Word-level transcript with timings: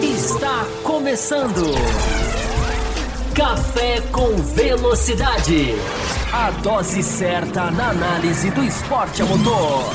Está 0.00 0.64
começando. 0.84 1.74
Café 3.34 4.00
com 4.12 4.36
Velocidade. 4.54 5.74
A 6.32 6.52
dose 6.62 7.02
certa 7.02 7.68
na 7.72 7.90
análise 7.90 8.48
do 8.52 8.62
esporte 8.62 9.20
a 9.20 9.24
motor. 9.24 9.92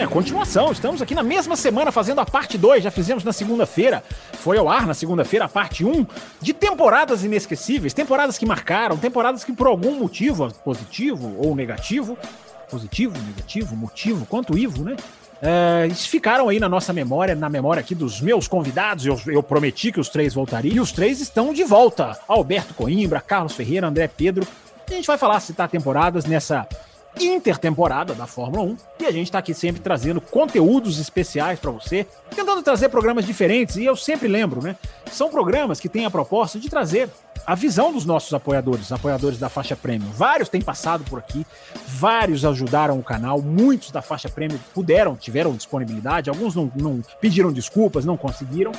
É, 0.00 0.06
continuação. 0.06 0.72
Estamos 0.72 1.02
aqui 1.02 1.14
na 1.14 1.22
mesma 1.22 1.54
semana 1.56 1.92
fazendo 1.92 2.22
a 2.22 2.24
parte 2.24 2.56
2. 2.56 2.82
Já 2.82 2.90
fizemos 2.90 3.22
na 3.22 3.34
segunda-feira. 3.34 4.02
Foi 4.32 4.56
ao 4.56 4.66
ar 4.66 4.86
na 4.86 4.94
segunda-feira 4.94 5.44
a 5.44 5.48
parte 5.48 5.84
1 5.84 5.90
um, 5.90 6.06
de 6.40 6.54
temporadas 6.54 7.22
inesquecíveis. 7.22 7.92
Temporadas 7.92 8.38
que 8.38 8.46
marcaram, 8.46 8.96
temporadas 8.96 9.44
que 9.44 9.52
por 9.52 9.66
algum 9.66 9.98
motivo, 9.98 10.50
positivo 10.64 11.36
ou 11.36 11.54
negativo, 11.54 12.16
positivo, 12.70 13.14
negativo, 13.26 13.76
motivo, 13.76 14.24
quanto 14.24 14.56
Ivo, 14.56 14.84
né? 14.84 14.96
É, 15.42 15.90
ficaram 15.94 16.48
aí 16.48 16.58
na 16.58 16.68
nossa 16.68 16.94
memória, 16.94 17.34
na 17.34 17.50
memória 17.50 17.80
aqui 17.80 17.94
dos 17.94 18.22
meus 18.22 18.48
convidados. 18.48 19.04
Eu, 19.04 19.20
eu, 19.26 19.42
prometi 19.42 19.92
que 19.92 20.00
os 20.00 20.08
três 20.08 20.32
voltariam. 20.32 20.76
E 20.76 20.80
os 20.80 20.92
três 20.92 21.20
estão 21.20 21.52
de 21.52 21.62
volta: 21.62 22.18
Alberto 22.26 22.72
Coimbra, 22.72 23.20
Carlos 23.20 23.52
Ferreira, 23.52 23.88
André 23.88 24.08
Pedro. 24.08 24.48
A 24.88 24.94
gente 24.94 25.06
vai 25.06 25.18
falar 25.18 25.40
citar 25.40 25.68
temporadas 25.68 26.24
nessa 26.24 26.66
intertemporada 27.18 28.14
da 28.14 28.26
Fórmula 28.26 28.62
1 28.62 28.76
e 29.00 29.06
a 29.06 29.10
gente 29.10 29.26
está 29.26 29.38
aqui 29.38 29.52
sempre 29.52 29.80
trazendo 29.80 30.20
conteúdos 30.20 30.98
especiais 30.98 31.58
para 31.58 31.70
você, 31.70 32.06
tentando 32.34 32.62
trazer 32.62 32.88
programas 32.88 33.26
diferentes 33.26 33.76
e 33.76 33.84
eu 33.84 33.96
sempre 33.96 34.28
lembro, 34.28 34.62
né? 34.62 34.76
São 35.10 35.30
programas 35.30 35.80
que 35.80 35.88
têm 35.88 36.04
a 36.04 36.10
proposta 36.10 36.58
de 36.58 36.68
trazer 36.68 37.08
a 37.46 37.54
visão 37.54 37.92
dos 37.92 38.04
nossos 38.04 38.32
apoiadores, 38.32 38.92
apoiadores 38.92 39.38
da 39.38 39.48
faixa 39.48 39.74
premium. 39.74 40.10
Vários 40.12 40.48
têm 40.48 40.60
passado 40.60 41.04
por 41.04 41.18
aqui, 41.18 41.46
vários 41.86 42.44
ajudaram 42.44 42.98
o 42.98 43.02
canal, 43.02 43.40
muitos 43.40 43.90
da 43.90 44.02
faixa 44.02 44.28
premium 44.28 44.58
puderam, 44.74 45.16
tiveram 45.16 45.54
disponibilidade, 45.54 46.30
alguns 46.30 46.54
não, 46.54 46.70
não 46.76 47.02
pediram 47.20 47.52
desculpas, 47.52 48.04
não 48.04 48.16
conseguiram. 48.16 48.72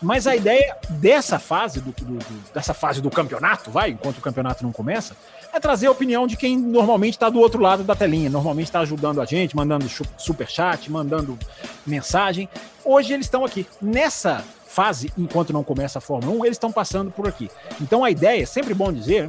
Mas 0.00 0.26
a 0.26 0.34
ideia 0.34 0.76
dessa 0.90 1.38
fase 1.38 1.80
do, 1.80 1.92
do, 1.92 2.16
do, 2.16 2.52
dessa 2.52 2.74
fase 2.74 3.00
do 3.00 3.08
campeonato, 3.08 3.70
vai, 3.70 3.90
enquanto 3.90 4.18
o 4.18 4.20
campeonato 4.20 4.64
não 4.64 4.72
começa, 4.72 5.16
é 5.52 5.60
trazer 5.60 5.86
a 5.86 5.90
opinião 5.90 6.26
de 6.26 6.36
quem 6.36 6.56
normalmente 6.56 7.14
está 7.14 7.28
do 7.28 7.38
outro 7.38 7.60
lado 7.60 7.84
da 7.84 7.94
telinha, 7.94 8.30
normalmente 8.30 8.66
está 8.66 8.80
ajudando 8.80 9.20
a 9.20 9.24
gente, 9.24 9.54
mandando 9.54 9.86
super 10.16 10.48
chat, 10.48 10.90
mandando 10.90 11.38
mensagem. 11.86 12.48
Hoje 12.84 13.12
eles 13.12 13.26
estão 13.26 13.44
aqui 13.44 13.66
nessa 13.80 14.42
fase, 14.66 15.12
enquanto 15.18 15.52
não 15.52 15.62
começa 15.62 15.98
a 15.98 16.00
Fórmula 16.00 16.38
1, 16.38 16.44
eles 16.46 16.56
estão 16.56 16.72
passando 16.72 17.10
por 17.10 17.28
aqui. 17.28 17.50
Então 17.80 18.02
a 18.02 18.10
ideia, 18.10 18.42
é 18.42 18.46
sempre 18.46 18.72
bom 18.72 18.90
dizer, 18.90 19.28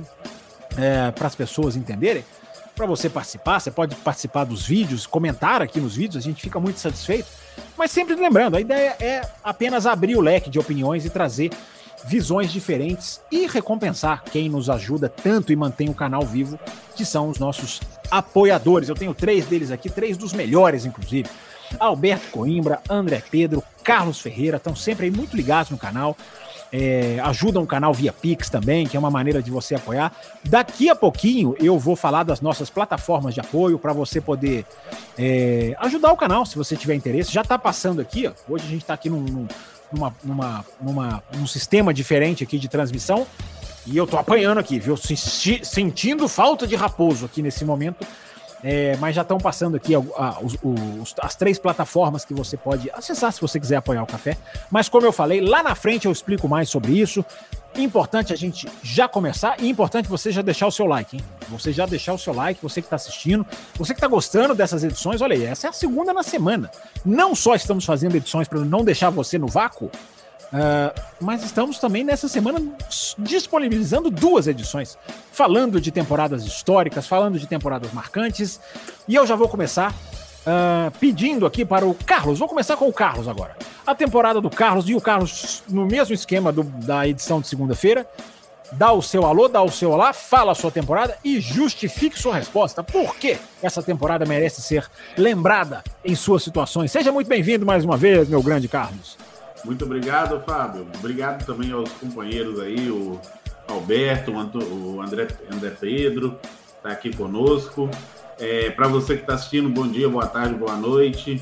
é, 0.77 1.11
para 1.11 1.27
as 1.27 1.35
pessoas 1.35 1.75
entenderem, 1.75 2.23
para 2.73 2.85
você 2.85 3.09
participar, 3.09 3.59
você 3.59 3.69
pode 3.69 3.95
participar 3.97 4.45
dos 4.45 4.65
vídeos, 4.65 5.05
comentar 5.05 5.61
aqui 5.61 5.79
nos 5.79 5.95
vídeos, 5.95 6.23
a 6.23 6.27
gente 6.27 6.41
fica 6.41 6.59
muito 6.59 6.79
satisfeito. 6.79 7.27
Mas 7.77 7.91
sempre 7.91 8.15
lembrando, 8.15 8.55
a 8.55 8.61
ideia 8.61 8.95
é 8.99 9.21
apenas 9.43 9.85
abrir 9.85 10.15
o 10.15 10.21
leque 10.21 10.49
de 10.49 10.57
opiniões 10.57 11.05
e 11.05 11.09
trazer 11.09 11.51
visões 12.05 12.51
diferentes 12.51 13.21
e 13.31 13.47
recompensar 13.47 14.23
quem 14.23 14.49
nos 14.49 14.69
ajuda 14.69 15.09
tanto 15.09 15.51
e 15.51 15.55
mantém 15.55 15.89
o 15.89 15.93
canal 15.93 16.25
vivo, 16.25 16.59
que 16.95 17.05
são 17.05 17.29
os 17.29 17.39
nossos 17.39 17.81
apoiadores. 18.11 18.89
Eu 18.89 18.95
tenho 18.95 19.13
três 19.13 19.45
deles 19.45 19.71
aqui, 19.71 19.89
três 19.89 20.17
dos 20.17 20.33
melhores, 20.33 20.85
inclusive. 20.85 21.29
Alberto 21.79 22.29
Coimbra, 22.29 22.79
André 22.89 23.21
Pedro, 23.31 23.63
Carlos 23.83 24.19
Ferreira, 24.19 24.57
estão 24.57 24.75
sempre 24.75 25.05
aí 25.05 25.11
muito 25.11 25.35
ligados 25.35 25.71
no 25.71 25.77
canal. 25.77 26.15
É, 26.75 27.19
ajudam 27.25 27.61
o 27.61 27.67
canal 27.67 27.93
via 27.93 28.11
Pix 28.11 28.49
também, 28.49 28.87
que 28.87 28.97
é 28.97 28.99
uma 28.99 29.11
maneira 29.11 29.43
de 29.43 29.51
você 29.51 29.75
apoiar. 29.75 30.11
Daqui 30.43 30.89
a 30.89 30.95
pouquinho 30.95 31.55
eu 31.59 31.77
vou 31.77 31.95
falar 31.95 32.23
das 32.23 32.41
nossas 32.41 32.67
plataformas 32.67 33.35
de 33.35 33.39
apoio 33.39 33.77
para 33.77 33.93
você 33.93 34.19
poder 34.19 34.65
é, 35.15 35.75
ajudar 35.79 36.11
o 36.11 36.17
canal, 36.17 36.45
se 36.47 36.57
você 36.57 36.75
tiver 36.75 36.95
interesse. 36.95 37.31
Já 37.31 37.41
está 37.41 37.59
passando 37.59 38.01
aqui, 38.01 38.25
ó. 38.25 38.33
hoje 38.49 38.65
a 38.65 38.69
gente 38.69 38.81
está 38.81 38.95
aqui 38.95 39.07
num, 39.07 39.21
num 39.21 39.47
numa, 39.93 40.15
numa, 40.23 40.65
numa, 40.81 41.23
num 41.35 41.47
sistema 41.47 41.93
diferente 41.93 42.43
aqui 42.43 42.57
de 42.57 42.67
transmissão. 42.67 43.25
E 43.85 43.97
eu 43.97 44.07
tô 44.07 44.17
apanhando 44.17 44.59
aqui, 44.59 44.79
viu? 44.79 44.95
Sentindo 44.97 46.27
falta 46.27 46.65
de 46.65 46.75
raposo 46.75 47.25
aqui 47.25 47.41
nesse 47.41 47.65
momento. 47.65 48.05
É, 48.63 48.95
mas 48.95 49.13
já 49.13 49.23
estão 49.23 49.37
passando 49.37 49.75
aqui 49.75 49.93
a, 49.93 49.99
a, 49.99 50.39
os, 50.41 50.57
os, 50.63 51.13
as 51.19 51.35
três 51.35 51.59
plataformas 51.59 52.23
que 52.23 52.33
você 52.33 52.55
pode 52.55 52.89
acessar 52.91 53.33
se 53.33 53.41
você 53.41 53.59
quiser 53.59 53.75
apoiar 53.75 54.01
o 54.01 54.07
café. 54.07 54.37
Mas 54.71 54.87
como 54.87 55.05
eu 55.05 55.11
falei, 55.11 55.41
lá 55.41 55.61
na 55.61 55.75
frente 55.75 56.05
eu 56.05 56.11
explico 56.11 56.47
mais 56.47 56.69
sobre 56.69 56.93
isso. 56.93 57.25
Importante 57.75 58.31
a 58.31 58.35
gente 58.35 58.67
já 58.83 59.07
começar 59.07 59.55
e 59.59 59.67
importante 59.67 60.07
você 60.07 60.31
já 60.31 60.43
deixar 60.43 60.67
o 60.67 60.71
seu 60.71 60.85
like, 60.85 61.17
hein? 61.17 61.23
Você 61.49 61.73
já 61.73 61.85
deixar 61.85 62.13
o 62.13 62.19
seu 62.19 62.33
like, 62.33 62.61
você 62.61 62.81
que 62.81 62.85
está 62.85 62.95
assistindo, 62.95 63.45
você 63.75 63.93
que 63.93 63.97
está 63.97 64.07
gostando 64.07 64.53
dessas 64.53 64.83
edições, 64.83 65.21
olha 65.21 65.35
aí, 65.35 65.43
essa 65.43 65.67
é 65.67 65.69
a 65.69 65.73
segunda 65.73 66.13
na 66.13 66.21
semana. 66.21 66.69
Não 67.03 67.33
só 67.33 67.55
estamos 67.55 67.83
fazendo 67.83 68.15
edições 68.15 68.47
para 68.47 68.59
não 68.59 68.83
deixar 68.83 69.09
você 69.09 69.39
no 69.39 69.47
vácuo, 69.47 69.87
uh, 69.87 71.01
mas 71.19 71.43
estamos 71.43 71.79
também 71.79 72.03
nessa 72.03 72.27
semana 72.27 72.61
disponibilizando 73.17 74.11
duas 74.11 74.47
edições, 74.47 74.95
falando 75.31 75.81
de 75.81 75.91
temporadas 75.91 76.45
históricas, 76.45 77.07
falando 77.07 77.39
de 77.39 77.47
temporadas 77.47 77.91
marcantes, 77.91 78.59
e 79.07 79.15
eu 79.15 79.25
já 79.25 79.35
vou 79.35 79.49
começar 79.49 79.95
Uh, 80.45 80.91
pedindo 80.99 81.45
aqui 81.45 81.63
para 81.63 81.85
o 81.85 81.93
Carlos. 81.93 82.39
Vou 82.39 82.49
começar 82.49 82.75
com 82.75 82.87
o 82.87 82.93
Carlos 82.93 83.29
agora. 83.29 83.55
A 83.87 83.95
temporada 83.95 84.41
do 84.41 84.49
Carlos 84.49 84.89
e 84.89 84.93
o 84.93 84.99
Carlos, 84.99 85.63
no 85.69 85.85
mesmo 85.85 86.13
esquema 86.13 86.51
do, 86.51 86.63
da 86.63 87.07
edição 87.07 87.39
de 87.39 87.47
segunda-feira, 87.47 88.05
dá 88.73 88.91
o 88.91 89.01
seu 89.01 89.25
alô, 89.25 89.47
dá 89.47 89.61
o 89.61 89.71
seu 89.71 89.91
olá, 89.91 90.13
fala 90.13 90.51
a 90.51 90.55
sua 90.55 90.71
temporada 90.71 91.17
e 91.23 91.39
justifique 91.39 92.19
sua 92.19 92.35
resposta. 92.35 92.83
Por 92.83 93.15
que 93.15 93.37
essa 93.61 93.81
temporada 93.81 94.25
merece 94.25 94.61
ser 94.61 94.89
lembrada 95.17 95.83
em 96.03 96.15
suas 96.15 96.43
situações? 96.43 96.91
Seja 96.91 97.11
muito 97.11 97.27
bem-vindo 97.27 97.65
mais 97.65 97.85
uma 97.85 97.95
vez, 97.95 98.27
meu 98.27 98.41
grande 98.41 98.67
Carlos. 98.67 99.17
Muito 99.63 99.85
obrigado, 99.85 100.43
Fábio. 100.45 100.85
Obrigado 100.97 101.45
também 101.45 101.71
aos 101.71 101.89
companheiros 101.93 102.59
aí, 102.59 102.89
o 102.89 103.19
Alberto, 103.67 104.31
o 104.31 105.01
André, 105.01 105.27
André 105.51 105.71
Pedro, 105.79 106.37
está 106.77 106.89
aqui 106.89 107.15
conosco. 107.15 107.89
É, 108.45 108.69
Para 108.71 108.89
você 108.89 109.15
que 109.15 109.21
está 109.21 109.35
assistindo, 109.35 109.69
bom 109.69 109.87
dia, 109.87 110.09
boa 110.09 110.27
tarde, 110.27 110.53
boa 110.55 110.75
noite. 110.75 111.41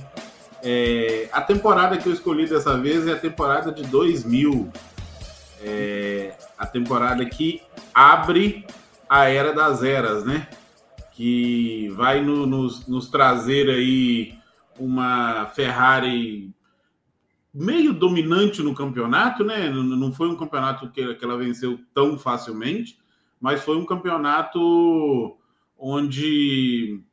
É, 0.61 1.27
a 1.33 1.41
temporada 1.41 1.97
que 1.97 2.07
eu 2.07 2.13
escolhi 2.13 2.45
dessa 2.47 2.77
vez 2.77 3.07
é 3.07 3.13
a 3.13 3.19
temporada 3.19 3.71
de 3.71 3.81
2000. 3.87 4.71
É, 5.63 6.37
a 6.55 6.67
temporada 6.67 7.25
que 7.25 7.59
abre 7.91 8.67
a 9.09 9.27
Era 9.27 9.51
das 9.51 9.81
Eras, 9.81 10.23
né? 10.23 10.47
Que 11.13 11.89
vai 11.95 12.21
no, 12.21 12.45
nos, 12.45 12.85
nos 12.85 13.09
trazer 13.09 13.67
aí 13.67 14.37
uma 14.77 15.47
Ferrari 15.55 16.53
meio 17.51 17.93
dominante 17.93 18.61
no 18.61 18.75
campeonato, 18.75 19.43
né? 19.43 19.71
Não 19.71 20.13
foi 20.13 20.29
um 20.29 20.37
campeonato 20.37 20.87
que, 20.91 21.15
que 21.15 21.25
ela 21.25 21.35
venceu 21.35 21.79
tão 21.95 22.19
facilmente, 22.19 22.99
mas 23.39 23.63
foi 23.63 23.75
um 23.75 23.87
campeonato 23.87 25.35
onde 25.81 27.03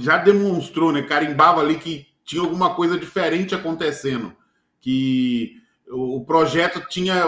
já 0.00 0.18
demonstrou, 0.18 0.92
né? 0.92 1.02
Carimbava 1.02 1.62
ali 1.62 1.78
que 1.78 2.06
tinha 2.24 2.42
alguma 2.42 2.74
coisa 2.74 2.98
diferente 2.98 3.54
acontecendo, 3.54 4.36
que 4.80 5.56
o 5.90 6.22
projeto 6.24 6.86
tinha 6.88 7.24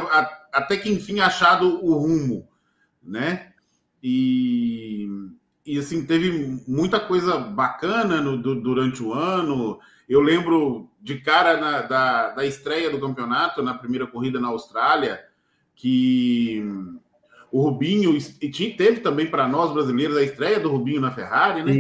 até 0.53 0.77
que 0.77 0.91
enfim 0.91 1.21
achado 1.21 1.83
o 1.83 1.95
rumo, 1.95 2.47
né? 3.03 3.53
E, 4.03 5.09
e 5.65 5.79
assim, 5.79 6.05
teve 6.05 6.61
muita 6.69 7.01
coisa 7.01 7.39
bacana 7.39 8.21
no, 8.21 8.37
durante 8.37 9.03
o 9.03 9.15
ano. 9.15 9.79
Eu 10.07 10.21
lembro 10.21 10.91
de 11.01 11.19
cara 11.21 11.59
na, 11.59 11.83
da, 11.83 12.31
da 12.31 12.45
estreia 12.45 12.91
do 12.91 13.01
campeonato, 13.01 13.63
na 13.63 13.75
primeira 13.75 14.07
corrida 14.07 14.39
na 14.39 14.49
Austrália, 14.49 15.25
que 15.75 16.63
o 17.53 17.63
Rubinho, 17.63 18.17
e 18.41 18.49
teve 18.49 19.01
também 19.01 19.27
para 19.27 19.49
nós 19.49 19.73
brasileiros 19.73 20.17
a 20.17 20.23
estreia 20.23 20.61
do 20.61 20.71
Rubinho 20.71 21.01
na 21.01 21.11
Ferrari, 21.11 21.65
né? 21.65 21.73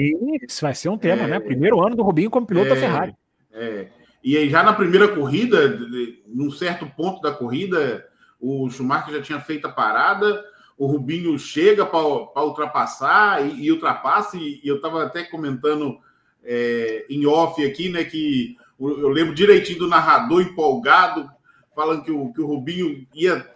Isso 0.49 0.63
vai 0.63 0.75
ser 0.75 0.89
um 0.89 0.99
tema, 0.99 1.23
é, 1.23 1.27
né? 1.29 1.41
Primeiro 1.41 1.81
ano 1.81 1.95
do 1.95 2.03
Rubinho 2.03 2.31
como 2.31 2.47
piloto 2.47 2.67
é, 2.67 2.71
da 2.71 2.77
Ferrari. 2.77 3.15
É. 3.53 3.87
E 4.23 4.37
aí, 4.37 4.51
já 4.51 4.63
na 4.63 4.73
primeira 4.73 5.09
corrida, 5.09 5.79
num 6.27 6.51
certo 6.51 6.87
ponto 6.97 7.23
da 7.23 7.31
corrida, 7.31 8.05
o 8.41 8.69
Schumacher 8.69 9.15
já 9.15 9.23
tinha 9.23 9.41
feito 9.41 9.67
a 9.67 9.73
parada, 9.73 10.45
o 10.77 10.87
Rubinho 10.87 11.39
chega 11.39 11.87
para 11.87 12.45
ultrapassar 12.45 13.47
e, 13.47 13.67
e, 13.67 13.73
ultrapassa, 13.73 14.37
e, 14.37 14.61
e 14.63 14.69
eu 14.69 14.77
estava 14.77 15.05
até 15.05 15.23
comentando 15.23 15.99
é, 16.45 17.07
em 17.09 17.27
off 17.27 17.65
aqui, 17.65 17.89
né? 17.89 18.03
Que 18.03 18.57
eu 18.79 19.09
lembro 19.09 19.35
direitinho 19.35 19.79
do 19.79 19.89
narrador 19.89 20.43
empolgado, 20.43 21.31
falando 21.75 22.03
que 22.03 22.11
o, 22.11 22.33
que 22.33 22.41
o 22.41 22.47
Rubinho 22.47 23.07
ia 23.15 23.47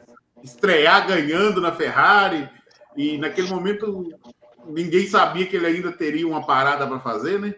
estrear 0.45 1.07
ganhando 1.07 1.59
na 1.59 1.73
Ferrari 1.73 2.49
e 2.95 3.17
naquele 3.17 3.49
momento 3.49 4.07
ninguém 4.69 5.07
sabia 5.07 5.47
que 5.47 5.57
ele 5.57 5.67
ainda 5.67 5.91
teria 5.91 6.29
uma 6.29 6.45
parada 6.45 6.87
para 6.87 7.01
fazer, 7.01 7.41
né? 7.41 7.55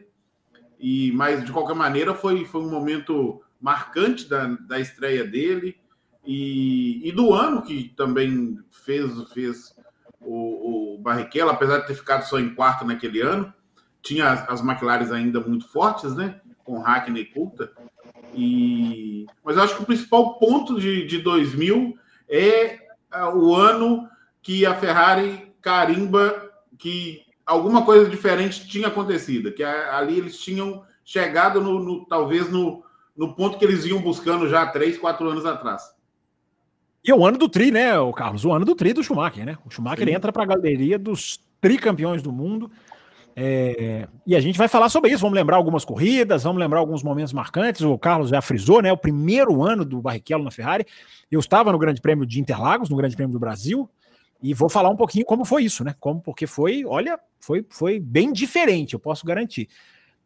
E 0.79 1.11
mas 1.12 1.44
de 1.44 1.50
qualquer 1.50 1.75
maneira 1.75 2.15
foi, 2.15 2.44
foi 2.44 2.61
um 2.61 2.71
momento 2.71 3.43
marcante 3.61 4.29
da, 4.29 4.47
da 4.47 4.79
estreia 4.79 5.25
dele 5.25 5.77
e, 6.25 7.09
e 7.09 7.11
do 7.11 7.35
ano 7.35 7.62
que 7.62 7.93
também 7.97 8.56
fez 8.71 9.11
fez 9.33 9.75
o, 10.21 10.94
o 10.94 10.99
Barrichello, 10.99 11.50
apesar 11.50 11.79
de 11.79 11.88
ter 11.88 11.94
ficado 11.94 12.23
só 12.23 12.38
em 12.38 12.55
quarto 12.55 12.85
naquele 12.85 13.21
ano, 13.21 13.53
tinha 14.00 14.31
as, 14.31 14.49
as 14.49 14.61
McLaren 14.61 15.12
ainda 15.12 15.41
muito 15.41 15.69
fortes, 15.69 16.15
né? 16.15 16.41
Com 16.65 16.79
Hackney 16.79 17.23
e 17.23 17.27
Coulter. 17.27 17.73
E... 18.35 19.27
Mas 19.44 19.56
eu 19.56 19.62
acho 19.62 19.77
que 19.77 19.83
o 19.83 19.87
principal 19.87 20.38
ponto 20.38 20.81
de, 20.81 21.06
de 21.06 21.19
2000 21.19 21.97
é, 22.28 22.78
é 23.12 23.25
o 23.34 23.55
ano 23.55 24.08
que 24.43 24.64
a 24.64 24.75
Ferrari 24.75 25.52
carimba 25.61 26.50
que 26.78 27.23
alguma 27.44 27.84
coisa 27.84 28.08
diferente 28.08 28.69
tinha 28.69 28.88
acontecido, 28.88 29.52
que 29.52 29.62
ali 29.62 30.19
eles 30.19 30.38
tinham 30.38 30.82
chegado 31.05 31.61
no, 31.61 31.78
no 31.78 32.06
talvez 32.06 32.50
no, 32.50 32.82
no 33.17 33.34
ponto 33.34 33.58
que 33.58 33.64
eles 33.64 33.84
iam 33.84 34.00
buscando 34.00 34.49
já 34.49 34.67
três, 34.67 34.99
quatro 34.99 35.28
anos 35.28 35.46
atrás. 35.46 35.82
E 37.05 37.11
é 37.11 37.14
o 37.14 37.25
ano 37.25 37.38
do 37.38 37.49
tri, 37.49 37.70
né, 37.70 37.96
o 37.99 38.12
Carlos? 38.12 38.44
O 38.44 38.52
ano 38.52 38.64
do 38.64 38.75
tri 38.75 38.93
do 38.93 39.02
Schumacher, 39.02 39.46
né? 39.46 39.56
O 39.64 39.70
Schumacher 39.70 40.08
entra 40.08 40.32
para 40.32 40.43
a 40.43 40.46
galeria 40.46 40.99
dos 40.99 41.40
tricampeões 41.61 42.20
do 42.20 42.32
mundo. 42.32 42.70
É, 43.38 44.09
e 44.27 44.35
a 44.35 44.41
gente 44.41 44.56
vai 44.56 44.67
falar 44.67 44.88
sobre 44.88 45.11
isso. 45.11 45.21
Vamos 45.21 45.37
lembrar 45.37 45.59
algumas 45.59 45.85
corridas, 45.85 46.43
vamos 46.43 46.59
lembrar 46.59 46.79
alguns 46.79 47.03
momentos 47.03 47.35
marcantes. 47.35 47.83
O 47.83 47.99
Carlos 47.99 48.31
já 48.31 48.41
frisou, 48.41 48.81
né? 48.81 48.91
O 48.91 48.97
primeiro 48.97 49.62
ano 49.62 49.85
do 49.85 50.00
Barrichello 50.00 50.43
na 50.43 50.50
Ferrari. 50.50 50.87
Eu 51.31 51.38
estava 51.38 51.71
no 51.71 51.79
Grande 51.79 52.00
Prêmio 52.00 52.25
de 52.25 52.41
Interlagos, 52.41 52.88
no 52.88 52.97
Grande 52.97 53.15
Prêmio 53.15 53.33
do 53.33 53.38
Brasil, 53.38 53.91
e 54.43 54.55
vou 54.55 54.71
falar 54.71 54.88
um 54.88 54.97
pouquinho 54.97 55.27
como 55.27 55.44
foi 55.44 55.65
isso, 55.65 55.85
né? 55.85 55.94
Como 56.00 56.21
porque 56.21 56.47
foi, 56.47 56.85
olha, 56.87 57.19
foi, 57.38 57.67
foi 57.69 58.00
bem 58.00 58.33
diferente, 58.33 58.94
eu 58.94 59.00
posso 59.00 59.27
garantir. 59.27 59.69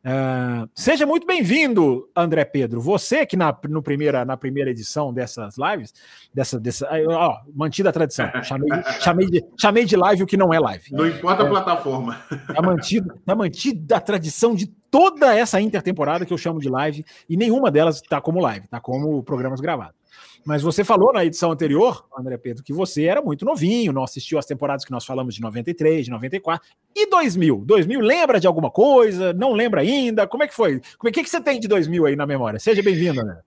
Uh, 0.02 0.66
seja 0.74 1.04
muito 1.04 1.26
bem-vindo, 1.26 2.08
André 2.16 2.44
Pedro. 2.44 2.80
Você 2.80 3.26
que 3.26 3.36
na, 3.36 3.54
no 3.68 3.82
primeira, 3.82 4.24
na 4.24 4.34
primeira 4.34 4.70
edição 4.70 5.12
dessas 5.12 5.56
lives, 5.58 5.92
dessa, 6.32 6.58
dessa, 6.58 6.88
ó, 7.08 7.40
mantida 7.54 7.90
a 7.90 7.92
tradição. 7.92 8.30
Chamei, 8.42 8.68
chamei, 9.00 9.26
de, 9.26 9.44
chamei 9.58 9.84
de 9.84 9.96
live 9.96 10.22
o 10.22 10.26
que 10.26 10.38
não 10.38 10.54
é 10.54 10.58
live. 10.58 10.90
Não 10.92 11.06
importa 11.06 11.42
é, 11.42 11.46
a 11.46 11.48
plataforma. 11.48 12.18
Tá 12.54 12.62
mantida, 12.62 13.14
tá 13.26 13.34
mantida 13.34 13.96
a 13.96 14.00
tradição 14.00 14.54
de 14.54 14.66
toda 14.90 15.34
essa 15.34 15.60
intertemporada 15.60 16.24
que 16.24 16.32
eu 16.32 16.38
chamo 16.38 16.60
de 16.60 16.68
live, 16.68 17.04
e 17.28 17.36
nenhuma 17.36 17.70
delas 17.70 17.96
está 17.96 18.20
como 18.20 18.40
live, 18.40 18.64
está 18.64 18.80
como 18.80 19.22
programas 19.22 19.60
gravados. 19.60 19.99
Mas 20.44 20.62
você 20.62 20.82
falou 20.82 21.12
na 21.12 21.24
edição 21.24 21.52
anterior, 21.52 22.06
André 22.16 22.36
Pedro, 22.38 22.64
que 22.64 22.72
você 22.72 23.04
era 23.04 23.20
muito 23.20 23.44
novinho, 23.44 23.92
não 23.92 24.02
assistiu 24.02 24.38
as 24.38 24.46
temporadas 24.46 24.84
que 24.84 24.90
nós 24.90 25.04
falamos 25.04 25.34
de 25.34 25.40
93, 25.40 26.06
de 26.06 26.10
94 26.10 26.68
e 26.94 27.06
2000. 27.08 27.64
2000 27.64 28.00
lembra 28.00 28.40
de 28.40 28.46
alguma 28.46 28.70
coisa? 28.70 29.32
Não 29.32 29.52
lembra 29.52 29.82
ainda? 29.82 30.26
Como 30.26 30.42
é 30.42 30.48
que 30.48 30.54
foi? 30.54 30.80
O 30.98 31.10
que, 31.10 31.22
que 31.22 31.30
você 31.30 31.40
tem 31.40 31.60
de 31.60 31.68
2000 31.68 32.06
aí 32.06 32.16
na 32.16 32.26
memória? 32.26 32.58
Seja 32.58 32.82
bem-vindo, 32.82 33.20
André. 33.20 33.40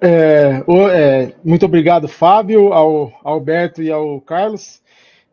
É, 0.00 0.64
é, 0.92 1.34
muito 1.44 1.66
obrigado, 1.66 2.08
Fábio, 2.08 2.72
ao, 2.72 3.12
ao 3.22 3.34
Alberto 3.34 3.82
e 3.82 3.90
ao 3.90 4.18
Carlos, 4.22 4.82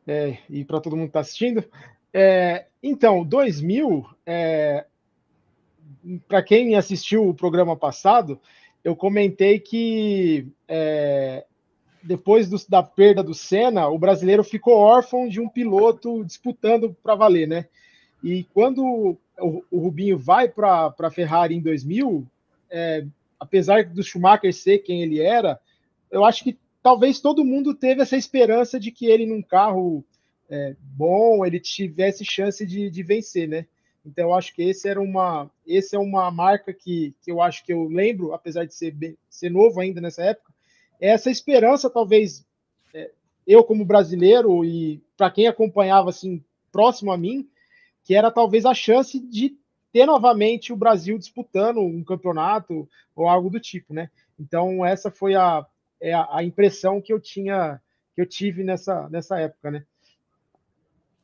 é, 0.05 0.37
e 0.49 0.65
para 0.65 0.81
todo 0.81 0.95
mundo 0.97 1.05
que 1.05 1.11
está 1.11 1.21
assistindo. 1.21 1.63
É, 2.13 2.65
então, 2.83 3.23
2000, 3.23 4.05
é, 4.25 4.85
para 6.27 6.43
quem 6.43 6.75
assistiu 6.75 7.29
o 7.29 7.33
programa 7.33 7.77
passado, 7.77 8.39
eu 8.87 8.95
comentei 8.95 9.59
que 9.59 10.47
é, 10.65 11.43
depois 12.01 12.47
do, 12.49 12.55
da 12.69 12.81
perda 12.81 13.21
do 13.21 13.33
Senna, 13.33 13.89
o 13.89 13.99
brasileiro 13.99 14.45
ficou 14.45 14.75
órfão 14.75 15.27
de 15.27 15.41
um 15.41 15.49
piloto 15.49 16.23
disputando 16.23 16.95
para 17.03 17.13
valer, 17.13 17.49
né? 17.49 17.65
E 18.23 18.45
quando 18.53 19.17
o, 19.37 19.63
o 19.69 19.77
Rubinho 19.77 20.17
vai 20.17 20.47
para 20.47 20.95
a 20.97 21.11
Ferrari 21.11 21.53
em 21.53 21.59
2000, 21.59 22.25
é, 22.71 23.05
apesar 23.37 23.83
do 23.83 24.01
Schumacher 24.01 24.53
ser 24.53 24.77
quem 24.77 25.01
ele 25.03 25.19
era, 25.19 25.59
eu 26.09 26.23
acho 26.23 26.41
que 26.45 26.57
talvez 26.81 27.19
todo 27.19 27.43
mundo 27.43 27.75
teve 27.75 28.01
essa 28.01 28.15
esperança 28.15 28.79
de 28.79 28.89
que 28.89 29.07
ele, 29.07 29.25
num 29.25 29.41
carro 29.41 30.01
é, 30.49 30.77
bom, 30.79 31.45
ele 31.45 31.59
tivesse 31.59 32.23
chance 32.23 32.65
de, 32.65 32.89
de 32.89 33.03
vencer, 33.03 33.49
né? 33.49 33.65
Então, 34.07 34.29
eu 34.29 34.33
acho 34.33 34.55
que 34.55 34.63
esse 34.63 34.87
era 34.87 35.01
uma, 35.01 35.51
esse 35.65 35.93
é 35.93 35.99
uma 35.99 36.31
marca 36.31 36.73
que, 36.73 37.13
que 37.21 37.29
eu 37.29 37.41
acho 37.41 37.65
que 37.65 37.73
eu 37.73 37.89
lembro, 37.89 38.33
apesar 38.33 38.63
de 38.65 38.73
ser, 38.73 38.91
bem, 38.91 39.17
ser 39.29 39.51
novo 39.51 39.81
ainda 39.81 39.99
nessa 39.99 40.23
época, 40.23 40.53
é 40.99 41.09
essa 41.09 41.29
esperança, 41.29 41.89
talvez, 41.89 42.45
é, 42.93 43.11
eu 43.45 43.65
como 43.65 43.83
brasileiro 43.83 44.63
e 44.63 45.03
para 45.17 45.29
quem 45.29 45.45
acompanhava 45.45 46.09
assim 46.09 46.41
próximo 46.71 47.11
a 47.11 47.17
mim, 47.17 47.49
que 48.05 48.15
era 48.15 48.31
talvez 48.31 48.65
a 48.65 48.73
chance 48.73 49.19
de 49.19 49.57
ter 49.91 50.05
novamente 50.05 50.71
o 50.71 50.77
Brasil 50.77 51.17
disputando 51.17 51.81
um 51.81 52.01
campeonato 52.01 52.87
ou 53.13 53.27
algo 53.27 53.49
do 53.49 53.59
tipo, 53.59 53.93
né? 53.93 54.09
Então 54.39 54.85
essa 54.85 55.11
foi 55.11 55.35
a, 55.35 55.65
é 55.99 56.13
a, 56.13 56.41
impressão 56.43 57.01
que 57.01 57.11
eu 57.11 57.19
tinha, 57.19 57.81
que 58.15 58.21
eu 58.21 58.25
tive 58.25 58.63
nessa, 58.63 59.09
nessa 59.09 59.37
época, 59.37 59.69
né? 59.69 59.85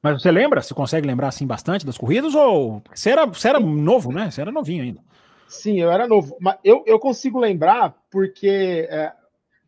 Mas 0.03 0.21
você 0.21 0.29
lembra? 0.29 0.61
Você 0.61 0.73
consegue 0.73 1.07
lembrar 1.07 1.29
assim 1.29 1.47
bastante 1.47 1.85
das 1.85 1.97
corridas? 1.97 2.35
Ou 2.35 2.83
você 2.93 3.11
era, 3.11 3.25
você 3.25 3.47
era 3.47 3.59
novo, 3.59 4.11
né? 4.11 4.29
Você 4.29 4.41
era 4.41 4.51
novinho 4.51 4.83
ainda. 4.83 4.99
Sim, 5.47 5.79
eu 5.79 5.89
era 5.89 6.05
novo. 6.05 6.35
Mas 6.41 6.57
eu, 6.61 6.83
eu 6.85 6.99
consigo 6.99 7.39
lembrar 7.39 7.95
porque 8.11 8.85
é, 8.89 9.13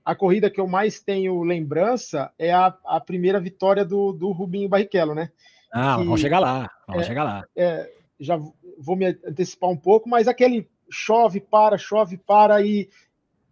a 0.04 0.14
corrida 0.14 0.50
que 0.52 0.60
eu 0.60 0.68
mais 0.68 1.00
tenho 1.00 1.42
lembrança 1.42 2.34
é 2.38 2.52
a, 2.52 2.76
a 2.86 3.00
primeira 3.00 3.40
vitória 3.40 3.86
do, 3.86 4.12
do 4.12 4.34
Rubinho 4.34 4.68
Barrichello, 4.68 5.16
né? 5.16 5.32
Ah, 5.72 5.96
que, 5.98 6.04
vamos 6.04 6.20
chegar 6.20 6.40
lá. 6.40 6.70
Vamos 6.86 7.04
é, 7.04 7.06
chegar 7.06 7.24
lá. 7.24 7.44
É, 7.56 7.90
já 8.20 8.38
vou 8.78 8.98
me 8.98 9.06
antecipar 9.06 9.70
um 9.70 9.78
pouco, 9.78 10.10
mas 10.10 10.28
aquele 10.28 10.68
chove, 10.92 11.40
para, 11.40 11.78
chove, 11.78 12.18
para 12.18 12.62
e, 12.62 12.90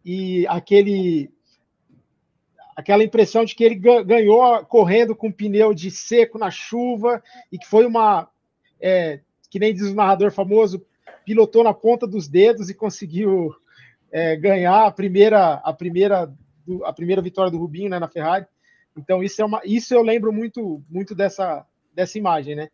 e 0.04 0.46
aquele 0.48 1.32
aquela 2.76 3.04
impressão 3.04 3.46
de 3.46 3.56
que 3.56 3.64
ele 3.64 3.76
ganhou 3.76 4.66
correndo 4.66 5.16
com 5.16 5.32
pneu 5.32 5.74
de 5.74 5.92
seco 5.92 6.38
na 6.38 6.50
chuva 6.50 7.22
e 7.52 7.58
que 7.58 7.68
foi 7.68 7.86
uma, 7.86 8.30
é, 8.82 9.20
que 9.50 9.60
nem 9.60 9.74
diz 9.74 9.90
o 9.90 9.96
narrador 9.96 10.32
famoso, 10.32 10.86
pilotou 11.26 11.64
na 11.64 11.74
ponta 11.74 12.08
dos 12.08 12.28
dedos 12.28 12.70
e 12.70 12.74
conseguiu 12.74 13.54
é, 14.12 14.36
ganhar 14.36 14.86
a 14.86 14.92
primeira, 14.92 15.56
a 15.56 15.74
primeira, 15.74 16.34
a 16.84 16.94
primeira 16.94 17.22
vitória 17.22 17.52
do 17.52 17.58
Rubinho 17.58 17.90
né, 17.90 18.00
na 18.00 18.08
Ferrari. 18.08 18.46
Então 18.98 19.24
isso 19.24 19.42
é 19.42 19.46
uma, 19.46 19.62
isso 19.64 19.94
eu 19.94 20.02
lembro 20.02 20.32
muito, 20.32 20.84
muito 20.90 21.16
dessa, 21.16 21.66
dessa 21.94 22.18
imagem, 22.18 22.56
né? 22.56 22.70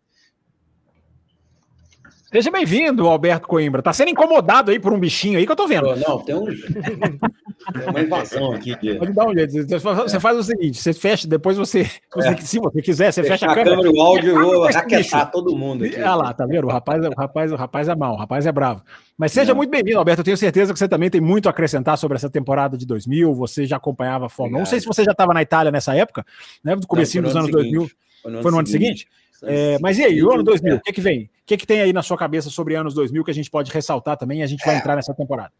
Seja 2.31 2.51
bem-vindo, 2.51 3.07
Alberto 3.07 3.47
Coimbra. 3.47 3.81
Tá 3.81 3.91
sendo 3.91 4.09
incomodado 4.09 4.69
aí 4.69 4.79
por 4.79 4.93
um 4.93 4.99
bichinho 4.99 5.39
aí 5.39 5.47
que 5.47 5.51
eu 5.51 5.55
tô 5.55 5.67
vendo. 5.67 5.95
Não, 5.95 6.19
tem 6.19 6.35
um. 6.35 6.45
tem 7.73 7.89
uma 7.89 8.01
invasão 8.01 8.53
aqui. 8.53 8.75
De... 8.79 8.99
Pode 8.99 9.13
dar 9.13 9.27
um 9.27 9.33
jeito. 9.33 9.51
Você 9.51 10.17
é. 10.17 10.19
faz 10.19 10.37
o 10.37 10.43
seguinte: 10.43 10.77
você 10.77 10.93
fecha, 10.93 11.27
depois 11.27 11.57
você. 11.57 11.89
É. 12.17 12.37
Se 12.37 12.59
você 12.59 12.81
quiser, 12.83 13.11
você 13.11 13.23
fecha 13.23 13.47
a 13.47 13.55
câmera. 13.55 13.73
A 13.73 13.77
câmera 13.77 13.91
o 13.91 13.99
áudio, 13.99 14.37
eu 14.37 14.45
vou 14.45 14.65
raquetar 14.67 15.31
todo 15.31 15.57
mundo. 15.57 15.85
Aqui. 15.85 15.99
Ah 15.99 16.13
lá, 16.13 16.31
tá 16.31 16.45
vendo? 16.45 16.67
O 16.67 16.69
rapaz, 16.69 17.03
o 17.03 17.09
rapaz, 17.09 17.51
o 17.51 17.55
rapaz 17.55 17.87
é 17.87 17.95
mau, 17.95 18.13
o 18.13 18.17
rapaz 18.17 18.45
é 18.45 18.51
bravo. 18.51 18.83
Mas 19.17 19.31
seja 19.31 19.49
Não. 19.51 19.57
muito 19.57 19.71
bem-vindo, 19.71 19.97
Alberto. 19.97 20.21
Eu 20.21 20.25
tenho 20.25 20.37
certeza 20.37 20.71
que 20.71 20.77
você 20.77 20.87
também 20.87 21.09
tem 21.09 21.19
muito 21.19 21.47
a 21.47 21.49
acrescentar 21.49 21.97
sobre 21.97 22.15
essa 22.15 22.29
temporada 22.29 22.77
de 22.77 22.85
2000. 22.85 23.33
Você 23.33 23.65
já 23.65 23.77
acompanhava 23.77 24.27
a 24.27 24.29
Fórmula 24.29 24.57
1. 24.57 24.59
Não 24.59 24.65
sei 24.67 24.79
se 24.79 24.85
você 24.85 25.03
já 25.03 25.13
estava 25.13 25.33
na 25.33 25.41
Itália 25.41 25.71
nessa 25.71 25.95
época, 25.95 26.23
né? 26.63 26.75
Do 26.75 26.85
comecinho 26.85 27.23
dos 27.23 27.35
anos 27.35 27.47
seguinte. 27.47 27.71
2000. 27.71 27.91
Foi 28.21 28.31
no, 28.31 28.41
foi 28.41 28.51
no 28.51 28.59
ano 28.59 28.67
seguinte? 28.67 28.99
seguinte? 28.99 29.18
É, 29.43 29.77
mas 29.79 29.97
e 29.97 30.03
aí, 30.03 30.23
o 30.23 30.31
ano 30.31 30.43
2000, 30.43 30.75
o 30.75 30.81
que, 30.81 30.93
que 30.93 31.01
vem? 31.01 31.23
O 31.23 31.29
que, 31.45 31.57
que 31.57 31.67
tem 31.67 31.81
aí 31.81 31.93
na 31.93 32.03
sua 32.03 32.17
cabeça 32.17 32.49
sobre 32.49 32.75
anos 32.75 32.93
2000 32.93 33.23
que 33.23 33.31
a 33.31 33.33
gente 33.33 33.49
pode 33.49 33.71
ressaltar 33.71 34.17
também 34.17 34.39
e 34.39 34.43
a 34.43 34.47
gente 34.47 34.65
vai 34.65 34.75
é, 34.75 34.77
entrar 34.77 34.95
nessa 34.95 35.13
temporada? 35.13 35.51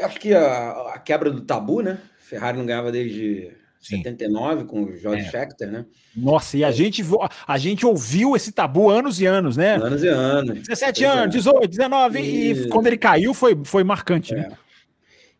Acho 0.00 0.18
que 0.20 0.34
a, 0.34 0.92
a, 0.94 0.98
quebra 0.98 1.30
do 1.30 1.40
tabu, 1.40 1.82
né? 1.82 1.98
Ferrari 2.18 2.58
não 2.58 2.66
ganhava 2.66 2.90
desde 2.90 3.52
Sim. 3.80 3.98
79 3.98 4.64
com 4.64 4.84
o 4.84 4.96
George 4.96 5.22
é. 5.22 5.30
Scheckter, 5.30 5.70
né? 5.70 5.86
Nossa, 6.16 6.56
e 6.56 6.64
a, 6.64 6.68
é. 6.68 6.72
gente, 6.72 7.02
a 7.46 7.58
gente 7.58 7.86
ouviu 7.86 8.34
esse 8.34 8.52
tabu 8.52 8.90
anos 8.90 9.20
e 9.20 9.26
anos, 9.26 9.56
né? 9.56 9.76
Anos 9.76 10.02
e 10.02 10.08
anos. 10.08 10.60
17 10.60 11.04
anos, 11.04 11.34
18, 11.34 11.68
19, 11.68 12.20
e... 12.20 12.52
e 12.52 12.68
quando 12.68 12.86
ele 12.86 12.98
caiu 12.98 13.34
foi, 13.34 13.58
foi 13.64 13.84
marcante, 13.84 14.34
né? 14.34 14.48
É. 14.50 14.64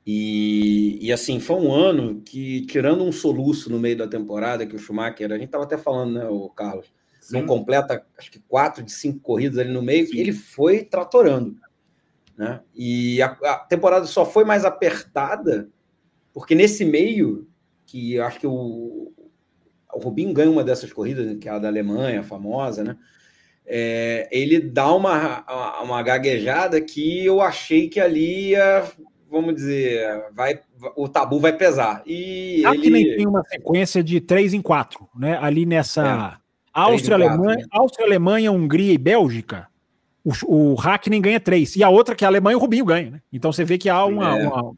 E, 0.07 0.99
e 1.01 1.13
assim, 1.13 1.41
foi 1.41 1.57
um 1.57 1.73
ano 1.73 2.21
que, 2.21 2.67
tirando 2.67 3.03
um 3.05 3.13
soluço 3.13 3.71
no 3.71 3.79
meio 3.79 3.97
da 3.97 4.07
temporada, 4.07 4.67
que 4.67 4.77
o 4.77 4.79
Schumacher, 4.79 5.33
a 5.33 5.37
gente 5.37 5.47
estava 5.47 5.65
até 5.65 5.79
falando, 5.79 6.15
né, 6.15 6.27
o 6.29 6.51
Carlos, 6.51 6.93
Sim. 7.29 7.41
não 7.41 7.47
completa 7.47 8.05
acho 8.19 8.31
que 8.31 8.39
quatro 8.41 8.83
de 8.83 8.93
cinco 8.93 9.21
corridas 9.21 9.59
ali 9.59 9.73
no 9.73 9.83
meio, 9.83 10.07
Sim. 10.07 10.19
ele 10.19 10.33
foi 10.33 10.85
tratorando. 10.85 11.57
Né? 12.37 12.61
E 12.75 13.23
a, 13.23 13.27
a, 13.27 13.59
temporada 13.59 14.07
só 14.07 14.27
foi 14.27 14.45
mais 14.45 14.65
apertada 14.65 15.71
porque 16.35 16.57
nesse 16.57 16.85
meio, 16.85 17.47
que 17.87 18.19
acho 18.19 18.41
que 18.41 18.47
o, 18.47 19.13
o 19.95 19.99
Rubinho 20.01 20.35
ganha 20.35 20.51
uma 20.51 20.65
dessas 20.65 20.93
corridas, 20.93 21.39
que 21.39 21.49
é 21.49 21.53
a 21.53 21.61
da 21.61 21.69
Alemanha, 21.69 22.21
a 22.21 22.25
famosa, 22.25 22.83
né? 22.83 22.97
É, 23.65 24.29
ele 24.31 24.61
dá 24.61 24.93
uma, 24.93 25.43
uma 25.81 26.03
gaguejada 26.03 26.79
que 26.81 27.25
eu 27.25 27.41
achei 27.41 27.89
que 27.89 27.99
ali 27.99 28.51
ia, 28.51 28.85
vamos 29.31 29.55
dizer, 29.55 30.07
vai, 30.35 30.61
o 30.97 31.09
tabu 31.09 31.39
vai 31.41 31.57
pesar. 31.57 32.03
E 32.05 32.63
ele... 32.67 32.79
que 32.83 32.91
nem 32.91 33.17
tem 33.17 33.27
uma 33.27 33.43
sequência 33.45 34.03
de 34.03 34.21
três 34.21 34.53
em 34.53 34.61
quatro, 34.61 35.09
né? 35.17 35.39
Ali 35.41 35.65
nessa. 35.65 36.37
É. 36.41 36.44
Áustria, 36.75 37.15
Alemanha, 37.15 37.57
né? 37.57 37.65
Áustria, 37.71 38.07
Alemanha, 38.07 38.51
Hungria 38.51 38.93
e 38.93 38.99
Bélgica, 38.99 39.69
o, 40.25 40.33
o 40.47 40.75
Hackney 40.75 41.21
ganha 41.21 41.39
três. 41.39 41.77
E 41.77 41.85
a 41.85 41.89
outra, 41.89 42.15
que 42.15 42.25
é 42.25 42.27
a 42.27 42.31
Alemanha, 42.31 42.57
o 42.57 42.61
Rubinho 42.61 42.85
ganha. 42.85 43.11
Né? 43.11 43.21
Então 43.33 43.53
você 43.53 43.65
vê 43.65 43.79
que 43.79 43.89
há 43.89 44.05
uma, 44.05 44.39
é. 44.39 44.49
uma, 44.49 44.75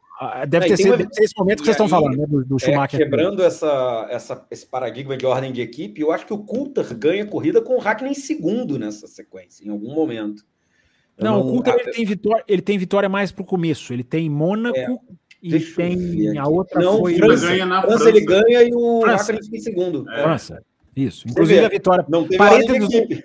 deve 0.46 0.66
ter 0.66 0.76
sido 0.76 1.08
esse 1.18 1.34
momento 1.38 1.58
que 1.60 1.64
vocês 1.64 1.74
estão 1.74 1.88
falando, 1.88 2.16
né? 2.16 2.26
Do, 2.26 2.44
do 2.44 2.56
é, 2.56 2.58
Schumacher. 2.58 2.98
quebrando 2.98 3.42
essa, 3.42 4.08
essa, 4.10 4.46
esse 4.50 4.66
paradigma 4.66 5.16
de 5.16 5.24
ordem 5.24 5.52
de 5.52 5.60
equipe, 5.60 6.00
eu 6.00 6.10
acho 6.10 6.26
que 6.26 6.32
o 6.32 6.38
Coulter 6.38 6.94
ganha 6.96 7.24
corrida 7.24 7.62
com 7.62 7.76
o 7.76 7.80
Hackney 7.80 8.10
em 8.10 8.14
segundo 8.14 8.78
nessa 8.78 9.06
sequência, 9.06 9.64
em 9.64 9.70
algum 9.70 9.94
momento. 9.94 10.44
Não, 11.18 11.38
não, 11.38 11.40
o 11.40 11.50
Coulter 11.50 11.74
ele 11.74 11.92
tem, 11.92 12.04
vitória, 12.04 12.44
ele 12.46 12.62
tem 12.62 12.76
vitória 12.76 13.08
mais 13.08 13.32
pro 13.32 13.44
começo. 13.44 13.92
Ele 13.92 14.04
tem 14.04 14.28
Mônaco 14.28 14.76
é, 14.76 14.86
e 15.42 15.60
tem 15.60 16.36
a 16.36 16.46
outra 16.46 16.80
não, 16.80 16.98
foi. 16.98 17.14
França, 17.14 17.46
ganha 17.46 17.64
na 17.64 17.80
França, 17.80 17.98
França, 17.98 18.10
ele 18.10 18.26
ganha 18.26 18.62
e 18.64 18.74
o 18.74 19.00
Hackney 19.00 19.40
em 19.52 19.60
segundo. 19.60 20.10
É. 20.10 20.22
França. 20.22 20.62
Isso. 20.96 21.28
Inclusive 21.28 21.64
a 21.64 21.68
vitória. 21.68 22.04
Não 22.08 22.24
teve 22.24 22.38
parênteses, 22.38 22.88
do, 22.88 23.22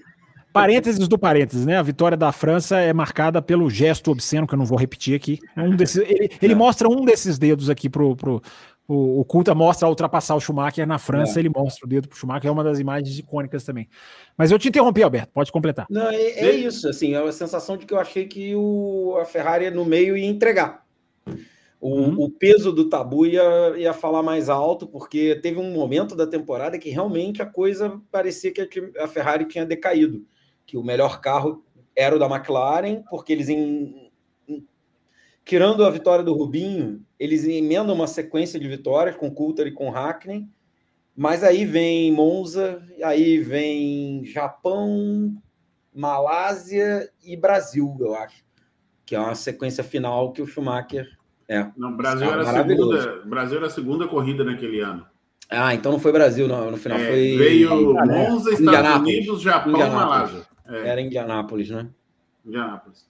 parênteses 0.51 1.07
do 1.07 1.17
parênteses, 1.17 1.65
né? 1.65 1.77
A 1.77 1.81
vitória 1.81 2.17
da 2.17 2.31
França 2.33 2.79
é 2.79 2.91
marcada 2.91 3.41
pelo 3.41 3.69
gesto 3.69 4.11
obsceno, 4.11 4.45
que 4.45 4.53
eu 4.53 4.59
não 4.59 4.65
vou 4.65 4.77
repetir 4.77 5.15
aqui. 5.15 5.39
Um 5.55 5.75
desses, 5.75 5.97
ele, 5.97 6.29
ele 6.41 6.53
é. 6.53 6.55
mostra 6.55 6.89
um 6.89 7.05
desses 7.05 7.37
dedos 7.37 7.69
aqui 7.69 7.89
pro. 7.89 8.15
pro 8.15 8.41
o, 8.87 9.21
o 9.21 9.25
Culta 9.25 9.55
mostra 9.55 9.87
ultrapassar 9.87 10.35
o 10.35 10.41
Schumacher 10.41 10.85
na 10.85 10.97
França, 10.97 11.39
é. 11.39 11.41
ele 11.41 11.49
mostra 11.49 11.85
o 11.85 11.87
dedo 11.87 12.09
pro 12.09 12.17
Schumacher, 12.17 12.49
é 12.49 12.51
uma 12.51 12.63
das 12.63 12.77
imagens 12.77 13.17
icônicas 13.17 13.63
também. 13.63 13.87
Mas 14.37 14.51
eu 14.51 14.59
te 14.59 14.67
interrompi, 14.67 15.01
Alberto, 15.01 15.31
pode 15.31 15.49
completar. 15.49 15.85
Não, 15.89 16.09
é, 16.09 16.15
é 16.15 16.51
isso, 16.51 16.89
assim, 16.89 17.13
é 17.13 17.23
a 17.25 17.31
sensação 17.31 17.77
de 17.77 17.85
que 17.85 17.93
eu 17.93 17.99
achei 17.99 18.25
que 18.25 18.53
o, 18.53 19.17
a 19.21 19.23
Ferrari 19.23 19.69
no 19.69 19.85
meio 19.85 20.17
ia 20.17 20.25
entregar. 20.25 20.83
O, 21.81 21.95
uhum. 21.95 22.15
o, 22.19 22.29
peso 22.29 22.71
do 22.71 22.87
tabu 22.87 23.25
ia, 23.25 23.73
ia 23.75 23.91
falar 23.91 24.21
mais 24.21 24.49
alto, 24.49 24.85
porque 24.85 25.39
teve 25.41 25.57
um 25.57 25.73
momento 25.73 26.15
da 26.15 26.27
temporada 26.27 26.77
que 26.77 26.91
realmente 26.91 27.41
a 27.41 27.45
coisa 27.45 27.99
parecia 28.11 28.51
que 28.51 28.61
a, 28.99 29.05
a 29.05 29.07
Ferrari 29.07 29.45
tinha 29.45 29.65
decaído. 29.65 30.23
Que 30.63 30.77
o 30.77 30.83
melhor 30.83 31.19
carro 31.19 31.65
era 31.95 32.15
o 32.15 32.19
da 32.19 32.27
McLaren, 32.27 33.01
porque 33.09 33.33
eles, 33.33 33.49
em, 33.49 34.11
em, 34.47 34.63
tirando 35.43 35.83
a 35.83 35.89
vitória 35.89 36.23
do 36.23 36.35
Rubinho, 36.35 37.03
eles 37.19 37.45
emendam 37.45 37.95
uma 37.95 38.05
sequência 38.05 38.59
de 38.59 38.67
vitórias 38.67 39.17
com 39.17 39.33
Coulter 39.33 39.65
e 39.65 39.71
com 39.71 39.89
Hackney. 39.89 40.47
Mas 41.15 41.43
aí 41.43 41.65
vem 41.65 42.11
Monza, 42.11 42.79
aí 43.03 43.39
vem 43.39 44.23
Japão, 44.23 45.35
Malásia 45.91 47.11
e 47.23 47.35
Brasil, 47.35 47.97
eu 47.99 48.13
acho. 48.13 48.45
Que 49.03 49.15
é 49.15 49.19
uma 49.19 49.33
sequência 49.33 49.83
final 49.83 50.31
que 50.31 50.43
o 50.43 50.47
Schumacher 50.47 51.19
é. 51.51 51.69
Não, 51.75 51.95
Brasil 51.97 52.31
era, 52.31 52.41
a 52.43 52.53
segunda, 52.53 53.21
Brasil 53.25 53.57
era 53.57 53.67
a 53.67 53.69
segunda 53.69 54.07
corrida 54.07 54.41
naquele 54.41 54.79
ano. 54.79 55.05
Ah, 55.49 55.75
então 55.75 55.91
não 55.91 55.99
foi 55.99 56.13
Brasil, 56.13 56.47
não. 56.47 56.71
No 56.71 56.77
final 56.77 56.97
é, 56.97 57.07
foi. 57.07 57.37
Veio 57.37 57.93
Monza, 57.93 58.53
Estados 58.53 59.01
Unidos, 59.01 59.41
Japão 59.41 59.75
e 59.75 59.89
Malásia. 59.89 60.43
É. 60.65 60.87
Era 60.87 61.01
Indianápolis, 61.01 61.69
né? 61.69 61.89
Indianápolis. 62.45 63.05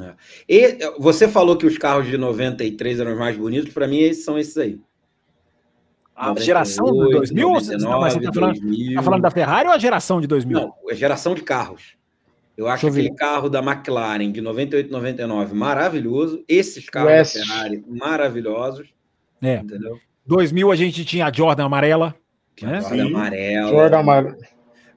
É. 0.00 0.14
E 0.48 0.78
você 0.98 1.28
falou 1.28 1.56
que 1.56 1.66
os 1.66 1.78
carros 1.78 2.06
de 2.06 2.18
93 2.18 2.98
eram 2.98 3.12
os 3.12 3.18
mais 3.18 3.36
bonitos, 3.36 3.72
para 3.72 3.86
mim 3.86 3.98
esses 3.98 4.24
são 4.24 4.36
esses 4.36 4.58
aí. 4.58 4.80
A 6.16 6.28
98, 6.30 6.44
geração 6.44 6.86
de 6.86 7.12
2000? 7.12 7.48
99, 7.48 7.84
não, 7.84 8.00
mas 8.00 8.12
você 8.14 8.20
tá 8.20 8.32
falando, 8.32 8.60
2000. 8.60 8.94
tá 8.96 9.02
falando 9.04 9.22
da 9.22 9.30
Ferrari 9.30 9.68
ou 9.68 9.74
a 9.74 9.78
geração 9.78 10.20
de 10.20 10.26
2000? 10.26 10.58
Não, 10.58 10.74
a 10.90 10.94
geração 10.94 11.32
de 11.32 11.42
carros. 11.42 11.96
Eu 12.56 12.68
acho 12.68 12.86
aquele 12.86 13.12
carro 13.14 13.48
da 13.48 13.60
McLaren 13.60 14.30
de 14.30 14.40
98, 14.40 14.90
99 14.90 15.54
maravilhoso. 15.54 16.44
Esses 16.48 16.88
carros 16.88 17.10
West. 17.10 17.34
da 17.36 17.44
Ferrari 17.44 17.84
maravilhosos. 17.86 18.88
É. 19.42 19.56
Entendeu? 19.56 19.98
2000 20.26 20.70
a 20.70 20.76
gente 20.76 21.04
tinha 21.04 21.26
a 21.26 21.32
Jordan 21.32 21.66
amarela. 21.66 22.14
Né? 22.62 22.80
Jordan 22.80 23.06
amarela. 23.06 23.70
Jordan 23.70 23.98
amarela. 23.98 24.36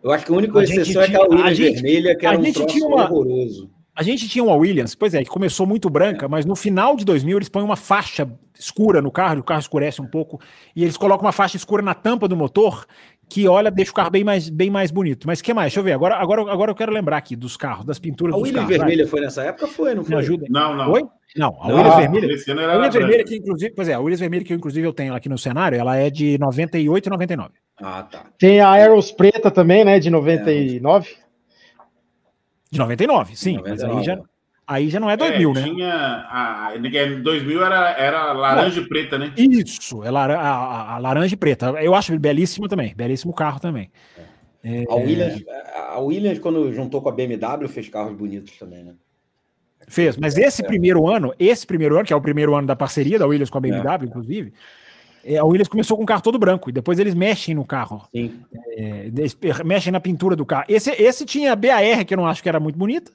Eu 0.03 0.11
acho 0.11 0.25
que 0.25 0.31
a 0.31 0.35
única 0.35 0.59
a 0.59 0.63
exceção 0.63 1.01
é 1.01 1.05
aquela 1.05 1.27
Williams 1.27 1.57
gente, 1.57 1.73
vermelha, 1.73 2.15
que 2.15 2.25
era 2.25 2.37
um 2.37 2.43
troço 2.43 2.65
tinha 2.67 2.87
uma, 2.87 3.03
horroroso. 3.03 3.69
A 3.95 4.03
gente 4.03 4.29
tinha 4.29 4.43
uma 4.43 4.55
Williams, 4.55 4.93
pois 4.93 5.13
é, 5.15 5.23
que 5.23 5.29
começou 5.29 5.65
muito 5.65 5.89
branca, 5.89 6.25
é. 6.25 6.29
mas 6.29 6.45
no 6.45 6.55
final 6.55 6.95
de 6.95 7.03
2000 7.03 7.37
eles 7.39 7.49
põem 7.49 7.63
uma 7.63 7.75
faixa 7.75 8.31
escura 8.57 9.01
no 9.01 9.11
carro, 9.11 9.39
o 9.39 9.43
carro 9.43 9.59
escurece 9.59 10.01
um 10.01 10.07
pouco, 10.07 10.39
e 10.75 10.83
eles 10.83 10.95
colocam 10.95 11.25
uma 11.25 11.31
faixa 11.31 11.57
escura 11.57 11.81
na 11.81 11.93
tampa 11.93 12.27
do 12.27 12.35
motor, 12.35 12.85
que 13.29 13.47
olha, 13.47 13.69
deixa 13.69 13.91
o 13.91 13.93
carro 13.93 14.09
bem 14.09 14.23
mais, 14.23 14.49
bem 14.49 14.69
mais 14.69 14.89
bonito. 14.89 15.27
Mas 15.27 15.39
o 15.39 15.43
que 15.43 15.53
mais? 15.53 15.67
Deixa 15.67 15.79
eu 15.79 15.83
ver. 15.83 15.93
Agora, 15.93 16.15
agora, 16.15 16.41
agora 16.51 16.71
eu 16.71 16.75
quero 16.75 16.91
lembrar 16.91 17.17
aqui 17.17 17.35
dos 17.35 17.57
carros, 17.57 17.85
das 17.85 17.99
pinturas 17.99 18.33
a 18.33 18.37
dos 18.37 18.47
Williams 18.47 18.67
carros. 18.67 18.75
A 18.75 18.85
vermelha 18.85 19.03
vai. 19.03 19.11
foi 19.11 19.21
nessa 19.21 19.43
época? 19.43 19.67
Foi, 19.67 19.93
não 19.93 20.03
foi? 20.03 20.15
Me 20.15 20.21
ajuda. 20.21 20.45
Não, 20.49 20.75
não. 20.75 20.91
Foi? 20.91 21.03
Não, 21.35 21.57
a 21.61 21.67
Williams 21.67 21.95
vermelha. 21.97 22.27
A 22.27 22.75
Williams 22.75 22.95
vermelha 22.95 23.23
que 23.23 23.35
inclusive, 23.35 23.73
pois 23.75 23.89
é, 23.89 23.93
a 23.93 23.99
Williams 23.99 24.19
vermelha 24.19 24.45
que 24.45 24.53
eu, 24.53 24.57
inclusive 24.57 24.87
eu 24.87 24.93
tenho 24.93 25.13
aqui 25.13 25.27
no 25.27 25.37
cenário, 25.37 25.77
ela 25.77 25.95
é 25.97 26.09
de 26.09 26.37
98 26.37 27.05
e 27.05 27.09
99. 27.09 27.49
Ah, 27.81 28.03
tá. 28.03 28.25
Tem 28.39 28.61
a 28.61 28.71
Aeros 28.71 29.11
preta 29.11 29.51
também, 29.51 29.83
né, 29.83 29.99
de 29.99 30.09
99. 30.09 31.09
É. 31.09 31.27
De 32.71 32.79
99, 32.79 33.35
sim, 33.35 33.57
99. 33.57 33.85
mas 33.85 33.97
aí 33.97 34.03
já 34.03 34.21
Aí 34.67 34.89
já 34.89 34.99
não 34.99 35.09
é 35.09 35.15
2000, 35.15 35.49
é, 35.49 35.53
né? 35.53 35.63
Tinha 35.63 36.27
a, 36.29 36.73
2000 37.23 37.63
era, 37.63 37.91
era 37.91 38.33
laranja 38.33 38.81
e 38.81 38.85
preta, 38.85 39.17
né? 39.17 39.31
Isso, 39.37 40.03
é 40.03 40.11
lar, 40.11 40.29
a, 40.29 40.95
a, 40.95 40.97
laranja 40.97 41.33
e 41.33 41.37
preta. 41.37 41.67
Eu 41.81 41.95
acho 41.95 42.17
belíssimo 42.19 42.67
também, 42.67 42.93
belíssimo 42.93 43.33
carro 43.33 43.61
também. 43.61 43.89
É. 44.61 44.83
A, 44.89 44.95
Williams, 44.95 45.41
a 45.89 45.99
Williams, 45.99 46.39
quando 46.39 46.73
juntou 46.73 47.01
com 47.01 47.07
a 47.07 47.13
BMW, 47.13 47.69
fez 47.69 47.87
carros 47.87 48.17
bonitos 48.17 48.57
também, 48.57 48.83
né? 48.83 48.93
Fez, 49.87 50.17
mas 50.17 50.37
esse 50.37 50.61
é. 50.61 50.67
primeiro 50.67 51.07
ano, 51.07 51.33
esse 51.39 51.65
primeiro 51.65 51.95
ano, 51.95 52.05
que 52.05 52.11
é 52.11 52.15
o 52.15 52.21
primeiro 52.21 52.53
ano 52.53 52.67
da 52.67 52.75
parceria 52.75 53.17
da 53.17 53.25
Williams 53.25 53.49
com 53.49 53.59
a 53.59 53.61
BMW, 53.61 54.03
é. 54.03 54.05
inclusive, 54.05 54.53
é, 55.23 55.37
a 55.37 55.45
Williams 55.45 55.69
começou 55.69 55.95
com 55.95 56.03
o 56.03 56.05
carro 56.05 56.21
todo 56.21 56.37
branco, 56.37 56.69
e 56.69 56.73
depois 56.73 56.99
eles 56.99 57.15
mexem 57.15 57.55
no 57.55 57.63
carro. 57.63 58.05
Sim. 58.13 58.41
É, 58.75 59.09
mexem 59.63 59.93
na 59.93 60.01
pintura 60.01 60.35
do 60.35 60.45
carro. 60.45 60.65
Esse, 60.67 60.91
esse 60.91 61.25
tinha 61.25 61.55
BAR, 61.55 62.05
que 62.05 62.13
eu 62.13 62.17
não 62.17 62.27
acho 62.27 62.43
que 62.43 62.49
era 62.49 62.59
muito 62.59 62.77
bonita. 62.77 63.13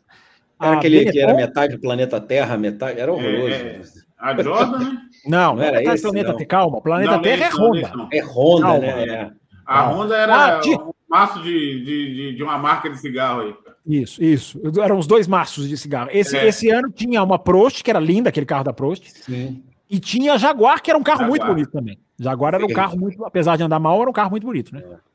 Era 0.63 0.77
aquele 0.77 0.99
Benetton... 0.99 1.13
que 1.13 1.21
era 1.21 1.35
metade 1.35 1.75
do 1.75 1.81
planeta 1.81 2.21
Terra, 2.21 2.57
metade. 2.57 3.01
Era 3.01 3.13
horroroso. 3.13 3.49
É, 3.49 3.57
é. 3.57 3.83
A 4.19 4.41
Jordan, 4.41 4.79
né? 4.79 4.99
Não, 5.27 5.57
não, 5.57 5.63
era 5.63 5.79
metade 5.79 5.95
esse, 5.97 6.03
planeta 6.03 6.33
Terra. 6.35 6.47
Calma, 6.47 6.79
o 6.79 6.83
planeta 6.83 7.13
não, 7.13 7.23
Terra 7.23 7.45
é 7.45 7.51
Honda. 7.51 8.09
É 8.13 8.23
Honda, 8.23 8.63
calma. 8.63 8.79
né? 8.79 9.05
É. 9.05 9.31
A 9.67 9.83
Honda 9.89 10.17
era 10.17 10.57
ah, 10.57 10.61
de... 10.61 10.71
um 10.71 10.93
maço 11.09 11.43
de, 11.43 11.85
de, 11.85 12.37
de, 12.37 12.43
uma 12.43 12.59
marca 12.59 12.89
de 12.89 12.99
cigarro 12.99 13.43
aí. 13.43 13.55
Isso, 13.87 14.23
isso. 14.23 14.61
Eram 14.81 14.99
os 14.99 15.07
dois 15.07 15.27
maços 15.27 15.69
de 15.69 15.77
cigarro. 15.77 16.09
Esse, 16.13 16.37
é. 16.37 16.47
esse 16.47 16.71
ano 16.71 16.91
tinha 16.91 17.23
uma 17.23 17.39
Prost, 17.39 17.83
que 17.83 17.91
era 17.91 17.99
linda, 17.99 18.29
aquele 18.29 18.47
carro 18.47 18.65
da 18.65 18.73
Prost. 18.73 19.09
Sim. 19.09 19.63
E 19.91 19.99
tinha 19.99 20.35
a 20.35 20.39
Jaguar, 20.39 20.81
que 20.81 20.91
era 20.91 20.99
um 20.99 21.03
carro 21.03 21.21
Jaguar. 21.21 21.31
muito 21.31 21.47
bonito 21.47 21.71
também. 21.71 21.99
Jaguar 22.19 22.55
era 22.55 22.65
um 22.65 22.69
carro 22.69 22.99
muito, 22.99 23.25
apesar 23.25 23.57
de 23.57 23.63
andar 23.63 23.81
mal, 23.81 24.01
era 24.01 24.09
um 24.09 24.13
carro 24.13 24.31
muito 24.31 24.47
bonito, 24.47 24.73
né? 24.75 24.83
É. 24.85 25.12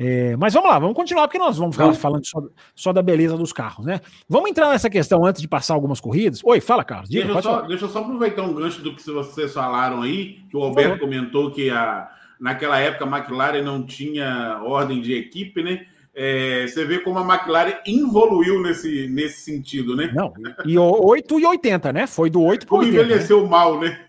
É, 0.00 0.36
mas 0.36 0.54
vamos 0.54 0.70
lá, 0.70 0.78
vamos 0.78 0.94
continuar, 0.94 1.26
porque 1.26 1.40
nós 1.40 1.58
vamos 1.58 1.74
ficar 1.74 1.92
falando 1.94 2.24
só, 2.24 2.40
só, 2.72 2.92
da 2.92 3.02
beleza 3.02 3.36
dos 3.36 3.52
carros, 3.52 3.84
né? 3.84 4.00
Vamos 4.28 4.48
entrar 4.48 4.70
nessa 4.70 4.88
questão 4.88 5.26
antes 5.26 5.42
de 5.42 5.48
passar 5.48 5.74
algumas 5.74 5.98
corridas. 5.98 6.40
Oi, 6.44 6.60
fala, 6.60 6.84
Carlos. 6.84 7.10
Diga, 7.10 7.24
deixa, 7.24 7.38
eu 7.38 7.42
só, 7.42 7.62
deixa, 7.62 7.84
eu 7.84 7.88
só, 7.88 7.98
aproveitar 7.98 8.42
um 8.42 8.54
gancho 8.54 8.80
do 8.80 8.94
que 8.94 9.02
vocês 9.10 9.52
falaram 9.52 10.02
aí, 10.02 10.38
que 10.48 10.56
o 10.56 10.62
Alberto 10.62 11.00
comentou 11.00 11.50
que 11.50 11.68
a, 11.68 12.08
naquela 12.38 12.78
época 12.78 13.04
a 13.06 13.18
McLaren 13.18 13.62
não 13.62 13.84
tinha 13.84 14.60
ordem 14.62 15.00
de 15.00 15.14
equipe, 15.14 15.64
né? 15.64 15.84
É, 16.14 16.66
você 16.66 16.84
vê 16.84 17.00
como 17.00 17.18
a 17.18 17.34
McLaren 17.34 17.74
evoluiu 17.84 18.62
nesse, 18.62 19.08
nesse 19.08 19.40
sentido, 19.40 19.96
né? 19.96 20.12
Não, 20.14 20.32
e 20.64 20.78
8 20.78 21.40
e 21.40 21.46
80, 21.46 21.92
né? 21.92 22.06
Foi 22.06 22.30
do 22.30 22.42
8 22.42 22.68
para 22.68 22.78
80. 22.78 23.02
Envelheceu 23.02 23.42
né? 23.42 23.48
mal, 23.48 23.80
né? 23.80 24.00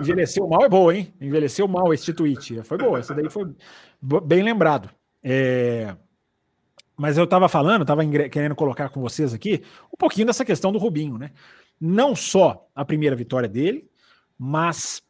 Envelheceu 0.00 0.48
mal 0.48 0.64
é 0.64 0.68
boa, 0.68 0.96
hein? 0.96 1.12
Envelheceu 1.20 1.68
mal 1.68 1.92
esse 1.92 2.12
tweet. 2.14 2.62
Foi 2.62 2.78
boa, 2.78 2.98
essa 2.98 3.14
daí 3.14 3.28
foi 3.28 3.48
bem 4.00 4.42
lembrado. 4.42 4.88
É... 5.28 5.96
Mas 6.96 7.18
eu 7.18 7.24
estava 7.24 7.48
falando, 7.48 7.82
estava 7.82 8.06
querendo 8.28 8.54
colocar 8.54 8.88
com 8.88 9.00
vocês 9.00 9.34
aqui 9.34 9.62
um 9.92 9.96
pouquinho 9.98 10.28
dessa 10.28 10.44
questão 10.44 10.70
do 10.70 10.78
Rubinho, 10.78 11.18
né? 11.18 11.32
Não 11.80 12.14
só 12.14 12.68
a 12.74 12.84
primeira 12.84 13.16
vitória 13.16 13.48
dele, 13.48 13.90
mas 14.38 15.02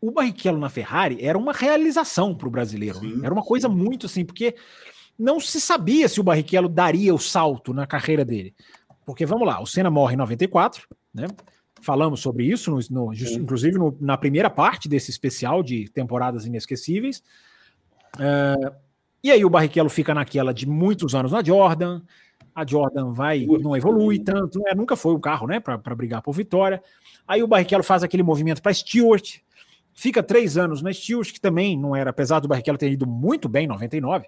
o 0.00 0.10
Barrichello 0.10 0.58
na 0.58 0.68
Ferrari 0.68 1.24
era 1.24 1.38
uma 1.38 1.52
realização 1.52 2.34
para 2.34 2.46
o 2.46 2.50
brasileiro. 2.50 2.98
Sim, 2.98 3.24
era 3.24 3.32
uma 3.32 3.42
coisa 3.42 3.66
sim. 3.66 3.74
muito 3.74 4.06
assim, 4.06 4.24
porque 4.24 4.54
não 5.18 5.40
se 5.40 5.60
sabia 5.60 6.06
se 6.06 6.20
o 6.20 6.24
Barrichello 6.24 6.68
daria 6.68 7.14
o 7.14 7.18
salto 7.18 7.72
na 7.72 7.86
carreira 7.86 8.24
dele. 8.24 8.54
Porque 9.06 9.24
vamos 9.24 9.46
lá, 9.46 9.60
o 9.60 9.66
Senna 9.66 9.90
morre 9.90 10.14
em 10.14 10.18
94, 10.18 10.86
né? 11.12 11.26
Falamos 11.80 12.20
sobre 12.20 12.44
isso, 12.44 12.70
no, 12.70 12.78
no, 12.90 13.14
inclusive 13.14 13.78
no, 13.78 13.96
na 14.00 14.16
primeira 14.16 14.48
parte 14.48 14.88
desse 14.88 15.10
especial 15.10 15.62
de 15.62 15.88
temporadas 15.90 16.46
inesquecíveis. 16.46 17.22
Uh, 18.16 18.83
e 19.24 19.30
aí 19.30 19.42
o 19.42 19.48
Barrichello 19.48 19.88
fica 19.88 20.12
naquela 20.12 20.52
de 20.52 20.68
muitos 20.68 21.14
anos 21.14 21.32
na 21.32 21.42
Jordan. 21.42 22.02
A 22.54 22.64
Jordan 22.66 23.10
vai, 23.10 23.46
não 23.46 23.74
evolui 23.74 24.18
tanto, 24.18 24.58
né? 24.58 24.72
nunca 24.76 24.94
foi 24.96 25.14
o 25.14 25.18
carro, 25.18 25.46
né, 25.46 25.58
para 25.58 25.78
brigar 25.94 26.20
por 26.20 26.32
vitória. 26.32 26.82
Aí 27.26 27.42
o 27.42 27.46
Barrichello 27.46 27.82
faz 27.82 28.02
aquele 28.02 28.22
movimento 28.22 28.60
para 28.60 28.74
Stewart, 28.74 29.38
fica 29.94 30.22
três 30.22 30.58
anos 30.58 30.82
na 30.82 30.92
Stewart, 30.92 31.32
que 31.32 31.40
também 31.40 31.74
não 31.76 31.96
era, 31.96 32.10
apesar 32.10 32.38
do 32.38 32.46
Barrichello 32.46 32.76
ter 32.76 32.92
ido 32.92 33.06
muito 33.06 33.48
bem 33.48 33.64
em 33.64 33.68
99, 33.68 34.26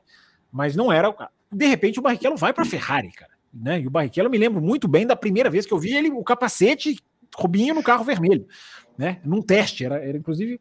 mas 0.50 0.74
não 0.74 0.90
era 0.90 1.10
o. 1.10 1.14
De 1.52 1.66
repente 1.66 1.98
o 1.98 2.02
Barrichello 2.02 2.36
vai 2.38 2.54
para 2.54 2.64
Ferrari, 2.64 3.12
cara. 3.12 3.32
Né? 3.52 3.82
E 3.82 3.86
o 3.86 3.90
Barrichello 3.90 4.30
me 4.30 4.38
lembro 4.38 4.62
muito 4.62 4.88
bem 4.88 5.06
da 5.06 5.14
primeira 5.14 5.50
vez 5.50 5.66
que 5.66 5.74
eu 5.74 5.78
vi 5.78 5.94
ele, 5.94 6.10
o 6.10 6.24
capacete 6.24 6.98
Rubinho 7.36 7.74
no 7.74 7.82
carro 7.82 8.02
vermelho, 8.02 8.46
né? 8.96 9.20
Num 9.22 9.42
teste, 9.42 9.84
era, 9.84 10.02
era 10.02 10.16
inclusive 10.16 10.58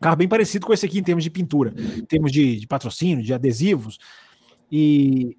Carro 0.00 0.16
bem 0.16 0.28
parecido 0.28 0.66
com 0.66 0.72
esse 0.72 0.84
aqui 0.84 0.98
em 0.98 1.02
termos 1.02 1.24
de 1.24 1.30
pintura, 1.30 1.74
em 1.76 2.04
termos 2.04 2.30
de, 2.30 2.60
de 2.60 2.66
patrocínio, 2.66 3.24
de 3.24 3.32
adesivos. 3.32 3.98
E, 4.70 5.38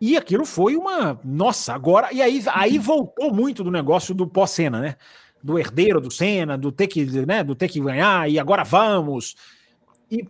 e 0.00 0.16
aquilo 0.16 0.46
foi 0.46 0.76
uma. 0.76 1.18
Nossa, 1.24 1.74
agora. 1.74 2.12
E 2.12 2.22
aí, 2.22 2.42
aí 2.52 2.78
voltou 2.78 3.32
muito 3.34 3.64
do 3.64 3.70
negócio 3.70 4.14
do 4.14 4.26
pós-cena, 4.26 4.80
né? 4.80 4.96
do 5.42 5.58
herdeiro 5.58 6.00
do 6.00 6.10
Senna, 6.10 6.56
do 6.56 6.70
ter 6.70 6.86
que, 6.86 7.04
né, 7.26 7.42
do 7.42 7.54
ter 7.54 7.68
que 7.68 7.80
ganhar 7.80 8.30
e 8.30 8.38
agora 8.38 8.62
vamos. 8.62 9.34
E, 10.10 10.28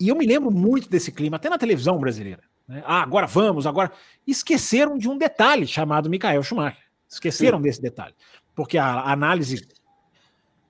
e 0.00 0.08
eu 0.08 0.16
me 0.16 0.26
lembro 0.26 0.50
muito 0.50 0.88
desse 0.88 1.12
clima, 1.12 1.36
até 1.36 1.50
na 1.50 1.58
televisão 1.58 1.98
brasileira. 1.98 2.42
Né? 2.66 2.82
Ah, 2.86 3.02
agora 3.02 3.26
vamos, 3.26 3.66
agora. 3.66 3.92
Esqueceram 4.26 4.96
de 4.96 5.08
um 5.08 5.18
detalhe 5.18 5.66
chamado 5.66 6.08
Michael 6.08 6.42
Schumacher. 6.42 6.82
Esqueceram 7.08 7.58
Sim. 7.58 7.64
desse 7.64 7.82
detalhe. 7.82 8.14
Porque 8.54 8.78
a 8.78 9.10
análise, 9.10 9.68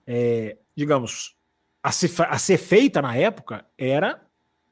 é, 0.06 0.56
digamos, 0.74 1.36
a 1.82 1.92
ser, 1.92 2.10
a 2.28 2.38
ser 2.38 2.58
feita 2.58 3.00
na 3.00 3.16
época 3.16 3.64
era 3.76 4.20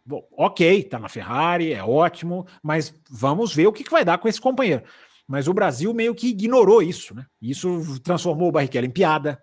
Bom, 0.09 0.27
ok, 0.33 0.85
tá 0.85 0.99
na 0.99 1.07
Ferrari, 1.07 1.71
é 1.71 1.85
ótimo, 1.85 2.47
mas 2.63 2.95
vamos 3.11 3.55
ver 3.55 3.67
o 3.67 3.73
que, 3.75 3.85
que 3.85 3.91
vai 3.91 4.07
dar 4.07 4.17
com 4.17 4.27
esse 4.27 4.41
companheiro. 4.41 4.83
Mas 5.27 5.47
o 5.47 5.53
Brasil 5.53 5.93
meio 5.93 6.15
que 6.15 6.29
ignorou 6.29 6.83
isso, 6.83 7.15
né? 7.15 7.27
Isso 7.43 8.01
transformou 8.01 8.49
o 8.49 8.53
Barrichello 8.53 8.87
em 8.87 8.91
piada, 8.91 9.39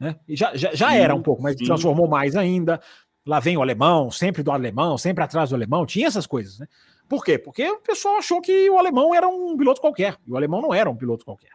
né? 0.00 0.16
E 0.26 0.34
já, 0.34 0.56
já, 0.56 0.74
já 0.74 0.88
sim, 0.88 0.96
era 0.96 1.14
um 1.14 1.20
pouco, 1.20 1.42
mas 1.42 1.54
sim. 1.58 1.66
transformou 1.66 2.08
mais 2.08 2.34
ainda. 2.34 2.80
Lá 3.26 3.40
vem 3.40 3.58
o 3.58 3.60
alemão, 3.60 4.10
sempre 4.10 4.42
do 4.42 4.50
alemão, 4.50 4.96
sempre 4.96 5.22
atrás 5.22 5.50
do 5.50 5.54
alemão, 5.54 5.84
tinha 5.84 6.06
essas 6.06 6.26
coisas, 6.26 6.60
né? 6.60 6.66
Por 7.06 7.22
quê? 7.22 7.36
Porque 7.38 7.68
o 7.68 7.80
pessoal 7.80 8.16
achou 8.16 8.40
que 8.40 8.70
o 8.70 8.78
alemão 8.78 9.14
era 9.14 9.28
um 9.28 9.54
piloto 9.54 9.82
qualquer, 9.82 10.16
e 10.26 10.32
o 10.32 10.36
alemão 10.38 10.62
não 10.62 10.72
era 10.72 10.88
um 10.88 10.96
piloto 10.96 11.26
qualquer. 11.26 11.50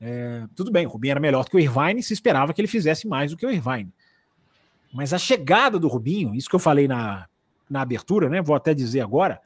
É, 0.00 0.46
tudo 0.56 0.72
bem, 0.72 0.86
o 0.86 0.88
Rubinho 0.88 1.10
era 1.10 1.20
melhor 1.20 1.44
do 1.44 1.50
que 1.50 1.56
o 1.58 1.60
Irvine, 1.60 2.02
se 2.02 2.14
esperava 2.14 2.54
que 2.54 2.62
ele 2.62 2.66
fizesse 2.66 3.06
mais 3.06 3.30
do 3.30 3.36
que 3.36 3.44
o 3.44 3.50
Irvine. 3.50 3.92
Mas 4.92 5.12
a 5.12 5.18
chegada 5.18 5.78
do 5.78 5.88
Rubinho, 5.88 6.34
isso 6.34 6.48
que 6.48 6.54
eu 6.54 6.60
falei 6.60 6.88
na, 6.88 7.28
na 7.68 7.80
abertura, 7.82 8.28
né? 8.28 8.42
Vou 8.42 8.56
até 8.56 8.74
dizer 8.74 9.00
agora. 9.00 9.40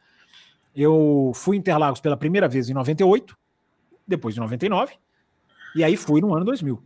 Eu 0.74 1.32
fui 1.34 1.56
Interlagos 1.56 2.00
pela 2.00 2.16
primeira 2.16 2.48
vez 2.48 2.68
em 2.68 2.74
98, 2.74 3.36
depois 4.06 4.34
de 4.34 4.40
99, 4.40 4.94
e 5.76 5.84
aí 5.84 5.96
fui 5.96 6.20
no 6.20 6.34
ano 6.34 6.44
2000. 6.44 6.82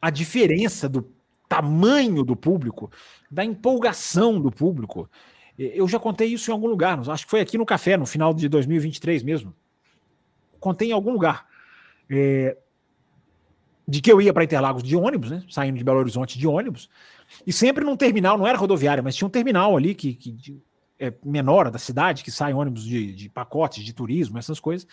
A 0.00 0.10
diferença 0.10 0.88
do 0.88 1.10
tamanho 1.48 2.24
do 2.24 2.34
público, 2.34 2.90
da 3.30 3.44
empolgação 3.44 4.40
do 4.40 4.50
público, 4.50 5.10
eu 5.58 5.86
já 5.86 5.98
contei 5.98 6.28
isso 6.28 6.50
em 6.50 6.52
algum 6.52 6.66
lugar, 6.66 6.98
acho 7.08 7.24
que 7.24 7.30
foi 7.30 7.40
aqui 7.40 7.56
no 7.56 7.66
café, 7.66 7.96
no 7.96 8.06
final 8.06 8.32
de 8.32 8.48
2023 8.48 9.22
mesmo. 9.22 9.54
Contei 10.58 10.88
em 10.88 10.92
algum 10.92 11.12
lugar. 11.12 11.46
É, 12.10 12.56
de 13.86 14.00
que 14.00 14.10
eu 14.10 14.20
ia 14.20 14.32
para 14.32 14.44
Interlagos 14.44 14.82
de 14.82 14.96
ônibus, 14.96 15.30
né? 15.30 15.44
Saindo 15.48 15.76
de 15.76 15.84
Belo 15.84 15.98
Horizonte 15.98 16.38
de 16.38 16.46
ônibus, 16.46 16.88
e 17.46 17.52
sempre 17.52 17.84
num 17.84 17.96
terminal, 17.96 18.38
não 18.38 18.46
era 18.46 18.58
rodoviária, 18.58 19.02
mas 19.02 19.16
tinha 19.16 19.26
um 19.26 19.30
terminal 19.30 19.76
ali 19.76 19.94
que, 19.94 20.14
que 20.14 20.62
é 20.98 21.12
menor 21.24 21.70
da 21.70 21.78
cidade, 21.78 22.22
que 22.22 22.30
sai 22.30 22.52
ônibus 22.52 22.84
de, 22.84 23.12
de 23.12 23.28
pacotes 23.28 23.84
de 23.84 23.92
turismo, 23.92 24.38
essas 24.38 24.60
coisas. 24.60 24.86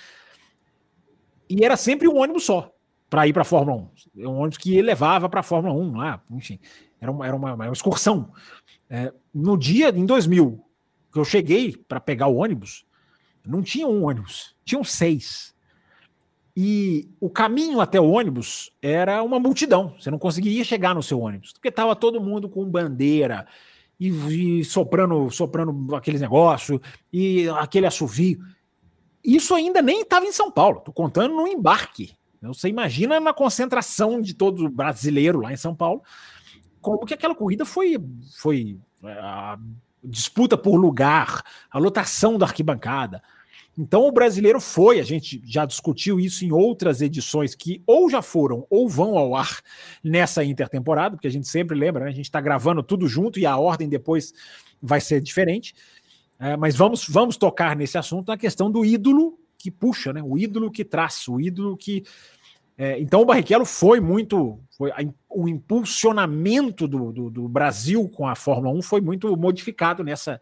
E 1.50 1.64
era 1.64 1.76
sempre 1.76 2.08
um 2.08 2.18
ônibus 2.18 2.44
só 2.44 2.72
para 3.10 3.28
ir 3.28 3.34
para 3.34 3.42
a 3.42 3.46
Fórmula 3.46 3.90
1. 4.16 4.22
É 4.24 4.28
um 4.28 4.40
ônibus 4.40 4.58
que 4.58 4.82
levava 4.82 5.28
para 5.28 5.42
a 5.42 5.44
Fórmula 5.44 5.74
1 5.74 5.98
lá, 5.98 6.24
enfim. 6.32 6.60
Era 7.00 7.12
uma, 7.12 7.28
era 7.28 7.36
uma, 7.36 7.54
uma 7.54 7.72
excursão. 7.72 8.32
É, 8.90 9.14
no 9.34 9.58
dia, 9.58 9.90
em 9.90 10.06
2000, 10.06 10.64
que 11.12 11.20
eu 11.20 11.26
cheguei 11.26 11.76
para 11.76 12.00
pegar 12.00 12.28
o 12.28 12.38
ônibus, 12.38 12.86
não 13.46 13.62
tinha 13.62 13.88
um 13.88 14.06
ônibus, 14.06 14.56
tinham 14.64 14.84
seis. 14.84 15.54
E 16.56 17.10
o 17.20 17.30
caminho 17.30 17.80
até 17.80 18.00
o 18.00 18.10
ônibus 18.10 18.72
era 18.82 19.24
uma 19.24 19.40
multidão. 19.40 19.96
Você 20.00 20.12
não 20.12 20.20
conseguiria 20.20 20.64
chegar 20.64 20.94
no 20.94 21.04
seu 21.04 21.20
ônibus, 21.20 21.54
porque 21.54 21.70
estava 21.70 21.96
todo 21.96 22.22
mundo 22.22 22.50
com 22.50 22.70
bandeira 22.70 23.48
e, 24.00 24.60
e 24.60 24.66
soprando, 24.66 25.30
soprando 25.30 25.96
aqueles 25.96 26.20
negócios 26.20 26.80
e 27.12 27.48
aquele 27.58 27.86
assovio. 27.86 28.40
Isso 29.24 29.54
ainda 29.54 29.82
nem 29.82 30.02
estava 30.02 30.26
em 30.26 30.32
São 30.32 30.52
Paulo. 30.52 30.80
Estou 30.80 30.94
contando 30.94 31.36
no 31.36 31.48
embarque. 31.48 32.16
Você 32.42 32.68
imagina 32.68 33.20
na 33.20 33.34
concentração 33.34 34.20
de 34.20 34.34
todo 34.34 34.68
brasileiro 34.68 35.40
lá 35.40 35.54
em 35.54 35.58
São 35.58 35.76
Paulo, 35.76 36.02
como 36.82 37.06
que 37.06 37.14
aquela 37.14 37.36
corrida 37.36 37.64
foi, 37.66 38.04
foi 38.36 38.80
a 39.04 39.60
disputa 40.04 40.58
por 40.58 40.76
lugar, 40.76 41.44
a 41.70 41.78
lotação 41.78 42.40
da 42.40 42.48
arquibancada, 42.48 43.22
então 43.78 44.06
o 44.06 44.12
brasileiro 44.12 44.60
foi, 44.60 45.00
a 45.00 45.04
gente 45.04 45.42
já 45.46 45.66
discutiu 45.66 46.20
isso 46.20 46.44
em 46.44 46.52
outras 46.52 47.02
edições 47.02 47.56
que 47.56 47.82
ou 47.88 48.10
já 48.10 48.22
foram 48.22 48.66
ou 48.70 48.88
vão 48.88 49.18
ao 49.18 49.36
ar 49.36 49.62
nessa 50.04 50.44
intertemporada, 50.44 51.16
porque 51.16 51.28
a 51.28 51.32
gente 51.32 51.48
sempre 51.48 51.78
lembra, 51.78 52.04
né? 52.04 52.12
A 52.12 52.14
gente 52.14 52.26
está 52.26 52.42
gravando 52.42 52.84
tudo 52.84 53.08
junto 53.08 53.40
e 53.40 53.46
a 53.46 53.58
ordem 53.58 53.88
depois 53.88 54.34
vai 54.82 55.00
ser 55.00 55.22
diferente. 55.22 55.74
É, 56.38 56.58
mas 56.58 56.76
vamos, 56.76 57.08
vamos 57.08 57.38
tocar 57.38 57.76
nesse 57.76 57.98
assunto 57.98 58.28
na 58.28 58.38
questão 58.38 58.70
do 58.70 58.84
ídolo 58.84 59.38
que 59.58 59.72
puxa, 59.72 60.12
né? 60.12 60.22
O 60.24 60.38
ídolo 60.38 60.72
que 60.72 60.84
traça, 60.84 61.32
o 61.32 61.40
ídolo 61.40 61.78
que. 61.78 62.04
É, 62.78 63.00
então 63.00 63.22
o 63.22 63.26
Barrichello 63.26 63.66
foi 63.66 64.00
muito. 64.00 64.60
Foi, 64.78 64.92
o 65.30 65.48
impulsionamento 65.48 66.88
do, 66.88 67.12
do, 67.12 67.30
do 67.30 67.48
Brasil 67.48 68.10
com 68.10 68.28
a 68.28 68.36
Fórmula 68.36 68.76
1 68.76 68.82
foi 68.82 69.00
muito 69.00 69.38
modificado 69.38 70.04
nessa 70.04 70.42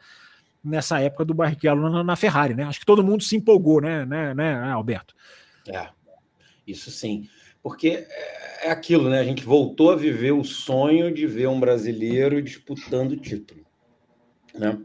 nessa 0.63 0.99
época 0.99 1.25
do 1.25 1.33
Barrichello 1.33 1.89
na, 1.89 2.03
na, 2.03 2.15
Ferrari, 2.15 2.53
né? 2.53 2.63
Acho 2.63 2.79
que 2.79 2.85
todo 2.85 3.03
mundo 3.03 3.23
se 3.23 3.35
empolgou, 3.35 3.81
né, 3.81 4.05
né, 4.05 4.33
né 4.33 4.71
Alberto? 4.71 5.15
É, 5.67 5.87
isso 6.67 6.91
sim. 6.91 7.27
Porque 7.61 8.05
é, 8.09 8.67
é 8.67 8.71
aquilo, 8.71 9.09
né? 9.09 9.19
A 9.19 9.23
gente 9.23 9.43
voltou 9.43 9.91
a 9.91 9.95
viver 9.95 10.31
o 10.31 10.43
sonho 10.43 11.13
de 11.13 11.25
ver 11.27 11.47
um 11.47 11.59
brasileiro 11.59 12.41
disputando 12.41 13.13
o 13.13 13.17
título. 13.17 13.65
Né? 14.53 14.77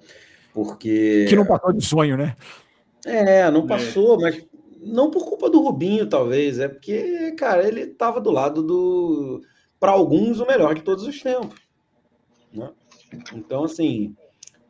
Porque. 0.52 1.26
Que 1.28 1.36
não 1.36 1.46
passou 1.46 1.72
de 1.72 1.84
sonho, 1.84 2.16
né? 2.16 2.36
É, 3.04 3.50
não 3.50 3.66
passou, 3.66 4.18
é. 4.18 4.22
mas 4.22 4.46
não 4.80 5.10
por 5.10 5.24
culpa 5.24 5.50
do 5.50 5.60
Rubinho, 5.60 6.06
talvez. 6.06 6.58
É 6.58 6.68
porque, 6.68 7.32
cara, 7.32 7.66
ele 7.66 7.82
estava 7.82 8.20
do 8.20 8.30
lado 8.30 8.62
do. 8.62 9.42
Para 9.78 9.92
alguns, 9.92 10.40
o 10.40 10.46
melhor 10.46 10.74
de 10.74 10.82
todos 10.82 11.04
os 11.04 11.20
tempos. 11.20 11.60
Né? 12.52 12.70
Então, 13.34 13.64
assim, 13.64 14.14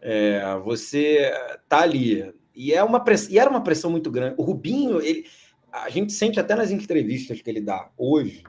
é, 0.05 0.59
você 0.63 1.33
tá 1.67 1.81
ali. 1.81 2.31
E, 2.55 2.75
é 2.75 2.85
uma 2.85 3.01
press... 3.03 3.27
e 3.31 3.39
era 3.39 3.49
uma 3.49 3.63
pressão 3.63 3.91
muito 3.91 4.11
grande. 4.11 4.35
O 4.37 4.43
Rubinho, 4.43 5.01
ele... 5.01 5.25
a 5.73 5.89
gente 5.89 6.13
sente 6.13 6.39
até 6.39 6.55
nas 6.55 6.71
entrevistas 6.71 7.41
que 7.41 7.49
ele 7.49 7.63
dá 7.63 7.89
hoje, 7.97 8.45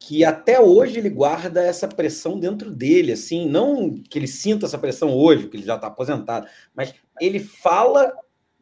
que 0.00 0.24
até 0.24 0.58
hoje 0.58 0.98
ele 0.98 1.10
guarda 1.10 1.62
essa 1.62 1.86
pressão 1.86 2.40
dentro 2.40 2.70
dele, 2.70 3.12
assim, 3.12 3.46
não 3.46 3.94
que 3.94 4.18
ele 4.18 4.26
sinta 4.26 4.64
essa 4.64 4.78
pressão 4.78 5.14
hoje, 5.14 5.48
que 5.48 5.58
ele 5.58 5.66
já 5.66 5.76
está 5.76 5.86
aposentado, 5.86 6.46
mas 6.74 6.94
ele 7.20 7.38
fala 7.38 8.10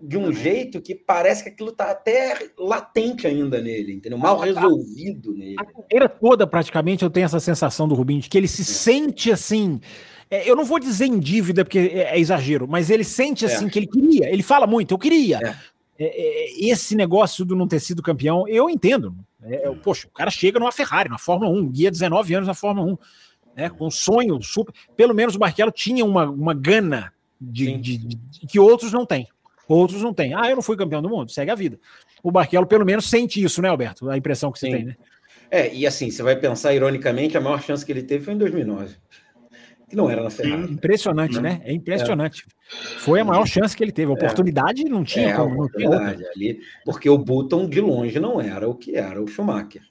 de 0.03 0.19
um 0.19 0.33
jeito 0.33 0.81
que 0.81 0.95
parece 0.95 1.43
que 1.45 1.51
aquilo 1.51 1.71
está 1.71 1.91
até 1.91 2.51
latente 2.59 3.27
ainda 3.27 3.61
nele, 3.61 3.93
entendeu? 3.93 4.19
Mal 4.19 4.39
resolvido 4.39 5.33
nele. 5.33 5.57
A 5.59 5.65
carreira 5.65 6.09
toda, 6.09 6.47
praticamente, 6.47 7.05
eu 7.05 7.11
tenho 7.11 7.27
essa 7.27 7.39
sensação 7.41 7.87
do 7.87 7.95
Rubinho, 7.95 8.21
de 8.21 8.29
que 8.29 8.37
ele 8.37 8.49
se 8.49 8.63
é. 8.63 8.65
sente 8.65 9.31
assim 9.31 9.79
é, 10.31 10.49
eu 10.49 10.55
não 10.55 10.65
vou 10.65 10.79
dizer 10.79 11.07
em 11.07 11.19
dívida, 11.19 11.65
porque 11.65 11.79
é, 11.79 12.15
é 12.15 12.19
exagero, 12.19 12.69
mas 12.69 12.89
ele 12.89 13.03
sente 13.03 13.45
assim 13.45 13.67
é. 13.67 13.69
que 13.69 13.79
ele 13.79 13.87
queria. 13.89 14.31
Ele 14.31 14.43
fala 14.43 14.67
muito, 14.67 14.95
eu 14.95 14.99
queria. 14.99 15.39
É. 15.39 15.57
É, 15.99 16.05
é, 16.05 16.71
esse 16.71 16.95
negócio 16.95 17.45
do 17.45 17.57
não 17.57 17.67
ter 17.67 17.81
sido 17.81 18.03
campeão, 18.03 18.47
eu 18.49 18.71
entendo. 18.71 19.15
poxa, 19.83 20.07
o 20.07 20.11
cara 20.11 20.31
chega 20.31 20.59
numa 20.59 20.73
Ferrari, 20.73 21.11
na 21.11 21.19
Fórmula 21.19 21.51
1, 21.51 21.69
guia 21.69 21.91
19 21.91 22.35
anos 22.35 22.47
na 22.47 22.55
Fórmula 22.55 22.93
1, 22.93 22.99
né, 23.57 23.69
com 23.69 23.89
um 23.89 23.91
sonho 23.91 24.41
super. 24.41 24.73
Pelo 24.97 25.15
menos 25.15 25.35
o 25.35 25.39
Barrichello 25.39 25.73
tinha 25.73 26.05
uma, 26.05 26.31
uma 26.31 26.55
gana 26.55 27.13
de, 27.41 27.77
de, 27.77 27.99
de, 27.99 28.17
de, 28.17 28.47
que 28.47 28.59
outros 28.59 28.93
não 28.93 29.05
têm. 29.05 29.27
Outros 29.69 30.01
não 30.01 30.15
têm. 30.15 30.33
Ah, 30.33 30.49
eu 30.49 30.55
não 30.55 30.63
fui 30.63 30.77
campeão 30.77 31.03
do 31.03 31.09
mundo, 31.09 31.31
segue 31.31 31.51
a 31.51 31.55
vida. 31.55 31.79
O 32.23 32.31
Barrichello, 32.31 32.67
pelo 32.67 32.87
menos, 32.87 33.11
sente 33.11 33.43
isso, 33.43 33.61
né, 33.61 33.69
Alberto? 33.69 34.09
A 34.09 34.17
impressão 34.17 34.53
que 34.53 34.59
você 34.59 34.67
Sim. 34.67 34.73
tem, 34.73 34.85
né? 34.85 34.97
É, 35.51 35.75
e 35.75 35.87
assim, 35.87 36.11
você 36.11 36.23
vai 36.23 36.37
pensar 36.37 36.73
ironicamente, 36.73 37.37
a 37.37 37.41
maior 37.41 37.61
chance 37.61 37.85
que 37.85 37.91
ele 37.91 38.05
teve 38.05 38.25
foi 38.25 38.35
em 38.35 38.39
2009 38.39 38.95
que 39.91 39.97
não 39.97 40.09
era 40.09 40.23
na 40.23 40.31
Ferrari. 40.31 40.73
Impressionante, 40.73 41.35
não. 41.35 41.43
né? 41.43 41.61
É 41.65 41.73
impressionante. 41.73 42.47
É. 42.47 42.75
Foi 43.01 43.21
a 43.21 43.25
maior 43.25 43.45
chance 43.47 43.77
que 43.77 43.83
ele 43.83 43.93
teve. 43.93 44.11
A 44.11 44.15
oportunidade 44.15 44.87
é. 44.87 44.89
não 44.89 45.03
tinha 45.03 45.31
é, 45.31 45.33
como. 45.35 45.57
Não 45.57 45.69
tinha 45.69 45.91
ali, 46.35 46.61
porque 46.85 47.11
o 47.11 47.19
Button 47.19 47.69
de 47.69 47.81
longe 47.81 48.19
não 48.21 48.41
era 48.41 48.69
o 48.69 48.75
que 48.75 48.97
era 48.97 49.21
o 49.21 49.27
Schumacher. 49.27 49.83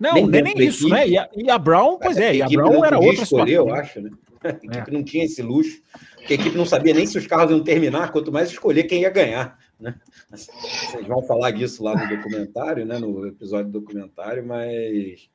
Não, 0.00 0.26
nem, 0.26 0.42
nem 0.42 0.58
isso, 0.58 0.88
né? 0.88 1.06
E 1.06 1.16
a, 1.16 1.28
e 1.36 1.48
a, 1.48 1.58
Brown, 1.58 1.98
pois 1.98 2.16
é, 2.16 2.36
e 2.36 2.42
a 2.42 2.48
Brown 2.48 2.84
era 2.84 2.98
outra 2.98 3.22
escolher, 3.22 3.54
eu 3.54 3.72
acho, 3.72 4.00
né? 4.00 4.10
A 4.42 4.48
equipe 4.50 4.90
é. 4.90 4.92
não 4.92 5.02
tinha 5.02 5.24
esse 5.24 5.40
luxo, 5.40 5.80
porque 6.16 6.34
a 6.34 6.36
equipe 6.36 6.56
não 6.56 6.66
sabia 6.66 6.92
nem 6.92 7.06
se 7.06 7.16
os 7.16 7.26
carros 7.26 7.50
iam 7.50 7.62
terminar, 7.62 8.12
quanto 8.12 8.32
mais 8.32 8.50
escolher 8.50 8.84
quem 8.84 9.02
ia 9.02 9.10
ganhar. 9.10 9.58
Né? 9.80 9.94
Vocês 10.30 11.06
vão 11.06 11.22
falar 11.22 11.50
disso 11.52 11.82
lá 11.82 11.96
no 11.96 12.16
documentário, 12.16 12.84
né? 12.84 12.98
no 12.98 13.26
episódio 13.26 13.70
do 13.70 13.80
documentário, 13.80 14.44
mas 14.46 15.30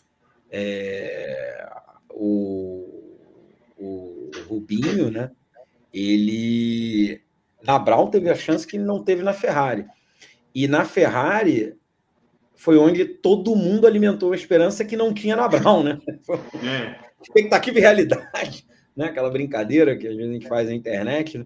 é, 0.52 1.68
o, 2.12 3.09
o 3.80 4.30
Rubinho, 4.48 5.10
né? 5.10 5.32
Ele 5.94 7.22
na 7.64 7.80
Brown 7.80 8.10
teve 8.10 8.30
a 8.30 8.36
chance 8.36 8.66
que 8.66 8.78
ele 8.78 8.86
não 8.86 9.04
teve 9.04 9.24
na 9.24 9.34
Ferrari. 9.34 9.86
E 10.54 10.68
na 10.68 10.86
Ferrari 10.86 11.76
foi 12.56 12.78
onde 12.78 13.06
todo 13.06 13.56
mundo 13.56 13.88
alimentou 13.88 14.32
a 14.32 14.36
esperança 14.36 14.86
que 14.86 14.98
não 14.98 15.14
tinha 15.14 15.36
na 15.36 15.48
Brown, 15.48 15.84
né? 15.84 16.00
É. 16.64 17.10
Expectativa 17.22 17.78
e 17.78 17.82
realidade, 17.82 18.66
né? 18.96 19.06
Aquela 19.06 19.30
brincadeira 19.30 19.98
que 19.98 20.08
às 20.08 20.16
vezes 20.16 20.30
a 20.30 20.34
gente 20.34 20.48
faz 20.48 20.68
na 20.68 20.76
internet, 20.76 21.38
né? 21.38 21.46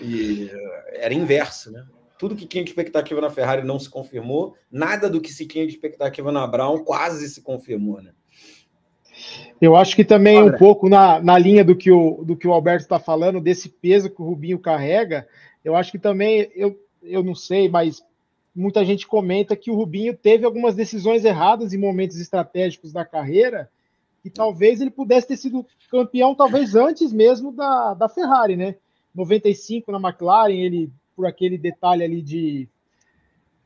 E 0.00 0.50
era 0.94 1.12
inverso, 1.12 1.70
né? 1.70 1.84
tudo 2.18 2.36
que 2.36 2.46
tinha 2.46 2.64
de 2.64 2.70
expectativa 2.70 3.20
na 3.20 3.30
Ferrari 3.30 3.66
não 3.66 3.78
se 3.78 3.90
confirmou, 3.90 4.56
nada 4.70 5.10
do 5.10 5.20
que 5.20 5.32
se 5.32 5.46
tinha 5.46 5.66
de 5.66 5.74
expectativa 5.74 6.30
na 6.30 6.46
Brown 6.46 6.82
quase 6.84 7.28
se 7.28 7.42
confirmou, 7.42 8.00
né? 8.00 8.12
Eu 9.60 9.76
acho 9.76 9.96
que 9.96 10.04
também 10.04 10.42
um 10.42 10.52
pouco 10.52 10.88
na, 10.88 11.20
na 11.20 11.38
linha 11.38 11.64
do 11.64 11.74
que 11.74 11.90
o, 11.90 12.24
do 12.24 12.36
que 12.36 12.46
o 12.46 12.52
Alberto 12.52 12.82
está 12.82 12.98
falando, 12.98 13.40
desse 13.40 13.68
peso 13.68 14.10
que 14.10 14.20
o 14.20 14.24
Rubinho 14.24 14.58
carrega, 14.58 15.26
eu 15.64 15.74
acho 15.74 15.90
que 15.90 15.98
também, 15.98 16.50
eu, 16.54 16.78
eu 17.02 17.22
não 17.22 17.34
sei, 17.34 17.68
mas 17.68 18.02
muita 18.54 18.84
gente 18.84 19.06
comenta 19.06 19.56
que 19.56 19.70
o 19.70 19.74
Rubinho 19.74 20.14
teve 20.14 20.44
algumas 20.44 20.74
decisões 20.74 21.24
erradas 21.24 21.72
em 21.72 21.78
momentos 21.78 22.20
estratégicos 22.20 22.92
da 22.92 23.04
carreira, 23.04 23.70
e 24.24 24.30
talvez 24.30 24.80
ele 24.80 24.90
pudesse 24.90 25.28
ter 25.28 25.36
sido 25.36 25.66
campeão, 25.90 26.34
talvez 26.34 26.74
antes 26.74 27.12
mesmo 27.12 27.52
da, 27.52 27.94
da 27.94 28.08
Ferrari, 28.08 28.56
né? 28.56 28.74
95 29.14 29.92
na 29.92 30.08
McLaren, 30.08 30.54
ele, 30.54 30.90
por 31.14 31.26
aquele 31.26 31.58
detalhe 31.58 32.02
ali 32.02 32.22
de 32.22 32.68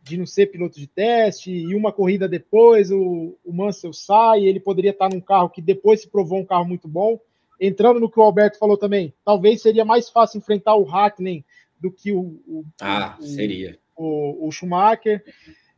de 0.09 0.16
não 0.16 0.27
ser 0.27 0.47
piloto 0.47 0.79
de 0.79 0.87
teste, 0.87 1.51
e 1.51 1.75
uma 1.75 1.92
corrida 1.92 2.29
depois 2.29 2.90
o, 2.90 3.37
o 3.44 3.53
Mansell 3.53 3.92
sai, 3.92 4.44
ele 4.44 4.61
poderia 4.61 4.90
estar 4.90 5.09
num 5.09 5.21
carro 5.21 5.51
que 5.51 5.62
depois 5.62 6.01
se 6.01 6.09
provou 6.09 6.38
um 6.38 6.44
carro 6.44 6.64
muito 6.64 6.88
bom. 6.88 7.21
Entrando 7.61 7.99
no 7.99 8.11
que 8.11 8.18
o 8.18 8.23
Alberto 8.23 8.59
falou 8.59 8.77
também, 8.77 9.12
talvez 9.25 9.61
seria 9.61 9.85
mais 9.85 10.09
fácil 10.09 10.38
enfrentar 10.38 10.77
o 10.77 10.85
Hackney 10.85 11.44
do 11.81 11.90
que 11.90 12.12
o, 12.12 12.40
o 12.47 12.64
ah, 12.81 13.16
o, 13.18 13.23
seria. 13.23 13.79
O, 13.97 14.47
o 14.47 14.53
Schumacher. 14.53 15.25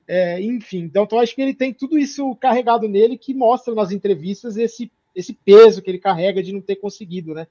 É, 0.07 0.41
enfim, 0.41 0.81
então 0.81 1.07
eu 1.11 1.19
acho 1.21 1.35
que 1.35 1.41
ele 1.41 1.55
tem 1.55 1.73
tudo 1.73 1.99
isso 1.99 2.35
carregado 2.37 2.89
nele 2.89 3.17
que 3.17 3.33
mostra 3.33 3.75
nas 3.75 3.93
entrevistas 3.93 4.57
esse, 4.57 4.91
esse 5.15 5.33
peso 5.33 5.81
que 5.81 5.91
ele 5.91 5.99
carrega 5.99 6.43
de 6.43 6.53
não 6.53 6.61
ter 6.61 6.77
conseguido, 6.77 7.33
né? 7.33 7.47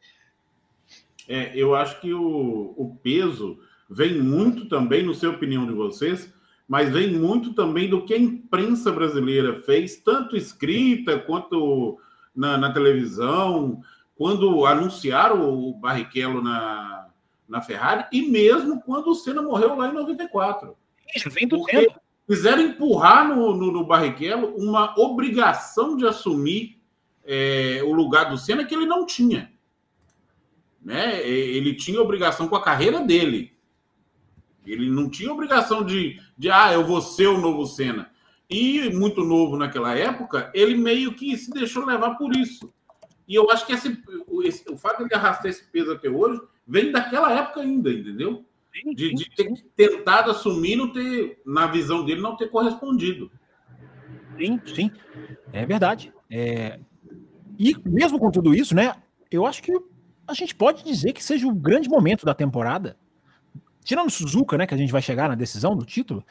É, 1.28 1.52
eu 1.56 1.76
acho 1.76 2.02
que 2.02 2.14
o, 2.14 2.74
o 2.76 2.98
peso 3.02 3.60
vem 3.90 4.22
muito 4.22 4.68
também, 4.68 5.04
no 5.04 5.16
seu 5.16 5.32
opinião 5.32 5.66
de 5.66 5.74
vocês, 5.74 6.32
mas 6.70 6.94
vem 6.94 7.12
muito 7.12 7.56
também 7.56 7.90
do 7.90 8.06
que 8.06 8.14
a 8.14 8.20
imprensa 8.20 8.92
brasileira 8.92 9.60
fez, 9.64 9.98
tanto 9.98 10.38
escrita 10.38 11.18
quanto 11.18 12.00
na, 12.36 12.60
na 12.60 12.72
televisão, 12.72 13.82
quando 14.16 14.68
anunciaram 14.68 15.52
o 15.52 15.74
Barrichello 15.74 16.44
na, 16.44 17.08
na 17.48 17.60
Ferrari, 17.60 18.06
e 18.12 18.22
mesmo 18.30 18.80
quando 18.84 19.08
o 19.08 19.16
Senna 19.16 19.42
morreu 19.42 19.76
lá 19.76 19.90
em 19.90 19.94
94. 19.94 20.78
Isso 21.16 21.28
vem 21.32 21.48
do 21.48 21.58
Porque 21.58 21.76
tempo. 21.76 22.00
Fizeram 22.28 22.62
empurrar 22.62 23.28
no, 23.28 23.56
no, 23.56 23.72
no 23.72 23.84
Barrichello 23.84 24.54
uma 24.56 24.94
obrigação 25.00 25.98
de 25.98 26.06
assumir 26.06 26.80
é, 27.26 27.82
o 27.84 27.92
lugar 27.92 28.30
do 28.30 28.38
Senna 28.38 28.64
que 28.64 28.76
ele 28.76 28.86
não 28.86 29.08
tinha. 29.08 29.52
Né? 30.80 31.28
Ele 31.28 31.74
tinha 31.74 32.00
obrigação 32.00 32.48
com 32.48 32.56
a 32.56 32.64
carreira 32.64 33.02
dele. 33.02 33.58
Ele 34.66 34.90
não 34.90 35.10
tinha 35.10 35.32
obrigação 35.32 35.84
de, 35.84 36.20
de 36.38 36.50
ah, 36.50 36.72
eu 36.74 36.86
vou 36.86 37.02
ser 37.02 37.28
o 37.28 37.40
novo 37.40 37.66
Senna. 37.66 38.10
E 38.50 38.90
muito 38.90 39.24
novo 39.24 39.58
naquela 39.58 39.96
época, 39.96 40.52
ele 40.54 40.76
meio 40.76 41.14
que 41.14 41.38
se 41.38 41.52
deixou 41.52 41.86
levar 41.86 42.16
por 42.16 42.36
isso. 42.36 42.74
E 43.28 43.36
eu 43.36 43.50
acho 43.52 43.66
que 43.66 43.74
esse, 43.74 44.02
esse, 44.44 44.72
o 44.72 44.76
fato 44.76 44.98
de 44.98 45.04
ele 45.04 45.14
arrastar 45.14 45.48
esse 45.48 45.64
peso 45.66 45.92
até 45.92 46.10
hoje 46.10 46.42
vem 46.68 46.92
daquela 46.92 47.32
época 47.32 47.62
ainda, 47.62 47.92
entendeu? 47.92 48.44
De, 48.96 49.14
de 49.14 49.30
ter 49.36 49.54
tentado 49.76 50.32
assumir, 50.32 50.76
não 50.76 50.92
ter, 50.92 51.40
na 51.46 51.68
visão 51.68 52.04
dele, 52.04 52.22
não 52.22 52.36
ter 52.36 52.50
correspondido. 52.50 53.32
Sim, 54.38 54.60
sim. 54.66 54.92
É 55.54 55.66
verdade. 55.66 56.14
É... 56.30 56.80
E 57.58 57.76
mesmo 57.86 58.18
com 58.18 58.32
tudo 58.32 58.56
isso, 58.56 58.74
né? 58.74 58.96
Eu 59.30 59.46
acho 59.46 59.62
que 59.62 59.74
a 60.28 60.34
gente 60.34 60.56
pode 60.56 60.84
dizer 60.84 61.14
que 61.14 61.24
seja 61.24 61.48
o 61.48 61.54
grande 61.54 61.90
momento 61.90 62.26
da 62.26 62.34
temporada 62.34 62.98
tirando 63.90 64.12
Suzuka, 64.12 64.56
né, 64.56 64.68
que 64.68 64.74
a 64.76 64.78
gente 64.78 64.92
vai 64.92 65.02
chegar 65.02 65.28
na 65.28 65.34
decisão 65.34 65.76
do 65.76 65.84
título, 65.84 66.24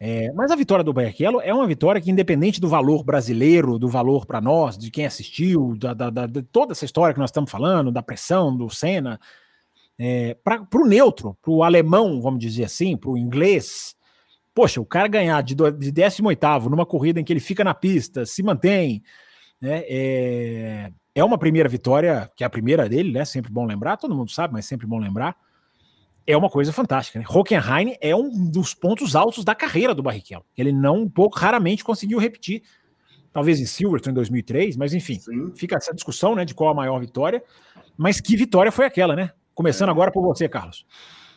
é, 0.00 0.32
mas 0.32 0.50
a 0.50 0.56
vitória 0.56 0.82
do 0.82 0.92
Barrichello 0.92 1.40
é 1.40 1.54
uma 1.54 1.64
vitória 1.64 2.00
que, 2.00 2.10
independente 2.10 2.60
do 2.60 2.68
valor 2.68 3.04
brasileiro, 3.04 3.78
do 3.78 3.86
valor 3.86 4.26
para 4.26 4.40
nós, 4.40 4.76
de 4.76 4.90
quem 4.90 5.06
assistiu, 5.06 5.76
da, 5.76 5.94
da, 5.94 6.10
da, 6.10 6.26
de 6.26 6.42
toda 6.42 6.72
essa 6.72 6.84
história 6.84 7.14
que 7.14 7.20
nós 7.20 7.30
estamos 7.30 7.52
falando, 7.52 7.92
da 7.92 8.02
pressão 8.02 8.54
do 8.56 8.68
Senna, 8.68 9.20
é, 9.96 10.36
para 10.42 10.66
o 10.74 10.84
neutro, 10.84 11.38
para 11.40 11.52
o 11.52 11.62
alemão, 11.62 12.20
vamos 12.20 12.40
dizer 12.40 12.64
assim, 12.64 12.96
para 12.96 13.10
o 13.10 13.16
inglês, 13.16 13.94
poxa, 14.52 14.80
o 14.80 14.84
cara 14.84 15.06
ganhar 15.06 15.40
de, 15.40 15.54
de 15.54 15.92
18 15.92 16.68
numa 16.68 16.84
corrida 16.84 17.20
em 17.20 17.24
que 17.24 17.32
ele 17.32 17.38
fica 17.38 17.62
na 17.62 17.74
pista, 17.74 18.26
se 18.26 18.42
mantém, 18.42 19.04
né, 19.60 19.84
é, 19.86 20.90
é 21.14 21.22
uma 21.22 21.38
primeira 21.38 21.68
vitória, 21.68 22.28
que 22.34 22.42
é 22.42 22.46
a 22.46 22.50
primeira 22.50 22.88
dele, 22.88 23.12
né? 23.12 23.24
Sempre 23.24 23.52
bom 23.52 23.66
lembrar, 23.66 23.98
todo 23.98 24.16
mundo 24.16 24.32
sabe, 24.32 24.52
mas 24.52 24.66
sempre 24.66 24.84
bom 24.84 24.98
lembrar 24.98 25.36
é 26.26 26.36
uma 26.36 26.48
coisa 26.48 26.72
fantástica. 26.72 27.18
Né? 27.18 27.24
Hockenheim 27.28 27.96
é 28.00 28.14
um 28.14 28.50
dos 28.50 28.74
pontos 28.74 29.16
altos 29.16 29.44
da 29.44 29.54
carreira 29.54 29.94
do 29.94 30.02
Barrichello. 30.02 30.44
Ele 30.56 30.72
não, 30.72 31.02
um 31.02 31.08
pouco, 31.08 31.38
raramente 31.38 31.84
conseguiu 31.84 32.18
repetir. 32.18 32.62
Talvez 33.32 33.58
em 33.58 33.64
Silverstone 33.64 34.12
em 34.12 34.14
2003, 34.14 34.76
mas 34.76 34.92
enfim, 34.92 35.18
Sim. 35.18 35.52
fica 35.54 35.76
essa 35.76 35.94
discussão 35.94 36.34
né, 36.34 36.44
de 36.44 36.54
qual 36.54 36.70
a 36.70 36.74
maior 36.74 37.00
vitória. 37.00 37.42
Mas 37.96 38.20
que 38.20 38.36
vitória 38.36 38.70
foi 38.70 38.84
aquela, 38.84 39.16
né? 39.16 39.30
Começando 39.54 39.88
é. 39.88 39.92
agora 39.92 40.12
por 40.12 40.22
você, 40.22 40.48
Carlos. 40.48 40.84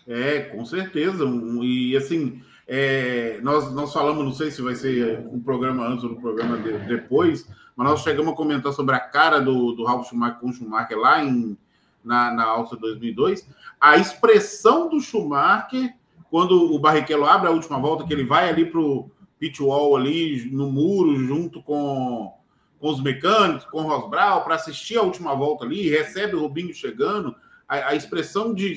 É, 0.05 0.41
com 0.41 0.65
certeza. 0.65 1.23
E 1.63 1.95
assim, 1.95 2.41
é, 2.67 3.39
nós, 3.41 3.73
nós 3.73 3.93
falamos, 3.93 4.25
não 4.25 4.33
sei 4.33 4.51
se 4.51 4.61
vai 4.61 4.75
ser 4.75 5.25
um 5.31 5.39
programa 5.39 5.87
antes 5.87 6.03
ou 6.03 6.11
um 6.11 6.21
programa 6.21 6.57
de, 6.57 6.77
depois, 6.79 7.47
mas 7.75 7.87
nós 7.87 8.01
chegamos 8.01 8.33
a 8.33 8.35
comentar 8.35 8.73
sobre 8.73 8.95
a 8.95 8.99
cara 8.99 9.39
do, 9.39 9.71
do 9.73 9.85
Ralf 9.85 10.09
Schumacher 10.09 10.39
com 10.39 10.49
o 10.49 10.53
Schumacher 10.53 10.97
lá 10.97 11.23
em 11.23 11.57
na, 12.05 12.31
na 12.31 12.43
Alta 12.45 12.77
2002, 12.77 13.47
a 13.81 13.97
expressão 13.97 14.87
do 14.87 15.01
Schumacher, 15.01 15.93
quando 16.29 16.73
o 16.73 16.79
Barrichello 16.79 17.25
abre 17.25 17.47
a 17.47 17.51
última 17.51 17.79
volta, 17.79 18.05
que 18.05 18.13
ele 18.13 18.23
vai 18.23 18.47
ali 18.47 18.65
para 18.65 18.79
o 18.79 19.09
pit 19.39 19.61
wall 19.61 19.95
ali 19.95 20.49
no 20.51 20.71
muro, 20.71 21.17
junto 21.17 21.61
com, 21.61 22.33
com 22.79 22.89
os 22.89 23.01
mecânicos, 23.01 23.65
com 23.65 23.79
o 23.79 23.87
Rosbrau, 23.87 24.43
para 24.43 24.55
assistir 24.55 24.97
a 24.97 25.01
última 25.01 25.33
volta 25.35 25.65
ali, 25.65 25.89
recebe 25.89 26.35
o 26.35 26.41
Rubinho 26.41 26.73
chegando, 26.73 27.35
a, 27.67 27.89
a 27.89 27.95
expressão 27.95 28.53
de. 28.53 28.75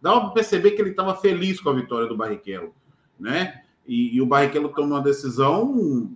dá 0.00 0.18
para 0.20 0.30
perceber 0.30 0.72
que 0.72 0.82
ele 0.82 0.90
estava 0.90 1.14
feliz 1.16 1.60
com 1.60 1.70
a 1.70 1.74
vitória 1.74 2.06
do 2.06 2.16
Barrichello, 2.16 2.74
né? 3.18 3.62
E, 3.86 4.16
e 4.16 4.20
o 4.20 4.26
Barrichello 4.26 4.68
toma 4.68 4.96
uma 4.96 5.02
decisão 5.02 6.10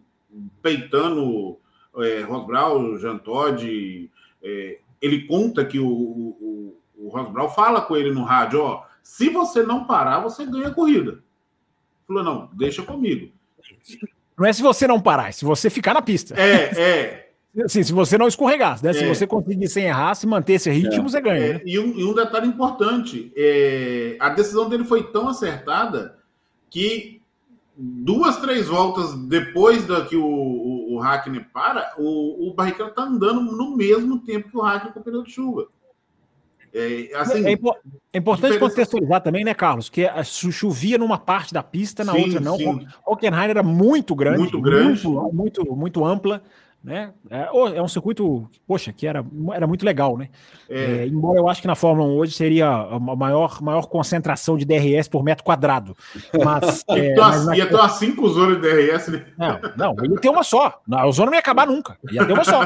peitando 0.61 1.59
é, 1.97 2.23
Rosbrau, 2.23 2.99
Jean 2.99 3.19
Todt, 3.19 4.11
é, 4.43 4.79
ele 5.03 5.27
conta 5.27 5.65
que 5.65 5.81
o, 5.81 5.89
o, 5.89 6.81
o 6.97 7.09
Ross 7.09 7.31
Brown 7.31 7.49
fala 7.49 7.83
com 7.83 7.97
ele 7.97 8.13
no 8.13 8.23
rádio, 8.23 8.63
ó, 8.63 8.85
se 9.03 9.29
você 9.29 9.63
não 9.65 9.85
parar, 9.85 10.21
você 10.21 10.47
ganha 10.47 10.69
a 10.69 10.75
corrida. 10.75 11.19
Falou, 12.07 12.23
não, 12.23 12.49
deixa 12.53 12.83
comigo. 12.83 13.33
Não 14.39 14.47
é 14.47 14.53
se 14.53 14.63
você 14.63 14.87
não 14.87 15.01
parar, 15.01 15.29
é 15.29 15.33
se 15.33 15.45
você 15.45 15.69
ficar 15.69 15.95
na 15.95 16.01
pista. 16.01 16.35
É, 16.41 16.81
é. 16.81 17.29
Assim, 17.65 17.83
se 17.83 17.93
você 17.93 18.17
não 18.17 18.29
escorregar, 18.29 18.83
né? 18.83 18.91
É. 18.91 18.93
Se 18.95 19.07
você 19.07 19.27
conseguir 19.27 19.69
sem 19.69 19.85
errar, 19.85 20.15
se 20.15 20.27
manter 20.27 20.55
esse 20.55 20.71
ritmo, 20.71 20.95
é. 20.95 21.03
você 21.03 21.21
ganha. 21.21 21.45
É, 21.45 21.53
né? 21.55 21.61
e, 21.67 21.79
um, 21.79 21.99
e, 21.99 22.05
um, 22.05 22.15
detalhe 22.15 22.47
importante: 22.47 23.31
é, 23.37 24.17
a 24.19 24.31
decisão 24.31 24.71
dele 24.71 24.85
foi 24.85 25.03
tão 25.13 25.29
acertada 25.29 26.19
que 26.71 27.21
duas, 27.77 28.39
três 28.39 28.69
voltas 28.69 29.15
depois 29.27 29.87
da 29.87 30.03
que 30.07 30.17
o, 30.17 30.25
o, 30.25 30.82
o 30.82 30.82
Hackney 31.03 31.41
para, 31.53 31.93
o, 31.99 32.49
o 32.49 32.55
Barrichello 32.55 32.91
está 32.91 33.03
andando 33.03 33.41
no 33.41 33.77
mesmo 33.77 34.21
tempo 34.21 34.49
que 34.49 34.57
o 34.57 34.63
Hackney 34.63 34.93
com 34.93 35.01
o 35.01 35.03
pneu 35.03 35.23
de 35.23 35.31
chuva. 35.31 35.69
É, 36.75 37.11
assim, 37.17 37.47
é, 37.47 37.53
é 38.15 38.19
importante 38.19 38.59
contextualizar 38.59 39.21
também, 39.21 39.45
né, 39.45 39.53
Carlos? 39.53 39.91
Que 39.91 40.09
chovia 40.25 40.97
numa 40.97 41.19
parte 41.19 41.53
da 41.53 41.63
pista, 41.63 42.03
na 42.03 42.13
sim, 42.13 42.23
outra 42.23 42.41
não. 42.41 42.57
Sim. 42.57 42.87
Hockenheim 43.07 43.51
era 43.51 43.63
muito 43.63 44.15
grande, 44.15 44.39
muito, 44.39 44.61
grande. 44.61 45.07
muito, 45.07 45.35
muito, 45.35 45.77
muito 45.77 46.05
ampla 46.05 46.43
né? 46.83 47.13
É, 47.31 47.49
é, 47.77 47.83
um 47.83 47.89
circuito, 47.89 48.49
poxa, 48.67 48.93
que 48.93 49.07
era, 49.07 49.25
era 49.53 49.67
muito 49.67 49.85
legal, 49.85 50.17
né? 50.19 50.29
É. 50.69 51.03
É, 51.03 51.07
embora 51.07 51.39
eu 51.39 51.49
acho 51.49 51.61
que 51.61 51.67
na 51.67 51.75
Fórmula 51.75 52.09
1 52.09 52.17
hoje 52.17 52.33
seria 52.33 52.69
a 52.69 52.99
maior, 52.99 53.63
maior 53.63 53.87
concentração 53.87 54.57
de 54.57 54.65
DRS 54.65 55.07
por 55.09 55.23
metro 55.23 55.45
quadrado. 55.45 55.97
Mas. 56.45 56.83
é, 56.91 57.15
mas 57.15 57.47
na... 57.47 57.57
Ia 57.57 57.67
ter 57.67 57.75
umas 57.75 57.93
cinco 57.93 58.29
zonas 58.29 58.61
de 58.61 58.63
DRS, 58.63 59.09
né? 59.09 59.25
Não, 59.39 59.95
não, 59.95 60.05
ia 60.05 60.21
ter 60.21 60.29
uma 60.29 60.43
só. 60.43 60.81
A 60.91 61.11
zona 61.11 61.27
não 61.27 61.35
ia 61.35 61.41
acabar 61.41 61.67
nunca. 61.67 61.97
Ia 62.11 62.25
ter 62.25 62.33
uma 62.33 62.45
só. 62.45 62.63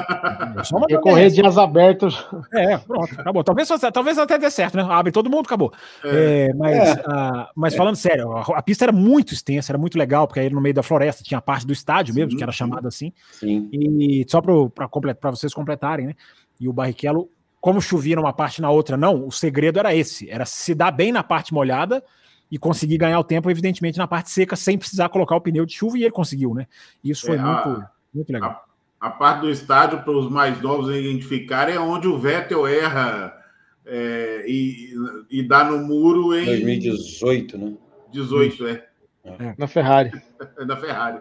só 0.65 0.77
uma 0.77 0.87
ia 0.89 0.99
correr 0.99 1.31
de 1.31 1.45
asa 1.45 1.63
abertas. 1.63 2.27
É, 2.55 2.79
pronto, 2.79 3.21
acabou. 3.21 3.45
Talvez, 3.45 3.69
talvez 3.93 4.19
até 4.19 4.39
dê 4.39 4.51
certo, 4.51 4.77
né? 4.77 4.87
Abre 4.89 5.13
todo 5.13 5.29
mundo, 5.29 5.47
acabou. 5.47 5.73
É. 6.05 6.49
é 6.51 6.55
mas, 6.55 6.95
uh, 6.95 7.47
mas 7.55 7.75
falando 7.75 7.97
sério, 7.97 8.33
a, 8.33 8.59
a, 8.59 8.63
pista 8.63 8.85
era 8.85 8.93
muito 8.93 9.35
extensa, 9.35 9.73
era 9.73 9.79
muito 9.79 9.99
legal, 9.99 10.27
porque 10.27 10.41
aí 10.41 10.49
no 10.49 10.61
meio 10.61 10.75
da 10.75 10.83
floresta 10.83 11.23
tinha 11.23 11.39
a 11.39 11.43
parte 11.43 11.67
do 11.67 11.73
estádio 11.73 12.15
mesmo, 12.15 12.31
sim, 12.31 12.37
que 12.37 12.43
era 12.43 12.53
chamada 12.53 12.89
assim. 12.89 13.13
Sim. 13.33 13.69
E 13.73 14.06
só 14.29 14.41
para 14.41 15.31
vocês 15.31 15.55
completarem, 15.55 16.09
né? 16.09 16.15
E 16.61 16.69
o 16.69 16.73
Barrichello, 16.73 17.29
como 17.61 17.81
chovia 17.81 18.17
numa 18.17 18.33
parte 18.33 18.61
na 18.61 18.71
outra, 18.71 18.97
não, 18.97 19.27
o 19.27 19.33
segredo 19.33 19.79
era 19.79 19.95
esse: 19.95 20.31
era 20.31 20.45
se 20.45 20.75
dar 20.75 20.91
bem 20.91 21.13
na 21.13 21.23
parte 21.23 21.53
molhada 21.53 22.03
e 22.51 22.59
conseguir 22.59 22.99
ganhar 22.99 23.19
o 23.19 23.25
tempo, 23.25 23.51
evidentemente, 23.51 23.99
na 23.99 24.07
parte 24.07 24.31
seca, 24.31 24.55
sem 24.57 24.79
precisar 24.79 25.09
colocar 25.09 25.37
o 25.37 25.41
pneu 25.41 25.67
de 25.67 25.75
chuva, 25.75 25.99
e 25.99 26.03
ele 26.03 26.13
conseguiu, 26.13 26.55
né? 26.55 26.67
Isso 27.03 27.27
foi 27.27 27.37
é, 27.37 27.41
muito, 27.41 27.69
a, 27.69 27.91
muito 28.15 28.33
legal. 28.33 28.65
A, 29.01 29.09
a, 29.09 29.11
parte 29.11 29.41
do 29.41 29.51
estádio, 29.51 30.03
para 30.03 30.17
os 30.17 30.31
mais 30.31 30.61
novos 30.61 30.95
identificarem, 30.95 31.75
é 31.75 31.81
onde 31.81 32.07
o 32.07 32.19
Vettel 32.19 32.67
erra 32.67 33.37
é, 33.85 34.45
e, 34.47 34.95
e 35.31 35.43
dá 35.43 35.65
no 35.65 35.79
muro 35.79 36.35
em. 36.37 36.45
2018, 36.45 37.59
né? 37.59 37.75
18, 38.13 38.67
é. 38.67 38.87
é. 39.25 39.55
Na 39.59 39.67
Ferrari. 39.67 40.13
Na 40.67 40.77
Ferrari. 40.77 41.21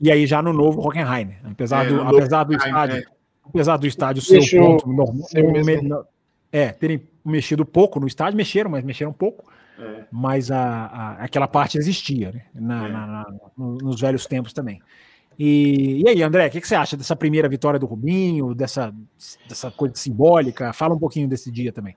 E 0.00 0.10
aí 0.10 0.26
já 0.26 0.42
no 0.42 0.52
novo 0.52 0.86
Hockenheim, 0.86 1.34
apesar, 1.44 1.86
é, 1.86 1.88
do, 1.88 2.02
apesar 2.02 2.44
do 2.44 2.54
estádio, 2.54 2.96
é. 2.96 3.04
apesar 3.44 3.76
do 3.76 3.86
estádio 3.86 4.22
ser 4.22 4.60
o 4.60 4.66
ponto 4.66 4.88
normal, 4.88 6.06
é, 6.52 6.68
terem 6.68 7.02
mexido 7.24 7.64
pouco 7.64 7.98
no 7.98 8.06
estádio, 8.06 8.36
mexeram, 8.36 8.70
mas 8.70 8.84
mexeram 8.84 9.12
pouco. 9.12 9.44
É. 9.78 10.04
Mas 10.10 10.50
a, 10.50 10.58
a, 10.58 11.12
aquela 11.24 11.46
parte 11.48 11.76
existia, 11.76 12.32
né? 12.32 12.42
Na, 12.54 12.86
é. 12.86 12.92
na, 12.92 13.06
na, 13.06 13.26
nos 13.56 14.00
velhos 14.00 14.26
tempos 14.26 14.52
também. 14.52 14.80
E, 15.38 16.02
e 16.02 16.08
aí, 16.08 16.22
André, 16.22 16.46
o 16.46 16.50
que, 16.50 16.60
que, 16.60 16.68
você 16.68 16.74
acha 16.74 16.96
dessa 16.96 17.14
primeira 17.14 17.48
vitória 17.48 17.78
do 17.78 17.84
Rubinho, 17.84 18.54
dessa, 18.54 18.94
dessa 19.46 19.70
coisa 19.70 19.94
simbólica? 19.94 20.72
Fala 20.72 20.94
um 20.94 20.98
pouquinho 20.98 21.28
desse 21.28 21.50
dia 21.50 21.72
também. 21.72 21.94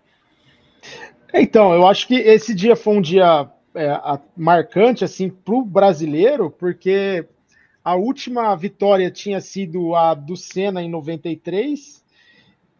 Então, 1.34 1.74
eu 1.74 1.88
acho 1.88 2.08
que 2.08 2.16
esse 2.16 2.54
dia 2.54 2.76
foi 2.76 2.98
um 2.98 3.02
dia 3.02 3.50
é, 3.76 4.20
marcante 4.36 5.06
assim 5.06 5.30
para 5.30 5.56
o 5.56 5.64
brasileiro, 5.64 6.50
porque 6.50 7.26
a 7.84 7.96
última 7.96 8.56
vitória 8.56 9.10
tinha 9.10 9.40
sido 9.42 9.96
a 9.96 10.14
do 10.14 10.36
Senna 10.36 10.82
em 10.82 10.90
93, 10.90 12.04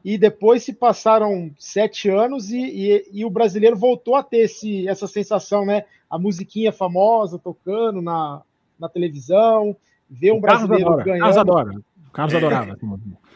e 0.04 0.18
depois 0.18 0.64
se 0.64 0.74
passaram 0.74 1.52
sete 1.58 2.10
anos 2.10 2.52
e, 2.52 2.58
e, 2.58 3.06
e, 3.12 3.26
o 3.26 3.30
brasileiro 3.30 3.76
voltou 3.76 4.16
a 4.16 4.24
ter 4.24 4.40
esse, 4.40 4.88
essa 4.88 5.08
sensação, 5.08 5.66
né? 5.66 5.84
A 6.10 6.18
musiquinha 6.18 6.72
famosa 6.72 7.38
tocando 7.38 8.02
na, 8.02 8.42
na 8.80 8.88
televisão, 8.88 9.76
ver 10.10 10.32
um 10.32 10.40
brasileiro 10.40 10.98
ganhando. 10.98 11.20
Carlos 11.20 11.38
adora. 11.38 11.82
Carlos 12.14 12.36
adorava. 12.36 12.78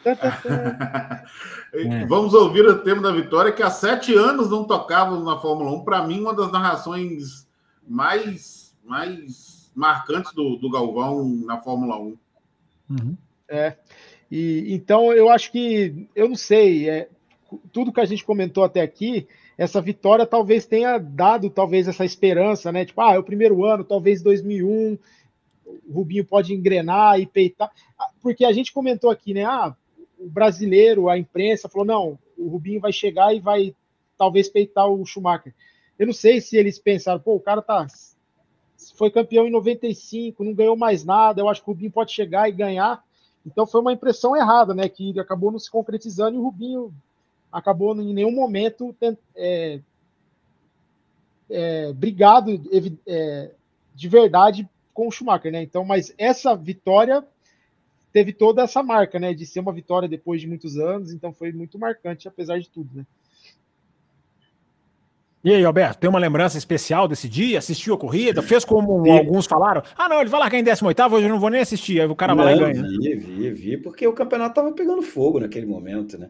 é. 1.74 2.06
Vamos 2.06 2.34
ouvir 2.34 2.66
o 2.66 2.80
tema 2.80 3.02
da 3.02 3.12
vitória, 3.12 3.52
que 3.52 3.62
há 3.62 3.70
sete 3.70 4.14
anos 4.16 4.50
não 4.50 4.64
tocávamos 4.66 5.26
na 5.26 5.38
Fórmula 5.40 5.72
1. 5.72 5.84
Para 5.84 6.08
mim, 6.08 6.22
uma 6.22 6.34
das 6.34 6.52
narrações 6.52 7.48
mais, 7.88 8.76
mais 8.84 9.63
marcantes 9.76 10.34
do, 10.34 10.56
do 10.58 10.70
Galvão 10.70 11.26
na 11.46 11.60
Fórmula 11.60 11.98
1. 11.98 12.18
Uhum. 12.90 13.18
É. 13.48 13.78
E, 14.32 14.74
então, 14.74 15.14
eu 15.14 15.30
acho 15.30 15.52
que, 15.52 16.08
eu 16.16 16.28
não 16.28 16.36
sei, 16.36 16.90
é, 16.90 17.10
tudo 17.72 17.92
que 17.92 18.02
a 18.02 18.06
gente 18.06 18.24
comentou 18.24 18.64
até 18.64 18.82
aqui, 18.82 19.28
essa 19.58 19.82
vitória 19.82 20.26
talvez 20.26 20.66
tenha 20.66 20.98
dado 20.98 21.50
talvez 21.50 21.88
essa 21.88 22.04
esperança, 22.04 22.72
né? 22.72 22.86
Tipo, 22.86 23.02
ah, 23.02 23.14
é 23.14 23.20
o 23.20 23.24
primeiro 23.24 23.64
ano, 23.64 23.84
talvez 23.84 24.22
2001, 24.22 24.98
o 25.88 25.94
Rubinho 25.94 26.26
pode 26.26 26.54
engrenar 26.54 27.20
e 27.20 27.26
peitar. 27.26 27.72
Ah, 27.98 28.10
porque 28.22 28.46
a 28.46 28.52
gente 28.52 28.74
comentou 28.74 29.10
aqui, 29.10 29.34
né? 29.34 29.46
Ah, 29.46 29.76
o 30.18 30.30
brasileiro, 30.30 31.10
a 31.10 31.18
imprensa 31.18 31.70
falou: 31.70 31.86
não, 31.86 32.20
o 32.38 32.48
Rubinho 32.48 32.80
vai 32.80 32.92
chegar 32.92 33.36
e 33.36 33.40
vai 33.40 33.76
talvez 34.18 34.50
peitar 34.50 34.88
o 34.88 35.06
Schumacher. 35.06 35.54
Eu 35.98 36.08
não 36.08 36.14
sei 36.14 36.42
se 36.42 36.58
eles 36.58 36.80
pensaram, 36.80 37.20
pô, 37.20 37.36
o 37.36 37.40
cara 37.40 37.62
tá. 37.62 37.86
Foi 38.92 39.10
campeão 39.12 39.48
em 39.48 39.52
95, 39.52 40.44
não 40.44 40.54
ganhou 40.54 40.76
mais 40.76 41.04
nada. 41.04 41.42
Eu 41.42 41.50
acho 41.50 41.62
que 41.62 41.70
o 41.70 41.74
Rubinho 41.74 41.92
pode 41.92 42.12
chegar 42.12 42.50
e 42.50 42.52
ganhar. 42.52 43.04
Então 43.46 43.68
foi 43.68 43.82
uma 43.82 43.94
impressão 43.94 44.36
errada, 44.36 44.74
né? 44.74 44.88
Que 44.88 45.20
acabou 45.20 45.52
não 45.52 45.60
se 45.60 45.70
concretizando 45.70 46.36
e 46.36 46.40
o 46.40 46.44
Rubinho 46.44 46.94
acabou 47.52 47.96
em 47.96 48.14
nenhum 48.14 48.32
momento 48.32 48.96
é, 49.36 49.80
é, 51.50 51.94
brigado 51.94 52.52
é, 53.06 53.52
de 53.94 54.10
verdade 54.10 54.68
com 54.94 55.08
o 55.08 55.12
Schumacher, 55.12 55.52
né? 55.52 55.62
Então, 55.62 55.84
mas 55.84 56.14
essa 56.18 56.56
vitória 56.56 57.24
teve 58.12 58.32
toda 58.32 58.64
essa 58.64 58.82
marca, 58.82 59.20
né? 59.20 59.34
De 59.34 59.46
ser 59.46 59.60
uma 59.60 59.74
vitória 59.74 60.08
depois 60.08 60.42
de 60.42 60.48
muitos 60.48 60.78
anos, 60.78 61.12
então 61.12 61.34
foi 61.34 61.52
muito 61.52 61.78
marcante, 61.78 62.28
apesar 62.28 62.60
de 62.60 62.70
tudo, 62.70 62.90
né? 62.96 63.06
E 65.44 65.54
aí, 65.54 65.66
Alberto, 65.66 66.00
tem 66.00 66.10
uma 66.10 66.20
lembrança 66.20 66.58
especial 66.58 67.06
desse 67.06 67.28
dia? 67.28 67.60
Assistiu 67.60 67.96
a 67.96 67.98
corrida? 67.98 68.42
Fez 68.42 68.64
como 68.64 69.12
alguns 69.12 69.46
falaram? 69.46 69.84
Ah, 69.98 70.08
não, 70.08 70.22
ele 70.22 70.30
vai 70.30 70.40
largar 70.40 70.58
em 70.58 70.64
18, 70.64 71.02
hoje 71.04 71.26
eu 71.26 71.30
não 71.30 71.40
vou 71.40 71.50
nem 71.50 71.60
assistir. 71.60 72.00
Aí 72.00 72.08
o 72.08 72.16
cara 72.16 72.34
não, 72.34 72.44
vai 72.44 72.56
lá 72.56 72.70
e 72.70 72.74
ganha. 72.74 72.88
Vi, 72.88 73.16
vi, 73.16 73.52
vi, 73.52 73.78
porque 73.78 74.08
o 74.08 74.14
campeonato 74.14 74.56
tava 74.56 74.72
pegando 74.72 75.02
fogo 75.02 75.42
naquele 75.42 75.66
momento, 75.66 76.18
né? 76.18 76.30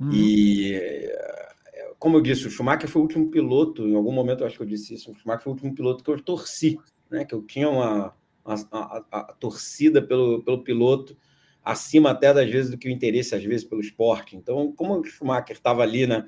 Hum. 0.00 0.10
E, 0.12 0.72
eh, 0.72 1.92
como 1.98 2.16
eu 2.16 2.20
disse, 2.20 2.46
o 2.46 2.50
Schumacher 2.50 2.88
foi 2.88 3.00
o 3.00 3.04
último 3.04 3.28
piloto, 3.28 3.88
em 3.88 3.96
algum 3.96 4.12
momento 4.12 4.42
eu 4.42 4.46
acho 4.46 4.56
que 4.56 4.62
eu 4.62 4.68
disse 4.68 4.94
isso, 4.94 5.10
o 5.10 5.14
Schumacher 5.16 5.42
foi 5.42 5.52
o 5.52 5.54
último 5.56 5.74
piloto 5.74 6.04
que 6.04 6.10
eu 6.10 6.22
torci, 6.22 6.78
né? 7.10 7.24
Que 7.24 7.34
eu 7.34 7.42
tinha 7.42 7.68
uma, 7.68 8.14
a, 8.44 8.54
a, 8.70 9.04
a, 9.10 9.22
torcida 9.32 10.00
pelo, 10.00 10.44
pelo 10.44 10.62
piloto 10.62 11.16
acima 11.64 12.10
até 12.10 12.32
das 12.32 12.48
vezes 12.48 12.70
do 12.70 12.78
que 12.78 12.88
o 12.88 12.90
interesse, 12.90 13.34
às 13.34 13.42
vezes, 13.42 13.64
pelo 13.64 13.80
esporte. 13.80 14.36
Então, 14.36 14.72
como 14.76 14.96
o 15.00 15.04
Schumacher 15.04 15.56
estava 15.56 15.82
ali 15.82 16.06
na 16.06 16.24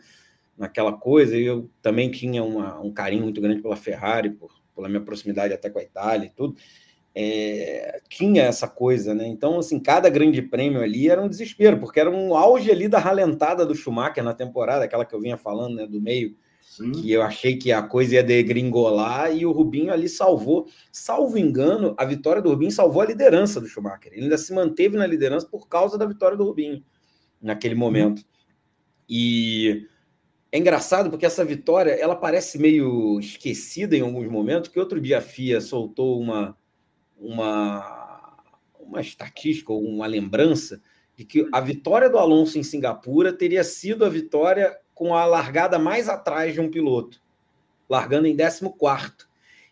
naquela 0.60 0.92
coisa. 0.92 1.36
E 1.36 1.44
eu 1.44 1.70
também 1.80 2.10
tinha 2.10 2.44
uma, 2.44 2.78
um 2.80 2.92
carinho 2.92 3.24
muito 3.24 3.40
grande 3.40 3.62
pela 3.62 3.76
Ferrari, 3.76 4.30
por, 4.30 4.52
pela 4.74 4.88
minha 4.88 5.00
proximidade 5.00 5.54
até 5.54 5.70
com 5.70 5.78
a 5.78 5.82
Itália 5.82 6.26
e 6.26 6.30
tudo. 6.30 6.54
É, 7.12 8.00
tinha 8.08 8.42
essa 8.44 8.68
coisa, 8.68 9.14
né? 9.14 9.26
Então, 9.26 9.58
assim, 9.58 9.80
cada 9.80 10.08
grande 10.08 10.42
prêmio 10.42 10.80
ali 10.80 11.08
era 11.08 11.20
um 11.20 11.28
desespero, 11.28 11.78
porque 11.80 11.98
era 11.98 12.10
um 12.10 12.36
auge 12.36 12.70
ali 12.70 12.86
da 12.86 12.98
ralentada 12.98 13.66
do 13.66 13.74
Schumacher 13.74 14.22
na 14.22 14.34
temporada, 14.34 14.84
aquela 14.84 15.04
que 15.04 15.14
eu 15.14 15.20
vinha 15.20 15.36
falando, 15.36 15.74
né, 15.74 15.86
do 15.88 16.00
meio, 16.00 16.36
Sim. 16.60 16.92
que 16.92 17.10
eu 17.10 17.22
achei 17.22 17.56
que 17.56 17.72
a 17.72 17.82
coisa 17.82 18.14
ia 18.14 18.22
degringolar 18.22 19.34
e 19.34 19.44
o 19.44 19.50
Rubinho 19.50 19.92
ali 19.92 20.08
salvou. 20.08 20.68
Salvo 20.92 21.36
engano, 21.36 21.96
a 21.98 22.04
vitória 22.04 22.40
do 22.40 22.50
Rubinho 22.50 22.70
salvou 22.70 23.02
a 23.02 23.06
liderança 23.06 23.60
do 23.60 23.66
Schumacher. 23.66 24.12
Ele 24.12 24.24
ainda 24.24 24.38
se 24.38 24.52
manteve 24.52 24.96
na 24.96 25.06
liderança 25.06 25.48
por 25.50 25.68
causa 25.68 25.98
da 25.98 26.06
vitória 26.06 26.36
do 26.36 26.44
Rubinho 26.44 26.84
naquele 27.42 27.74
momento. 27.74 28.22
E 29.08 29.88
é 30.52 30.58
engraçado 30.58 31.10
porque 31.10 31.26
essa 31.26 31.44
vitória 31.44 31.92
ela 31.92 32.16
parece 32.16 32.58
meio 32.58 33.18
esquecida 33.20 33.96
em 33.96 34.00
alguns 34.00 34.28
momentos, 34.28 34.70
que 34.70 34.80
outro 34.80 35.00
dia 35.00 35.18
a 35.18 35.22
FIA 35.22 35.60
soltou 35.60 36.20
uma, 36.20 36.56
uma, 37.16 38.36
uma 38.78 39.00
estatística 39.00 39.72
ou 39.72 39.82
uma 39.82 40.06
lembrança 40.06 40.82
de 41.14 41.24
que 41.24 41.46
a 41.52 41.60
vitória 41.60 42.10
do 42.10 42.18
Alonso 42.18 42.58
em 42.58 42.62
Singapura 42.62 43.32
teria 43.32 43.62
sido 43.62 44.04
a 44.04 44.08
vitória 44.08 44.76
com 44.94 45.14
a 45.14 45.24
largada 45.24 45.78
mais 45.78 46.08
atrás 46.08 46.52
de 46.52 46.60
um 46.60 46.70
piloto, 46.70 47.22
largando 47.88 48.26
em 48.26 48.36
14 48.36 48.70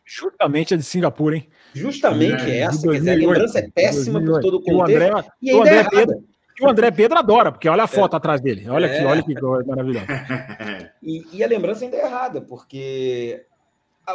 Justamente 0.05 0.73
a 0.73 0.77
de 0.77 0.83
Singapura, 0.85 1.37
hein? 1.37 1.49
Justamente 1.75 2.51
é, 2.51 2.61
essa, 2.61 2.81
2008, 2.81 2.91
quer 2.93 2.99
dizer, 2.99 3.11
a 3.11 3.15
lembrança 3.15 3.59
é 3.59 3.71
péssima 3.71 4.21
2008. 4.21 4.33
por 4.33 4.41
todo 4.41 4.55
o 4.55 4.63
contexto. 4.63 5.03
O 5.03 5.17
André, 5.17 5.31
e 5.43 5.51
ainda 5.51 5.59
o 5.59 5.63
André 5.63 5.81
é 5.81 5.91
Pedro, 5.91 6.25
que 6.59 6.65
o 6.65 6.69
André 6.69 6.91
Pedro 6.91 7.17
adora, 7.17 7.53
porque 7.53 7.69
olha 7.69 7.85
a 7.85 7.87
foto 7.87 8.15
é. 8.15 8.17
atrás 8.17 8.41
dele. 8.41 8.69
Olha 8.69 8.87
é. 8.87 8.97
aqui, 8.97 9.05
olha 9.07 9.23
que 9.23 9.67
maravilhoso. 9.67 10.07
E, 11.01 11.39
e, 11.39 11.45
a 11.45 11.47
lembrança 11.47 11.85
ainda 11.85 11.97
é 11.97 12.05
errada, 12.05 12.41
porque 12.41 13.47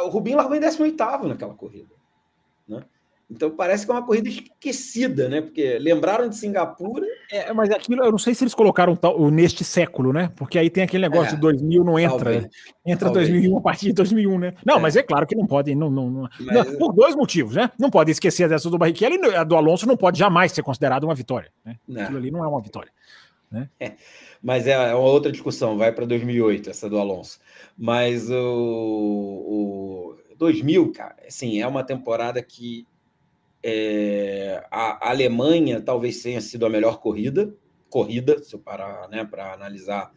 o 0.04 0.08
Rubinho 0.08 0.36
largou 0.36 0.54
em 0.54 0.60
18 0.60 1.26
naquela 1.26 1.54
corrida. 1.54 1.94
Né? 2.68 2.84
Então 3.34 3.50
parece 3.50 3.84
que 3.84 3.90
é 3.90 3.94
uma 3.94 4.06
corrida 4.06 4.28
esquecida, 4.28 5.28
né? 5.28 5.40
Porque 5.40 5.76
lembraram 5.78 6.28
de 6.28 6.36
Singapura. 6.36 7.04
É, 7.30 7.52
mas 7.52 7.68
aquilo, 7.70 8.04
eu 8.04 8.12
não 8.12 8.18
sei 8.18 8.32
se 8.32 8.44
eles 8.44 8.54
colocaram 8.54 8.94
tal, 8.94 9.28
neste 9.28 9.64
século, 9.64 10.12
né? 10.12 10.30
Porque 10.36 10.56
aí 10.56 10.70
tem 10.70 10.84
aquele 10.84 11.02
negócio 11.02 11.32
é, 11.32 11.34
de 11.34 11.40
2000 11.40 11.84
não 11.84 11.98
entra. 11.98 12.18
Talvez, 12.18 12.48
entra 12.86 13.06
talvez. 13.06 13.28
2001 13.28 13.58
a 13.58 13.60
partir 13.60 13.86
de 13.86 13.92
2001, 13.94 14.38
né? 14.38 14.54
Não, 14.64 14.76
é. 14.76 14.78
mas 14.78 14.94
é 14.94 15.02
claro 15.02 15.26
que 15.26 15.34
não 15.34 15.46
pode, 15.46 15.74
não, 15.74 15.90
não, 15.90 16.08
não, 16.08 16.28
mas... 16.40 16.54
não, 16.54 16.78
por 16.78 16.92
dois 16.92 17.16
motivos, 17.16 17.56
né? 17.56 17.70
Não 17.76 17.90
pode 17.90 18.12
esquecer 18.12 18.48
dessa 18.48 18.70
do 18.70 18.78
Barrichello 18.78 19.16
e 19.16 19.34
a 19.34 19.42
do 19.42 19.56
Alonso 19.56 19.86
não 19.86 19.96
pode 19.96 20.16
jamais 20.16 20.52
ser 20.52 20.62
considerada 20.62 21.04
uma 21.04 21.14
vitória, 21.14 21.50
né? 21.64 21.76
Aquilo 22.02 22.18
ali 22.18 22.30
não 22.30 22.44
é 22.44 22.46
uma 22.46 22.62
vitória. 22.62 22.92
Né? 23.50 23.68
É, 23.78 23.92
mas 24.42 24.66
é, 24.66 24.72
é 24.72 24.94
uma 24.94 25.08
outra 25.08 25.30
discussão, 25.30 25.76
vai 25.76 25.92
para 25.92 26.04
2008, 26.04 26.70
essa 26.70 26.88
do 26.88 26.98
Alonso. 26.98 27.40
Mas 27.76 28.30
o, 28.30 28.36
o 28.36 30.16
2000, 30.36 30.92
cara, 30.92 31.16
assim, 31.26 31.60
é 31.60 31.66
uma 31.66 31.84
temporada 31.84 32.42
que 32.42 32.86
é, 33.66 34.62
a, 34.70 35.08
Alemanha 35.08 35.80
talvez 35.80 36.22
tenha 36.22 36.40
sido 36.42 36.66
a 36.66 36.70
melhor 36.70 37.00
corrida, 37.00 37.56
corrida, 37.88 38.42
se 38.42 38.54
eu 38.54 38.60
parar 38.60 39.08
né, 39.08 39.24
para 39.24 39.54
analisar 39.54 40.12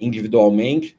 individualmente, 0.00 0.96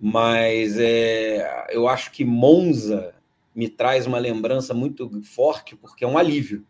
mas 0.00 0.78
é, 0.78 1.66
eu 1.70 1.88
acho 1.88 2.12
que 2.12 2.24
Monza 2.24 3.14
me 3.52 3.68
traz 3.68 4.06
uma 4.06 4.18
lembrança 4.18 4.72
muito 4.72 5.10
forte, 5.24 5.74
porque 5.74 6.04
é 6.04 6.08
um 6.08 6.16
alívio. 6.16 6.64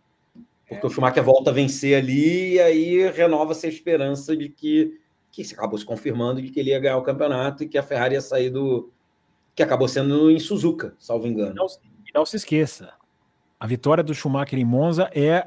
Porque 0.66 0.86
o 0.86 0.90
Schumacher 0.90 1.22
volta 1.22 1.50
a 1.50 1.52
vencer 1.52 1.94
ali 1.94 2.54
e 2.54 2.60
aí 2.60 3.10
renova-se 3.10 3.66
a 3.66 3.68
esperança 3.68 4.34
de 4.34 4.48
que, 4.48 4.98
que 5.30 5.42
acabou 5.52 5.78
se 5.78 5.84
confirmando 5.84 6.40
de 6.40 6.50
que 6.50 6.58
ele 6.58 6.70
ia 6.70 6.80
ganhar 6.80 6.96
o 6.96 7.02
campeonato 7.02 7.62
e 7.64 7.68
que 7.68 7.76
a 7.76 7.82
Ferrari 7.82 8.14
ia 8.14 8.20
sair 8.22 8.48
do. 8.48 8.90
que 9.54 9.62
acabou 9.62 9.88
sendo 9.88 10.30
em 10.30 10.38
Suzuka, 10.38 10.94
salvo 10.98 11.26
engano. 11.26 11.54
Não, 11.54 11.66
não 12.14 12.24
se 12.24 12.36
esqueça, 12.36 12.94
a 13.58 13.66
vitória 13.66 14.02
do 14.02 14.14
Schumacher 14.14 14.58
em 14.58 14.64
Monza 14.64 15.10
é 15.14 15.46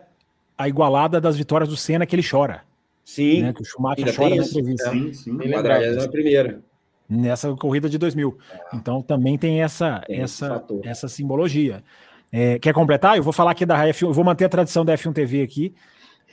a 0.57 0.67
igualada 0.67 1.21
das 1.21 1.37
vitórias 1.37 1.69
do 1.69 1.77
Senna 1.77 2.05
que 2.05 2.15
ele 2.15 2.27
chora. 2.27 2.63
Sim. 3.05 3.43
Né? 3.43 3.53
Que 3.53 3.61
o 3.61 3.65
Schumacher 3.65 4.15
chora 4.15 4.35
na 4.35 4.43
entrevista. 4.43 4.91
Sim, 4.91 5.13
sim. 5.13 5.37
É 5.41 6.03
a 6.03 6.09
primeira. 6.09 6.61
Nessa 7.09 7.53
corrida 7.55 7.89
de 7.89 7.97
2000. 7.97 8.37
É. 8.51 8.75
Então 8.75 9.01
também 9.01 9.37
tem 9.37 9.61
essa, 9.61 10.01
tem 10.07 10.21
essa, 10.21 10.65
essa 10.83 11.07
simbologia. 11.07 11.83
É, 12.31 12.59
quer 12.59 12.73
completar? 12.73 13.15
Eu 13.15 13.23
vou 13.23 13.31
falar 13.31 13.51
aqui 13.51 13.65
da 13.65 13.77
F1, 13.87 14.07
eu 14.07 14.13
vou 14.13 14.25
manter 14.25 14.45
a 14.45 14.49
tradição 14.49 14.83
da 14.83 14.93
F1 14.93 15.13
TV 15.13 15.41
aqui. 15.41 15.73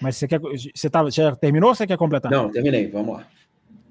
Mas 0.00 0.16
você 0.16 0.26
quer. 0.26 0.40
Você 0.40 0.90
tá, 0.90 1.08
já 1.08 1.36
terminou 1.36 1.68
ou 1.68 1.74
você 1.74 1.86
quer 1.86 1.96
completar? 1.96 2.30
Não, 2.30 2.50
terminei, 2.50 2.88
vamos 2.88 3.16
lá. 3.16 3.26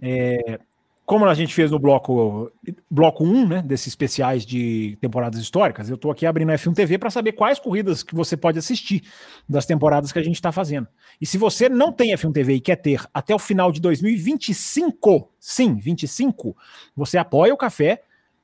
É, 0.01 0.59
como 1.05 1.25
a 1.25 1.33
gente 1.33 1.53
fez 1.53 1.69
no 1.69 1.77
bloco 1.77 2.51
bloco 2.89 3.25
1, 3.25 3.47
né, 3.47 3.61
desses 3.61 3.87
especiais 3.87 4.45
de 4.45 4.97
temporadas 5.01 5.39
históricas, 5.39 5.89
eu 5.89 5.95
estou 5.95 6.09
aqui 6.09 6.25
abrindo 6.25 6.51
a 6.51 6.55
F1 6.55 6.73
TV 6.73 6.97
para 6.97 7.09
saber 7.09 7.33
quais 7.33 7.59
corridas 7.59 8.03
que 8.03 8.15
você 8.15 8.37
pode 8.37 8.57
assistir 8.57 9.03
das 9.47 9.65
temporadas 9.65 10.11
que 10.11 10.19
a 10.19 10.23
gente 10.23 10.35
está 10.35 10.51
fazendo. 10.51 10.87
E 11.19 11.25
se 11.25 11.37
você 11.37 11.67
não 11.67 11.91
tem 11.91 12.13
F1 12.13 12.31
TV 12.31 12.55
e 12.55 12.61
quer 12.61 12.77
ter 12.77 13.05
até 13.13 13.35
o 13.35 13.39
final 13.39 13.71
de 13.71 13.81
2025, 13.81 15.29
sim, 15.39 15.75
25, 15.75 16.55
você 16.95 17.17
apoia 17.17 17.53
o 17.53 17.57
café 17.57 18.01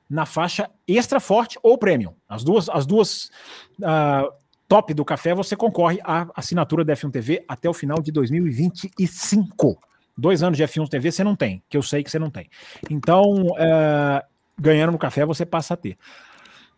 na 0.08 0.26
faixa 0.26 0.68
extra 0.86 1.18
forte 1.18 1.58
ou 1.62 1.78
premium. 1.78 2.12
As 2.28 2.44
duas, 2.44 2.68
as 2.68 2.84
duas 2.84 3.30
uh, 3.78 4.30
top 4.68 4.92
do 4.92 5.04
café, 5.04 5.34
você 5.34 5.56
concorre 5.56 5.98
à 6.04 6.28
assinatura 6.36 6.84
da 6.84 6.92
F1 6.94 7.10
TV 7.10 7.44
até 7.48 7.70
o 7.70 7.74
final 7.74 8.02
de 8.02 8.12
2025. 8.12 9.78
Dois 10.20 10.42
anos 10.42 10.56
de 10.56 10.64
F1 10.64 10.88
TV 10.88 11.10
você 11.10 11.24
não 11.24 11.34
tem, 11.34 11.62
que 11.68 11.76
eu 11.76 11.82
sei 11.82 12.04
que 12.04 12.10
você 12.10 12.18
não 12.18 12.30
tem. 12.30 12.50
Então, 12.90 13.46
é, 13.56 14.22
ganhando 14.58 14.92
no 14.92 14.98
café, 14.98 15.24
você 15.24 15.46
passa 15.46 15.74
a 15.74 15.76
ter. 15.76 15.96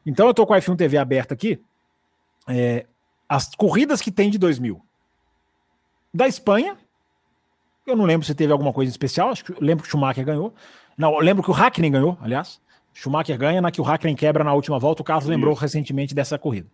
Então, 0.06 0.28
eu 0.28 0.34
tô 0.34 0.46
com 0.46 0.54
a 0.54 0.58
F1 0.58 0.76
TV 0.76 0.96
aberta 0.96 1.34
aqui. 1.34 1.60
É, 2.48 2.86
as 3.28 3.54
corridas 3.54 4.00
que 4.00 4.12
tem 4.12 4.30
de 4.30 4.38
2000. 4.38 4.80
Da 6.14 6.28
Espanha, 6.28 6.76
eu 7.84 7.96
não 7.96 8.04
lembro 8.04 8.24
se 8.24 8.34
teve 8.34 8.52
alguma 8.52 8.72
coisa 8.72 8.90
especial. 8.90 9.30
Acho 9.30 9.44
que 9.44 9.54
lembro 9.60 9.82
que 9.82 9.88
o 9.88 9.90
Schumacher 9.90 10.24
ganhou. 10.24 10.54
Não, 10.96 11.18
lembro 11.18 11.42
que 11.42 11.50
o 11.50 11.54
Hackney 11.54 11.90
ganhou, 11.90 12.16
aliás. 12.20 12.60
Schumacher 12.94 13.36
ganha 13.36 13.60
na 13.60 13.72
que 13.72 13.80
o 13.80 13.84
Hackney 13.84 14.14
quebra 14.14 14.44
na 14.44 14.52
última 14.52 14.78
volta. 14.78 15.02
O 15.02 15.04
Carlos 15.04 15.26
lembrou 15.26 15.54
recentemente 15.54 16.14
dessa 16.14 16.38
corrida. 16.38 16.68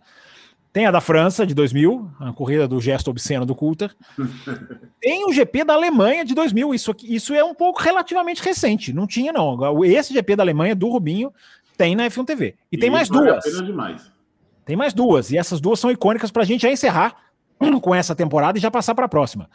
Tem 0.73 0.87
a 0.87 0.91
da 0.91 1.01
França, 1.01 1.47
de 1.47 1.55
2000, 1.55 2.11
a 2.21 2.33
corrida 2.33 2.69
do 2.69 2.81
gesto 2.81 3.11
obsceno 3.11 3.47
do 3.47 3.55
Coulter. 3.55 3.95
Tem 5.01 5.25
o 5.27 5.33
GP 5.33 5.65
da 5.65 5.75
Alemanha, 5.75 6.25
de 6.25 6.35
2000. 6.35 6.75
Isso, 6.75 6.95
isso 7.05 7.35
é 7.35 7.43
um 7.43 7.55
pouco 7.55 7.81
relativamente 7.81 8.43
recente. 8.43 8.93
Não 8.93 9.07
tinha, 9.07 9.33
não. 9.33 9.85
Esse 9.85 10.13
GP 10.13 10.37
da 10.37 10.43
Alemanha, 10.43 10.75
do 10.75 10.89
Rubinho, 10.89 11.33
tem 11.77 11.97
na 11.97 12.07
F1 12.07 12.25
TV. 12.27 12.55
E, 12.71 12.77
e 12.77 12.79
tem 12.79 12.91
mais 12.91 13.09
duas. 13.09 13.45
Tem 14.65 14.77
mais 14.77 14.93
duas. 14.93 15.31
E 15.31 15.39
essas 15.39 15.61
duas 15.61 15.81
são 15.81 15.91
icônicas 15.91 16.31
para 16.31 16.43
a 16.43 16.47
gente 16.47 16.63
já 16.63 16.71
encerrar 16.71 17.17
com 17.81 17.95
essa 17.95 18.15
temporada 18.15 18.59
e 18.59 18.61
já 18.61 18.71
passar 18.71 18.95
para 18.95 19.07
a 19.07 19.09
próxima. 19.09 19.49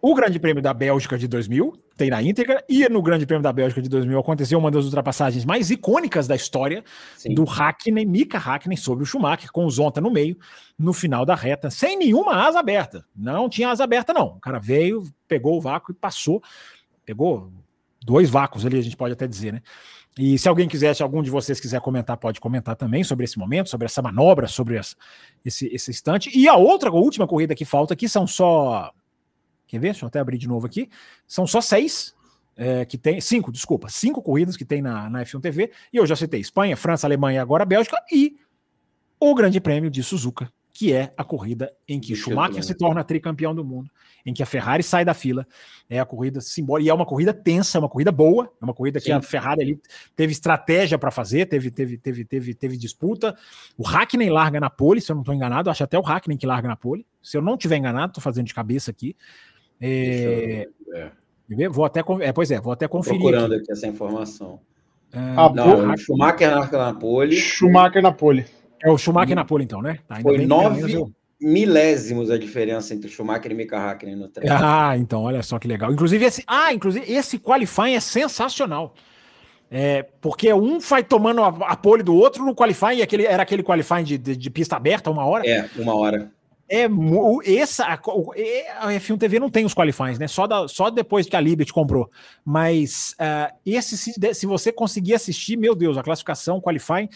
O 0.00 0.14
Grande 0.14 0.38
Prêmio 0.38 0.62
da 0.62 0.72
Bélgica 0.72 1.18
de 1.18 1.26
2000 1.26 1.72
tem 1.96 2.08
na 2.08 2.22
íntegra, 2.22 2.64
e 2.68 2.88
no 2.88 3.02
Grande 3.02 3.26
Prêmio 3.26 3.42
da 3.42 3.52
Bélgica 3.52 3.82
de 3.82 3.88
2000 3.88 4.20
aconteceu 4.20 4.56
uma 4.56 4.70
das 4.70 4.84
ultrapassagens 4.84 5.44
mais 5.44 5.70
icônicas 5.70 6.28
da 6.28 6.36
história 6.36 6.84
Sim. 7.16 7.34
do 7.34 7.42
Hackney, 7.42 8.06
Mika 8.06 8.38
Hackney 8.38 8.76
sobre 8.76 9.02
o 9.02 9.06
Schumacher, 9.06 9.50
com 9.50 9.64
o 9.64 9.70
Zonta 9.70 10.00
no 10.00 10.08
meio, 10.08 10.38
no 10.78 10.92
final 10.92 11.26
da 11.26 11.34
reta, 11.34 11.68
sem 11.68 11.98
nenhuma 11.98 12.46
asa 12.46 12.60
aberta. 12.60 13.04
Não 13.16 13.48
tinha 13.48 13.70
asa 13.70 13.82
aberta, 13.82 14.12
não. 14.12 14.36
O 14.36 14.40
cara 14.40 14.60
veio, 14.60 15.02
pegou 15.26 15.56
o 15.56 15.60
vácuo 15.60 15.90
e 15.90 15.94
passou. 15.94 16.40
Pegou 17.04 17.50
dois 18.04 18.30
vácuos 18.30 18.64
ali, 18.64 18.78
a 18.78 18.82
gente 18.82 18.96
pode 18.96 19.14
até 19.14 19.26
dizer, 19.26 19.52
né? 19.52 19.62
E 20.16 20.38
se 20.38 20.48
alguém 20.48 20.68
quiser, 20.68 20.94
se 20.94 21.02
algum 21.02 21.22
de 21.22 21.30
vocês 21.30 21.58
quiser 21.58 21.80
comentar, 21.80 22.16
pode 22.16 22.40
comentar 22.40 22.76
também 22.76 23.02
sobre 23.02 23.24
esse 23.24 23.38
momento, 23.38 23.68
sobre 23.68 23.86
essa 23.86 24.02
manobra, 24.02 24.46
sobre 24.46 24.76
essa, 24.76 24.94
esse, 25.44 25.66
esse 25.72 25.90
instante. 25.90 26.30
E 26.36 26.48
a 26.48 26.54
outra, 26.54 26.90
a 26.90 26.92
última 26.92 27.26
corrida 27.26 27.54
que 27.54 27.64
falta 27.64 27.94
aqui 27.94 28.08
são 28.08 28.26
só 28.26 28.92
Quer 29.68 29.78
ver? 29.78 29.88
Deixa 29.88 30.04
eu 30.04 30.08
até 30.08 30.18
abrir 30.18 30.38
de 30.38 30.48
novo 30.48 30.66
aqui. 30.66 30.88
São 31.26 31.46
só 31.46 31.60
seis 31.60 32.16
é, 32.56 32.84
que 32.84 32.98
tem. 32.98 33.20
Cinco, 33.20 33.52
desculpa. 33.52 33.88
Cinco 33.88 34.20
corridas 34.20 34.56
que 34.56 34.64
tem 34.64 34.82
na, 34.82 35.08
na 35.08 35.22
F1 35.22 35.40
TV. 35.40 35.70
E 35.92 35.96
eu 35.96 36.04
já 36.06 36.16
citei 36.16 36.40
Espanha, 36.40 36.76
França, 36.76 37.06
Alemanha 37.06 37.36
e 37.36 37.38
agora 37.38 37.64
Bélgica. 37.64 37.96
E 38.10 38.36
o 39.20 39.34
Grande 39.34 39.60
Prêmio 39.60 39.90
de 39.90 40.02
Suzuka, 40.02 40.50
que 40.72 40.92
é 40.92 41.12
a 41.16 41.22
corrida 41.22 41.72
em 41.88 42.00
que 42.00 42.14
Schumacher 42.14 42.62
se 42.64 42.74
torna 42.74 43.02
tricampeão 43.02 43.54
do 43.54 43.64
mundo, 43.64 43.90
em 44.24 44.32
que 44.32 44.42
a 44.42 44.46
Ferrari 44.46 44.82
sai 44.82 45.04
da 45.04 45.14
fila. 45.14 45.46
É 45.88 46.00
a 46.00 46.04
corrida 46.04 46.40
simbólica. 46.40 46.86
E 46.86 46.90
é 46.90 46.94
uma 46.94 47.06
corrida 47.06 47.32
tensa, 47.32 47.78
é 47.78 47.80
uma 47.80 47.88
corrida 47.88 48.10
boa. 48.10 48.52
É 48.60 48.64
uma 48.64 48.74
corrida 48.74 48.98
Sim. 48.98 49.06
que 49.06 49.12
a 49.12 49.22
Ferrari 49.22 49.62
ali 49.62 49.80
teve 50.16 50.32
estratégia 50.32 50.98
para 50.98 51.12
fazer, 51.12 51.46
teve, 51.46 51.70
teve, 51.70 51.96
teve, 51.96 52.24
teve, 52.24 52.54
teve 52.54 52.76
disputa. 52.76 53.36
O 53.76 53.84
Hackney 53.84 54.30
larga 54.30 54.58
na 54.58 54.68
pole, 54.70 55.00
se 55.00 55.12
eu 55.12 55.14
não 55.14 55.22
estou 55.22 55.34
enganado. 55.34 55.70
Acho 55.70 55.84
até 55.84 55.98
o 55.98 56.02
Hackney 56.02 56.36
que 56.36 56.46
larga 56.46 56.66
na 56.66 56.76
pole. 56.76 57.06
Se 57.22 57.36
eu 57.36 57.42
não 57.42 57.54
estiver 57.54 57.76
enganado, 57.76 58.10
estou 58.10 58.22
fazendo 58.22 58.46
de 58.46 58.54
cabeça 58.54 58.90
aqui. 58.90 59.16
É, 59.80 60.68
é. 60.94 61.68
Vou 61.70 61.84
até, 61.84 62.00
é, 62.20 62.32
pois 62.32 62.50
é, 62.50 62.60
vou 62.60 62.72
até 62.72 62.86
conferir. 62.86 63.20
Procurando 63.20 63.54
aqui, 63.54 63.62
aqui 63.62 63.72
essa 63.72 63.86
informação. 63.86 64.60
Ah, 65.12 65.50
não, 65.54 65.96
Schumacher 65.96 66.50
na 66.50 66.94
pole. 66.94 67.34
Schumacher 67.34 68.02
na 68.02 68.12
pole. 68.12 68.44
É 68.82 68.90
o 68.90 68.98
Schumacher 68.98 69.34
na 69.34 69.44
pole, 69.44 69.64
então, 69.64 69.80
né? 69.80 69.98
Tá, 70.06 70.20
Foi 70.20 70.44
nove 70.44 70.92
eu... 70.92 71.10
milésimos 71.40 72.30
a 72.30 72.38
diferença 72.38 72.94
entre 72.94 73.08
Schumacher 73.08 73.50
e 73.50 73.54
Mika 73.54 73.78
Hakkinen 73.78 74.16
no 74.16 74.28
treino. 74.28 74.54
Ah, 74.60 74.96
então, 74.96 75.22
olha 75.22 75.42
só 75.42 75.58
que 75.58 75.66
legal. 75.66 75.90
Inclusive, 75.92 76.24
esse, 76.24 76.44
ah, 76.46 76.72
inclusive, 76.72 77.10
esse 77.10 77.38
qualifying 77.38 77.94
é 77.94 78.00
sensacional. 78.00 78.94
É, 79.70 80.02
porque 80.20 80.52
um 80.52 80.78
vai 80.78 81.02
tomando 81.02 81.42
a, 81.42 81.48
a 81.48 81.76
pole 81.76 82.02
do 82.02 82.14
outro 82.14 82.44
no 82.44 82.54
qualifying, 82.54 83.02
aquele, 83.02 83.26
era 83.26 83.42
aquele 83.42 83.62
qualifying 83.62 84.04
de, 84.04 84.16
de, 84.16 84.36
de 84.36 84.50
pista 84.50 84.76
aberta, 84.76 85.10
uma 85.10 85.26
hora. 85.26 85.46
É, 85.46 85.68
uma 85.76 85.94
hora. 85.94 86.30
É, 86.70 86.86
essa, 87.46 87.86
a, 87.86 87.94
a 87.94 88.92
F1 88.92 89.18
TV 89.18 89.38
não 89.38 89.48
tem 89.48 89.64
os 89.64 89.72
qualifies, 89.72 90.18
né? 90.18 90.28
Só, 90.28 90.46
da, 90.46 90.68
só 90.68 90.90
depois 90.90 91.26
que 91.26 91.34
a 91.34 91.40
Liberty 91.40 91.72
comprou. 91.72 92.10
Mas 92.44 93.14
uh, 93.18 93.54
esse, 93.64 93.96
se, 93.96 94.34
se, 94.34 94.46
você 94.46 94.70
conseguir 94.70 95.14
assistir, 95.14 95.56
meu 95.56 95.74
Deus, 95.74 95.96
a 95.96 96.02
classificação, 96.02 96.60
qualifying 96.60 97.08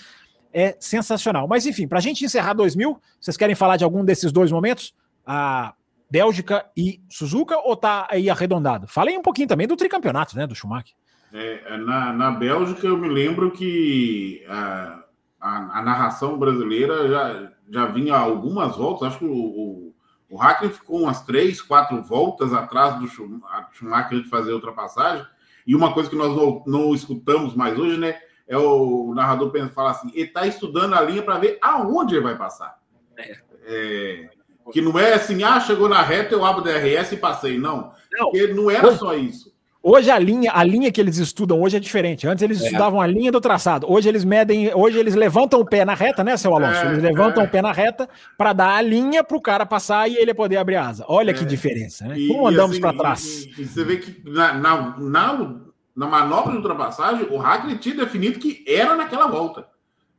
é 0.54 0.74
sensacional. 0.80 1.46
Mas 1.46 1.66
enfim, 1.66 1.86
para 1.86 1.98
a 1.98 2.02
gente 2.02 2.24
encerrar 2.24 2.54
2000, 2.54 2.98
vocês 3.20 3.36
querem 3.36 3.54
falar 3.54 3.76
de 3.76 3.84
algum 3.84 4.02
desses 4.04 4.32
dois 4.32 4.50
momentos? 4.50 4.94
A 5.26 5.74
Bélgica 6.10 6.66
e 6.76 7.00
Suzuka 7.10 7.58
ou 7.58 7.76
tá 7.76 8.06
aí 8.10 8.30
arredondado? 8.30 8.86
Falem 8.86 9.18
um 9.18 9.22
pouquinho 9.22 9.48
também 9.48 9.66
do 9.66 9.76
tricampeonato, 9.76 10.36
né? 10.36 10.46
Do 10.46 10.54
Schumacher. 10.54 10.94
É, 11.32 11.76
na, 11.78 12.12
na 12.12 12.30
Bélgica, 12.30 12.86
eu 12.86 12.96
me 12.96 13.08
lembro 13.08 13.50
que 13.50 14.44
a, 14.48 15.02
a, 15.40 15.78
a 15.78 15.82
narração 15.82 16.38
brasileira 16.38 17.08
já 17.08 17.52
já 17.72 17.86
vinha 17.86 18.14
algumas 18.14 18.76
voltas, 18.76 19.08
acho 19.08 19.18
que 19.20 19.24
o, 19.24 19.32
o, 19.32 19.94
o 20.28 20.36
Hackney 20.36 20.70
ficou 20.70 21.00
umas 21.00 21.22
três, 21.22 21.62
quatro 21.62 22.02
voltas 22.02 22.52
atrás 22.52 22.98
do 22.98 23.08
Schumacher 23.08 24.20
de 24.20 24.28
fazer 24.28 24.52
a 24.52 24.56
ultrapassagem. 24.56 25.26
E 25.66 25.74
uma 25.74 25.94
coisa 25.94 26.10
que 26.10 26.16
nós 26.16 26.36
não, 26.36 26.62
não 26.66 26.94
escutamos 26.94 27.54
mais 27.54 27.78
hoje, 27.78 27.96
né? 27.96 28.20
É 28.46 28.58
o 28.58 29.14
narrador 29.14 29.50
fala 29.70 29.92
assim: 29.92 30.10
ele 30.12 30.24
está 30.24 30.46
estudando 30.46 30.92
a 30.92 31.00
linha 31.00 31.22
para 31.22 31.38
ver 31.38 31.58
aonde 31.62 32.14
ele 32.14 32.24
vai 32.24 32.36
passar. 32.36 32.78
É. 33.16 33.38
É, 33.64 34.30
que 34.70 34.80
não 34.80 34.98
é 34.98 35.14
assim, 35.14 35.42
ah, 35.42 35.58
chegou 35.60 35.88
na 35.88 36.02
reta, 36.02 36.34
eu 36.34 36.44
abro 36.44 36.60
o 36.60 36.64
DRS 36.64 37.12
e 37.12 37.16
passei. 37.16 37.58
Não. 37.58 37.92
não. 38.12 38.30
Porque 38.30 38.48
não 38.48 38.70
era 38.70 38.94
só 38.96 39.14
isso. 39.14 39.51
Hoje 39.84 40.10
a 40.12 40.18
linha, 40.18 40.52
a 40.54 40.62
linha 40.62 40.92
que 40.92 41.00
eles 41.00 41.16
estudam 41.16 41.60
hoje 41.60 41.76
é 41.76 41.80
diferente. 41.80 42.26
Antes 42.28 42.42
eles 42.42 42.62
é. 42.62 42.66
estudavam 42.66 43.00
a 43.00 43.06
linha 43.06 43.32
do 43.32 43.40
traçado. 43.40 43.90
Hoje 43.90 44.08
eles 44.08 44.24
medem, 44.24 44.72
hoje 44.72 44.96
eles 44.96 45.16
levantam 45.16 45.58
o 45.58 45.64
pé 45.64 45.84
na 45.84 45.94
reta, 45.94 46.22
né, 46.22 46.36
seu 46.36 46.54
Alonso? 46.54 46.78
É, 46.78 46.86
eles 46.86 47.02
levantam 47.02 47.42
é. 47.42 47.46
o 47.46 47.50
pé 47.50 47.60
na 47.60 47.72
reta 47.72 48.08
para 48.38 48.52
dar 48.52 48.76
a 48.76 48.80
linha 48.80 49.24
para 49.24 49.36
o 49.36 49.40
cara 49.40 49.66
passar 49.66 50.08
e 50.08 50.16
ele 50.16 50.32
poder 50.32 50.58
abrir 50.58 50.76
a 50.76 50.86
asa. 50.86 51.04
Olha 51.08 51.34
que 51.34 51.42
é. 51.42 51.46
diferença, 51.46 52.06
né? 52.06 52.14
Como 52.28 52.46
andamos 52.46 52.72
assim, 52.72 52.80
para 52.80 52.96
trás. 52.96 53.44
E, 53.44 53.62
e, 53.62 53.64
você 53.64 53.82
vê 53.82 53.96
que 53.96 54.22
na, 54.30 54.54
na, 54.54 54.98
na, 55.00 55.60
na 55.96 56.06
manobra 56.06 56.52
de 56.52 56.58
ultrapassagem, 56.58 57.26
o 57.28 57.36
Hackney 57.36 57.76
tinha 57.78 57.96
definido 57.96 58.38
que 58.38 58.64
era 58.68 58.94
naquela 58.94 59.26
volta. 59.26 59.66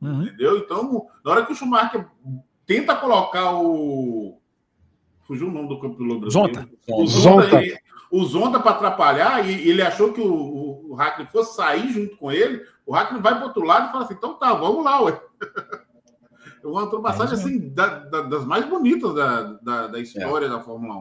Uhum. 0.01 0.23
Entendeu? 0.23 0.57
Então, 0.57 1.05
na 1.23 1.31
hora 1.31 1.45
que 1.45 1.53
o 1.53 1.55
Schumacher 1.55 2.05
tenta 2.65 2.95
colocar 2.95 3.53
o. 3.53 4.39
Fugiu 5.21 5.47
o 5.47 5.51
nome 5.51 5.69
do 5.69 5.79
campo 5.79 5.95
piloto 5.95 6.29
Zonta. 6.29 6.67
O 6.89 7.07
Zonta, 7.07 7.43
Zonta. 7.43 7.61
Ele, 7.61 7.77
o 8.13 8.23
Zonda 8.25 8.59
para 8.59 8.73
atrapalhar 8.73 9.43
e 9.49 9.67
ele 9.67 9.81
achou 9.81 10.13
que 10.13 10.21
o, 10.21 10.31
o, 10.31 10.91
o 10.91 10.93
Hackney 10.93 11.25
fosse 11.31 11.55
sair 11.55 11.91
junto 11.91 12.15
com 12.17 12.31
ele. 12.31 12.61
O 12.85 12.93
Hackney 12.93 13.19
vai 13.19 13.33
para 13.33 13.45
outro 13.45 13.63
lado 13.63 13.89
e 13.89 13.91
fala 13.91 14.03
assim: 14.03 14.13
então 14.13 14.35
tá, 14.35 14.53
vamos 14.53 14.85
lá, 14.85 15.01
ué. 15.01 15.19
É 16.63 16.67
uma 16.67 16.83
ultrapassagem 16.83 17.33
assim, 17.33 17.73
da, 17.73 17.87
da, 17.99 18.21
das 18.21 18.45
mais 18.45 18.63
bonitas 18.65 19.13
da, 19.13 19.41
da, 19.61 19.87
da 19.87 19.99
história 19.99 20.45
é. 20.45 20.49
da 20.49 20.61
Fórmula 20.61 20.95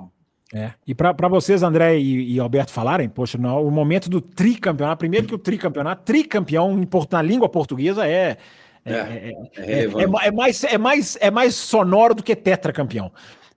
1. 0.53 0.59
É. 0.59 0.75
E 0.85 0.93
para 0.93 1.29
vocês, 1.29 1.63
André 1.63 1.99
e, 1.99 2.35
e, 2.35 2.41
Alberto, 2.41 2.73
falarem, 2.73 3.09
poxa, 3.09 3.39
não, 3.39 3.65
o 3.65 3.71
momento 3.71 4.11
do 4.11 4.21
tricampeonato, 4.21 4.99
primeiro 4.99 5.29
que 5.29 5.35
o 5.37 5.39
tricampeonato, 5.39 6.03
tricampeão 6.03 6.77
na 7.13 7.23
língua 7.23 7.49
portuguesa 7.49 8.09
é 8.09 8.39
é, 8.85 8.93
é, 8.93 9.33
é, 9.57 9.83
é, 9.85 10.31
mais, 10.33 10.65
é, 10.65 10.77
mais, 10.77 11.17
é 11.21 11.31
mais 11.31 11.55
sonoro 11.55 12.17
do 12.17 12.23
que 12.23 12.35
tetracampeão. 12.35 13.13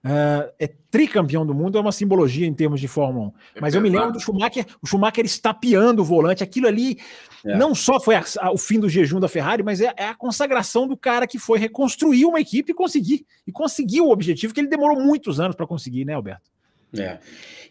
Uh, 0.06 0.52
é 0.60 0.68
tricampeão 0.88 1.44
do 1.44 1.52
mundo, 1.52 1.76
é 1.76 1.80
uma 1.80 1.90
simbologia 1.90 2.46
em 2.46 2.54
termos 2.54 2.80
de 2.80 2.86
Fórmula 2.86 3.26
1. 3.26 3.32
É 3.56 3.60
Mas 3.60 3.74
eu 3.74 3.80
me 3.80 3.88
lembro 3.88 4.12
do 4.12 4.20
Schumacher, 4.20 4.64
o 4.80 4.86
Schumacher 4.86 5.24
estapeando 5.24 6.00
o 6.00 6.04
volante, 6.04 6.44
aquilo 6.44 6.68
ali 6.68 6.96
é. 7.44 7.56
não 7.56 7.74
só 7.74 7.98
foi 7.98 8.14
a, 8.14 8.24
a, 8.38 8.52
o 8.52 8.56
fim 8.56 8.78
do 8.78 8.88
jejum 8.88 9.18
da 9.18 9.28
Ferrari, 9.28 9.64
mas 9.64 9.80
é, 9.80 9.92
é, 9.96 10.06
a 10.06 10.14
consagração 10.14 10.86
do 10.86 10.96
cara 10.96 11.26
que 11.26 11.40
foi 11.40 11.58
reconstruir 11.58 12.24
uma 12.24 12.40
equipe 12.40 12.70
e 12.70 12.74
conseguir. 12.74 13.26
E 13.44 13.50
conseguiu 13.50 14.06
o 14.06 14.12
objetivo 14.12 14.54
que 14.54 14.60
ele 14.60 14.68
demorou 14.68 15.00
muitos 15.00 15.40
anos 15.40 15.56
para 15.56 15.66
conseguir, 15.66 16.04
né, 16.04 16.14
Alberto? 16.14 16.48
É. 16.96 17.18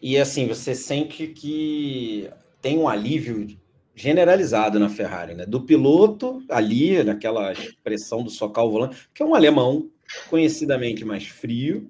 E 0.01 0.17
assim, 0.17 0.45
você 0.45 0.75
sente 0.75 1.27
que 1.27 2.29
tem 2.61 2.77
um 2.77 2.89
alívio 2.89 3.47
generalizado 3.95 4.77
na 4.77 4.89
Ferrari, 4.89 5.35
né? 5.35 5.45
Do 5.45 5.61
piloto 5.61 6.43
ali, 6.49 7.01
naquela 7.01 7.53
expressão 7.53 8.23
do 8.23 8.29
socar 8.29 8.65
o 8.65 8.71
volante, 8.71 9.09
que 9.13 9.23
é 9.23 9.25
um 9.25 9.33
alemão 9.33 9.89
conhecidamente 10.29 11.05
mais 11.05 11.27
frio, 11.27 11.89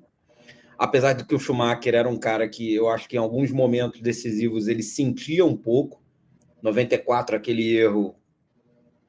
apesar 0.78 1.14
de 1.14 1.26
que 1.26 1.36
o 1.36 1.40
Schumacher 1.40 1.96
era 1.96 2.10
um 2.10 2.18
cara 2.18 2.48
que 2.48 2.74
eu 2.74 2.90
acho 2.90 3.08
que 3.08 3.16
em 3.16 3.20
alguns 3.20 3.52
momentos 3.52 4.02
decisivos 4.02 4.68
ele 4.68 4.84
sentia 4.84 5.46
um 5.46 5.56
pouco 5.56 6.04
94, 6.62 7.36
aquele 7.36 7.78
erro 7.78 8.16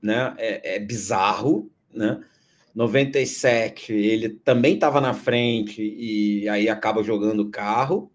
né, 0.03 0.35
é, 0.39 0.77
é 0.77 0.79
bizarro, 0.79 1.71
né? 1.93 2.21
97, 2.75 3.95
ele 3.95 4.29
também 4.29 4.75
estava 4.75 5.01
na 5.01 5.15
frente 5.15 5.81
e 5.83 6.47
aí 6.47 6.69
acaba 6.69 7.03
jogando 7.03 7.41
o 7.41 7.49
carro. 7.49 8.13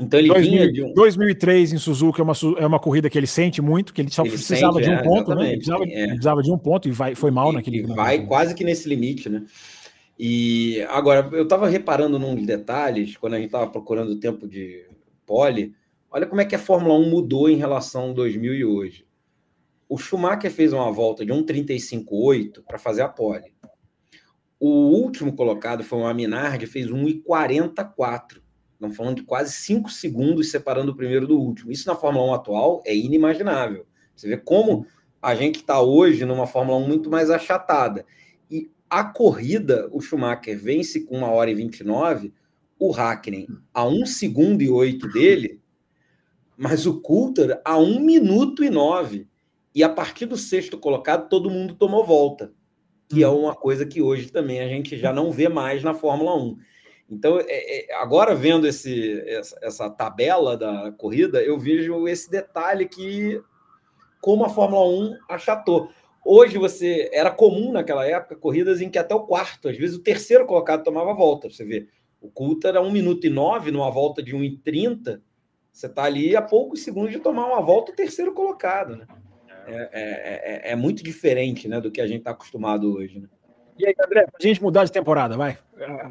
Então 0.00 0.18
ele 0.18 0.28
2000, 0.28 0.50
vinha 0.50 0.72
de 0.72 0.82
um... 0.82 0.94
2003 0.94 1.74
em 1.74 1.78
Suzuka 1.78 2.22
é 2.22 2.24
uma, 2.24 2.32
é 2.58 2.66
uma 2.66 2.80
corrida 2.80 3.10
que 3.10 3.18
ele 3.18 3.26
sente 3.26 3.60
muito, 3.60 3.92
que 3.92 4.00
ele 4.00 4.10
só 4.10 4.22
ele 4.22 4.30
precisava 4.30 4.72
sente, 4.72 4.84
de 4.86 4.90
um 4.90 4.98
é, 4.98 5.02
ponto, 5.02 5.34
né? 5.34 5.48
Ele 5.48 5.56
precisava, 5.56 5.84
é. 5.84 6.06
precisava, 6.06 6.42
de 6.42 6.50
um 6.50 6.56
ponto 6.56 6.88
e 6.88 6.90
vai, 6.90 7.14
foi 7.14 7.30
mal 7.30 7.52
e, 7.52 7.54
naquele. 7.56 7.78
E 7.80 7.82
vai 7.82 8.26
quase 8.26 8.54
que 8.54 8.64
nesse 8.64 8.88
limite, 8.88 9.28
né? 9.28 9.44
E 10.24 10.80
agora 10.82 11.28
eu 11.32 11.42
estava 11.42 11.68
reparando 11.68 12.16
nos 12.16 12.46
detalhes 12.46 13.16
quando 13.16 13.34
a 13.34 13.38
gente 13.38 13.46
estava 13.46 13.68
procurando 13.68 14.12
o 14.12 14.20
tempo 14.20 14.46
de 14.46 14.88
pole. 15.26 15.74
Olha 16.08 16.28
como 16.28 16.40
é 16.40 16.44
que 16.44 16.54
a 16.54 16.60
Fórmula 16.60 16.94
1 16.94 17.10
mudou 17.10 17.50
em 17.50 17.56
relação 17.56 18.10
a 18.10 18.12
2000 18.12 18.54
e 18.54 18.64
hoje. 18.64 19.04
O 19.88 19.98
Schumacher 19.98 20.52
fez 20.52 20.72
uma 20.72 20.92
volta 20.92 21.26
de 21.26 21.32
1,35,8 21.32 22.62
para 22.62 22.78
fazer 22.78 23.02
a 23.02 23.08
pole. 23.08 23.52
O 24.60 24.90
último 24.90 25.34
colocado 25.34 25.82
foi 25.82 25.98
o 25.98 26.14
Minardi, 26.14 26.68
fez 26.68 26.86
1,44. 26.88 28.40
Estamos 28.74 28.96
falando 28.96 29.16
de 29.16 29.22
quase 29.24 29.52
5 29.54 29.90
segundos 29.90 30.52
separando 30.52 30.92
o 30.92 30.96
primeiro 30.96 31.26
do 31.26 31.36
último. 31.36 31.72
Isso 31.72 31.88
na 31.88 31.96
Fórmula 31.96 32.30
1 32.30 32.34
atual 32.34 32.80
é 32.86 32.94
inimaginável. 32.94 33.88
Você 34.14 34.28
vê 34.28 34.36
como 34.36 34.86
a 35.20 35.34
gente 35.34 35.56
está 35.56 35.80
hoje 35.80 36.24
numa 36.24 36.46
Fórmula 36.46 36.78
1 36.78 36.86
muito 36.86 37.10
mais 37.10 37.28
achatada. 37.28 38.06
A 38.92 39.02
corrida, 39.02 39.88
o 39.90 40.02
Schumacher 40.02 40.58
vence 40.58 41.00
com 41.06 41.20
1 41.20 41.22
hora 41.22 41.50
e 41.50 41.54
29, 41.54 42.30
o 42.78 42.90
Hackney 42.90 43.48
a 43.72 43.86
1 43.86 44.04
segundo 44.04 44.60
e 44.60 44.68
8 44.68 45.08
dele, 45.08 45.62
mas 46.58 46.84
o 46.84 47.00
Coulter 47.00 47.58
a 47.64 47.78
1 47.78 47.98
minuto 48.00 48.62
e 48.62 48.68
9. 48.68 49.26
E 49.74 49.82
a 49.82 49.88
partir 49.88 50.26
do 50.26 50.36
sexto 50.36 50.76
colocado, 50.76 51.30
todo 51.30 51.48
mundo 51.48 51.74
tomou 51.74 52.04
volta, 52.04 52.52
que 53.08 53.22
é 53.22 53.28
uhum. 53.28 53.44
uma 53.44 53.54
coisa 53.54 53.86
que 53.86 54.02
hoje 54.02 54.30
também 54.30 54.60
a 54.60 54.68
gente 54.68 54.98
já 54.98 55.10
não 55.10 55.32
vê 55.32 55.48
mais 55.48 55.82
na 55.82 55.94
Fórmula 55.94 56.36
1. 56.36 56.58
Então, 57.08 57.40
é, 57.40 57.46
é, 57.48 57.94
agora 57.94 58.34
vendo 58.34 58.66
esse, 58.66 59.22
essa, 59.26 59.58
essa, 59.62 59.88
tabela 59.88 60.54
da 60.54 60.92
corrida, 60.92 61.42
eu 61.42 61.58
vejo 61.58 62.06
esse 62.06 62.30
detalhe 62.30 62.86
que 62.86 63.40
como 64.20 64.44
a 64.44 64.50
Fórmula 64.50 64.86
1 64.86 65.16
achatou. 65.30 65.88
Hoje 66.24 66.56
você 66.56 67.10
era 67.12 67.30
comum 67.30 67.72
naquela 67.72 68.06
época 68.06 68.36
corridas 68.36 68.80
em 68.80 68.88
que 68.88 68.98
até 68.98 69.14
o 69.14 69.26
quarto, 69.26 69.68
às 69.68 69.76
vezes 69.76 69.96
o 69.96 70.02
terceiro 70.02 70.46
colocado 70.46 70.84
tomava 70.84 71.12
volta. 71.12 71.50
Você 71.50 71.64
vê, 71.64 71.88
o 72.20 72.30
Coulter 72.30 72.70
era 72.70 72.80
1 72.80 72.90
minuto 72.90 73.26
e 73.26 73.30
9 73.30 73.72
numa 73.72 73.90
volta 73.90 74.22
de 74.22 74.34
1 74.34 74.44
e 74.44 74.56
30. 74.58 75.20
Você 75.72 75.86
está 75.86 76.04
ali 76.04 76.36
a 76.36 76.42
poucos 76.42 76.82
segundos 76.82 77.10
de 77.10 77.18
tomar 77.18 77.46
uma 77.46 77.60
volta 77.60 77.90
o 77.90 77.94
terceiro 77.94 78.32
colocado, 78.32 78.96
né? 78.96 79.06
É, 79.66 79.74
é, 79.74 80.70
é, 80.70 80.72
é, 80.72 80.76
muito 80.76 81.02
diferente 81.04 81.68
né, 81.68 81.80
do 81.80 81.90
que 81.90 82.00
a 82.00 82.06
gente 82.06 82.18
está 82.18 82.32
acostumado 82.32 82.92
hoje. 82.94 83.20
Né? 83.20 83.28
E 83.78 83.86
aí, 83.86 83.94
André, 84.04 84.26
pra 84.26 84.40
gente 84.40 84.62
mudar 84.62 84.84
de 84.84 84.92
temporada, 84.92 85.36
vai. 85.36 85.56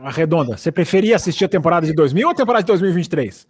Arredonda. 0.03 0.57
Você 0.57 0.72
preferia 0.72 1.16
assistir 1.16 1.45
a 1.45 1.49
temporada 1.49 1.86
de 1.86 1.93
2000 1.93 2.28
ou 2.28 2.32
a 2.32 2.36
temporada 2.36 2.64
de 2.64 2.68
2023? 2.68 3.47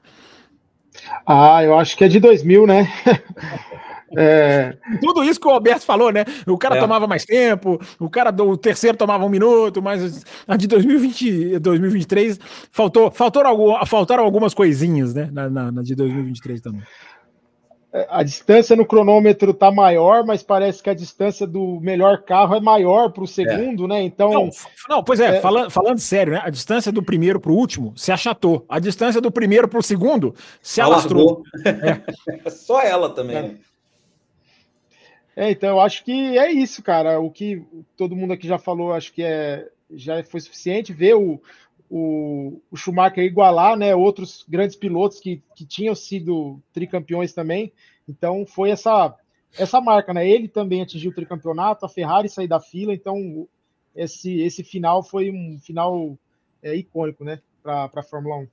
Ah, 1.25 1.63
eu 1.63 1.77
acho 1.77 1.95
que 1.95 2.03
é 2.03 2.07
de 2.07 2.19
2000, 2.19 2.67
né? 2.67 2.87
É... 4.17 4.75
Tudo 4.99 5.23
isso 5.23 5.39
que 5.39 5.47
o 5.47 5.51
Alberto 5.51 5.85
falou, 5.85 6.11
né? 6.11 6.25
O 6.47 6.57
cara 6.57 6.77
é. 6.77 6.79
tomava 6.79 7.07
mais 7.07 7.25
tempo, 7.25 7.79
o 7.99 8.09
cara 8.09 8.31
do 8.31 8.57
terceiro 8.57 8.97
tomava 8.97 9.25
um 9.25 9.29
minuto, 9.29 9.81
mas 9.81 10.23
a 10.47 10.57
de 10.57 10.67
2020, 10.67 11.59
2023 11.59 12.39
faltou, 12.71 13.11
faltou 13.11 13.43
faltaram 13.85 14.23
algumas 14.23 14.53
coisinhas, 14.53 15.13
né? 15.13 15.29
Na, 15.31 15.49
na, 15.49 15.71
na 15.71 15.81
de 15.81 15.95
2023 15.95 16.61
também. 16.61 16.81
É, 17.93 18.07
a 18.09 18.23
distância 18.23 18.73
no 18.73 18.85
cronômetro 18.85 19.53
tá 19.53 19.69
maior, 19.69 20.23
mas 20.25 20.41
parece 20.41 20.81
que 20.81 20.89
a 20.89 20.93
distância 20.93 21.45
do 21.45 21.77
melhor 21.81 22.23
carro 22.23 22.55
é 22.55 22.61
maior 22.61 23.11
para 23.11 23.23
o 23.23 23.27
segundo, 23.27 23.83
é. 23.85 23.87
né? 23.87 24.01
Então. 24.03 24.31
Não, 24.31 24.49
não 24.87 25.03
pois 25.03 25.19
é, 25.19 25.37
é, 25.37 25.41
Falando, 25.41 25.69
falando 25.69 25.99
sério, 25.99 26.33
né? 26.33 26.41
A 26.41 26.49
distância 26.49 26.89
do 26.89 27.03
primeiro 27.03 27.39
para 27.39 27.51
o 27.51 27.55
último 27.55 27.91
se 27.97 28.11
achatou. 28.11 28.65
A 28.69 28.79
distância 28.79 29.19
do 29.19 29.29
primeiro 29.29 29.67
para 29.67 29.79
o 29.79 29.83
segundo 29.83 30.33
se 30.61 30.79
alastrou. 30.79 31.43
É. 31.63 32.49
Só 32.49 32.81
ela 32.81 33.09
também. 33.09 33.59
É. 35.35 35.51
então 35.51 35.69
eu 35.69 35.79
acho 35.79 36.03
que 36.03 36.37
é 36.37 36.51
isso, 36.51 36.83
cara. 36.83 37.19
O 37.19 37.31
que 37.31 37.63
todo 37.95 38.15
mundo 38.15 38.33
aqui 38.33 38.47
já 38.47 38.57
falou, 38.57 38.93
acho 38.93 39.13
que 39.13 39.23
é 39.23 39.69
já 39.93 40.23
foi 40.23 40.39
suficiente 40.39 40.93
ver 40.93 41.15
o, 41.15 41.41
o, 41.89 42.61
o 42.71 42.77
Schumacher 42.77 43.23
igualar 43.23 43.75
né, 43.75 43.93
outros 43.93 44.45
grandes 44.47 44.75
pilotos 44.75 45.19
que, 45.19 45.43
que 45.55 45.65
tinham 45.65 45.93
sido 45.93 46.61
tricampeões 46.73 47.33
também. 47.33 47.73
Então 48.07 48.45
foi 48.45 48.71
essa 48.71 49.15
essa 49.57 49.81
marca, 49.81 50.13
né? 50.13 50.27
Ele 50.27 50.47
também 50.47 50.81
atingiu 50.81 51.11
o 51.11 51.13
tricampeonato, 51.13 51.85
a 51.85 51.89
Ferrari 51.89 52.29
sair 52.29 52.47
da 52.47 52.59
fila, 52.59 52.93
então 52.93 53.45
esse, 53.95 54.39
esse 54.39 54.63
final 54.63 55.03
foi 55.03 55.29
um 55.29 55.59
final 55.59 56.17
é, 56.63 56.75
icônico, 56.75 57.23
né, 57.23 57.41
para 57.61 57.89
a 57.93 58.03
Fórmula 58.03 58.37
1. 58.37 58.47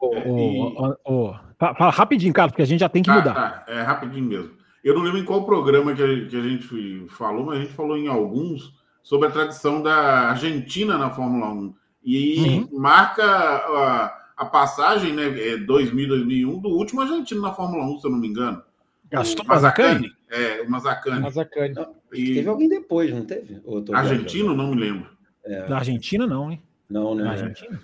Oh, 0.00 0.74
oh, 0.76 0.96
oh, 1.04 1.34
Fala 1.58 1.90
rapidinho, 1.90 2.32
Carlos, 2.32 2.50
porque 2.52 2.62
a 2.62 2.66
gente 2.66 2.80
já 2.80 2.88
tem 2.88 3.04
que 3.04 3.10
mudar. 3.10 3.64
Ah, 3.68 3.72
é 3.72 3.82
rapidinho 3.82 4.24
mesmo. 4.24 4.61
Eu 4.82 4.94
não 4.94 5.02
lembro 5.02 5.18
em 5.18 5.24
qual 5.24 5.44
programa 5.44 5.94
que 5.94 6.02
a, 6.02 6.26
que 6.28 6.36
a 6.36 6.42
gente 6.42 7.06
falou, 7.08 7.46
mas 7.46 7.58
a 7.58 7.62
gente 7.62 7.72
falou 7.72 7.96
em 7.96 8.08
alguns 8.08 8.74
sobre 9.02 9.28
a 9.28 9.30
tradição 9.30 9.82
da 9.82 10.30
Argentina 10.30 10.98
na 10.98 11.10
Fórmula 11.10 11.52
1. 11.52 11.74
E 12.04 12.38
uhum. 12.38 12.68
marca 12.72 13.24
a, 13.24 14.18
a, 14.36 14.44
passagem, 14.44 15.12
né, 15.12 15.56
2000, 15.58 16.04
é 16.04 16.08
2001, 16.08 16.60
do 16.60 16.68
último 16.70 17.00
argentino 17.00 17.40
na 17.40 17.52
Fórmula 17.52 17.84
1, 17.84 18.00
se 18.00 18.06
eu 18.06 18.10
não 18.10 18.18
me 18.18 18.28
engano. 18.28 18.62
Gaston 19.10 19.44
Mazacane? 19.44 20.10
É, 20.30 20.62
o 20.62 20.70
Mazacane. 20.70 21.20
Mazacane. 21.20 21.74
E... 22.12 22.34
Teve 22.34 22.48
alguém 22.48 22.68
depois, 22.68 23.12
não 23.12 23.24
teve? 23.24 23.60
Argentino, 23.92 24.54
não 24.54 24.74
me 24.74 24.80
lembro. 24.80 25.10
É. 25.44 25.66
Da 25.66 25.76
Argentina, 25.76 26.26
não, 26.26 26.50
hein? 26.50 26.62
Não, 26.88 27.14
né? 27.14 27.24
Na 27.24 27.30
Argentina? 27.32 27.80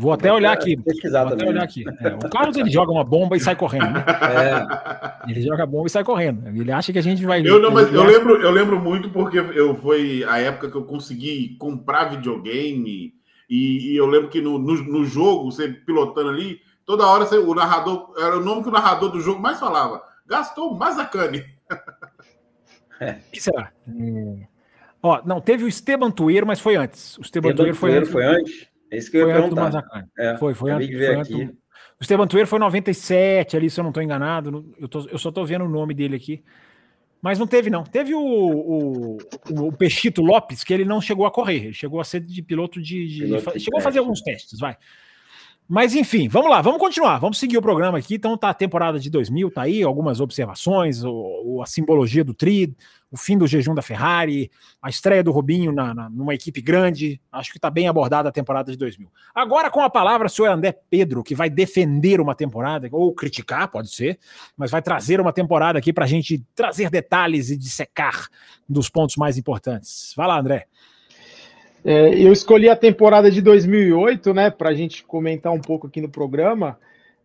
Vou 0.00 0.14
até 0.14 0.32
olhar 0.32 0.52
aqui. 0.52 0.78
Pesquisar 0.78 1.24
Vou 1.24 1.32
também. 1.32 1.50
olhar 1.50 1.62
aqui. 1.62 1.84
É, 1.86 2.14
o 2.14 2.30
Carlos 2.30 2.56
ele 2.56 2.70
joga 2.70 2.90
uma 2.90 3.04
bomba 3.04 3.36
e 3.36 3.40
sai 3.40 3.54
correndo. 3.54 3.92
Né? 3.92 4.04
É. 4.08 5.30
Ele 5.30 5.42
joga 5.42 5.66
bomba 5.66 5.88
e 5.88 5.90
sai 5.90 6.02
correndo. 6.02 6.48
Ele 6.48 6.72
acha 6.72 6.90
que 6.90 6.98
a 6.98 7.02
gente 7.02 7.22
vai. 7.26 7.46
Eu, 7.46 7.60
não, 7.60 7.70
mas 7.70 7.92
eu, 7.92 8.02
lembro, 8.02 8.40
eu 8.40 8.50
lembro 8.50 8.80
muito 8.80 9.10
porque 9.10 9.36
eu 9.38 9.74
foi 9.76 10.24
a 10.24 10.38
época 10.38 10.70
que 10.70 10.76
eu 10.76 10.84
consegui 10.84 11.54
comprar 11.58 12.04
videogame. 12.04 13.12
E, 13.48 13.92
e 13.92 13.96
eu 13.96 14.06
lembro 14.06 14.30
que 14.30 14.40
no, 14.40 14.58
no, 14.58 14.74
no, 14.84 15.04
jogo, 15.04 15.50
você 15.50 15.68
pilotando 15.68 16.30
ali, 16.30 16.60
toda 16.86 17.06
hora 17.06 17.26
você, 17.26 17.36
o 17.36 17.54
narrador. 17.54 18.14
Era 18.16 18.38
o 18.38 18.42
nome 18.42 18.62
que 18.62 18.70
o 18.70 18.72
narrador 18.72 19.10
do 19.10 19.20
jogo 19.20 19.42
mais 19.42 19.60
falava. 19.60 20.02
Gastou 20.26 20.74
Mazacane. 20.74 21.44
É. 22.98 23.12
O 23.12 23.30
que 23.32 23.40
será? 23.42 23.70
Hum. 23.86 24.44
Ó, 25.02 25.20
não, 25.26 25.40
teve 25.40 25.64
o 25.64 25.68
Esteban 25.68 26.10
Tueiro, 26.10 26.46
mas 26.46 26.60
foi 26.60 26.76
antes. 26.76 27.18
O 27.18 27.22
Esteban, 27.22 27.50
Esteban 27.50 27.64
Tueiro 27.64 27.76
foi 27.76 27.96
antes. 27.96 28.10
Foi 28.10 28.24
antes? 28.24 28.69
É 28.90 28.96
isso 28.96 29.10
que 29.10 29.16
eu 29.16 29.26
foi 29.26 29.34
ia 29.34 29.40
perguntar. 29.40 29.84
É, 30.18 30.36
foi, 30.36 30.54
foi 30.54 30.70
antes. 30.70 30.88
Foi 30.88 31.14
antes 31.14 31.60
o 32.00 32.02
Esteban 32.02 32.26
Tueiro 32.26 32.48
foi 32.48 32.58
97 32.58 33.58
ali, 33.58 33.68
se 33.68 33.78
eu 33.78 33.82
não 33.82 33.90
estou 33.90 34.02
enganado. 34.02 34.74
Eu, 34.78 34.88
tô, 34.88 35.06
eu 35.06 35.18
só 35.18 35.28
estou 35.28 35.44
vendo 35.44 35.66
o 35.66 35.68
nome 35.68 35.92
dele 35.92 36.16
aqui. 36.16 36.42
Mas 37.20 37.38
não 37.38 37.46
teve, 37.46 37.68
não. 37.68 37.84
Teve 37.84 38.14
o, 38.14 38.22
o, 38.22 39.18
o, 39.50 39.72
Peixito 39.72 40.22
Lopes, 40.22 40.64
que 40.64 40.72
ele 40.72 40.86
não 40.86 41.02
chegou 41.02 41.26
a 41.26 41.30
correr. 41.30 41.64
Ele 41.64 41.72
chegou 41.74 42.00
a 42.00 42.04
ser 42.04 42.20
de 42.20 42.40
piloto 42.40 42.80
de. 42.80 43.06
de 43.06 43.22
piloto 43.24 43.60
chegou 43.60 43.78
a 43.78 43.82
fazer 43.82 43.98
alguns 43.98 44.22
testes, 44.22 44.58
vai. 44.58 44.78
Mas 45.68 45.94
enfim, 45.94 46.26
vamos 46.26 46.50
lá, 46.50 46.62
vamos 46.62 46.80
continuar, 46.80 47.18
vamos 47.18 47.38
seguir 47.38 47.58
o 47.58 47.62
programa 47.62 47.98
aqui. 47.98 48.14
Então 48.14 48.36
tá 48.36 48.48
a 48.48 48.54
temporada 48.54 48.98
de 48.98 49.10
2000, 49.10 49.50
tá 49.50 49.62
aí 49.62 49.82
algumas 49.82 50.20
observações, 50.20 51.04
o, 51.04 51.60
a 51.62 51.66
simbologia 51.66 52.24
do 52.24 52.32
tri, 52.32 52.74
o 53.10 53.16
fim 53.16 53.36
do 53.36 53.46
jejum 53.46 53.74
da 53.74 53.82
Ferrari, 53.82 54.50
a 54.80 54.88
estreia 54.88 55.22
do 55.22 55.32
Rubinho 55.32 55.72
na, 55.72 55.92
na, 55.92 56.08
numa 56.08 56.34
equipe 56.34 56.60
grande. 56.60 57.20
Acho 57.32 57.50
que 57.50 57.58
está 57.58 57.68
bem 57.68 57.88
abordada 57.88 58.28
a 58.28 58.32
temporada 58.32 58.70
de 58.70 58.78
2000. 58.78 59.10
Agora 59.34 59.70
com 59.70 59.80
a 59.80 59.90
palavra 59.90 60.26
o 60.26 60.30
senhor 60.30 60.48
André 60.48 60.72
Pedro, 60.88 61.22
que 61.22 61.34
vai 61.34 61.50
defender 61.50 62.20
uma 62.20 62.34
temporada, 62.34 62.88
ou 62.92 63.12
criticar, 63.12 63.68
pode 63.68 63.90
ser, 63.90 64.18
mas 64.56 64.70
vai 64.70 64.80
trazer 64.80 65.20
uma 65.20 65.32
temporada 65.32 65.78
aqui 65.78 65.92
para 65.92 66.04
a 66.04 66.08
gente 66.08 66.44
trazer 66.54 66.90
detalhes 66.90 67.50
e 67.50 67.56
dissecar 67.56 68.28
dos 68.68 68.88
pontos 68.88 69.16
mais 69.16 69.36
importantes. 69.36 70.12
Vai 70.16 70.28
lá, 70.28 70.38
André. 70.38 70.66
É, 71.84 72.14
eu 72.14 72.32
escolhi 72.32 72.68
a 72.68 72.76
temporada 72.76 73.30
de 73.30 73.40
2008, 73.40 74.34
né, 74.34 74.50
para 74.50 74.68
a 74.68 74.74
gente 74.74 75.02
comentar 75.02 75.52
um 75.52 75.60
pouco 75.60 75.86
aqui 75.86 76.00
no 76.00 76.10
programa, 76.10 76.78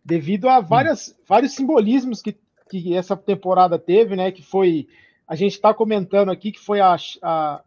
devido 0.04 0.48
a 0.48 0.60
várias, 0.60 1.08
hum. 1.08 1.22
vários 1.28 1.54
simbolismos 1.54 2.22
que, 2.22 2.34
que 2.70 2.96
essa 2.96 3.16
temporada 3.16 3.78
teve, 3.78 4.16
né, 4.16 4.32
que 4.32 4.42
foi, 4.42 4.88
a 5.26 5.34
gente 5.34 5.52
está 5.52 5.74
comentando 5.74 6.30
aqui 6.30 6.52
que 6.52 6.60
foi 6.60 6.80
a, 6.80 6.96
a 7.22 7.62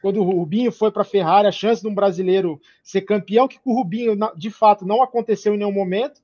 quando 0.00 0.20
o 0.20 0.24
Rubinho 0.24 0.70
foi 0.70 0.92
para 0.92 1.02
a 1.02 1.06
Ferrari, 1.06 1.48
a 1.48 1.52
chance 1.52 1.82
de 1.82 1.88
um 1.88 1.94
brasileiro 1.94 2.60
ser 2.82 3.02
campeão, 3.02 3.48
que 3.48 3.58
com 3.58 3.72
o 3.72 3.74
Rubinho, 3.74 4.16
de 4.36 4.50
fato, 4.50 4.86
não 4.86 5.02
aconteceu 5.02 5.54
em 5.54 5.58
nenhum 5.58 5.72
momento, 5.72 6.20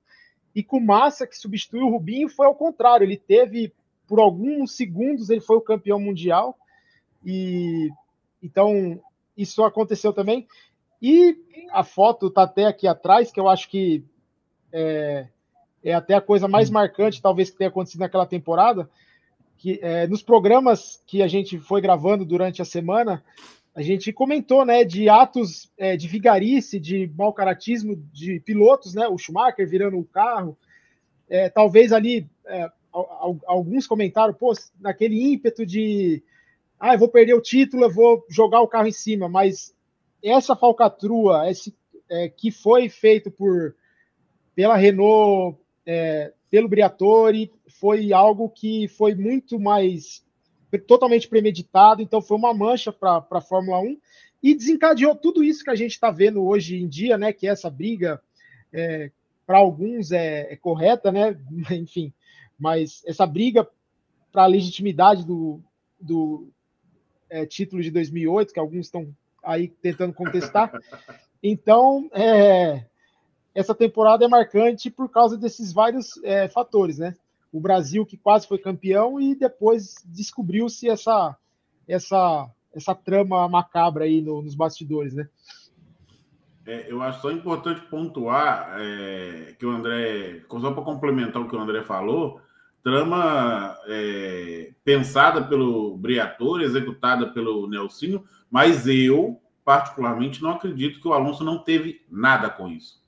e 0.54 0.62
com 0.62 0.76
o 0.76 0.86
Massa, 0.86 1.26
que 1.26 1.36
substituiu 1.36 1.86
o 1.86 1.90
Rubinho, 1.90 2.28
foi 2.28 2.46
ao 2.46 2.54
contrário, 2.54 3.04
ele 3.04 3.16
teve, 3.16 3.72
por 4.06 4.20
alguns 4.20 4.76
segundos, 4.76 5.30
ele 5.30 5.40
foi 5.40 5.56
o 5.56 5.62
campeão 5.62 5.98
mundial, 5.98 6.56
e 7.24 7.90
então 8.42 9.00
isso 9.36 9.64
aconteceu 9.64 10.12
também. 10.12 10.46
E 11.00 11.36
a 11.72 11.82
foto 11.82 12.28
está 12.28 12.42
até 12.42 12.66
aqui 12.66 12.86
atrás, 12.86 13.32
que 13.32 13.40
eu 13.40 13.48
acho 13.48 13.68
que 13.68 14.04
é, 14.72 15.26
é 15.82 15.92
até 15.92 16.14
a 16.14 16.20
coisa 16.20 16.46
mais 16.46 16.70
marcante, 16.70 17.20
talvez, 17.20 17.50
que 17.50 17.56
tenha 17.56 17.70
acontecido 17.70 18.00
naquela 18.00 18.26
temporada, 18.26 18.88
que 19.62 19.78
é, 19.80 20.08
nos 20.08 20.24
programas 20.24 21.00
que 21.06 21.22
a 21.22 21.28
gente 21.28 21.56
foi 21.56 21.80
gravando 21.80 22.24
durante 22.24 22.60
a 22.60 22.64
semana, 22.64 23.22
a 23.72 23.80
gente 23.80 24.12
comentou, 24.12 24.64
né, 24.64 24.82
de 24.82 25.08
atos 25.08 25.70
é, 25.78 25.96
de 25.96 26.08
vigarice, 26.08 26.80
de 26.80 27.08
mau 27.16 27.32
caratismo 27.32 27.94
de 28.12 28.40
pilotos, 28.40 28.92
né, 28.92 29.06
o 29.06 29.16
Schumacher 29.16 29.68
virando 29.68 29.96
o 29.96 30.04
carro, 30.04 30.58
é, 31.30 31.48
talvez 31.48 31.92
ali 31.92 32.28
é, 32.44 32.68
alguns 33.46 33.86
comentaram, 33.86 34.34
pô, 34.34 34.52
naquele 34.80 35.32
ímpeto 35.32 35.64
de, 35.64 36.24
ah, 36.80 36.94
eu 36.94 36.98
vou 36.98 37.08
perder 37.08 37.34
o 37.34 37.40
título, 37.40 37.84
eu 37.84 37.90
vou 37.90 38.26
jogar 38.28 38.62
o 38.62 38.68
carro 38.68 38.88
em 38.88 38.92
cima, 38.92 39.28
mas 39.28 39.72
essa 40.20 40.56
falcatrua, 40.56 41.48
esse, 41.48 41.72
é, 42.10 42.28
que 42.28 42.50
foi 42.50 42.88
feito 42.88 43.30
por 43.30 43.76
pela 44.56 44.76
Renault, 44.76 45.56
é, 45.86 46.32
pelo 46.52 46.68
Briatore, 46.68 47.50
foi 47.66 48.12
algo 48.12 48.46
que 48.50 48.86
foi 48.86 49.14
muito 49.14 49.58
mais 49.58 50.22
totalmente 50.86 51.26
premeditado, 51.26 52.02
então 52.02 52.20
foi 52.20 52.36
uma 52.36 52.52
mancha 52.52 52.92
para 52.92 53.24
a 53.30 53.40
Fórmula 53.40 53.78
1 53.80 53.96
e 54.42 54.54
desencadeou 54.54 55.16
tudo 55.16 55.42
isso 55.42 55.64
que 55.64 55.70
a 55.70 55.74
gente 55.74 55.92
está 55.92 56.10
vendo 56.10 56.44
hoje 56.44 56.76
em 56.76 56.86
dia, 56.86 57.16
né? 57.16 57.32
Que 57.32 57.48
é 57.48 57.52
essa 57.52 57.70
briga, 57.70 58.20
é, 58.70 59.10
para 59.46 59.56
alguns 59.56 60.12
é, 60.12 60.52
é, 60.52 60.56
correta, 60.56 61.10
né? 61.10 61.40
Enfim, 61.72 62.12
mas 62.58 63.02
essa 63.06 63.26
briga 63.26 63.66
para 64.30 64.42
a 64.42 64.46
legitimidade 64.46 65.24
do, 65.24 65.58
do 65.98 66.50
é, 67.30 67.46
título 67.46 67.80
de 67.80 67.90
2008, 67.90 68.52
que 68.52 68.60
alguns 68.60 68.84
estão 68.84 69.08
aí 69.42 69.68
tentando 69.68 70.12
contestar. 70.12 70.70
Então, 71.44 72.08
é, 72.12 72.84
essa 73.54 73.74
temporada 73.74 74.24
é 74.24 74.28
marcante 74.28 74.90
por 74.90 75.08
causa 75.08 75.36
desses 75.36 75.72
vários 75.72 76.22
é, 76.24 76.48
fatores, 76.48 76.98
né? 76.98 77.14
O 77.52 77.60
Brasil 77.60 78.06
que 78.06 78.16
quase 78.16 78.46
foi 78.46 78.58
campeão 78.58 79.20
e 79.20 79.34
depois 79.34 79.96
descobriu-se 80.06 80.88
essa, 80.88 81.36
essa, 81.86 82.50
essa 82.74 82.94
trama 82.94 83.46
macabra 83.48 84.04
aí 84.04 84.22
no, 84.22 84.40
nos 84.40 84.54
bastidores, 84.54 85.12
né? 85.12 85.28
É, 86.64 86.90
eu 86.90 87.02
acho 87.02 87.20
só 87.20 87.30
importante 87.30 87.80
pontuar 87.82 88.76
é, 88.78 89.54
que 89.58 89.66
o 89.66 89.70
André, 89.70 90.44
só 90.48 90.70
para 90.70 90.84
complementar 90.84 91.42
o 91.42 91.48
que 91.48 91.56
o 91.56 91.60
André 91.60 91.82
falou, 91.82 92.40
trama 92.82 93.76
é, 93.86 94.72
pensada 94.84 95.42
pelo 95.42 95.96
Briatore, 95.98 96.64
executada 96.64 97.32
pelo 97.32 97.68
Nelsinho, 97.68 98.24
mas 98.48 98.86
eu, 98.86 99.40
particularmente, 99.64 100.40
não 100.40 100.50
acredito 100.50 101.00
que 101.00 101.08
o 101.08 101.12
Alonso 101.12 101.42
não 101.42 101.58
teve 101.58 102.04
nada 102.08 102.48
com 102.48 102.68
isso. 102.68 103.01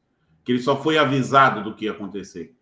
Que 0.44 0.52
ele 0.52 0.60
só 0.60 0.80
foi 0.82 0.98
avisado 0.98 1.62
do 1.62 1.74
que 1.74 1.86
ia 1.86 1.92
acontecer. 1.92 2.54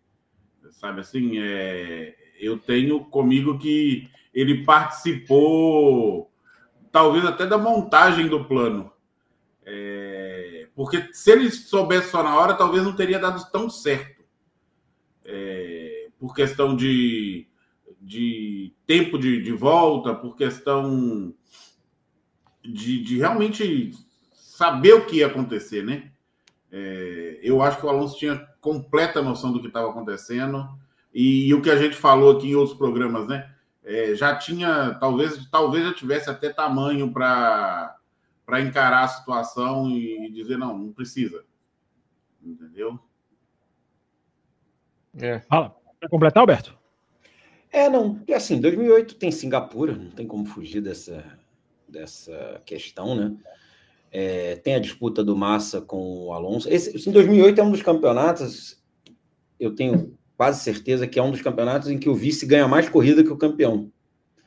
Sabe 0.71 1.01
assim, 1.01 1.37
é, 1.39 2.15
eu 2.39 2.57
tenho 2.57 3.05
comigo 3.05 3.59
que 3.59 4.09
ele 4.33 4.63
participou, 4.63 6.31
talvez 6.91 7.25
até 7.25 7.45
da 7.45 7.57
montagem 7.57 8.27
do 8.27 8.45
plano. 8.45 8.91
É, 9.65 10.67
porque 10.75 11.13
se 11.13 11.31
ele 11.31 11.51
soubesse 11.51 12.09
só 12.09 12.23
na 12.23 12.37
hora, 12.37 12.55
talvez 12.55 12.83
não 12.83 12.95
teria 12.95 13.19
dado 13.19 13.49
tão 13.51 13.69
certo. 13.69 14.23
É, 15.25 16.09
por 16.19 16.33
questão 16.33 16.75
de, 16.75 17.47
de 18.01 18.73
tempo 18.85 19.17
de, 19.17 19.41
de 19.41 19.51
volta, 19.51 20.13
por 20.13 20.35
questão 20.35 21.33
de, 22.61 23.03
de 23.03 23.17
realmente 23.17 23.91
saber 24.31 24.93
o 24.93 25.05
que 25.05 25.17
ia 25.17 25.27
acontecer, 25.27 25.83
né? 25.83 26.12
É, 26.75 27.39
eu 27.43 27.61
acho 27.61 27.79
que 27.79 27.85
o 27.85 27.89
Alonso 27.89 28.17
tinha 28.17 28.35
completa 28.59 29.21
noção 29.21 29.53
do 29.53 29.61
que 29.61 29.67
estava 29.67 29.91
acontecendo 29.91 30.67
e, 31.13 31.47
e, 31.47 31.53
o 31.53 31.61
que 31.61 31.69
a 31.69 31.75
gente 31.75 31.95
falou 31.95 32.35
aqui 32.35 32.49
em 32.49 32.55
outros 32.55 32.75
programas, 32.75 33.27
né? 33.27 33.47
É, 33.83 34.15
já 34.15 34.35
tinha, 34.35 34.95
talvez, 34.99 35.47
talvez 35.51 35.85
já 35.85 35.93
tivesse 35.93 36.31
até 36.31 36.49
tamanho 36.49 37.13
para 37.13 37.95
para 38.43 38.59
encarar 38.59 39.03
a 39.03 39.07
situação 39.07 39.89
e 39.89 40.29
dizer 40.31 40.57
não, 40.57 40.77
não 40.77 40.91
precisa, 40.91 41.45
entendeu? 42.43 42.99
É. 45.17 45.39
Fala, 45.41 45.73
para 45.99 46.09
completar, 46.09 46.41
Alberto? 46.41 46.77
É, 47.71 47.87
não, 47.87 48.21
é 48.27 48.33
assim, 48.33 48.59
2008 48.59 49.15
tem 49.15 49.31
Singapura, 49.31 49.95
não 49.95 50.11
tem 50.11 50.27
como 50.27 50.45
fugir 50.45 50.81
dessa, 50.81 51.23
dessa 51.87 52.61
questão, 52.65 53.15
né? 53.15 53.37
É, 54.15 54.57
tem 54.57 54.75
a 54.75 54.79
disputa 54.79 55.23
do 55.23 55.35
Massa 55.35 55.81
com 55.81 56.27
o 56.27 56.33
Alonso. 56.33 56.69
Esse, 56.69 57.09
em 57.09 57.11
2008 57.11 57.59
é 57.59 57.63
um 57.63 57.71
dos 57.71 57.81
campeonatos, 57.81 58.79
eu 59.59 59.73
tenho 59.73 60.15
quase 60.37 60.63
certeza 60.63 61.07
que 61.07 61.17
é 61.17 61.23
um 61.23 61.31
dos 61.31 61.41
campeonatos 61.41 61.89
em 61.89 61.97
que 61.97 62.07
o 62.07 62.13
vice 62.13 62.45
ganha 62.45 62.67
mais 62.67 62.87
corrida 62.87 63.23
que 63.23 63.31
o 63.31 63.37
campeão. 63.37 63.91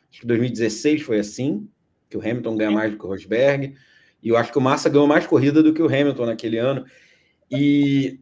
Acho 0.09 0.21
que 0.21 0.27
2016 0.27 1.03
foi 1.03 1.19
assim, 1.19 1.69
que 2.09 2.17
o 2.17 2.21
Hamilton 2.21 2.57
ganha 2.57 2.71
mais 2.71 2.93
do 2.93 2.99
que 2.99 3.05
o 3.05 3.09
Rosberg, 3.09 3.75
e 4.23 4.29
eu 4.29 4.37
acho 4.37 4.53
que 4.53 4.59
o 4.59 4.61
Massa 4.61 4.89
ganhou 4.89 5.09
mais 5.09 5.27
corrida 5.27 5.63
do 5.63 5.75
que 5.75 5.83
o 5.83 5.87
Hamilton 5.87 6.27
naquele 6.27 6.59
ano. 6.59 6.85
E 7.51 8.21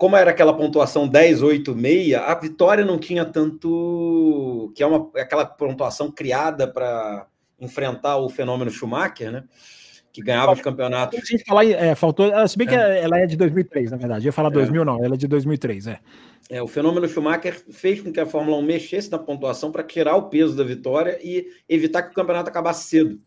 como 0.00 0.16
era 0.16 0.30
aquela 0.30 0.56
pontuação 0.56 1.06
10, 1.06 1.42
8, 1.42 1.78
6, 1.78 2.14
a 2.14 2.34
vitória 2.34 2.86
não 2.86 2.98
tinha 2.98 3.22
tanto. 3.22 4.72
que 4.74 4.82
é 4.82 4.86
uma, 4.86 5.10
aquela 5.14 5.44
pontuação 5.44 6.10
criada 6.10 6.66
para 6.66 7.26
enfrentar 7.60 8.16
o 8.16 8.30
fenômeno 8.30 8.70
Schumacher, 8.70 9.30
né? 9.30 9.44
Que 10.12 10.22
ganhava 10.22 10.52
os 10.52 10.60
campeonatos. 10.60 11.20
Se 11.26 11.38
falar, 11.44 11.64
é, 11.66 11.94
faltou. 11.94 12.30
Se 12.48 12.58
bem 12.58 12.66
que 12.66 12.74
é. 12.74 13.02
ela 13.02 13.18
é 13.18 13.26
de 13.26 13.36
2003, 13.36 13.92
na 13.92 13.96
verdade. 13.96 14.24
Eu 14.24 14.28
ia 14.28 14.32
falar 14.32 14.50
2000, 14.50 14.82
é. 14.82 14.84
não, 14.84 15.04
ela 15.04 15.14
é 15.14 15.18
de 15.18 15.28
2003, 15.28 15.86
é. 15.86 16.00
É, 16.48 16.60
o 16.60 16.66
fenômeno 16.66 17.08
Schumacher 17.08 17.62
fez 17.70 18.00
com 18.00 18.12
que 18.12 18.18
a 18.18 18.26
Fórmula 18.26 18.56
1 18.56 18.62
mexesse 18.62 19.10
na 19.10 19.18
pontuação 19.18 19.70
para 19.70 19.84
tirar 19.84 20.16
o 20.16 20.28
peso 20.28 20.56
da 20.56 20.64
vitória 20.64 21.16
e 21.22 21.46
evitar 21.68 22.02
que 22.02 22.10
o 22.10 22.14
campeonato 22.14 22.50
acabasse 22.50 22.88
cedo. 22.88 23.20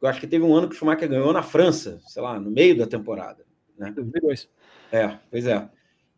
Eu 0.00 0.08
acho 0.08 0.20
que 0.20 0.28
teve 0.28 0.44
um 0.44 0.54
ano 0.54 0.68
que 0.68 0.76
o 0.76 0.78
Schumacher 0.78 1.08
ganhou 1.08 1.32
na 1.32 1.42
França, 1.42 1.98
sei 2.06 2.22
lá, 2.22 2.38
no 2.38 2.50
meio 2.50 2.78
da 2.78 2.86
temporada. 2.86 3.44
Né? 3.76 3.90
2002. 3.90 4.48
É, 4.92 5.18
pois 5.28 5.44
é. 5.46 5.68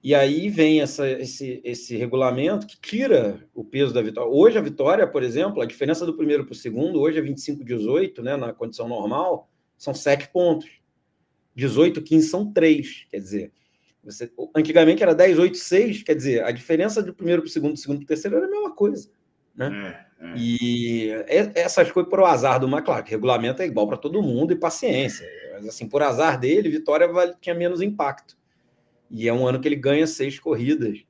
E 0.02 0.14
aí 0.14 0.48
vem 0.48 0.80
essa, 0.80 1.08
esse, 1.08 1.60
esse 1.64 1.96
regulamento 1.96 2.66
que 2.66 2.78
tira 2.78 3.40
o 3.54 3.64
peso 3.64 3.92
da 3.92 4.02
vitória. 4.02 4.30
Hoje 4.30 4.58
a 4.58 4.60
vitória, 4.62 5.06
por 5.06 5.22
exemplo, 5.22 5.60
a 5.60 5.66
diferença 5.66 6.06
do 6.06 6.14
primeiro 6.14 6.44
para 6.44 6.52
o 6.52 6.56
segundo, 6.56 7.00
hoje 7.00 7.18
é 7.18 7.22
25-18, 7.22 8.22
né, 8.22 8.36
na 8.36 8.52
condição 8.52 8.88
normal, 8.88 9.48
são 9.78 9.94
7 9.94 10.28
pontos. 10.28 10.68
18, 11.54 12.02
15 12.02 12.28
são 12.28 12.52
3. 12.52 13.06
Quer 13.10 13.18
dizer, 13.18 13.52
você, 14.04 14.30
antigamente 14.54 15.02
era 15.02 15.14
10, 15.14 15.38
8, 15.38 15.56
6. 15.56 16.02
Quer 16.02 16.14
dizer, 16.14 16.44
a 16.44 16.50
diferença 16.50 17.02
do 17.02 17.14
primeiro 17.14 17.42
para 17.42 17.48
o 17.48 17.52
segundo, 17.52 17.72
do 17.72 17.78
segundo 17.78 17.98
para 17.98 18.04
o 18.04 18.08
terceiro 18.08 18.36
era 18.36 18.46
a 18.46 18.50
mesma 18.50 18.74
coisa. 18.74 19.08
Né? 19.54 20.06
É, 20.20 20.26
é. 20.26 20.34
E 20.36 21.10
essas 21.54 21.90
coisas 21.90 22.08
por 22.10 22.22
azar 22.22 22.60
do 22.60 22.68
McLaren, 22.68 23.04
regulamento 23.06 23.62
é 23.62 23.66
igual 23.66 23.88
para 23.88 23.96
todo 23.96 24.22
mundo 24.22 24.52
e 24.52 24.56
paciência. 24.56 25.26
Mas 25.54 25.68
assim, 25.68 25.88
por 25.88 26.02
azar 26.02 26.38
dele, 26.38 26.68
vitória 26.68 27.08
tinha 27.40 27.54
menos 27.54 27.80
impacto. 27.80 28.36
E 29.10 29.26
é 29.26 29.32
um 29.32 29.46
ano 29.46 29.60
que 29.60 29.66
ele 29.66 29.76
ganha 29.76 30.06
seis 30.06 30.38
corridas. 30.38 31.04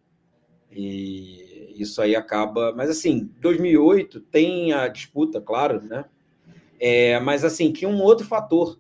E 0.71 1.75
isso 1.77 2.01
aí 2.01 2.17
acaba. 2.17 2.73
Mas 2.75 2.89
assim, 2.91 3.31
2008 3.41 4.21
tem 4.21 4.73
a 4.73 4.89
disputa, 4.89 5.41
claro, 5.41 5.83
né? 5.83 6.05
É, 6.79 7.19
mas 7.21 7.45
assim, 7.45 7.73
tinha 7.73 7.89
um 7.89 8.03
outro 8.03 8.27
fator. 8.27 8.79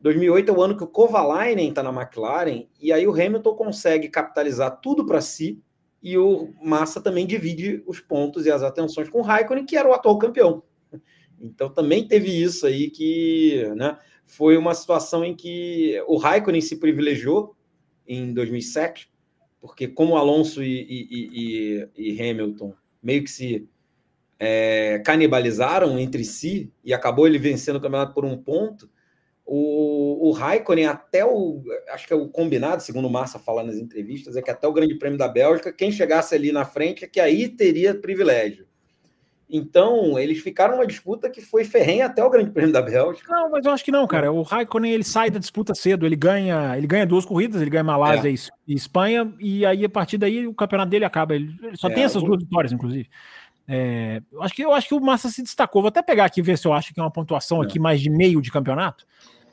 2008 0.00 0.50
é 0.50 0.54
o 0.54 0.62
ano 0.62 0.76
que 0.76 0.84
o 0.84 0.88
Kovalainen 0.88 1.68
está 1.68 1.82
na 1.82 1.90
McLaren 1.90 2.66
e 2.80 2.92
aí 2.92 3.06
o 3.06 3.12
Hamilton 3.12 3.54
consegue 3.54 4.08
capitalizar 4.08 4.80
tudo 4.80 5.04
para 5.04 5.20
si 5.20 5.60
e 6.02 6.16
o 6.16 6.52
Massa 6.62 7.00
também 7.00 7.26
divide 7.26 7.82
os 7.86 7.98
pontos 7.98 8.46
e 8.46 8.50
as 8.50 8.62
atenções 8.62 9.08
com 9.08 9.18
o 9.18 9.22
Raikkonen, 9.22 9.64
que 9.64 9.76
era 9.76 9.88
o 9.88 9.92
atual 9.92 10.18
campeão. 10.18 10.62
Então 11.40 11.68
também 11.68 12.06
teve 12.06 12.30
isso 12.30 12.66
aí 12.66 12.90
que 12.90 13.64
né, 13.76 13.98
foi 14.24 14.56
uma 14.56 14.74
situação 14.74 15.24
em 15.24 15.34
que 15.34 16.00
o 16.06 16.16
Raikkonen 16.16 16.60
se 16.60 16.76
privilegiou 16.76 17.56
em 18.06 18.32
2007, 18.32 19.10
porque 19.60 19.88
como 19.88 20.16
Alonso 20.16 20.62
e, 20.62 20.82
e, 20.82 21.88
e, 21.96 22.12
e 22.12 22.30
Hamilton 22.30 22.72
meio 23.02 23.24
que 23.24 23.30
se 23.30 23.68
é, 24.38 25.00
canibalizaram 25.04 25.98
entre 25.98 26.24
si 26.24 26.72
e 26.84 26.92
acabou 26.92 27.26
ele 27.26 27.38
vencendo 27.38 27.76
o 27.76 27.80
campeonato 27.80 28.14
por 28.14 28.24
um 28.24 28.36
ponto, 28.36 28.88
o, 29.44 30.28
o 30.28 30.32
Raikkonen 30.32 30.86
até 30.86 31.24
o, 31.24 31.62
acho 31.90 32.06
que 32.06 32.12
é 32.12 32.16
o 32.16 32.28
combinado, 32.28 32.82
segundo 32.82 33.06
o 33.06 33.10
Massa 33.10 33.38
fala 33.38 33.62
nas 33.62 33.76
entrevistas, 33.76 34.36
é 34.36 34.42
que 34.42 34.50
até 34.50 34.66
o 34.66 34.72
Grande 34.72 34.96
Prêmio 34.96 35.18
da 35.18 35.28
Bélgica, 35.28 35.72
quem 35.72 35.92
chegasse 35.92 36.34
ali 36.34 36.50
na 36.50 36.64
frente 36.64 37.04
é 37.04 37.08
que 37.08 37.20
aí 37.20 37.48
teria 37.48 37.94
privilégio. 37.94 38.66
Então, 39.48 40.18
eles 40.18 40.40
ficaram 40.40 40.74
numa 40.74 40.86
disputa 40.86 41.30
que 41.30 41.40
foi 41.40 41.64
ferrenha 41.64 42.06
até 42.06 42.22
o 42.24 42.28
Grande 42.28 42.50
Prêmio 42.50 42.72
da 42.72 42.82
Bélgica. 42.82 43.32
Não, 43.32 43.48
mas 43.48 43.64
eu 43.64 43.70
acho 43.70 43.84
que 43.84 43.92
não, 43.92 44.04
cara. 44.04 44.32
O 44.32 44.42
Raikkonen 44.42 44.92
ele 44.92 45.04
sai 45.04 45.30
da 45.30 45.38
disputa 45.38 45.72
cedo, 45.72 46.04
ele 46.04 46.16
ganha, 46.16 46.76
ele 46.76 46.88
ganha 46.88 47.06
duas 47.06 47.24
corridas, 47.24 47.62
ele 47.62 47.70
ganha 47.70 47.84
Malásia 47.84 48.28
é. 48.28 48.34
e 48.66 48.74
Espanha, 48.74 49.32
e 49.38 49.64
aí 49.64 49.84
a 49.84 49.88
partir 49.88 50.18
daí 50.18 50.48
o 50.48 50.54
campeonato 50.54 50.90
dele 50.90 51.04
acaba. 51.04 51.36
Ele, 51.36 51.54
só 51.74 51.88
é, 51.88 51.94
tem 51.94 52.02
essas 52.02 52.24
o... 52.24 52.26
duas 52.26 52.42
vitórias, 52.42 52.72
inclusive. 52.72 53.08
É, 53.68 54.22
eu 54.32 54.42
acho 54.42 54.54
que 54.54 54.62
eu 54.62 54.72
acho 54.72 54.88
que 54.88 54.94
o 54.94 55.00
Massa 55.00 55.28
se 55.28 55.42
destacou. 55.42 55.82
Vou 55.82 55.88
até 55.88 56.02
pegar 56.02 56.24
aqui 56.24 56.40
ver 56.40 56.56
se 56.56 56.66
eu 56.66 56.72
acho 56.72 56.94
que 56.94 57.00
é 57.00 57.02
uma 57.02 57.10
pontuação 57.10 57.60
aqui 57.60 57.78
mais 57.78 58.00
de 58.00 58.08
meio 58.08 58.40
de 58.40 58.50
campeonato. 58.50 59.04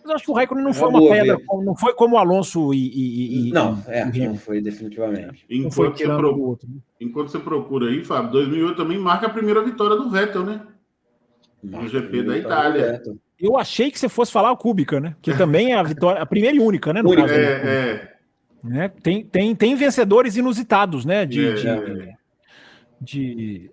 Mas 0.04 0.10
eu 0.10 0.16
acho 0.16 0.26
que 0.26 0.32
o 0.32 0.34
Raikkonen 0.34 0.64
não 0.64 0.72
é 0.72 0.74
foi 0.74 0.90
uma 0.90 1.02
pedra, 1.02 1.38
ver. 1.38 1.46
não 1.64 1.76
foi 1.76 1.94
como 1.94 2.16
o 2.16 2.18
Alonso 2.18 2.74
e. 2.74 2.90
e, 2.90 3.50
e 3.50 3.52
não, 3.52 3.82
é, 3.88 4.06
não 4.06 4.38
foi 4.38 4.62
definitivamente. 4.62 5.46
Enquanto, 5.50 5.74
foi 5.74 5.90
você 5.90 6.06
pro... 6.06 6.60
né? 6.64 6.80
enquanto 7.00 7.30
você 7.30 7.40
procura 7.40 7.88
aí, 7.88 8.04
Fábio, 8.04 8.32
2008 8.32 8.76
também 8.76 8.98
marca 8.98 9.28
a 9.28 9.30
primeira 9.30 9.64
vitória 9.64 9.96
do 9.96 10.10
Vettel, 10.10 10.44
né? 10.44 10.62
No 11.64 11.88
GP 11.88 12.24
da 12.24 12.38
Itália. 12.38 13.02
Eu 13.40 13.58
achei 13.58 13.90
que 13.90 13.98
você 13.98 14.10
fosse 14.10 14.32
falar 14.32 14.52
o 14.52 14.58
Kubica, 14.58 15.00
né? 15.00 15.16
Que 15.22 15.36
também 15.36 15.72
é 15.72 15.76
a 15.78 15.84
vitória, 15.84 16.22
a 16.22 16.26
primeira 16.26 16.56
e 16.56 16.60
única, 16.60 16.92
né? 16.92 17.02
No 17.02 17.10
única, 17.10 17.28
caso, 17.28 17.40
é, 17.40 17.44
é. 17.44 18.14
Né? 18.64 18.90
Tem, 19.02 19.26
tem, 19.26 19.56
tem 19.56 19.76
vencedores 19.76 20.36
inusitados, 20.36 21.06
né? 21.06 21.26
De, 21.26 21.48
é, 21.48 21.54
de, 21.54 21.68
é. 21.68 22.16
de, 23.02 23.72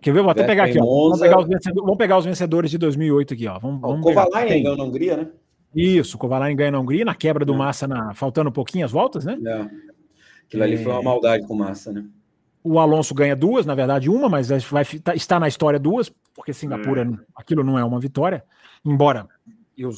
Quer 0.00 0.12
ver? 0.12 0.22
Vou 0.22 0.30
até 0.30 0.44
pegar 0.44 0.64
aqui, 0.64 0.78
ó. 0.80 0.84
Vamos 0.84 1.20
pegar, 1.20 1.36
vamos 1.74 1.96
pegar, 1.96 2.18
os 2.18 2.24
vencedores 2.24 2.70
de 2.70 2.78
2008 2.78 3.34
aqui, 3.34 3.46
ó. 3.46 3.58
Vamos, 3.58 3.80
vamos 3.80 4.00
o 4.00 4.02
Kovalainen 4.02 4.62
ganhou 4.62 4.76
na 4.76 4.84
Hungria, 4.84 5.16
né? 5.16 5.28
Isso, 5.74 6.16
o 6.16 6.18
Kovalainen 6.18 6.56
ganhou 6.56 6.72
na 6.72 6.80
Hungria, 6.80 7.04
na 7.04 7.14
quebra 7.14 7.44
do 7.44 7.54
é. 7.54 7.56
Massa, 7.56 7.86
na, 7.86 8.14
faltando 8.14 8.50
um 8.50 8.52
pouquinho 8.52 8.84
as 8.84 8.92
voltas, 8.92 9.24
né? 9.24 9.36
É. 9.44 9.68
Aquilo 10.46 10.62
ali 10.62 10.76
foi 10.78 10.92
uma 10.92 11.00
é. 11.00 11.04
maldade 11.04 11.46
com 11.46 11.54
Massa, 11.54 11.92
né? 11.92 12.04
O 12.62 12.78
Alonso 12.78 13.14
ganha 13.14 13.36
duas, 13.36 13.66
na 13.66 13.74
verdade, 13.74 14.10
uma, 14.10 14.28
mas 14.28 14.48
vai 14.48 14.84
tá, 14.84 15.14
está 15.14 15.38
na 15.40 15.48
história 15.48 15.78
duas, 15.78 16.12
porque 16.34 16.52
Singapura, 16.52 17.02
é. 17.02 17.18
aquilo 17.34 17.64
não 17.64 17.78
é 17.78 17.84
uma 17.84 18.00
vitória. 18.00 18.44
Embora 18.84 19.26
eu 19.76 19.90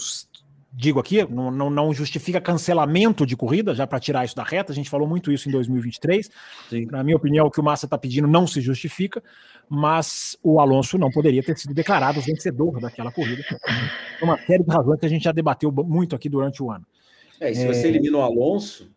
digo 0.72 1.00
aqui, 1.00 1.24
não, 1.28 1.50
não, 1.50 1.68
não, 1.68 1.92
justifica 1.92 2.40
cancelamento 2.40 3.26
de 3.26 3.36
corrida, 3.36 3.74
já 3.74 3.86
para 3.86 3.98
tirar 3.98 4.24
isso 4.24 4.36
da 4.36 4.44
reta. 4.44 4.72
A 4.72 4.74
gente 4.74 4.88
falou 4.88 5.08
muito 5.08 5.32
isso 5.32 5.48
em 5.48 5.52
2023. 5.52 6.30
Sim. 6.68 6.86
Na 6.86 7.02
minha 7.02 7.16
opinião, 7.16 7.46
o 7.46 7.50
que 7.50 7.60
o 7.60 7.62
Massa 7.62 7.86
está 7.86 7.98
pedindo 7.98 8.28
não 8.28 8.46
se 8.46 8.60
justifica, 8.60 9.22
mas 9.68 10.36
o 10.42 10.60
Alonso 10.60 10.96
não 10.96 11.10
poderia 11.10 11.42
ter 11.42 11.58
sido 11.58 11.74
declarado 11.74 12.20
vencedor 12.20 12.80
daquela 12.80 13.10
corrida. 13.10 13.42
Uma 14.22 14.38
série 14.38 14.62
de 14.62 14.70
razões 14.70 15.00
que 15.00 15.06
a 15.06 15.08
gente 15.08 15.24
já 15.24 15.32
debateu 15.32 15.72
muito 15.72 16.14
aqui 16.14 16.28
durante 16.28 16.62
o 16.62 16.70
ano. 16.70 16.86
É, 17.40 17.50
e 17.50 17.54
se 17.54 17.64
é... 17.64 17.66
você 17.66 17.88
elimina 17.88 18.18
o 18.18 18.22
Alonso, 18.22 18.90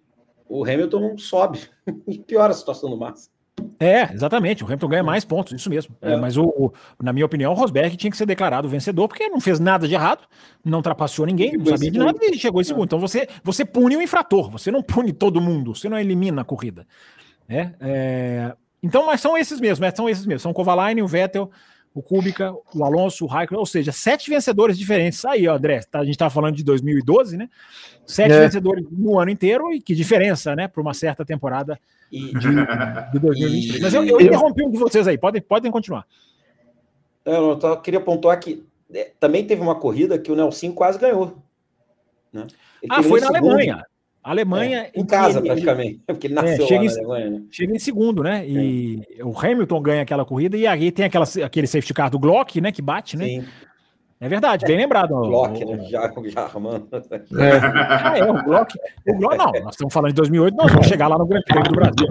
o 0.48 0.64
Hamilton 0.64 1.18
sobe 1.18 1.60
e 2.08 2.20
piora 2.20 2.52
a 2.52 2.56
situação 2.56 2.90
do 2.90 2.98
Massa. 2.98 3.33
É, 3.80 4.14
exatamente. 4.14 4.64
O 4.64 4.66
Hamilton 4.66 4.88
ganha 4.88 5.04
mais 5.04 5.26
pontos, 5.26 5.54
isso 5.54 5.70
mesmo. 5.70 5.96
É. 6.02 6.14
É, 6.14 6.18
mas, 6.18 6.38
o, 6.38 6.46
o, 6.46 6.74
na 7.02 7.12
minha 7.12 7.26
opinião, 7.26 7.52
o 7.52 7.56
Rosberg 7.56 7.96
tinha 7.98 8.10
que 8.10 8.18
ser 8.18 8.26
declarado 8.26 8.68
vencedor, 8.70 9.08
porque 9.08 9.28
não 9.30 9.40
fez 9.40 9.60
nada 9.60 9.88
de 9.88 9.94
errado, 9.94 10.24
não 10.64 10.80
ultrapassou 10.80 11.26
ninguém, 11.26 11.58
não 11.58 11.66
sabia 11.66 11.92
de 11.92 12.00
nada 12.00 12.18
e 12.22 12.38
chegou 12.38 12.62
em 12.62 12.64
segundo. 12.64 12.86
Então 12.86 13.00
você, 13.00 13.28
você 13.44 13.66
pune 13.66 13.98
o 13.98 14.02
infrator, 14.02 14.50
você 14.50 14.72
não 14.72 14.82
pune 14.82 15.12
todo 15.12 15.42
mundo, 15.42 15.76
você 15.76 15.90
não 15.90 16.00
elimina 16.00 16.42
a 16.42 16.46
corrida. 16.46 16.88
É, 17.48 17.72
é... 17.82 18.56
Então, 18.82 19.06
mas 19.06 19.22
são 19.22 19.38
esses 19.38 19.60
mesmos, 19.60 19.94
são 19.96 20.10
esses 20.10 20.26
mesmos. 20.26 20.42
São 20.42 20.52
o 20.52 20.54
Kovalainen, 20.54 21.04
o 21.04 21.08
Vettel, 21.08 21.50
o 21.94 22.02
Kubica, 22.02 22.54
o 22.74 22.84
Alonso, 22.84 23.24
o 23.24 23.28
Raikkonen, 23.28 23.60
ou 23.60 23.66
seja, 23.66 23.92
sete 23.92 24.30
vencedores 24.30 24.78
diferentes. 24.78 25.24
Aí, 25.26 25.48
ó, 25.48 25.56
André, 25.56 25.82
tá, 25.82 26.00
a 26.00 26.04
gente 26.04 26.16
estava 26.16 26.32
falando 26.32 26.56
de 26.56 26.64
2012, 26.64 27.38
né? 27.38 27.50
Sete 28.06 28.32
é. 28.32 28.40
vencedores 28.40 28.86
no 28.92 29.20
ano 29.20 29.30
inteiro, 29.30 29.72
e 29.72 29.80
que 29.80 29.94
diferença, 29.94 30.56
né, 30.56 30.68
para 30.68 30.82
uma 30.82 30.94
certa 30.94 31.24
temporada 31.24 31.80
de, 32.12 32.32
de 33.12 33.20
2023. 33.20 33.82
Mas 33.82 33.94
eu, 33.94 34.04
eu, 34.06 34.20
interrompi 34.20 34.64
um 34.64 34.72
de 34.72 34.78
vocês 34.78 35.08
aí, 35.08 35.18
podem, 35.18 35.42
podem 35.42 35.72
continuar. 35.72 36.06
Eu 37.24 37.60
só 37.62 37.76
queria 37.76 38.02
pontuar 38.02 38.40
que 38.40 38.66
é, 38.94 39.12
também 39.20 39.46
teve 39.46 39.62
uma 39.62 39.76
corrida 39.76 40.18
que 40.18 40.32
o 40.32 40.36
Nelson 40.36 40.74
quase 40.74 41.00
ganhou. 41.00 41.38
Né? 42.32 42.48
Ah, 42.90 43.04
foi 43.04 43.22
na 43.22 43.28
segundo. 43.28 43.54
Alemanha. 43.54 43.86
Alemanha. 44.24 44.90
É, 44.94 45.00
em 45.00 45.06
casa, 45.06 45.40
ele, 45.40 45.48
praticamente. 45.48 46.02
Porque 46.08 46.28
ele 46.28 46.34
nasceu 46.34 46.64
é, 46.64 46.68
chega, 46.68 46.86
em, 46.86 46.90
Alemanha, 46.90 47.30
né? 47.30 47.42
chega 47.52 47.76
em 47.76 47.80
segundo, 47.80 48.24
né? 48.24 48.48
E 48.48 49.02
é. 49.20 49.24
o 49.24 49.38
Hamilton 49.38 49.82
ganha 49.82 50.02
aquela 50.02 50.24
corrida 50.24 50.56
e 50.56 50.66
aí 50.66 50.92
tem 50.92 51.06
aquela, 51.06 51.26
aquele 51.44 51.68
safety 51.68 51.94
car 51.94 52.10
do 52.10 52.18
Glock, 52.18 52.62
né? 52.62 52.72
Que 52.72 52.82
bate, 52.82 53.18
né? 53.18 53.26
Sim. 53.26 53.46
É 54.22 54.30
verdade, 54.30 54.66
bem 54.66 54.78
lembrado. 54.78 55.10
Glock, 55.10 55.66
né? 55.66 55.80
Já, 55.90 56.10
já 56.28 56.42
arrumando. 56.44 56.88
É. 56.94 57.02
Ah, 58.02 58.18
é, 58.18 58.24
o 58.24 58.42
Glock. 58.42 58.74
O 59.06 59.18
Glock, 59.18 59.38
não, 59.38 59.52
nós 59.64 59.74
estamos 59.74 59.94
falando 59.94 60.12
de 60.12 60.16
2008, 60.16 60.56
nós 60.56 60.72
vamos 60.72 60.88
chegar 60.88 61.08
lá 61.08 61.18
no 61.18 61.26
Grande 61.26 61.44
Prêmio 61.44 61.70
do 61.70 61.76
Brasil. 61.76 62.08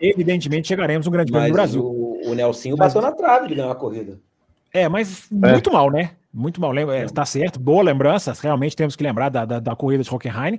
Evidentemente 0.00 0.66
chegaremos 0.66 1.06
no 1.06 1.12
Grande 1.12 1.30
Prêmio 1.30 1.50
do 1.50 1.54
Brasil. 1.54 1.84
O, 1.84 2.30
o 2.30 2.34
Nelsinho 2.34 2.76
bateu 2.76 3.00
na 3.00 3.12
trave 3.12 3.46
de 3.46 3.54
ganhar 3.54 3.70
a 3.70 3.76
corrida. 3.76 4.18
É, 4.74 4.88
mas 4.88 5.28
é. 5.30 5.52
muito 5.52 5.72
mal, 5.72 5.88
né? 5.88 6.10
Muito 6.34 6.60
mal. 6.60 6.76
É, 6.76 7.06
tá 7.06 7.24
certo, 7.24 7.60
boa 7.60 7.84
lembrança. 7.84 8.32
Realmente 8.42 8.74
temos 8.74 8.96
que 8.96 9.04
lembrar 9.04 9.28
da, 9.28 9.44
da, 9.44 9.60
da 9.60 9.76
corrida 9.76 10.02
de 10.02 10.12
Hockenheim. 10.12 10.58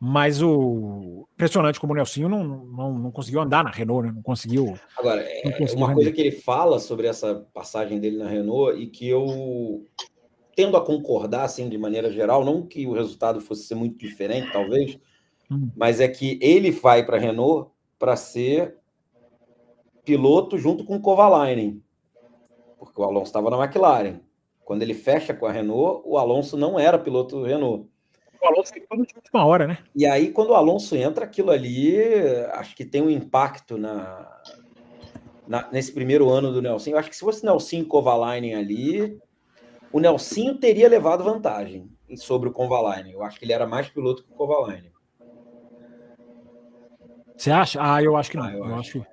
Mas 0.00 0.42
o 0.42 1.26
impressionante 1.34 1.80
como 1.80 1.92
o 1.92 1.96
Nelsinho 1.96 2.28
não, 2.28 2.44
não, 2.44 2.98
não 2.98 3.10
conseguiu 3.10 3.40
andar 3.40 3.64
na 3.64 3.70
Renault, 3.70 4.06
né? 4.06 4.12
não 4.14 4.22
conseguiu. 4.22 4.78
Agora, 4.96 5.22
é 5.22 5.74
uma 5.74 5.94
coisa 5.94 6.12
que 6.12 6.20
ele 6.20 6.32
fala 6.32 6.78
sobre 6.78 7.06
essa 7.06 7.46
passagem 7.54 7.98
dele 7.98 8.18
na 8.18 8.28
Renault 8.28 8.78
e 8.80 8.86
que 8.86 9.08
eu 9.08 9.84
tendo 10.54 10.76
a 10.76 10.84
concordar, 10.84 11.44
assim, 11.44 11.68
de 11.68 11.76
maneira 11.76 12.10
geral, 12.10 12.44
não 12.44 12.66
que 12.66 12.86
o 12.86 12.92
resultado 12.92 13.40
fosse 13.40 13.64
ser 13.64 13.74
muito 13.74 13.98
diferente, 13.98 14.52
talvez, 14.52 14.98
hum. 15.50 15.70
mas 15.74 16.00
é 16.00 16.08
que 16.08 16.38
ele 16.40 16.70
vai 16.70 17.04
para 17.04 17.16
a 17.16 17.20
Renault 17.20 17.70
para 17.98 18.16
ser 18.16 18.76
piloto 20.04 20.56
junto 20.58 20.84
com 20.84 20.96
o 20.96 21.00
Kovalainen, 21.00 21.82
porque 22.78 23.00
o 23.00 23.04
Alonso 23.04 23.26
estava 23.26 23.50
na 23.50 23.62
McLaren. 23.64 24.20
Quando 24.64 24.82
ele 24.82 24.94
fecha 24.94 25.34
com 25.34 25.46
a 25.46 25.52
Renault, 25.52 26.02
o 26.04 26.16
Alonso 26.16 26.56
não 26.56 26.78
era 26.78 26.98
piloto 26.98 27.42
Renault. 27.42 27.88
O 28.44 28.46
Alonso 28.46 28.74
tem 28.74 28.84
tudo 28.86 29.06
de 29.06 29.14
última 29.16 29.46
hora, 29.46 29.66
né? 29.66 29.78
E 29.96 30.04
aí, 30.04 30.30
quando 30.30 30.50
o 30.50 30.54
Alonso 30.54 30.94
entra, 30.94 31.24
aquilo 31.24 31.50
ali, 31.50 31.96
acho 32.52 32.76
que 32.76 32.84
tem 32.84 33.00
um 33.00 33.08
impacto 33.08 33.78
na, 33.78 34.30
na 35.48 35.66
nesse 35.72 35.90
primeiro 35.92 36.28
ano 36.28 36.52
do 36.52 36.60
Nelson. 36.60 36.90
Eu 36.90 36.98
acho 36.98 37.08
que 37.08 37.16
se 37.16 37.24
fosse 37.24 37.42
Nelson 37.42 37.76
e 37.76 37.84
Kovalainen 37.86 38.54
ali, 38.54 39.18
o 39.90 39.98
Nelsinho 39.98 40.58
teria 40.58 40.90
levado 40.90 41.24
vantagem 41.24 41.90
sobre 42.16 42.50
o 42.50 42.52
Kovalainen. 42.52 43.14
Eu 43.14 43.22
acho 43.22 43.38
que 43.38 43.46
ele 43.46 43.54
era 43.54 43.66
mais 43.66 43.88
piloto 43.88 44.22
que 44.22 44.30
o 44.30 44.36
Kovalainen. 44.36 44.92
Você 47.34 47.50
acha? 47.50 47.78
Ah, 47.82 48.02
eu 48.02 48.14
acho 48.14 48.30
que 48.30 48.36
não. 48.36 48.44
Ah, 48.44 48.52
eu, 48.52 48.66
eu 48.66 48.74
acho. 48.74 49.00
que 49.00 49.06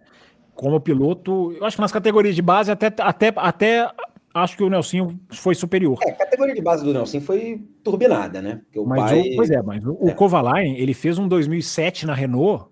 como 0.54 0.82
piloto, 0.82 1.54
eu 1.54 1.66
acho 1.66 1.78
que 1.78 1.82
nas 1.82 1.92
categorias 1.92 2.36
de 2.36 2.42
base 2.42 2.70
até, 2.70 2.88
até, 3.00 3.34
até 3.36 3.90
acho 4.34 4.58
que 4.58 4.64
o 4.64 4.70
Nelsinho 4.70 5.20
foi 5.32 5.56
superior. 5.56 6.00
É, 6.06 6.12
a 6.12 6.16
categoria 6.16 6.54
de 6.54 6.62
base 6.62 6.84
do 6.84 6.94
Nelsinho 6.94 7.24
foi 7.24 7.64
turbinada, 7.84 8.42
né? 8.42 8.62
Porque 8.64 8.80
o 8.80 8.86
mas 8.86 9.12
pai... 9.12 9.20
o, 9.20 9.36
pois 9.36 9.50
é, 9.50 9.62
mas 9.62 9.86
o, 9.86 9.92
é. 9.92 10.12
o 10.12 10.16
Kovalainen, 10.16 10.78
ele 10.78 10.94
fez 10.94 11.18
um 11.18 11.28
2007 11.28 12.06
na 12.06 12.14
Renault 12.14 12.66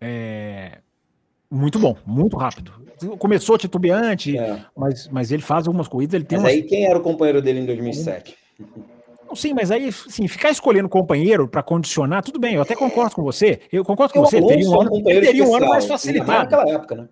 é, 0.00 0.78
muito 1.50 1.78
bom, 1.78 1.96
muito 2.06 2.36
rápido. 2.36 2.72
Começou 3.18 3.58
titubeante, 3.58 4.36
é. 4.36 4.64
mas, 4.76 5.08
mas 5.08 5.30
ele 5.30 5.42
faz 5.42 5.66
algumas 5.66 5.86
corridas. 5.86 6.14
Ele 6.14 6.24
tem 6.24 6.38
mas 6.38 6.44
umas... 6.44 6.54
aí 6.54 6.62
quem 6.62 6.86
era 6.86 6.98
o 6.98 7.02
companheiro 7.02 7.42
dele 7.42 7.60
em 7.60 7.66
2007? 7.66 8.36
Sim, 9.34 9.54
mas 9.54 9.70
aí, 9.70 9.92
sim, 9.92 10.28
ficar 10.28 10.50
escolhendo 10.50 10.88
companheiro 10.88 11.48
para 11.48 11.62
condicionar, 11.62 12.22
tudo 12.22 12.38
bem, 12.38 12.54
eu 12.54 12.62
até 12.62 12.74
concordo 12.74 13.14
com 13.14 13.22
você. 13.22 13.60
Eu 13.72 13.84
concordo 13.84 14.14
com 14.14 14.20
você, 14.20 14.36
ele 14.38 14.46
teria 14.46 14.70
um 14.70 14.80
ano, 14.80 14.96
ele 15.04 15.20
teria 15.20 15.44
um 15.44 15.54
ano 15.54 15.68
mais 15.68 15.84
facilitado. 15.84 16.50
Naquela 16.50 16.70
época, 16.70 16.94
né? 16.94 17.08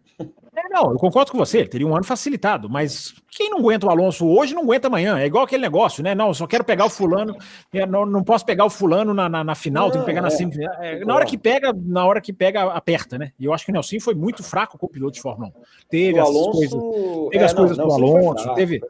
É, 0.57 0.69
não, 0.69 0.93
eu 0.93 0.99
concordo 0.99 1.33
com 1.33 1.39
você, 1.39 1.59
ele 1.59 1.69
teria 1.69 1.87
um 1.87 1.97
ano 1.97 2.05
facilitado, 2.05 2.71
mas 2.71 3.13
quem 3.29 3.51
não 3.51 3.59
aguenta 3.59 3.87
o 3.87 3.91
Alonso 3.91 4.25
hoje 4.27 4.55
não 4.55 4.63
aguenta 4.63 4.87
amanhã. 4.87 5.19
É 5.19 5.27
igual 5.27 5.45
aquele 5.45 5.63
negócio, 5.63 6.03
né? 6.03 6.15
Não, 6.15 6.29
eu 6.29 6.35
só 6.35 6.47
quero 6.47 6.63
pegar 6.63 6.85
o 6.85 6.91
fulano, 6.91 7.37
é, 7.73 7.85
não, 7.85 8.07
não 8.07 8.23
posso 8.23 8.47
pegar 8.47 8.65
o 8.65 8.71
fulano 8.71 9.13
na, 9.13 9.29
na, 9.29 9.43
na 9.43 9.55
final, 9.57 9.87
não, 9.87 9.91
tem 9.91 10.01
que 10.01 10.07
pegar 10.07 10.21
é, 10.21 10.23
na 10.23 10.31
semifinal. 10.31 10.75
É, 10.81 11.05
na 11.05 11.15
hora 11.15 11.25
que 11.25 11.37
pega, 11.37 11.73
na 11.75 12.07
hora 12.07 12.21
que 12.21 12.33
pega, 12.33 12.63
aperta, 12.73 13.19
né? 13.19 13.33
E 13.39 13.45
eu 13.45 13.53
acho 13.53 13.65
que 13.65 13.73
o 13.73 13.75
Nelson 13.75 13.99
foi 14.01 14.15
muito 14.15 14.45
fraco 14.45 14.79
com 14.79 14.87
o 14.87 14.89
piloto 14.89 15.15
de 15.15 15.21
Fórmula 15.21 15.49
1. 15.49 15.53
Teve 15.89 16.21
o 16.21 16.23
as 16.23 16.29
Alonso... 16.29 16.53
coisas, 16.53 17.31
teve 17.31 17.43
é, 17.43 17.47
as 17.47 17.53
coisas 17.53 17.77
do 17.77 17.93
Alonso, 17.93 18.43
fraco, 18.45 18.55
teve. 18.55 18.81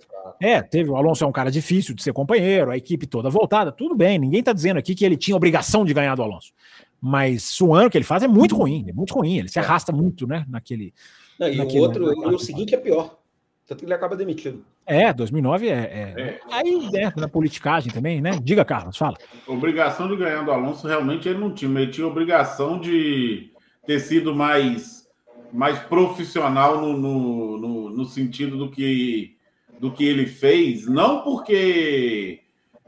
É, 0.41 0.61
teve. 0.61 0.91
O 0.91 0.97
Alonso 0.97 1.25
é 1.25 1.27
um 1.27 1.33
cara 1.33 1.51
difícil 1.51 1.95
de 1.95 2.03
ser 2.03 2.13
companheiro, 2.13 2.71
a 2.71 2.77
equipe 2.77 3.07
toda 3.07 3.31
voltada, 3.31 3.73
tudo 3.73 3.95
bem. 3.95 4.19
Ninguém 4.19 4.43
tá 4.43 4.53
dizendo 4.53 4.79
aqui 4.79 4.95
que 4.95 5.05
ele 5.05 5.17
tinha 5.17 5.37
obrigação 5.37 5.85
de 5.85 5.95
ganhar 5.95 6.15
do 6.15 6.23
Alonso. 6.23 6.53
Mas 7.01 7.61
o 7.61 7.75
ano 7.75 7.91
que 7.91 7.99
ele 7.99 8.05
faz 8.05 8.23
é 8.23 8.29
muito 8.29 8.57
ruim, 8.57 8.87
é 8.89 8.93
muito 8.93 9.15
ruim. 9.15 9.39
Ele 9.39 9.49
se 9.49 9.59
arrasta 9.59 9.93
muito, 9.93 10.27
né? 10.27 10.45
Naquele 10.49 10.93
não, 11.39 11.49
e 11.49 11.61
o 11.61 11.77
outro, 11.79 12.31
e 12.31 12.35
o 12.35 12.39
seguinte 12.39 12.75
é 12.75 12.79
pior. 12.79 13.19
Tanto 13.67 13.79
que 13.79 13.87
ele 13.87 13.95
acaba 13.95 14.15
demitido. 14.15 14.63
É, 14.87 15.13
2009 15.13 15.69
é. 15.69 15.73
é... 15.73 16.21
é. 16.21 16.41
Aí, 16.51 16.91
né, 16.93 17.13
na 17.17 17.27
politicagem 17.27 17.91
também, 17.91 18.21
né? 18.21 18.39
Diga, 18.43 18.65
Carlos, 18.65 18.97
fala. 18.97 19.17
Obrigação 19.47 20.07
de 20.07 20.17
ganhar 20.17 20.43
do 20.43 20.51
Alonso, 20.51 20.87
realmente 20.87 21.29
ele 21.29 21.39
não 21.39 21.53
tinha. 21.53 21.81
Ele 21.81 21.91
tinha 21.91 22.07
obrigação 22.07 22.79
de 22.79 23.53
ter 23.87 24.01
sido 24.01 24.35
mais, 24.35 25.09
mais 25.51 25.79
profissional 25.79 26.81
no, 26.81 26.97
no, 26.99 27.59
no, 27.59 27.91
no 27.91 28.05
sentido 28.05 28.59
do 28.59 28.71
que, 28.71 29.39
do 29.81 29.91
que 29.91 30.05
ele 30.05 30.27
fez. 30.27 30.87
Não 30.87 31.23
porque 31.23 32.43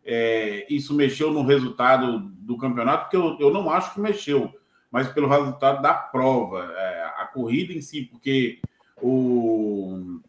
é, 0.05 0.67
isso 0.69 0.95
mexeu 0.95 1.33
no 1.33 1.43
resultado 1.43 2.19
do 2.19 2.59
campeonato, 2.59 3.05
porque 3.05 3.17
eu, 3.17 3.37
eu 3.41 3.51
não 3.51 3.71
acho 3.71 3.95
que 3.95 4.01
mexeu 4.01 4.53
mas 4.97 5.09
pelo 5.09 5.29
resultado 5.29 5.83
da 5.83 5.93
prova, 5.93 6.73
é, 6.75 7.05
a 7.19 7.27
corrida 7.27 7.71
em 7.75 7.83
si, 7.83 8.09
porque 8.11 8.61
o 9.03 10.21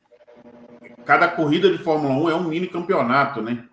cada 1.05 1.29
corrida 1.29 1.71
de 1.71 1.77
Fórmula 1.77 2.13
1 2.13 2.29
é 2.29 2.35
um 2.35 2.43
mini 2.43 2.67
campeonato, 2.67 3.41
né? 3.41 3.65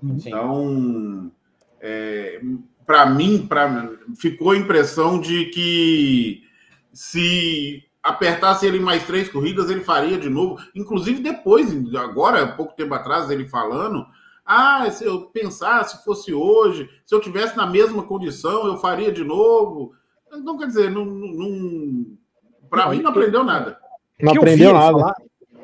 Sim. 0.00 0.28
Então, 0.28 1.32
é, 1.80 2.40
para 2.86 3.06
mim, 3.06 3.44
pra, 3.44 3.90
ficou 4.16 4.52
a 4.52 4.56
impressão 4.56 5.20
de 5.20 5.46
que 5.46 6.44
se 6.92 7.82
apertasse 8.00 8.64
ele 8.64 8.78
mais 8.78 9.04
três 9.04 9.28
corridas, 9.28 9.68
ele 9.68 9.82
faria 9.82 10.16
de 10.16 10.30
novo. 10.30 10.62
Inclusive 10.76 11.20
depois, 11.20 11.74
agora, 11.96 12.52
pouco 12.52 12.76
tempo 12.76 12.94
atrás, 12.94 13.28
ele 13.32 13.48
falando, 13.48 14.06
Ah, 14.46 14.88
se 14.92 15.04
eu 15.04 15.22
pensar, 15.22 15.82
se 15.86 16.04
fosse 16.04 16.32
hoje, 16.32 16.88
se 17.04 17.12
eu 17.12 17.20
tivesse 17.20 17.56
na 17.56 17.66
mesma 17.66 18.04
condição, 18.04 18.68
eu 18.68 18.76
faria 18.76 19.10
de 19.10 19.24
novo. 19.24 19.98
Então, 20.32 20.58
quer 20.58 20.66
dizer, 20.66 20.90
não, 20.90 21.04
não 21.04 22.06
para 22.70 22.88
mim 22.90 23.02
não 23.02 23.10
aprendeu 23.10 23.42
nada. 23.42 23.76
Não 24.20 24.32
aprendeu 24.32 24.72
nada. 24.72 24.92
Falar, 24.92 25.14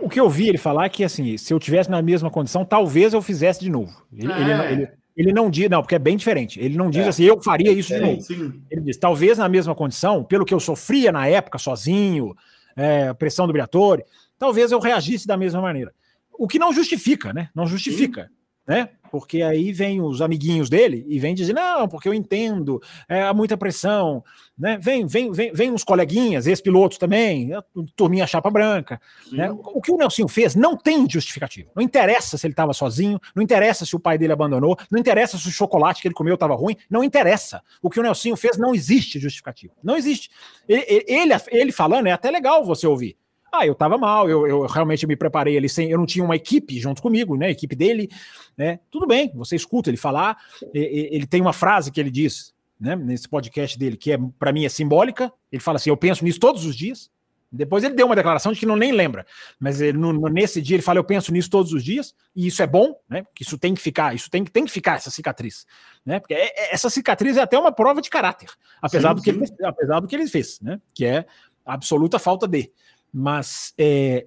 o 0.01 0.09
que 0.09 0.21
eu 0.21 0.29
vi 0.29 0.49
ele 0.49 0.59
falar 0.59 0.87
é 0.87 0.89
que, 0.89 1.05
assim, 1.05 1.37
se 1.37 1.55
eu 1.55 1.59
tivesse 1.59 1.91
na 1.91 2.03
mesma 2.03 2.31
condição, 2.31 2.65
talvez 2.65 3.15
eu 3.15 3.23
fizesse 3.23 3.61
de 3.61 3.71
novo. 3.71 3.93
Ele, 4.13 4.33
é. 4.33 4.41
ele, 4.41 4.73
ele, 4.73 4.89
ele 5.17 5.33
não 5.33 5.49
diz, 5.49 5.71
não, 5.71 5.83
porque 5.83 5.95
é 5.95 6.01
bem 6.01 6.17
diferente. 6.17 6.61
Ele 6.61 6.77
não 6.77 6.91
diz 6.91 7.07
é. 7.07 7.09
assim, 7.09 7.25
eu 7.25 7.41
faria 7.41 7.71
isso 7.71 7.95
é, 7.95 7.99
de 7.99 8.05
novo. 8.05 8.21
Sim. 8.21 8.61
Ele 8.71 8.81
diz, 8.83 8.97
talvez 8.97 9.39
na 9.39 9.49
mesma 9.49 9.75
condição, 9.75 10.25
pelo 10.25 10.45
que 10.45 10.53
eu 10.53 10.61
sofria 10.61 11.13
na 11.13 11.27
época, 11.29 11.59
sozinho, 11.59 12.35
é, 12.75 13.13
pressão 13.15 13.47
do 13.47 13.53
Briatore, 13.53 14.05
talvez 14.39 14.73
eu 14.73 14.81
reagisse 14.81 15.27
da 15.27 15.37
mesma 15.37 15.61
maneira. 15.61 15.93
O 16.39 16.49
que 16.49 16.59
não 16.59 16.73
justifica, 16.73 17.33
né? 17.33 17.49
Não 17.55 17.67
justifica. 17.67 18.25
Sim 18.25 18.37
né? 18.67 18.89
Porque 19.11 19.43
aí 19.43 19.73
vem 19.73 20.01
os 20.01 20.21
amiguinhos 20.21 20.69
dele 20.69 21.05
e 21.09 21.19
vem 21.19 21.35
dizer, 21.35 21.53
não, 21.53 21.89
porque 21.89 22.09
eu 22.09 22.15
entendo, 22.15 22.81
é, 23.09 23.23
há 23.23 23.35
muita 23.35 23.57
pressão, 23.57 24.23
né? 24.59 24.79
Vem, 24.81 25.07
vem, 25.07 25.31
vem, 25.33 25.53
vem 25.53 25.71
uns 25.71 25.85
coleguinhas, 25.85 26.47
ex-pilotos 26.47 26.97
também, 26.97 27.51
turminha 27.95 28.27
chapa 28.27 28.51
branca. 28.51 29.01
Né? 29.31 29.51
O 29.51 29.81
que 29.83 29.93
o 29.93 29.97
Nelsinho 29.97 30.29
fez 30.29 30.55
não 30.55 30.77
tem 30.77 31.09
justificativo. 31.09 31.71
Não 31.75 31.83
interessa 31.83 32.39
se 32.39 32.47
ele 32.47 32.53
estava 32.53 32.73
sozinho, 32.73 33.21
não 33.35 33.43
interessa 33.43 33.85
se 33.85 33.95
o 33.95 34.01
pai 34.01 34.17
dele 34.17 34.33
abandonou, 34.33 34.77
não 34.91 34.99
interessa 34.99 35.37
se 35.37 35.47
o 35.47 35.53
chocolate 35.53 36.01
que 36.01 36.09
ele 36.09 36.15
comeu 36.15 36.35
estava 36.35 36.55
ruim, 36.55 36.77
não 36.89 37.05
interessa. 37.05 37.63
O 37.83 37.91
que 37.91 38.01
o 38.01 38.03
Nelsinho 38.03 38.37
fez 38.37 38.57
não 38.57 38.75
existe 38.75 39.19
justificativo. 39.19 39.75
Não 39.83 39.97
existe. 39.97 40.31
Ele, 40.69 41.05
ele, 41.07 41.33
ele 41.49 41.73
falando, 41.73 42.07
é 42.07 42.13
até 42.13 42.31
legal 42.31 42.65
você 42.65 42.87
ouvir. 42.87 43.17
Ah, 43.53 43.67
eu 43.67 43.75
tava 43.75 43.97
mal, 43.97 44.29
eu, 44.29 44.47
eu 44.47 44.67
realmente 44.67 45.07
me 45.07 45.17
preparei 45.17 45.57
ali 45.57 45.69
sem. 45.69 45.91
Eu 45.91 45.99
não 45.99 46.07
tinha 46.07 46.25
uma 46.25 46.37
equipe 46.37 46.79
junto 46.79 47.01
comigo, 47.01 47.37
né? 47.37 47.47
A 47.47 47.51
equipe 47.51 47.75
dele, 47.75 48.09
né? 48.57 48.81
Tudo 48.91 49.07
bem, 49.07 49.31
você 49.35 49.57
escuta 49.57 49.91
ele 49.91 49.97
falar. 49.97 50.37
Ele 50.75 51.27
tem 51.27 51.41
uma 51.41 51.53
frase 51.53 51.91
que 51.91 52.01
ele 52.01 52.11
diz, 52.11 52.55
né? 52.79 52.97
Nesse 52.97 53.29
podcast 53.29 53.79
dele, 53.79 53.97
que 53.97 54.13
é 54.13 54.19
para 54.39 54.53
mim 54.53 54.65
é 54.65 54.69
simbólica. 54.69 55.33
Ele 55.51 55.63
fala 55.63 55.77
assim: 55.77 55.91
eu 55.91 55.97
penso 55.97 56.25
nisso 56.25 56.41
todos 56.41 56.65
os 56.65 56.77
dias. 56.77 57.11
Depois 57.51 57.85
ele 57.85 57.95
deu 57.95 58.07
uma 58.07 58.17
declaração 58.17 58.53
de 58.53 58.59
que 58.59 58.67
não 58.67 58.77
nem 58.77 58.93
lembra, 58.93 59.25
mas 59.59 59.81
ele, 59.81 59.97
no, 59.97 60.13
nesse 60.29 60.61
dia 60.61 60.77
ele 60.77 60.83
fala: 60.83 60.99
Eu 60.99 61.05
penso 61.05 61.33
nisso 61.33 61.49
todos 61.49 61.73
os 61.73 61.83
dias, 61.83 62.15
e 62.35 62.47
isso 62.47 62.63
é 62.63 62.67
bom, 62.67 62.95
né? 63.09 63.23
Porque 63.23 63.45
isso 63.45 63.57
tem 63.57 63.75
que 63.75 63.81
ficar, 63.81 64.15
isso 64.15 64.29
tem, 64.29 64.45
tem 64.45 64.65
que 64.65 64.71
ficar, 64.71 64.97
essa 64.97 65.11
cicatriz. 65.11 65.65
Né? 66.05 66.19
Porque 66.19 66.35
é, 66.35 66.47
é, 66.47 66.75
essa 66.75 66.91
cicatriz 66.91 67.37
é 67.37 67.43
até 67.43 67.59
uma 67.59 67.73
prova 67.73 68.03
de 68.03 68.11
caráter, 68.11 68.51
apesar, 68.83 69.11
sim, 69.11 69.15
do, 69.17 69.23
que 69.23 69.31
Ele, 69.31 69.45
apesar 69.63 70.01
do 70.01 70.09
que 70.09 70.17
ele 70.17 70.27
fez, 70.27 70.61
né? 70.61 70.81
Que 70.93 71.07
é 71.07 71.27
absoluta 71.65 72.19
falta 72.19 72.47
de. 72.47 72.71
Mas 73.13 73.73
é, 73.79 74.27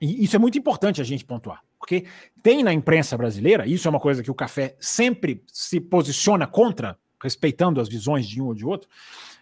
isso 0.00 0.36
é 0.36 0.38
muito 0.38 0.58
importante 0.58 1.00
a 1.00 1.04
gente 1.04 1.24
pontuar, 1.24 1.62
porque 1.78 2.06
tem 2.42 2.62
na 2.62 2.72
imprensa 2.72 3.16
brasileira, 3.16 3.66
isso 3.66 3.88
é 3.88 3.90
uma 3.90 4.00
coisa 4.00 4.22
que 4.22 4.30
o 4.30 4.34
café 4.34 4.76
sempre 4.78 5.42
se 5.52 5.80
posiciona 5.80 6.46
contra, 6.46 6.96
respeitando 7.22 7.80
as 7.80 7.88
visões 7.88 8.26
de 8.26 8.40
um 8.40 8.46
ou 8.46 8.54
de 8.54 8.64
outro, 8.64 8.88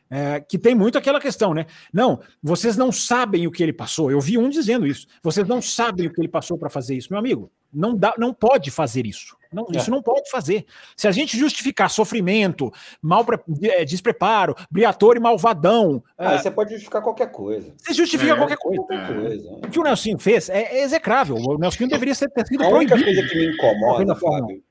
é, 0.09 0.41
que 0.41 0.59
tem 0.59 0.75
muito 0.75 0.97
aquela 0.97 1.21
questão, 1.21 1.53
né? 1.53 1.67
Não, 1.93 2.21
vocês 2.43 2.77
não 2.77 2.93
sabem 2.93 3.47
o 3.47 3.51
que 3.51 3.63
ele 3.63 3.73
passou. 3.73 4.11
Eu 4.11 4.21
vi 4.21 4.39
um 4.39 4.49
dizendo 4.49 4.87
isso. 4.87 5.07
Vocês 5.23 5.47
não 5.47 5.61
sabem 5.61 6.07
o 6.07 6.13
que 6.13 6.21
ele 6.21 6.29
passou 6.29 6.57
para 6.57 6.71
fazer 6.71 6.97
isso, 6.97 7.09
meu 7.11 7.19
amigo. 7.19 7.51
Não 7.73 7.97
dá, 7.97 8.15
não 8.17 8.33
pode 8.33 8.71
fazer 8.71 9.05
isso. 9.05 9.37
Não, 9.57 9.67
é. 9.73 9.79
Isso 9.79 9.91
não 9.91 10.03
pode 10.03 10.31
fazer. 10.31 10.67
Se 10.95 11.09
a 11.09 11.11
gente 11.11 11.39
justificar 11.39 11.89
sofrimento, 11.89 12.71
mal 13.01 13.25
é, 13.63 13.87
despreparo, 13.87 14.55
briator 14.71 15.17
e 15.17 15.21
malvadão. 15.21 16.05
Ah, 16.19 16.35
é, 16.35 16.39
você 16.39 16.51
pode 16.51 16.73
justificar 16.73 17.01
qualquer 17.01 17.33
coisa. 17.33 17.73
Você 17.79 17.95
justifica 17.95 18.35
é, 18.35 18.37
qualquer 18.37 18.59
coisa. 18.59 18.83
coisa. 18.83 19.51
O 19.51 19.71
que 19.71 19.79
o 19.79 19.83
Nelson 19.83 20.19
fez 20.19 20.51
é, 20.51 20.83
execrável. 20.83 21.37
O 21.37 21.57
Nelson 21.57 21.89
deveria 21.89 22.15
ter 22.15 22.47
sido 22.47 22.65
a 22.65 22.69
proibido. 22.69 22.93
A 22.95 22.97
única 22.99 23.03
coisa 23.03 23.23
que 23.23 23.35
me 23.35 23.47
incomoda, 23.47 24.15
Fábio, 24.15 24.63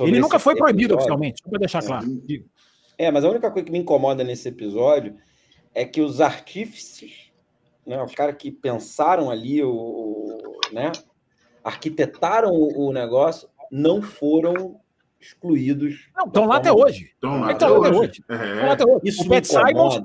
ele 0.00 0.20
nunca 0.20 0.38
foi 0.38 0.54
proibido 0.54 0.92
episódio, 0.92 0.96
oficialmente, 0.96 1.40
só 1.42 1.48
para 1.48 1.58
deixar 1.58 1.82
claro. 1.82 2.06
É, 2.98 3.10
mas 3.10 3.24
a 3.24 3.30
única 3.30 3.50
coisa 3.50 3.64
que 3.64 3.72
me 3.72 3.78
incomoda 3.78 4.22
nesse 4.22 4.50
episódio 4.50 5.16
é 5.74 5.86
que 5.86 6.02
os 6.02 6.20
artífices, 6.20 7.30
né, 7.86 8.02
os 8.02 8.14
caras 8.14 8.36
que 8.38 8.50
pensaram 8.50 9.30
ali, 9.30 9.62
o, 9.62 10.58
né, 10.72 10.92
arquitetaram 11.64 12.52
o 12.52 12.92
negócio, 12.92 13.48
não 13.70 14.02
foram 14.02 14.80
excluídos. 15.20 16.08
Não, 16.16 16.26
estão 16.26 16.46
lá 16.46 16.56
até 16.56 16.72
hoje. 16.72 17.10
Estão 17.14 17.40
lá, 17.40 17.50
até 17.50 17.68
hoje. 17.68 18.22
É. 18.28 18.70
até 18.70 18.84
hoje. 18.84 19.00
Isso 19.04 19.22
o 19.22 19.28
Pat, 19.28 19.44
Simons, 19.44 20.00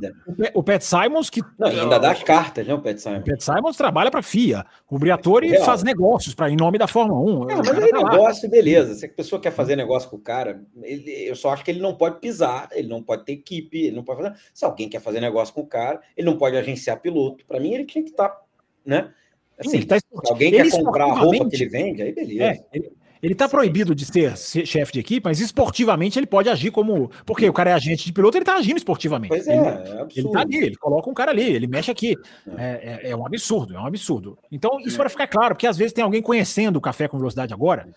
o 0.53 0.63
Pat 0.63 0.81
Simons 0.81 1.29
que 1.29 1.41
não, 1.59 1.67
ainda 1.67 1.99
dá 1.99 2.11
as 2.11 2.23
cartas, 2.23 2.65
né, 2.65 2.73
o 2.73 2.81
Pat 2.81 2.97
Simons. 2.97 3.19
O 3.19 3.23
Pat 3.23 3.41
Simons 3.41 3.77
trabalha 3.77 4.09
para 4.09 4.21
a 4.21 4.23
FIA. 4.23 4.65
O 4.89 4.97
Briatore 4.97 5.53
é 5.53 5.63
faz 5.63 5.83
negócios 5.83 6.33
para 6.33 6.49
em 6.49 6.55
nome 6.55 6.77
da 6.77 6.87
Fórmula 6.87 7.19
1. 7.19 7.49
É, 7.49 7.55
mas 7.55 7.69
aí 7.69 7.89
tá 7.89 7.97
negócio, 7.97 8.43
lá. 8.43 8.51
beleza. 8.51 8.95
Se 8.95 9.05
a 9.05 9.09
pessoa 9.09 9.41
quer 9.41 9.51
fazer 9.51 9.75
negócio 9.75 10.09
com 10.09 10.15
o 10.15 10.21
cara, 10.21 10.63
ele, 10.81 11.11
eu 11.11 11.35
só 11.35 11.51
acho 11.51 11.63
que 11.63 11.71
ele 11.71 11.81
não 11.81 11.95
pode 11.95 12.19
pisar, 12.19 12.69
ele 12.71 12.87
não 12.87 13.03
pode 13.03 13.25
ter 13.25 13.33
equipe, 13.33 13.85
ele 13.85 13.95
não 13.95 14.03
pode 14.03 14.21
fazer. 14.21 14.35
Se 14.53 14.65
alguém 14.65 14.89
quer 14.89 15.01
fazer 15.01 15.19
negócio 15.19 15.53
com 15.53 15.61
o 15.61 15.67
cara, 15.67 16.01
ele 16.15 16.25
não 16.25 16.37
pode 16.37 16.57
agenciar 16.57 16.99
piloto. 16.99 17.45
Para 17.45 17.59
mim, 17.59 17.73
ele 17.73 17.85
tinha 17.85 18.03
que 18.03 18.11
estar, 18.11 18.29
tá, 18.29 18.41
né? 18.85 19.13
Assim, 19.59 19.81
Sim, 19.81 19.85
tá 19.85 19.99
se 19.99 20.05
alguém 20.27 20.53
ele 20.53 20.71
quer 20.71 20.83
comprar 20.83 21.05
a 21.05 21.13
roupa 21.13 21.47
que 21.47 21.55
ele 21.55 21.69
vende, 21.69 22.01
aí 22.01 22.11
beleza. 22.11 22.43
É, 22.43 22.65
ele, 22.73 22.91
ele 23.21 23.33
está 23.33 23.47
proibido 23.47 23.93
de 23.93 24.05
ser 24.05 24.35
chefe 24.37 24.93
de 24.93 24.99
equipe, 24.99 25.21
mas 25.23 25.39
esportivamente 25.39 26.17
ele 26.17 26.25
pode 26.25 26.49
agir 26.49 26.71
como. 26.71 27.11
Porque 27.25 27.47
o 27.47 27.53
cara 27.53 27.69
é 27.69 27.73
agente 27.73 28.05
de 28.05 28.11
piloto, 28.11 28.35
ele 28.35 28.41
está 28.41 28.55
agindo 28.55 28.77
esportivamente. 28.77 29.29
Pois 29.29 29.47
é, 29.47 29.57
ele, 29.57 29.67
é 29.67 30.07
ele 30.15 30.27
está 30.27 30.41
ali, 30.41 30.57
ele 30.57 30.75
coloca 30.75 31.09
um 31.09 31.13
cara 31.13 31.31
ali, 31.31 31.43
ele 31.43 31.67
mexe 31.67 31.91
aqui. 31.91 32.15
É, 32.57 32.99
é, 33.03 33.11
é 33.11 33.15
um 33.15 33.25
absurdo, 33.25 33.75
é 33.75 33.79
um 33.79 33.85
absurdo. 33.85 34.37
Então, 34.51 34.79
isso 34.79 34.97
para 34.97 35.09
ficar 35.09 35.27
claro, 35.27 35.53
porque 35.53 35.67
às 35.67 35.77
vezes 35.77 35.93
tem 35.93 36.03
alguém 36.03 36.21
conhecendo 36.21 36.77
o 36.77 36.81
café 36.81 37.07
com 37.07 37.17
velocidade 37.17 37.53
agora. 37.53 37.87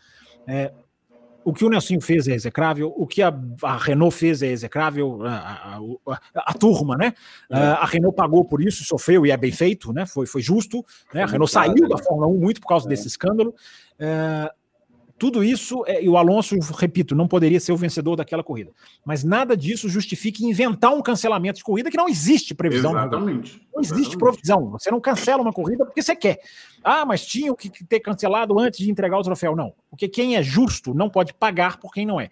É, 0.46 0.70
o 1.44 1.52
que 1.52 1.64
o 1.64 1.68
Nelson 1.68 2.00
fez 2.00 2.26
é 2.26 2.32
execrável, 2.32 2.92
o 2.96 3.06
que 3.06 3.22
a, 3.22 3.32
a 3.62 3.76
Renault 3.76 4.16
fez 4.16 4.42
é 4.42 4.48
execrável, 4.48 5.22
a, 5.26 5.78
a, 6.06 6.20
a 6.34 6.54
turma, 6.54 6.96
né? 6.96 7.12
É. 7.50 7.56
A 7.56 7.84
Renault 7.84 8.16
pagou 8.16 8.44
por 8.44 8.62
isso, 8.62 8.82
sofreu 8.84 9.26
e 9.26 9.30
é 9.30 9.36
bem 9.36 9.52
feito, 9.52 9.92
né? 9.92 10.06
Foi, 10.06 10.26
foi 10.26 10.40
justo. 10.40 10.84
Né? 11.12 11.22
A 11.22 11.26
Renault 11.26 11.52
saiu 11.52 11.86
da 11.86 11.98
Fórmula 11.98 12.26
1 12.28 12.38
muito 12.38 12.60
por 12.60 12.68
causa 12.68 12.86
é. 12.86 12.88
desse 12.88 13.06
escândalo. 13.06 13.54
É, 13.98 14.50
tudo 15.24 15.42
isso, 15.42 15.82
é, 15.86 16.04
e 16.04 16.08
o 16.10 16.18
Alonso, 16.18 16.54
repito, 16.76 17.14
não 17.14 17.26
poderia 17.26 17.58
ser 17.58 17.72
o 17.72 17.78
vencedor 17.78 18.14
daquela 18.14 18.44
corrida. 18.44 18.70
Mas 19.02 19.24
nada 19.24 19.56
disso 19.56 19.88
justifica 19.88 20.44
inventar 20.44 20.92
um 20.92 21.00
cancelamento 21.00 21.56
de 21.56 21.64
corrida 21.64 21.90
que 21.90 21.96
não 21.96 22.10
existe 22.10 22.54
previsão. 22.54 22.90
Exatamente. 22.90 23.66
Não 23.74 23.80
existe 23.80 24.00
Exatamente. 24.00 24.18
provisão. 24.18 24.70
Você 24.72 24.90
não 24.90 25.00
cancela 25.00 25.40
uma 25.40 25.50
corrida 25.50 25.86
porque 25.86 26.02
você 26.02 26.14
quer. 26.14 26.40
Ah, 26.84 27.06
mas 27.06 27.24
tinha 27.24 27.54
que 27.54 27.70
ter 27.86 28.00
cancelado 28.00 28.58
antes 28.58 28.80
de 28.80 28.90
entregar 28.90 29.18
o 29.18 29.22
troféu. 29.22 29.56
Não. 29.56 29.72
Porque 29.88 30.08
quem 30.08 30.36
é 30.36 30.42
justo 30.42 30.92
não 30.92 31.08
pode 31.08 31.32
pagar 31.32 31.78
por 31.78 31.90
quem 31.90 32.04
não 32.04 32.20
é. 32.20 32.28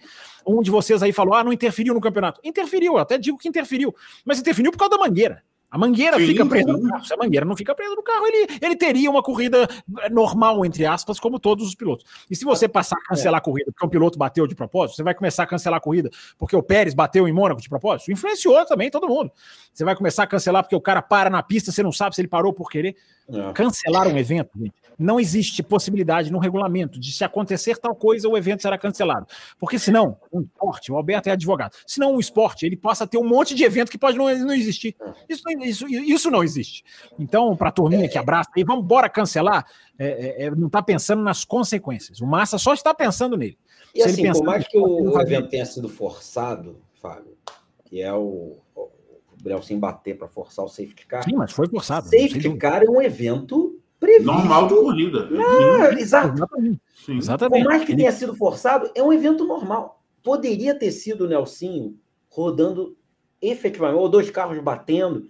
Um 0.47 0.61
de 0.61 0.71
vocês 0.71 1.03
aí 1.03 1.15
falou: 1.15 1.33
ah, 1.33 1.43
não 1.43 1.51
interferiu 1.51 1.95
no 1.95 2.01
campeonato. 2.01 2.43
Interferiu, 2.45 2.93
eu 2.93 2.99
até 2.99 3.17
digo 3.17 3.39
que 3.39 3.49
interferiu. 3.49 3.95
Mas 4.23 4.39
interferiu 4.39 4.71
por 4.71 4.77
causa 4.77 4.99
da 4.99 5.03
mangueira. 5.03 5.43
A 5.73 5.79
mangueira 5.79 6.19
sim, 6.19 6.27
fica 6.27 6.45
presa 6.45 6.71
no 6.71 6.87
carro. 6.87 7.03
Se 7.03 7.15
a 7.15 7.17
mangueira 7.17 7.47
não 7.47 7.57
fica 7.57 7.75
presa 7.75 7.95
no 7.95 8.03
carro, 8.03 8.27
ele, 8.27 8.59
ele 8.61 8.77
teria 8.77 9.11
uma 9.11 9.23
corrida 9.23 9.67
normal, 10.11 10.67
entre 10.67 10.85
aspas, 10.85 11.19
como 11.19 11.41
todos 11.41 11.67
os 11.67 11.75
pilotos. 11.75 12.05
E 12.31 12.37
se 12.37 12.45
você 12.45 12.69
passar 12.69 12.97
a 12.97 13.09
cancelar 13.09 13.39
a 13.39 13.41
corrida 13.41 13.73
porque 13.73 13.87
o 13.87 13.89
piloto 13.89 14.19
bateu 14.19 14.47
de 14.47 14.55
propósito, 14.55 14.97
você 14.97 15.03
vai 15.03 15.15
começar 15.15 15.45
a 15.45 15.47
cancelar 15.47 15.79
a 15.79 15.81
corrida 15.81 16.11
porque 16.37 16.55
o 16.55 16.63
Pérez 16.63 16.93
bateu 16.93 17.27
em 17.27 17.33
Mônaco 17.33 17.63
de 17.63 17.71
propósito? 17.71 18.13
Influenciou 18.13 18.67
também 18.67 18.91
todo 18.91 19.09
mundo. 19.09 19.33
Você 19.73 19.83
vai 19.83 19.97
começar 19.97 20.25
a 20.25 20.27
cancelar 20.27 20.63
porque 20.63 20.77
o 20.77 20.81
cara 20.81 21.01
para 21.01 21.31
na 21.31 21.43
pista, 21.43 21.73
você 21.73 21.83
não 21.83 21.91
sabe 21.91 22.15
se 22.15 22.21
ele 22.21 22.29
parou 22.29 22.53
por 22.53 22.69
querer. 22.69 22.95
É. 23.31 23.53
Cancelar 23.55 24.07
um 24.07 24.19
evento, 24.19 24.51
gente. 24.59 24.75
Não 24.99 25.19
existe 25.19 25.63
possibilidade 25.63 26.31
no 26.31 26.39
regulamento 26.39 26.99
de 26.99 27.13
se 27.13 27.25
acontecer 27.25 27.77
tal 27.79 27.95
coisa, 27.95 28.29
o 28.29 28.37
evento 28.37 28.63
será 28.63 28.79
cancelado. 28.79 29.27
Porque 29.59 29.79
senão, 29.79 30.17
um 30.33 30.43
esporte, 30.43 30.93
o 30.93 30.97
Alberto 30.97 31.29
é 31.29 31.33
advogado, 31.33 31.77
senão 31.87 32.15
um 32.15 32.21
esporte, 32.21 32.67
ele 32.67 32.77
passa 32.77 33.05
a 33.05 33.07
ter 33.07 33.19
um 33.19 33.25
monte 33.25 33.55
de 33.55 33.65
evento 33.65 33.91
que 33.91 33.99
pode 33.99 34.17
não, 34.17 34.25
não 34.39 34.55
existir. 34.55 34.97
Isso, 35.29 35.43
isso, 35.61 35.89
isso 35.89 36.31
não 36.31 36.43
existe. 36.43 36.85
Então, 37.19 37.57
para 37.57 37.69
a 37.69 37.73
turminha 37.73 38.09
que 38.09 38.19
abraça 38.19 38.51
aí, 38.57 38.65
vamos 38.65 38.85
embora 38.85 39.09
cancelar, 39.09 39.67
é, 39.99 40.45
é, 40.45 40.47
é 40.47 40.51
não 40.51 40.67
está 40.67 40.83
pensando 40.83 41.23
nas 41.23 41.45
consequências. 41.45 42.21
O 42.21 42.27
Massa 42.27 42.59
só 42.59 42.75
está 42.75 42.95
pensando 42.95 43.37
nele. 43.37 43.59
E 43.95 44.03
se 44.03 44.09
assim, 44.09 44.33
por 44.33 44.45
mais 44.45 44.67
que 44.67 44.79
o, 44.79 45.13
o 45.13 45.21
evento 45.21 45.49
tenha 45.49 45.67
sido 45.67 45.89
forçado, 45.89 46.81
Fábio, 46.95 47.37
que 47.85 48.01
é 48.01 48.13
o, 48.13 48.57
o 48.75 49.63
sem 49.63 49.79
bater 49.79 50.17
para 50.17 50.29
forçar 50.29 50.65
o 50.65 50.69
safety 50.69 51.07
car. 51.07 51.25
Sim, 51.25 51.35
mas 51.35 51.53
foi 51.53 51.69
forçado. 51.69 52.05
Safety 52.07 52.57
car 52.57 52.83
é 52.83 52.89
um 52.89 53.03
evento 53.03 53.82
previsto. 54.03 54.27
Normal 54.27 54.67
de 54.67 54.75
corrida. 54.75 55.29
Ah, 55.31 55.93
exato. 55.99 56.35
Exatamente. 56.35 56.81
Exatamente. 57.09 57.63
Por 57.63 57.71
mais 57.71 57.85
que 57.85 57.97
tenha 57.97 58.13
sido 58.13 58.35
forçado, 58.35 58.91
é 58.95 59.03
um 59.03 59.13
evento 59.13 59.45
normal. 59.47 60.03
Poderia 60.23 60.75
ter 60.75 60.91
sido 60.91 61.25
o 61.25 61.29
Nelsinho 61.29 61.97
rodando 62.29 62.97
efetivamente, 63.41 63.99
ou 63.99 64.09
dois 64.09 64.31
carros 64.31 64.59
batendo. 64.59 65.29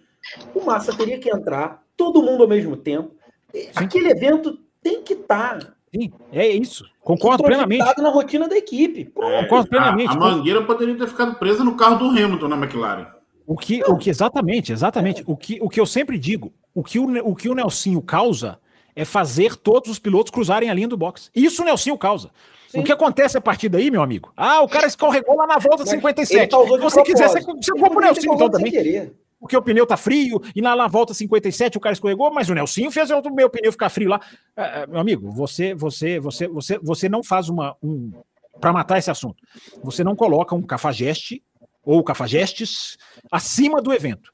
O 0.55 0.65
Massa 0.65 0.97
teria 0.97 1.19
que 1.19 1.31
entrar, 1.31 1.83
todo 1.97 2.23
mundo 2.23 2.43
ao 2.43 2.49
mesmo 2.49 2.77
tempo. 2.77 3.15
Sim. 3.53 3.69
Aquele 3.75 4.11
evento 4.11 4.59
tem 4.83 5.03
que 5.03 5.15
estar. 5.15 5.59
Tá 5.59 5.75
Sim, 5.95 6.11
é 6.31 6.49
isso. 6.49 6.85
Concordo 7.03 7.43
plenamente. 7.43 7.85
na 7.99 8.09
rotina 8.09 8.49
da 8.49 8.57
equipe. 8.57 9.13
É, 9.19 9.43
Concordo 9.43 9.69
plenamente. 9.69 10.11
A, 10.11 10.13
a 10.13 10.17
mangueira 10.17 10.63
poderia 10.63 10.97
ter 10.97 11.07
ficado 11.07 11.35
presa 11.35 11.63
no 11.63 11.77
carro 11.77 11.99
do 11.99 12.07
Hamilton 12.07 12.49
na 12.49 12.57
McLaren. 12.57 13.07
O 13.47 13.57
que, 13.57 13.83
o 13.85 13.97
que 13.97 14.09
exatamente, 14.09 14.73
exatamente. 14.73 15.23
O 15.27 15.37
que, 15.37 15.59
o 15.61 15.69
que 15.69 15.81
eu 15.81 15.85
sempre 15.85 16.19
digo, 16.19 16.53
o 16.75 16.83
que 16.83 16.99
o, 16.99 17.29
o 17.29 17.35
que 17.35 17.49
o 17.49 17.55
Nelsinho 17.55 18.01
causa 18.01 18.59
é 18.95 19.05
fazer 19.05 19.57
todos 19.57 19.91
os 19.91 19.99
pilotos 19.99 20.31
cruzarem 20.31 20.71
a 20.71 20.75
linha 20.75 20.89
do 20.89 20.97
box. 20.97 21.31
Isso 21.35 21.63
o 21.63 21.65
Nelsinho 21.65 21.97
causa. 21.97 22.31
Sim. 22.69 22.81
O 22.81 22.85
que 22.85 22.93
acontece 22.93 23.37
a 23.37 23.41
partir 23.41 23.69
daí, 23.69 23.91
meu 23.91 24.03
amigo? 24.03 24.33
Ah, 24.37 24.63
o 24.63 24.69
cara 24.69 24.87
escorregou 24.87 25.37
lá 25.37 25.47
na 25.47 25.59
volta 25.59 25.85
57. 25.85 26.55
Se 26.55 26.79
você 26.79 27.03
quiser, 27.03 27.29
você, 27.29 27.41
você 27.41 27.73
compra 27.73 27.99
o 27.99 28.01
Nelson 28.01 28.35
então 28.35 28.51
também. 28.51 29.13
Porque 29.39 29.57
o 29.57 29.63
pneu 29.63 29.85
tá 29.85 29.97
frio 29.97 30.41
e 30.55 30.63
na, 30.63 30.77
na 30.77 30.87
volta 30.87 31.13
57 31.13 31.77
o 31.77 31.81
cara 31.81 31.93
escorregou, 31.93 32.33
mas 32.33 32.49
o 32.49 32.55
Nelsinho 32.55 32.93
fez 32.93 33.11
o 33.11 33.21
meu 33.31 33.51
pneu 33.51 33.73
ficar 33.73 33.89
frio 33.89 34.09
lá. 34.09 34.21
É, 34.57 34.83
é, 34.83 34.87
meu 34.87 35.01
amigo, 35.01 35.33
você, 35.33 35.75
você, 35.75 36.21
você, 36.21 36.47
você, 36.47 36.79
você 36.79 37.09
não 37.09 37.23
faz 37.23 37.49
uma. 37.49 37.77
Um, 37.83 38.13
para 38.61 38.73
matar 38.73 38.99
esse 38.99 39.11
assunto, 39.11 39.43
você 39.83 40.05
não 40.05 40.15
coloca 40.15 40.55
um 40.55 40.63
cafajeste 40.63 41.43
ou 41.85 42.03
cafajestes 42.05 42.97
acima 43.31 43.83
do 43.83 43.93
evento. 43.93 44.32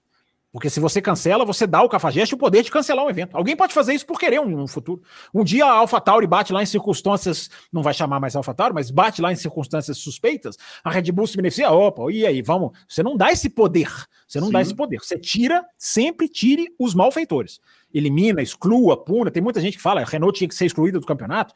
Porque 0.59 0.68
se 0.68 0.80
você 0.80 1.00
cancela, 1.00 1.44
você 1.44 1.68
dá 1.68 1.78
ao 1.78 1.88
Cafajeste 1.88 2.34
o 2.34 2.36
poder 2.36 2.64
de 2.64 2.70
cancelar 2.72 3.04
um 3.04 3.09
evento. 3.09 3.36
Alguém 3.36 3.54
pode 3.54 3.72
fazer 3.72 3.94
isso 3.94 4.04
por 4.04 4.18
querer 4.18 4.40
um, 4.40 4.62
um 4.62 4.66
futuro. 4.66 5.00
Um 5.32 5.44
dia 5.44 5.64
a 5.64 5.70
AlphaTauri 5.70 6.26
bate 6.26 6.52
lá 6.52 6.61
em 6.61 6.66
circunstâncias, 6.66 7.48
não 7.72 7.80
vai 7.80 7.94
chamar 7.94 8.18
mais 8.18 8.34
AlphaTauri, 8.34 8.74
mas 8.74 8.90
bate 8.90 9.22
lá 9.22 9.30
em 9.30 9.36
circunstâncias 9.36 9.98
suspeitas, 9.98 10.56
a 10.82 10.90
Red 10.90 11.12
Bull 11.12 11.28
se 11.28 11.36
beneficia, 11.36 11.70
opa, 11.70 12.11
e 12.11 12.26
aí, 12.26 12.42
vamos. 12.42 12.76
Você 12.88 13.04
não 13.04 13.16
dá 13.16 13.30
esse 13.30 13.48
poder. 13.48 13.88
Você 14.26 14.40
não 14.40 14.48
Sim. 14.48 14.52
dá 14.54 14.61
esse 14.61 14.74
poder. 14.74 14.98
Você 14.98 15.16
tira, 15.16 15.64
sempre 15.78 16.28
tire 16.28 16.74
os 16.76 16.92
malfeitores. 16.92 17.61
Elimina, 17.94 18.42
exclua, 18.42 18.96
puna. 18.96 19.30
Tem 19.30 19.40
muita 19.40 19.61
gente 19.61 19.76
que 19.76 19.82
fala, 19.82 20.00
a 20.00 20.04
Renault 20.04 20.36
tinha 20.36 20.48
que 20.48 20.56
ser 20.56 20.66
excluída 20.66 20.98
do 20.98 21.06
campeonato. 21.06 21.54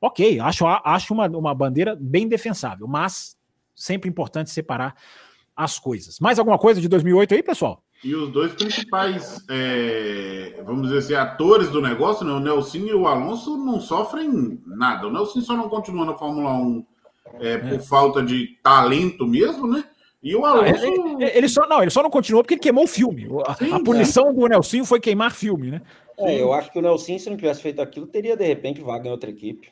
Ok, 0.00 0.38
acho, 0.38 0.64
acho 0.64 1.12
uma, 1.12 1.26
uma 1.26 1.54
bandeira 1.56 1.98
bem 2.00 2.28
defensável, 2.28 2.86
mas 2.86 3.36
sempre 3.74 4.08
importante 4.08 4.50
separar 4.50 4.94
as 5.56 5.76
coisas. 5.76 6.20
Mais 6.20 6.38
alguma 6.38 6.56
coisa 6.56 6.80
de 6.80 6.86
2008 6.86 7.34
aí, 7.34 7.42
pessoal? 7.42 7.82
E 8.04 8.14
os 8.14 8.28
dois 8.28 8.52
principais, 8.52 9.42
é, 9.48 10.60
vamos 10.64 10.88
dizer 10.88 10.98
assim, 10.98 11.14
atores 11.14 11.70
do 11.70 11.80
negócio, 11.80 12.24
né? 12.24 12.32
o 12.32 12.38
Nelson 12.38 12.78
e 12.78 12.92
o 12.92 13.06
Alonso, 13.06 13.56
não 13.56 13.80
sofrem 13.80 14.60
nada. 14.66 15.08
O 15.08 15.10
Nelson 15.10 15.40
só 15.40 15.56
não 15.56 15.70
continua 15.70 16.04
na 16.04 16.14
Fórmula 16.14 16.52
1 16.52 16.84
é, 17.40 17.52
é. 17.52 17.58
por 17.58 17.80
falta 17.80 18.22
de 18.22 18.58
talento 18.62 19.26
mesmo, 19.26 19.66
né? 19.66 19.84
E 20.22 20.36
o 20.36 20.44
Alonso. 20.44 20.84
ele, 20.84 21.24
ele, 21.24 21.48
só, 21.48 21.66
não, 21.66 21.80
ele 21.80 21.90
só 21.90 22.02
não 22.02 22.10
continuou 22.10 22.42
porque 22.42 22.54
ele 22.54 22.60
queimou 22.60 22.84
o 22.84 22.88
filme. 22.88 23.26
A, 23.46 23.54
Sim, 23.54 23.72
a 23.72 23.80
punição 23.80 24.34
do 24.34 24.46
Nelson 24.46 24.84
foi 24.84 25.00
queimar 25.00 25.32
filme, 25.32 25.70
né? 25.70 25.80
É, 26.18 26.40
eu 26.40 26.52
acho 26.52 26.70
que 26.70 26.78
o 26.78 26.82
Nelson, 26.82 27.18
se 27.18 27.30
não 27.30 27.36
tivesse 27.38 27.62
feito 27.62 27.80
aquilo, 27.80 28.06
teria 28.06 28.36
de 28.36 28.44
repente 28.46 28.82
vaga 28.82 29.08
em 29.08 29.12
outra 29.12 29.30
equipe. 29.30 29.68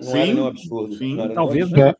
Não 0.00 0.02
sim, 0.02 0.18
era 0.18 0.26
nenhum 0.26 0.46
absurdo. 0.46 0.94
Sim, 0.96 1.16
talvez, 1.34 1.70
né? 1.70 1.94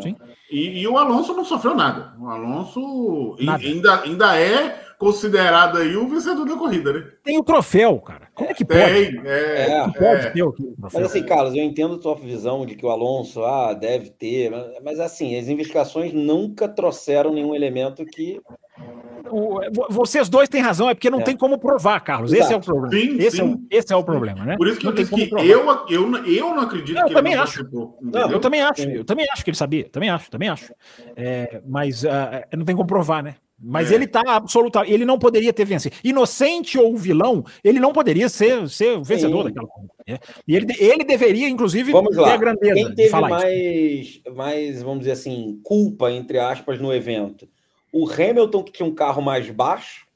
Sim. 0.00 0.16
E, 0.50 0.80
e, 0.80 0.88
o 0.88 0.96
Alonso 0.96 1.34
não 1.34 1.44
sofreu 1.44 1.74
nada. 1.74 2.14
O 2.18 2.28
Alonso 2.28 3.36
nada. 3.40 3.62
Ainda, 3.62 4.02
ainda 4.02 4.38
é 4.38 4.92
considerado 4.98 5.78
aí 5.78 5.96
o 5.96 6.06
vencedor 6.06 6.46
da 6.46 6.56
corrida, 6.56 6.92
né? 6.92 7.10
Tem 7.24 7.36
o 7.36 7.42
troféu, 7.42 7.98
cara. 7.98 8.28
Como 8.34 8.48
é 8.48 8.54
que 8.54 8.64
pode? 8.64 8.80
Tem, 8.80 9.20
é, 9.26 9.70
é, 9.70 9.84
pode 9.84 10.26
é. 10.26 10.30
ter 10.30 10.42
o 10.42 10.52
troféu. 10.52 10.76
Mas 10.78 10.96
assim, 10.96 11.24
Carlos, 11.24 11.54
eu 11.54 11.64
entendo 11.64 11.96
a 11.96 11.98
tua 11.98 12.14
visão 12.14 12.64
de 12.64 12.76
que 12.76 12.86
o 12.86 12.90
Alonso 12.90 13.44
ah, 13.44 13.72
deve 13.74 14.10
ter, 14.10 14.50
mas, 14.50 14.82
mas 14.82 15.00
assim, 15.00 15.36
as 15.36 15.48
investigações 15.48 16.12
nunca 16.12 16.68
trouxeram 16.68 17.34
nenhum 17.34 17.54
elemento 17.54 18.06
que 18.06 18.40
o, 19.32 19.60
vocês 19.88 20.28
dois 20.28 20.48
têm 20.48 20.60
razão, 20.60 20.90
é 20.90 20.94
porque 20.94 21.10
não 21.10 21.20
é. 21.20 21.24
tem 21.24 21.36
como 21.36 21.58
provar, 21.58 21.98
Carlos. 22.00 22.32
Exato. 22.32 22.44
Esse 22.44 22.52
é 22.52 22.56
o 22.56 22.60
problema. 22.60 22.90
Sim, 22.90 23.16
esse, 23.18 23.36
sim. 23.38 23.42
É 23.42 23.44
o, 23.44 23.60
esse 23.70 23.92
é 23.92 23.96
o 23.96 24.04
problema, 24.04 24.44
né? 24.44 24.56
Por 24.56 24.68
isso 24.68 24.78
que 24.78 24.84
não 24.84 24.92
eu 24.92 24.96
disse 24.96 25.14
que 25.14 25.30
eu, 25.32 25.88
eu, 25.88 26.26
eu 26.26 26.54
não 26.54 26.60
acredito 26.60 26.94
não, 26.94 27.06
que 27.06 27.12
eu 27.12 27.16
também 27.16 27.34
acho. 27.34 27.66
não, 27.72 28.30
eu 28.30 28.40
também 28.40 28.60
acho. 28.60 28.82
Eu 28.82 29.04
também 29.04 29.26
acho 29.32 29.42
que 29.42 29.50
ele 29.50 29.56
sabia. 29.56 29.88
Também 29.88 30.10
acho, 30.10 30.30
também 30.30 30.48
acho. 30.48 30.72
É, 31.16 31.62
mas 31.66 32.04
uh, 32.04 32.08
não 32.56 32.64
tem 32.64 32.76
como 32.76 32.86
provar, 32.86 33.22
né? 33.22 33.36
Mas 33.64 33.92
é. 33.92 33.94
ele 33.94 34.08
tá 34.08 34.22
absolutamente. 34.26 34.92
Ele 34.92 35.04
não 35.04 35.18
poderia 35.18 35.52
ter 35.52 35.64
vencido. 35.64 35.94
Inocente 36.02 36.76
ou 36.78 36.96
vilão, 36.96 37.44
ele 37.62 37.78
não 37.78 37.92
poderia 37.92 38.28
ser, 38.28 38.68
ser 38.68 38.98
o 38.98 39.04
vencedor 39.04 39.42
Sim. 39.42 39.48
daquela 39.48 39.68
corrida. 39.68 39.92
Né? 40.08 40.18
E 40.48 40.56
ele, 40.56 40.66
ele 40.78 41.04
deveria, 41.04 41.48
inclusive, 41.48 41.92
vamos 41.92 42.16
lá. 42.16 42.24
ter 42.24 42.34
a 42.34 42.36
grandeza. 42.36 42.74
Quem 42.74 42.94
teve 42.94 43.20
mais, 43.20 44.20
mais, 44.34 44.82
vamos 44.82 45.00
dizer 45.00 45.12
assim, 45.12 45.60
culpa, 45.62 46.10
entre 46.10 46.40
aspas, 46.40 46.80
no 46.80 46.92
evento? 46.92 47.48
O 47.92 48.10
Hamilton, 48.10 48.62
que 48.62 48.72
tinha 48.72 48.86
um 48.86 48.94
carro 48.94 49.20
mais 49.20 49.48
baixo 49.50 50.06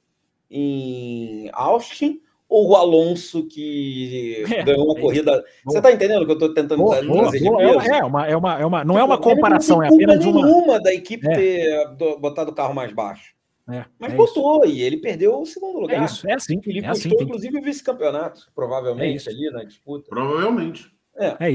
em 0.50 1.50
Austin, 1.52 2.20
ou 2.48 2.70
o 2.70 2.76
Alonso 2.76 3.46
que 3.46 4.44
é, 4.50 4.62
ganhou 4.62 4.86
uma 4.86 4.98
é, 4.98 5.00
corrida. 5.00 5.44
Você 5.64 5.78
está 5.78 5.92
entendendo 5.92 6.22
o 6.22 6.24
que 6.24 6.30
eu 6.30 6.34
estou 6.34 6.54
tentando 6.54 6.82
boa, 6.82 6.96
trazer 6.96 7.44
boa, 7.44 7.62
é, 7.62 7.98
é, 7.98 8.04
uma, 8.04 8.26
é, 8.26 8.36
uma, 8.36 8.60
é 8.60 8.66
uma, 8.66 8.84
não 8.84 8.98
é 8.98 9.04
uma 9.04 9.18
comparação, 9.18 9.82
é 9.82 9.88
apenas 9.88 10.24
uma. 10.24 10.46
nenhuma 10.46 10.80
da 10.80 10.94
equipe 10.94 11.26
é. 11.26 11.34
ter 11.34 11.88
botado 12.20 12.50
o 12.50 12.54
carro 12.54 12.74
mais 12.74 12.92
baixo. 12.92 13.34
É, 13.68 13.84
Mas 13.98 14.12
é 14.12 14.16
botou 14.16 14.64
isso. 14.64 14.74
e 14.74 14.82
ele 14.82 14.98
perdeu 14.98 15.40
o 15.40 15.44
segundo 15.44 15.80
lugar. 15.80 16.00
É 16.00 16.04
isso, 16.04 16.28
é 16.28 16.34
assim. 16.34 16.60
Ele 16.64 16.84
é 16.84 16.88
assim, 16.88 17.08
inclusive, 17.08 17.58
o 17.58 17.62
vice-campeonato, 17.62 18.48
provavelmente, 18.54 19.28
é 19.28 19.32
ali 19.32 19.50
na 19.50 19.64
disputa. 19.64 20.08
Provavelmente. 20.08 20.88
É, 21.18 21.36
é 21.40 21.50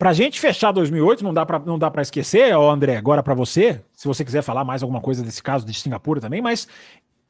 isso. 0.00 0.04
Pra 0.04 0.12
gente 0.12 0.40
fechar 0.40 0.72
2008, 0.72 1.22
não 1.22 1.32
dá 1.34 1.44
pra, 1.44 1.58
não 1.58 1.78
dá 1.78 1.90
para 1.90 2.02
esquecer, 2.02 2.56
ó, 2.56 2.70
André, 2.70 2.96
agora 2.96 3.22
para 3.22 3.34
você, 3.34 3.82
se 3.94 4.08
você 4.08 4.24
quiser 4.24 4.42
falar 4.42 4.64
mais 4.64 4.82
alguma 4.82 5.00
coisa 5.00 5.22
desse 5.22 5.42
caso 5.42 5.66
de 5.66 5.74
Singapura 5.74 6.20
também, 6.20 6.40
mas 6.40 6.66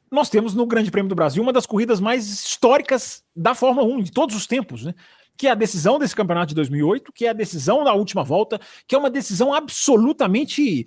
nós 0.09 0.29
temos 0.29 0.53
no 0.53 0.65
Grande 0.65 0.91
Prêmio 0.91 1.09
do 1.09 1.15
Brasil 1.15 1.43
uma 1.43 1.53
das 1.53 1.65
corridas 1.65 1.99
mais 1.99 2.27
históricas 2.27 3.23
da 3.35 3.53
Fórmula 3.53 3.87
1 3.87 4.03
de 4.03 4.11
todos 4.11 4.35
os 4.35 4.47
tempos, 4.47 4.83
né? 4.83 4.93
que 5.41 5.47
é 5.47 5.51
a 5.51 5.55
decisão 5.55 5.97
desse 5.97 6.15
campeonato 6.15 6.49
de 6.49 6.55
2008, 6.55 7.11
que 7.11 7.25
é 7.25 7.29
a 7.29 7.33
decisão 7.33 7.83
da 7.83 7.93
última 7.93 8.23
volta, 8.23 8.59
que 8.87 8.93
é 8.93 8.97
uma 8.97 9.09
decisão 9.09 9.51
absolutamente 9.51 10.85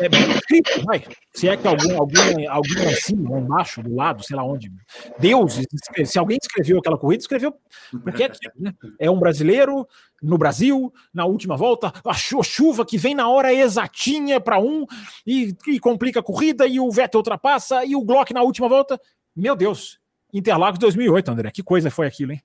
é, 0.00 0.82
vai. 0.84 1.04
Se 1.34 1.48
é 1.48 1.56
que 1.56 1.66
algum, 1.66 1.98
alguém, 1.98 2.46
alguém 2.46 2.86
assim, 2.86 3.16
lá 3.28 3.38
embaixo, 3.38 3.82
do 3.82 3.94
lado, 3.94 4.24
sei 4.24 4.36
lá 4.36 4.44
onde, 4.44 4.70
Deus, 5.18 5.60
se 6.04 6.18
alguém 6.18 6.38
escreveu 6.40 6.78
aquela 6.78 6.98
corrida, 6.98 7.20
escreveu 7.20 7.54
porque 8.02 8.24
é, 8.24 8.30
né? 8.56 8.72
é 8.98 9.10
um 9.10 9.18
brasileiro 9.18 9.86
no 10.22 10.38
Brasil, 10.38 10.92
na 11.12 11.24
última 11.24 11.56
volta, 11.56 11.92
a 12.04 12.14
chuva 12.14 12.84
que 12.86 12.96
vem 12.96 13.14
na 13.14 13.28
hora 13.28 13.52
exatinha 13.52 14.40
para 14.40 14.58
um 14.58 14.86
e, 15.26 15.54
e 15.68 15.78
complica 15.78 16.20
a 16.20 16.22
corrida, 16.22 16.66
e 16.66 16.80
o 16.80 16.90
Vettel 16.90 17.18
ultrapassa, 17.18 17.84
e 17.84 17.94
o 17.94 18.04
Glock 18.04 18.32
na 18.32 18.42
última 18.42 18.68
volta. 18.68 19.00
Meu 19.34 19.54
Deus, 19.54 19.98
Interlagos 20.32 20.78
2008, 20.78 21.30
André, 21.30 21.50
que 21.50 21.62
coisa 21.62 21.90
foi 21.90 22.06
aquilo, 22.06 22.32
hein? 22.32 22.42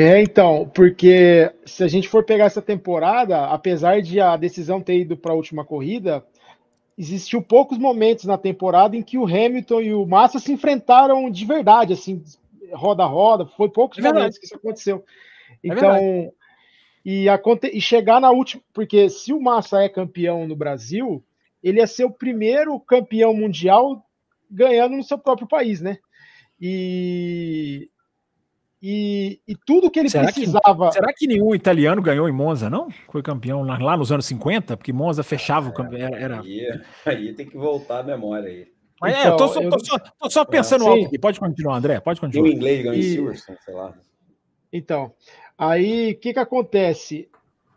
É, 0.00 0.22
então, 0.22 0.70
porque 0.72 1.52
se 1.66 1.82
a 1.82 1.88
gente 1.88 2.08
for 2.08 2.22
pegar 2.24 2.44
essa 2.44 2.62
temporada, 2.62 3.46
apesar 3.46 4.00
de 4.00 4.20
a 4.20 4.36
decisão 4.36 4.80
ter 4.80 5.00
ido 5.00 5.16
para 5.16 5.32
a 5.32 5.34
última 5.34 5.64
corrida, 5.64 6.24
existiu 6.96 7.42
poucos 7.42 7.78
momentos 7.78 8.24
na 8.24 8.38
temporada 8.38 8.96
em 8.96 9.02
que 9.02 9.18
o 9.18 9.26
Hamilton 9.26 9.80
e 9.80 9.92
o 9.92 10.06
Massa 10.06 10.38
se 10.38 10.52
enfrentaram 10.52 11.28
de 11.28 11.44
verdade, 11.44 11.94
assim, 11.94 12.22
roda 12.72 13.02
a 13.02 13.06
roda, 13.06 13.44
foi 13.44 13.68
poucos 13.68 13.98
é 13.98 14.02
momentos 14.02 14.38
que 14.38 14.46
isso 14.46 14.54
aconteceu. 14.54 15.04
É 15.50 15.54
então, 15.64 15.96
é 15.96 16.30
e, 17.04 17.28
aconte 17.28 17.66
e 17.66 17.80
chegar 17.80 18.20
na 18.20 18.30
última, 18.30 18.62
porque 18.72 19.08
se 19.10 19.32
o 19.32 19.40
Massa 19.40 19.82
é 19.82 19.88
campeão 19.88 20.46
no 20.46 20.54
Brasil, 20.54 21.24
ele 21.60 21.78
ia 21.78 21.86
ser 21.88 22.04
o 22.04 22.10
primeiro 22.10 22.78
campeão 22.78 23.34
mundial 23.34 24.06
ganhando 24.48 24.96
no 24.96 25.02
seu 25.02 25.18
próprio 25.18 25.48
país, 25.48 25.80
né? 25.80 25.98
E 26.60 27.88
e, 28.80 29.40
e 29.46 29.56
tudo 29.66 29.90
que 29.90 29.98
ele 29.98 30.08
será 30.08 30.32
precisava. 30.32 30.88
Que, 30.88 30.94
será 30.94 31.12
que 31.12 31.26
nenhum 31.26 31.54
italiano 31.54 32.00
ganhou 32.00 32.28
em 32.28 32.32
Monza, 32.32 32.70
não? 32.70 32.88
Foi 33.10 33.22
campeão 33.22 33.62
lá, 33.62 33.76
lá 33.76 33.96
nos 33.96 34.12
anos 34.12 34.26
50? 34.26 34.76
Porque 34.76 34.92
Monza 34.92 35.24
fechava 35.24 35.68
o 35.68 35.74
campeão. 35.74 36.14
Era... 36.14 36.40
Aí, 36.40 36.80
aí, 37.04 37.34
tem 37.34 37.46
que 37.46 37.56
voltar 37.56 38.00
a 38.00 38.02
memória 38.04 38.48
aí. 38.48 38.68
Mas 39.00 39.16
então, 39.16 39.24
é, 39.24 39.32
eu 39.32 39.36
tô 39.36 39.48
só, 39.48 39.60
eu... 39.60 39.70
Tô 39.70 39.84
só, 39.84 39.98
tô 39.98 40.30
só 40.30 40.44
pensando 40.44 40.84
é, 40.84 40.88
alto 40.88 41.06
aqui. 41.06 41.18
Pode 41.18 41.40
continuar, 41.40 41.76
André. 41.76 42.00
Pode 42.00 42.20
continuar. 42.20 42.48
Em 42.48 42.52
inglês 42.52 42.84
ganhou 42.84 43.32
e... 43.32 43.34
em 43.34 43.36
sei 43.36 43.74
lá. 43.74 43.94
Então, 44.72 45.12
aí 45.56 46.12
o 46.12 46.18
que, 46.18 46.32
que 46.32 46.38
acontece? 46.38 47.28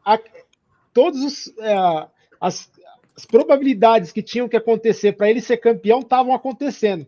A, 0.06 0.20
todos 0.94 1.24
os, 1.24 1.58
é, 1.60 1.76
as, 2.40 2.72
as 3.18 3.26
probabilidades 3.26 4.12
que 4.12 4.22
tinham 4.22 4.48
que 4.48 4.58
acontecer 4.58 5.14
para 5.14 5.30
ele 5.30 5.42
ser 5.42 5.58
campeão 5.58 6.00
estavam 6.00 6.34
acontecendo 6.34 7.08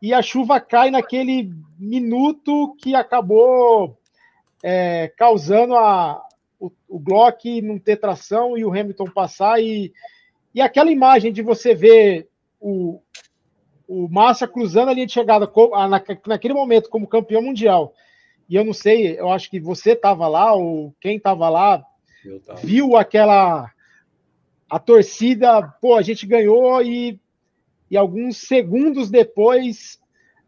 e 0.00 0.14
a 0.14 0.22
chuva 0.22 0.60
cai 0.60 0.90
naquele 0.90 1.52
minuto 1.78 2.74
que 2.80 2.94
acabou 2.94 3.98
é, 4.62 5.12
causando 5.16 5.74
a, 5.74 6.22
o, 6.58 6.70
o 6.88 6.98
Glock 6.98 7.60
não 7.60 7.78
ter 7.78 7.96
tração 7.96 8.56
e 8.56 8.64
o 8.64 8.70
Hamilton 8.70 9.06
passar. 9.06 9.60
E, 9.60 9.92
e 10.54 10.60
aquela 10.60 10.90
imagem 10.90 11.32
de 11.32 11.42
você 11.42 11.74
ver 11.74 12.28
o, 12.58 13.00
o 13.86 14.08
Massa 14.08 14.48
cruzando 14.48 14.88
a 14.88 14.94
linha 14.94 15.06
de 15.06 15.12
chegada 15.12 15.50
na, 15.88 16.02
naquele 16.26 16.54
momento 16.54 16.88
como 16.88 17.08
campeão 17.08 17.42
mundial. 17.42 17.94
E 18.48 18.56
eu 18.56 18.64
não 18.64 18.72
sei, 18.72 19.18
eu 19.18 19.30
acho 19.30 19.48
que 19.48 19.60
você 19.60 19.92
estava 19.92 20.26
lá, 20.26 20.54
ou 20.54 20.94
quem 21.00 21.16
estava 21.16 21.48
lá, 21.48 21.84
viu 22.62 22.96
aquela. 22.96 23.70
A 24.68 24.78
torcida, 24.78 25.62
pô, 25.80 25.96
a 25.96 26.02
gente 26.02 26.26
ganhou 26.26 26.80
e 26.82 27.20
e 27.90 27.96
alguns 27.96 28.36
segundos 28.36 29.10
depois 29.10 29.98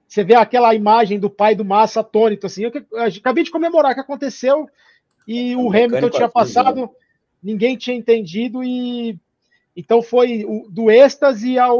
você 0.06 0.22
vê 0.22 0.34
aquela 0.34 0.74
imagem 0.74 1.18
do 1.18 1.30
pai 1.30 1.54
do 1.54 1.64
Massa 1.64 2.00
atônito, 2.00 2.46
assim, 2.46 2.64
eu, 2.64 2.72
eu 2.92 3.02
acabei 3.02 3.42
de 3.42 3.50
comemorar 3.50 3.92
o 3.92 3.94
que 3.94 4.00
aconteceu 4.00 4.68
e 5.26 5.56
o, 5.56 5.62
o 5.62 5.68
Hamilton 5.70 6.10
tinha 6.10 6.28
passado, 6.28 6.90
ninguém 7.42 7.76
tinha 7.76 7.96
entendido 7.96 8.62
e 8.62 9.18
então 9.74 10.02
foi 10.02 10.44
o, 10.46 10.68
do 10.70 10.90
êxtase 10.90 11.58
ao, 11.58 11.78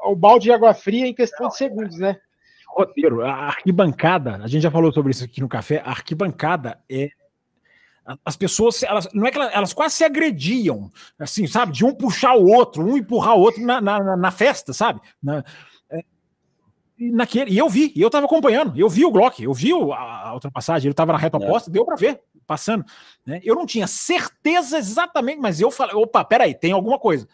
ao 0.00 0.16
balde 0.16 0.44
de 0.44 0.52
água 0.52 0.72
fria 0.72 1.06
em 1.06 1.12
questão 1.12 1.48
de 1.48 1.56
segundos, 1.56 1.98
né? 1.98 2.18
Roteiro, 2.66 3.22
a 3.22 3.30
arquibancada, 3.30 4.36
a 4.42 4.46
gente 4.46 4.62
já 4.62 4.70
falou 4.70 4.90
sobre 4.90 5.10
isso 5.10 5.24
aqui 5.24 5.40
no 5.40 5.48
café, 5.48 5.82
a 5.84 5.90
arquibancada 5.90 6.78
é 6.90 7.10
as 8.24 8.36
pessoas, 8.36 8.82
elas, 8.82 9.08
não 9.12 9.26
é 9.26 9.30
que 9.30 9.38
elas, 9.38 9.52
elas, 9.52 9.72
quase 9.72 9.96
se 9.96 10.04
agrediam, 10.04 10.90
assim, 11.18 11.46
sabe? 11.46 11.72
De 11.72 11.84
um 11.84 11.92
puxar 11.92 12.34
o 12.36 12.46
outro, 12.46 12.84
um 12.84 12.96
empurrar 12.96 13.34
o 13.34 13.40
outro 13.40 13.60
na, 13.62 13.80
na, 13.80 14.16
na 14.16 14.30
festa, 14.30 14.72
sabe? 14.72 15.00
Na, 15.20 15.44
é, 15.90 16.04
naquele, 16.98 17.50
e 17.50 17.58
eu 17.58 17.68
vi, 17.68 17.92
e 17.96 18.00
eu 18.00 18.08
tava 18.08 18.26
acompanhando, 18.26 18.78
eu 18.78 18.88
vi 18.88 19.04
o 19.04 19.10
Glock, 19.10 19.42
eu 19.42 19.52
vi 19.52 19.72
a, 19.72 20.28
a 20.28 20.34
ultrapassagem, 20.34 20.86
ele 20.86 20.94
tava 20.94 21.12
na 21.12 21.18
reta 21.18 21.36
é. 21.36 21.40
oposta, 21.40 21.70
deu 21.70 21.84
para 21.84 21.96
ver, 21.96 22.20
passando. 22.46 22.84
Né? 23.24 23.40
Eu 23.42 23.56
não 23.56 23.66
tinha 23.66 23.88
certeza 23.88 24.78
exatamente, 24.78 25.40
mas 25.40 25.60
eu 25.60 25.70
falei, 25.70 25.96
opa, 25.96 26.24
peraí, 26.24 26.54
tem 26.54 26.70
alguma 26.70 26.98
coisa. 26.98 27.26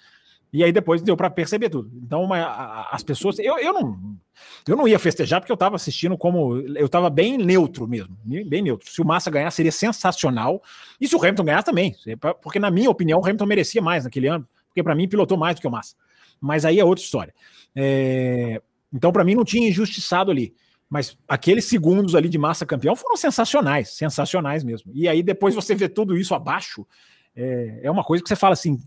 E 0.52 0.62
aí 0.62 0.70
depois 0.70 1.00
deu 1.00 1.16
para 1.16 1.30
perceber 1.30 1.70
tudo. 1.70 1.90
Então, 2.02 2.22
uma, 2.22 2.86
as 2.90 3.02
pessoas. 3.02 3.38
Eu, 3.38 3.58
eu, 3.58 3.72
não, 3.72 4.16
eu 4.68 4.76
não 4.76 4.86
ia 4.86 4.98
festejar 4.98 5.40
porque 5.40 5.50
eu 5.50 5.54
estava 5.54 5.76
assistindo 5.76 6.16
como. 6.18 6.56
Eu 6.76 6.86
estava 6.86 7.08
bem 7.08 7.38
neutro 7.38 7.88
mesmo. 7.88 8.14
Bem 8.24 8.60
neutro. 8.60 8.90
Se 8.90 9.00
o 9.00 9.04
Massa 9.04 9.30
ganhar, 9.30 9.50
seria 9.50 9.72
sensacional. 9.72 10.62
E 11.00 11.08
se 11.08 11.16
o 11.16 11.18
Hamilton 11.18 11.44
ganhar 11.44 11.62
também. 11.62 11.96
Porque, 12.42 12.58
na 12.58 12.70
minha 12.70 12.90
opinião, 12.90 13.18
o 13.18 13.24
Hamilton 13.24 13.46
merecia 13.46 13.80
mais 13.80 14.04
naquele 14.04 14.26
ano. 14.26 14.46
Porque, 14.68 14.82
para 14.82 14.94
mim, 14.94 15.08
pilotou 15.08 15.38
mais 15.38 15.54
do 15.54 15.62
que 15.62 15.66
o 15.66 15.70
Massa. 15.70 15.94
Mas 16.38 16.66
aí 16.66 16.78
é 16.78 16.84
outra 16.84 17.02
história. 17.02 17.34
É... 17.74 18.60
Então, 18.92 19.10
para 19.10 19.24
mim, 19.24 19.34
não 19.34 19.44
tinha 19.44 19.66
injustiçado 19.66 20.30
ali. 20.30 20.54
Mas 20.92 21.16
aqueles 21.26 21.64
segundos 21.64 22.14
ali 22.14 22.28
de 22.28 22.36
massa 22.36 22.66
campeão 22.66 22.94
foram 22.94 23.16
sensacionais, 23.16 23.96
sensacionais 23.96 24.62
mesmo. 24.62 24.92
E 24.94 25.08
aí 25.08 25.22
depois 25.22 25.54
você 25.54 25.74
vê 25.74 25.88
tudo 25.88 26.18
isso 26.18 26.34
abaixo, 26.34 26.86
é, 27.34 27.80
é 27.82 27.90
uma 27.90 28.04
coisa 28.04 28.22
que 28.22 28.28
você 28.28 28.36
fala 28.36 28.52
assim. 28.52 28.78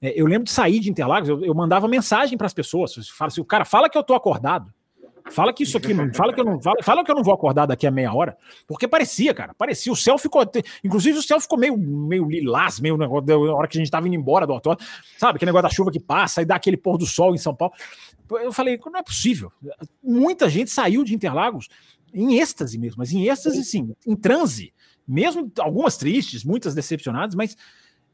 É, 0.00 0.18
eu 0.20 0.26
lembro 0.26 0.44
de 0.44 0.50
sair 0.50 0.80
de 0.80 0.90
Interlagos, 0.90 1.28
eu, 1.28 1.44
eu 1.44 1.54
mandava 1.54 1.88
mensagem 1.88 2.38
para 2.38 2.46
as 2.46 2.54
pessoas. 2.54 3.08
Fala 3.08 3.28
assim, 3.28 3.40
o 3.40 3.44
cara 3.44 3.64
fala 3.64 3.88
que 3.88 3.98
eu 3.98 4.02
tô 4.02 4.14
acordado. 4.14 4.72
Fala 5.30 5.52
que 5.52 5.62
isso 5.62 5.76
aqui 5.76 5.92
não. 5.92 6.12
Fala 6.14 6.32
que 6.32 6.40
eu 6.40 6.44
não. 6.44 6.60
Fala, 6.60 6.76
fala 6.82 7.04
que 7.04 7.10
eu 7.10 7.14
não 7.14 7.22
vou 7.22 7.34
acordar 7.34 7.66
daqui 7.66 7.86
a 7.86 7.90
meia 7.90 8.12
hora. 8.12 8.36
Porque 8.66 8.88
parecia, 8.88 9.34
cara. 9.34 9.54
Parecia. 9.54 9.92
O 9.92 9.96
céu 9.96 10.16
ficou. 10.16 10.42
Inclusive, 10.82 11.18
o 11.18 11.22
céu 11.22 11.40
ficou 11.40 11.58
meio, 11.58 11.76
meio 11.76 12.26
lilás, 12.26 12.80
meio 12.80 12.96
negócio. 12.96 13.26
Na 13.26 13.54
hora 13.54 13.68
que 13.68 13.76
a 13.76 13.80
gente 13.80 13.90
tava 13.90 14.06
indo 14.06 14.16
embora 14.16 14.46
do 14.46 14.52
autódromo. 14.52 14.88
Sabe? 15.18 15.36
Aquele 15.36 15.50
negócio 15.50 15.68
da 15.68 15.74
chuva 15.74 15.90
que 15.90 16.00
passa 16.00 16.42
e 16.42 16.44
dá 16.44 16.56
aquele 16.56 16.76
pôr 16.76 16.96
do 16.96 17.06
sol 17.06 17.34
em 17.34 17.38
São 17.38 17.54
Paulo. 17.54 17.74
Eu 18.30 18.52
falei, 18.52 18.78
não 18.86 19.00
é 19.00 19.02
possível. 19.02 19.52
Muita 20.02 20.48
gente 20.48 20.70
saiu 20.70 21.04
de 21.04 21.14
Interlagos 21.14 21.68
em 22.12 22.38
êxtase 22.38 22.78
mesmo, 22.78 22.98
mas 22.98 23.12
em 23.12 23.28
êxtase, 23.28 23.62
sim, 23.64 23.94
em 24.06 24.16
transe. 24.16 24.72
Mesmo 25.06 25.50
algumas 25.58 25.96
tristes, 25.96 26.44
muitas 26.44 26.74
decepcionadas, 26.74 27.34
mas 27.34 27.56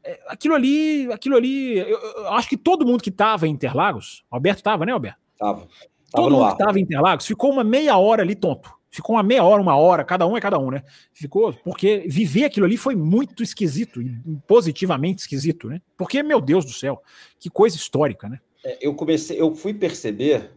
é, 0.05 0.19
aquilo 0.27 0.53
ali, 0.53 1.11
aquilo 1.11 1.35
ali, 1.35 1.79
eu, 1.79 1.99
eu, 1.99 2.27
acho 2.33 2.47
que 2.47 2.55
todo 2.55 2.85
mundo 2.85 3.01
que 3.01 3.09
estava 3.09 3.47
em 3.47 3.51
Interlagos, 3.51 4.23
Alberto 4.29 4.59
estava, 4.59 4.85
né, 4.85 4.91
Alberto? 4.91 5.17
Tava. 5.37 5.67
todo 6.11 6.31
mundo 6.31 6.43
ar. 6.43 6.55
que 6.55 6.61
estava 6.61 6.79
em 6.79 6.83
Interlagos 6.83 7.25
ficou 7.25 7.51
uma 7.51 7.63
meia 7.63 7.97
hora 7.97 8.21
ali 8.21 8.35
tonto. 8.35 8.71
Ficou 8.91 9.17
uma 9.17 9.23
meia 9.23 9.43
hora, 9.43 9.61
uma 9.61 9.75
hora, 9.75 10.05
cada 10.05 10.25
um 10.25 10.37
é 10.37 10.39
cada 10.39 10.57
um, 10.57 10.71
né? 10.71 10.81
Ficou, 11.11 11.51
porque 11.65 12.05
viver 12.07 12.45
aquilo 12.45 12.65
ali 12.65 12.77
foi 12.77 12.95
muito 12.95 13.43
esquisito, 13.43 14.01
e 14.01 14.21
positivamente 14.47 15.21
esquisito, 15.23 15.67
né? 15.67 15.81
Porque, 15.97 16.23
meu 16.23 16.39
Deus 16.39 16.63
do 16.63 16.71
céu, 16.71 17.01
que 17.37 17.49
coisa 17.49 17.75
histórica, 17.75 18.29
né? 18.29 18.39
É, 18.63 18.77
eu 18.79 18.95
comecei, 18.95 19.41
eu 19.41 19.53
fui 19.53 19.73
perceber, 19.73 20.51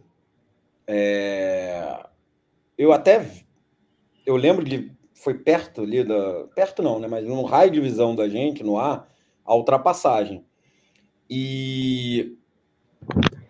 é, 0.86 1.98
eu 2.76 2.92
até, 2.92 3.28
eu 4.24 4.36
lembro 4.36 4.64
de, 4.64 4.92
foi 5.14 5.34
perto 5.34 5.80
ali 5.80 6.04
da, 6.04 6.44
perto 6.54 6.80
não, 6.80 7.00
né? 7.00 7.08
Mas 7.08 7.26
no 7.26 7.42
raio 7.42 7.72
de 7.72 7.80
visão 7.80 8.14
da 8.14 8.28
gente, 8.28 8.62
no 8.62 8.78
ar, 8.78 9.08
a 9.48 9.56
ultrapassagem. 9.56 10.44
E 11.28 12.36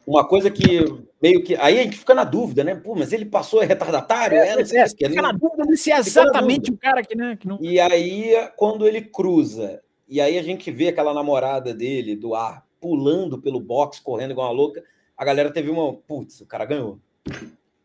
uma 0.07 0.27
coisa 0.27 0.49
que 0.49 0.85
meio 1.21 1.43
que. 1.43 1.57
Aí 1.57 1.81
a 1.81 1.83
gente 1.83 1.99
fica 1.99 2.15
na 2.15 2.23
dúvida, 2.23 2.63
né? 2.63 2.77
Pô, 2.77 2.95
mas 2.95 3.13
ele 3.13 3.25
passou 3.25 3.61
é 3.63 3.67
retardatário? 3.67 4.39
É, 4.39 4.49
é, 4.49 4.61
é, 4.61 4.89
fica 4.89 5.21
na 5.23 5.33
dúvida 5.33 5.77
se 5.77 5.91
é 5.91 5.99
exatamente 5.99 6.71
o 6.71 6.77
cara 6.77 7.03
que, 7.03 7.17
né, 7.17 7.37
que 7.37 7.49
não. 7.49 7.59
E 7.61 7.81
aí, 7.81 8.33
quando 8.57 8.87
ele 8.87 9.03
cruza, 9.03 9.83
e 10.09 10.21
aí 10.21 10.39
a 10.39 10.43
gente 10.43 10.71
vê 10.71 10.89
aquela 10.89 11.13
namorada 11.13 11.75
dele 11.75 12.15
do 12.15 12.35
ar 12.35 12.65
pulando 12.81 13.41
pelo 13.41 13.59
box, 13.59 13.99
correndo 13.99 14.31
igual 14.31 14.47
uma 14.47 14.57
louca, 14.57 14.85
a 15.17 15.25
galera 15.25 15.53
teve 15.53 15.69
uma. 15.69 15.95
Putz, 15.95 16.41
o 16.41 16.47
cara 16.47 16.65
ganhou. 16.65 17.01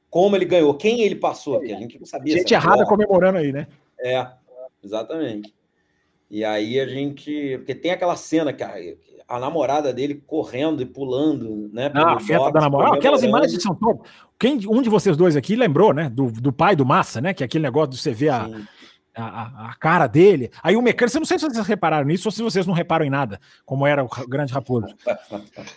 Como 0.07 0.35
ele 0.35 0.45
ganhou? 0.45 0.75
Quem 0.75 1.01
ele 1.01 1.15
passou? 1.15 1.57
Porque 1.57 1.73
a 1.73 1.79
gente 1.79 1.97
não 1.97 2.05
sabia. 2.05 2.37
Gente 2.37 2.53
errada 2.53 2.85
comemorando 2.85 3.39
aí, 3.39 3.51
né? 3.51 3.67
É, 3.99 4.27
exatamente. 4.83 5.51
E 6.33 6.43
aí 6.43 6.79
a 6.79 6.87
gente. 6.87 7.59
Porque 7.59 7.75
tem 7.75 7.91
aquela 7.91 8.15
cena 8.15 8.51
que 8.51 8.63
a, 8.63 9.39
namorada 9.39 9.93
dele 9.93 10.23
correndo 10.25 10.81
e 10.81 10.85
pulando, 10.85 11.69
né? 11.71 11.91
Ah, 11.93 12.13
a 12.13 12.19
festa 12.19 12.51
da 12.51 12.59
namorada. 12.59 12.95
Aquelas 12.97 13.21
imagens 13.21 13.61
são 13.61 13.75
todas. 13.75 14.01
Quem, 14.39 14.59
um 14.67 14.81
de 14.81 14.89
vocês 14.89 15.15
dois 15.15 15.35
aqui 15.35 15.55
lembrou, 15.55 15.93
né? 15.93 16.09
Do, 16.09 16.31
do 16.31 16.51
pai 16.51 16.75
do 16.75 16.83
Massa, 16.83 17.21
né? 17.21 17.35
Que 17.35 17.43
é 17.43 17.45
aquele 17.45 17.63
negócio 17.63 17.91
de 17.91 17.99
você 17.99 18.11
ver 18.11 18.29
a, 18.29 18.49
a, 19.15 19.69
a, 19.69 19.75
cara 19.75 20.07
dele. 20.07 20.51
Aí 20.61 20.75
o 20.75 20.81
mecânico, 20.81 21.17
eu 21.17 21.21
não 21.21 21.25
sei 21.25 21.37
se 21.37 21.45
vocês 21.45 21.67
repararam 21.67 22.05
nisso 22.05 22.27
ou 22.27 22.31
se 22.31 22.41
vocês 22.41 22.65
não 22.65 22.73
reparam 22.73 23.05
em 23.05 23.09
nada, 23.09 23.39
como 23.65 23.85
era 23.85 24.03
o 24.03 24.09
grande 24.27 24.53
Raposo. 24.53 24.87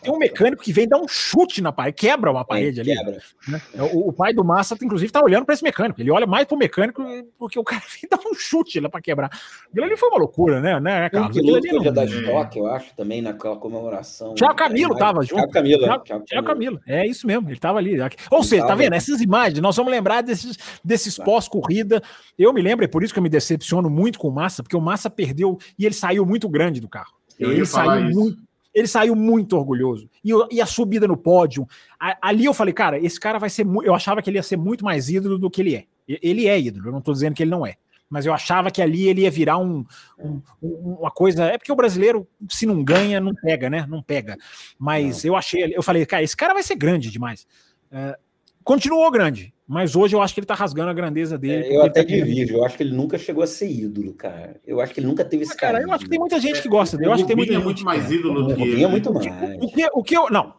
Tem 0.03 0.13
um 0.13 0.19
mecânico 0.19 0.63
que 0.63 0.73
vem 0.73 0.89
dar 0.89 0.99
um 0.99 1.09
chute 1.09 1.61
na 1.61 1.73
parede, 1.73 1.97
quebra 1.97 2.31
uma 2.31 2.45
parede 2.45 2.81
é, 2.81 2.83
ali. 2.83 2.95
Quebra. 2.95 3.23
Né? 3.49 3.61
O, 3.93 4.09
o, 4.09 4.13
pai 4.13 4.33
do 4.33 4.45
Massa, 4.45 4.77
inclusive, 4.83 5.13
tá 5.13 5.23
olhando 5.23 5.45
para 5.45 5.55
esse 5.55 5.63
mecânico. 5.63 6.01
Ele 6.01 6.11
olha 6.11 6.27
mais 6.27 6.47
pro 6.47 6.57
mecânico 6.57 7.05
porque 7.39 7.59
o 7.59 7.65
cara 7.65 7.83
vem 8.01 8.09
dar 8.11 8.21
um 8.27 8.35
chute 8.35 8.81
lá 8.81 8.89
para 8.89 9.01
quebrar. 9.01 9.31
Aquilo 9.69 9.85
ali 9.85 9.97
foi 9.97 10.09
uma 10.09 10.19
loucura, 10.19 10.61
né, 10.61 10.81
né 10.81 11.11
Carlos? 11.11 11.37
Piloto 11.37 11.69
ali 11.69 11.85
não... 11.85 11.93
da 11.93 12.05
Stock, 12.05 12.59
eu 12.59 12.67
acho, 12.67 12.95
também 12.97 13.21
naquela 13.21 13.57
comoração. 13.57 14.35
Tiago 14.35 14.55
Camilo 14.55 14.95
é, 14.95 14.99
tava 14.99 15.23
junto. 15.23 15.37
Tiago 15.37 15.53
Camilo. 15.53 15.83
Tiago, 15.83 16.25
Tiago 16.25 16.47
Camilo. 16.47 16.81
É 16.87 17.07
isso 17.07 17.27
mesmo, 17.27 17.49
ele 17.51 17.59
tava 17.59 17.79
ali. 17.79 18.01
Ou 18.01 18.39
ele 18.39 18.45
seja, 18.45 18.63
tá 18.63 18.69
tava... 18.69 18.69
tá 18.69 18.85
vendo? 18.85 18.95
Essas 18.95 19.21
imagens, 19.21 19.61
nós 19.61 19.77
vamos 19.77 19.93
lembrar 19.93 20.23
desses, 20.23 20.57
desses 20.83 21.19
pós-corrida. 21.19 22.03
Eu 22.39 22.53
me 22.53 22.63
lembro, 22.63 22.85
é 22.85 22.89
por 22.89 23.03
isso 23.03 23.13
que 23.13 23.19
eu 23.19 23.26
me 23.27 23.31
decepciono 23.31 23.91
muito 23.91 24.19
com 24.19 24.29
o 24.29 24.33
Massa, 24.33 24.63
porque 24.63 24.77
o 24.77 24.81
Massa 24.81 25.11
perdeu 25.11 25.59
e 25.77 25.85
ele 25.85 25.95
saiu 25.95 26.25
muito 26.25 26.49
grande 26.49 26.81
do 26.81 26.89
carro. 26.89 27.13
ele 27.39 27.67
saiu 27.67 28.09
isso. 28.09 28.19
muito. 28.19 28.47
Ele 28.73 28.87
saiu 28.87 29.17
muito 29.17 29.57
orgulhoso. 29.57 30.09
E, 30.23 30.31
e 30.51 30.61
a 30.61 30.67
subida 30.67 31.09
no 31.09 31.17
pódio. 31.17 31.67
A, 31.99 32.29
ali 32.29 32.45
eu 32.45 32.53
falei, 32.53 32.75
cara, 32.75 32.99
esse 32.99 33.19
cara 33.19 33.39
vai 33.39 33.49
ser. 33.49 33.67
Eu 33.83 33.95
achava 33.95 34.21
que 34.21 34.29
ele 34.29 34.37
ia 34.37 34.43
ser 34.43 34.59
muito 34.59 34.85
mais 34.85 35.09
ídolo 35.09 35.39
do 35.39 35.51
que 35.51 35.63
ele 35.63 35.75
é. 35.75 35.85
Ele 36.07 36.47
é 36.47 36.61
ídolo, 36.61 36.89
eu 36.89 36.93
não 36.93 36.99
estou 37.01 37.15
dizendo 37.15 37.35
que 37.35 37.43
ele 37.43 37.51
não 37.51 37.67
é. 37.67 37.77
Mas 38.09 38.25
eu 38.25 38.33
achava 38.33 38.71
que 38.71 38.81
ali 38.81 39.09
ele 39.09 39.23
ia 39.23 39.31
virar 39.31 39.59
um, 39.59 39.85
um, 40.19 40.41
uma 40.63 41.11
coisa. 41.11 41.45
É 41.47 41.59
porque 41.59 41.73
o 41.73 41.77
brasileiro, 41.77 42.29
se 42.49 42.65
não 42.65 42.85
ganha, 42.85 43.19
não 43.19 43.35
pega, 43.35 43.69
né? 43.69 43.85
Não 43.89 44.03
pega. 44.03 44.37
Mas 44.79 45.25
não. 45.25 45.33
eu 45.33 45.37
achei. 45.37 45.73
Eu 45.75 45.83
falei, 45.83 46.07
cara, 46.07 46.23
esse 46.23 46.37
cara 46.37 46.55
vai 46.55 46.63
ser 46.63 46.77
grande 46.77 47.11
demais. 47.11 47.47
É, 47.91 48.17
continuou 48.63 49.11
grande. 49.11 49.53
Mas 49.69 49.97
hoje 49.97 50.15
eu 50.15 50.23
acho 50.23 50.33
que 50.33 50.41
ele 50.41 50.47
tá 50.47 50.55
rasgando 50.55 50.91
a 50.91 50.95
grandeza 50.95 51.37
dele. 51.37 51.67
É, 51.67 51.77
eu 51.77 51.83
até 51.83 52.03
tá 52.03 52.09
divido, 52.09 52.53
eu 52.53 52.65
acho 52.65 52.77
que 52.77 52.83
ele 52.85 52.95
nunca 52.95 53.19
chegou 53.19 53.43
a 53.43 53.47
ser 53.47 53.69
ídolo, 53.69 54.15
cara. 54.15 54.61
Eu 54.65 54.81
acho 54.81 54.95
que 54.95 55.01
ele 55.01 55.09
nunca 55.09 55.25
teve 55.25 55.43
esse 55.43 55.57
cara. 55.57 55.83
Eu 55.83 55.93
acho 55.93 56.05
que 56.05 56.11
tem 56.11 56.21
muita 56.21 56.41
gente 56.41 56.63
que 56.63 56.69
gosta 56.69 56.97
dele. 56.97 57.09
Eu 57.09 57.15
acho 57.15 57.25
que 57.25 57.29
tem 57.29 57.37
muita 57.37 57.55
é 57.55 57.59
muito 57.59 57.85
mais 57.85 58.11
ídolo 58.11 58.45
do 58.45 58.55
que 58.55 58.63
ele. 58.63 58.85
É 58.85 58.87
muito 58.87 59.13
mais. 59.13 59.27
O 59.27 59.69
que, 59.69 59.89
o 59.93 60.03
que 60.05 60.17
eu. 60.17 60.31
Não, 60.31 60.55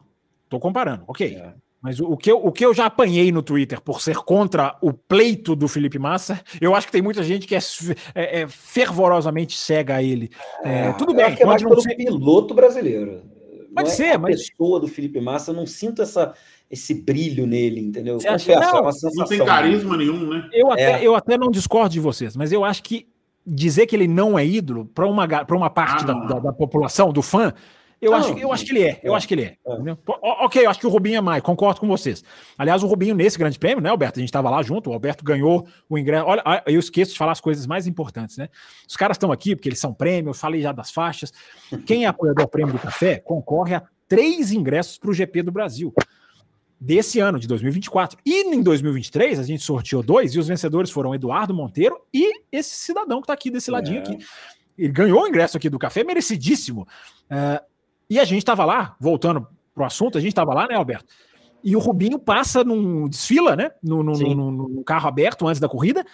tô 0.50 0.60
comparando, 0.60 1.04
ok. 1.08 1.36
É. 1.36 1.54
Mas 1.82 2.00
o, 2.00 2.18
que 2.18 2.32
eu, 2.32 2.44
o 2.44 2.52
que 2.52 2.66
eu 2.66 2.74
já 2.74 2.88
apanhei 2.88 3.32
no 3.32 3.42
Twitter 3.42 3.80
por 3.80 4.02
ser 4.02 4.18
contra 4.18 4.76
o 4.82 4.92
pleito 4.92 5.56
do 5.56 5.68
Felipe 5.68 6.00
Massa, 6.00 6.42
eu 6.60 6.76
acho 6.76 6.88
que 6.88 6.92
tem 6.92 7.02
muita 7.02 7.24
gente 7.24 7.48
que 7.48 7.56
é, 7.56 7.60
é, 8.16 8.42
é 8.42 8.48
fervorosamente 8.48 9.56
cega 9.56 9.96
a 9.96 10.04
ele. 10.04 10.30
É, 10.64 10.92
tudo 10.94 11.14
bem. 11.14 11.26
Acho 11.26 11.38
que 11.38 11.44
é 11.44 11.46
mais 11.46 11.64
pelo 11.64 11.80
ser... 11.80 11.96
piloto 11.96 12.54
brasileiro. 12.54 13.22
Pode 13.74 13.90
não 13.90 13.96
ser, 13.96 14.12
a 14.16 14.18
mas. 14.20 14.50
pessoa 14.50 14.80
do 14.80 14.88
Felipe 14.88 15.20
Massa, 15.20 15.52
eu 15.52 15.56
não 15.56 15.66
sinto 15.66 16.02
essa 16.02 16.34
esse 16.70 16.94
brilho 16.94 17.48
nele, 17.48 17.80
entendeu? 17.80 18.16
Confesso, 18.16 18.52
é 18.52 18.60
não, 18.60 18.78
é 18.78 18.82
uma 18.82 18.92
sensação. 18.92 19.22
Não 19.22 19.28
tem 19.28 19.46
carisma 19.46 19.96
nenhum, 19.96 20.30
né? 20.30 20.50
Eu 20.52 20.72
até, 20.72 21.02
é. 21.02 21.08
eu 21.08 21.16
até 21.16 21.38
não 21.38 21.50
discordo 21.50 21.90
de 21.94 22.00
vocês, 22.00 22.36
mas 22.36 22.52
eu 22.52 22.66
acho 22.66 22.84
que 22.84 23.08
dizer 23.46 23.86
que 23.88 23.96
ele 23.96 24.08
não 24.08 24.38
é 24.38 24.46
ídolo 24.46 24.86
para 24.86 25.08
uma, 25.08 25.26
uma 25.50 25.70
parte 25.70 26.04
ah, 26.04 26.08
da, 26.08 26.14
da, 26.14 26.40
da, 26.40 26.54
população, 26.54 27.14
do 27.14 27.22
fã, 27.22 27.54
eu, 28.02 28.12
não, 28.12 28.18
acho, 28.18 28.38
eu 28.38 28.54
acho 28.54 28.66
que 28.66 28.72
ele 28.72 28.84
é. 28.84 29.00
Eu 29.04 29.14
é. 29.14 29.18
acho 29.18 29.28
que 29.28 29.34
ele 29.34 29.44
é. 29.44 29.58
é. 29.66 29.98
Ok, 30.44 30.66
eu 30.66 30.70
acho 30.70 30.80
que 30.80 30.88
o 30.88 30.90
Rubinho 30.90 31.18
é 31.18 31.22
mais, 31.22 31.42
concordo 31.42 31.80
com 31.80 31.88
vocês. 31.88 32.24
Aliás, 32.58 32.84
o 32.84 32.88
Rubinho, 32.88 33.16
nesse 33.16 33.38
grande 33.38 33.58
prêmio, 33.58 33.82
né, 33.82 33.90
Alberto? 33.90 34.20
A 34.20 34.22
gente 34.22 34.30
estava 34.30 34.50
lá 34.50 34.62
junto, 34.62 34.90
o 34.90 34.94
Alberto 34.94 35.24
ganhou 35.24 35.68
o 35.90 35.98
ingresso. 35.98 36.26
Olha, 36.26 36.44
eu 36.68 36.80
esqueço 36.80 37.14
de 37.14 37.18
falar 37.18 37.32
as 37.32 37.42
coisas 37.42 37.66
mais 37.66 37.88
importantes, 37.88 38.38
né? 38.38 38.50
Os 38.88 38.96
caras 38.96 39.16
estão 39.16 39.32
aqui 39.32 39.56
porque 39.56 39.70
eles 39.70 39.80
são 39.80 39.94
prêmio, 39.94 40.30
eu 40.30 40.34
falei 40.34 40.62
já 40.62 40.72
das 40.72 40.92
faixas. 40.92 41.32
Quem 41.86 42.06
é 42.06 42.08
apoiador 42.08 42.46
do 42.46 42.50
prêmio 42.50 42.74
do 42.74 42.80
café 42.80 43.18
concorre 43.18 43.76
a 43.76 43.84
três 44.08 44.52
ingressos 44.52 44.98
para 44.98 45.10
o 45.10 45.14
GP 45.14 45.44
do 45.44 45.52
Brasil 45.52 45.94
desse 46.80 47.20
ano, 47.20 47.40
de 47.40 47.48
2024. 47.48 48.20
E 48.26 48.54
em 48.54 48.62
2023, 48.62 49.40
a 49.40 49.44
gente 49.44 49.64
sorteou 49.64 50.04
dois, 50.04 50.36
e 50.36 50.40
os 50.40 50.48
vencedores 50.48 50.92
foram 50.92 51.14
Eduardo 51.14 51.54
Monteiro 51.54 52.00
e 52.14 52.42
esse 52.52 52.76
cidadão 52.78 53.20
que 53.20 53.26
está 53.26 53.34
aqui 53.34 53.50
desse 53.50 53.72
ladinho 53.72 54.00
é. 54.00 54.02
aqui. 54.02 54.18
Ele 54.78 54.94
ganhou 54.94 55.24
o 55.24 55.28
ingresso 55.28 55.58
aqui 55.58 55.70
do 55.70 55.80
café, 55.80 56.04
merecidíssimo. 56.04 56.88
Uh, 57.32 57.66
e 58.10 58.20
a 58.20 58.26
gente 58.26 58.40
estava 58.40 58.66
lá, 58.66 58.96
voltando 59.00 59.48
para 59.74 59.84
o 59.84 59.86
assunto, 59.86 60.18
a 60.18 60.22
gente 60.22 60.32
estava 60.32 60.54
lá, 60.54 60.68
né, 60.68 60.76
Alberto? 60.76 61.06
E 61.64 61.76
o 61.76 61.80
Rubinho 61.80 62.20
passa 62.20 62.64
num 62.64 63.08
desfila, 63.08 63.56
né? 63.56 63.72
No, 63.84 64.04
no, 64.04 64.14
no, 64.14 64.52
no, 64.52 64.84
carro 64.84 65.08
aberto 65.08 65.48
antes 65.48 65.60
da 65.60 65.68
corrida, 65.68 66.06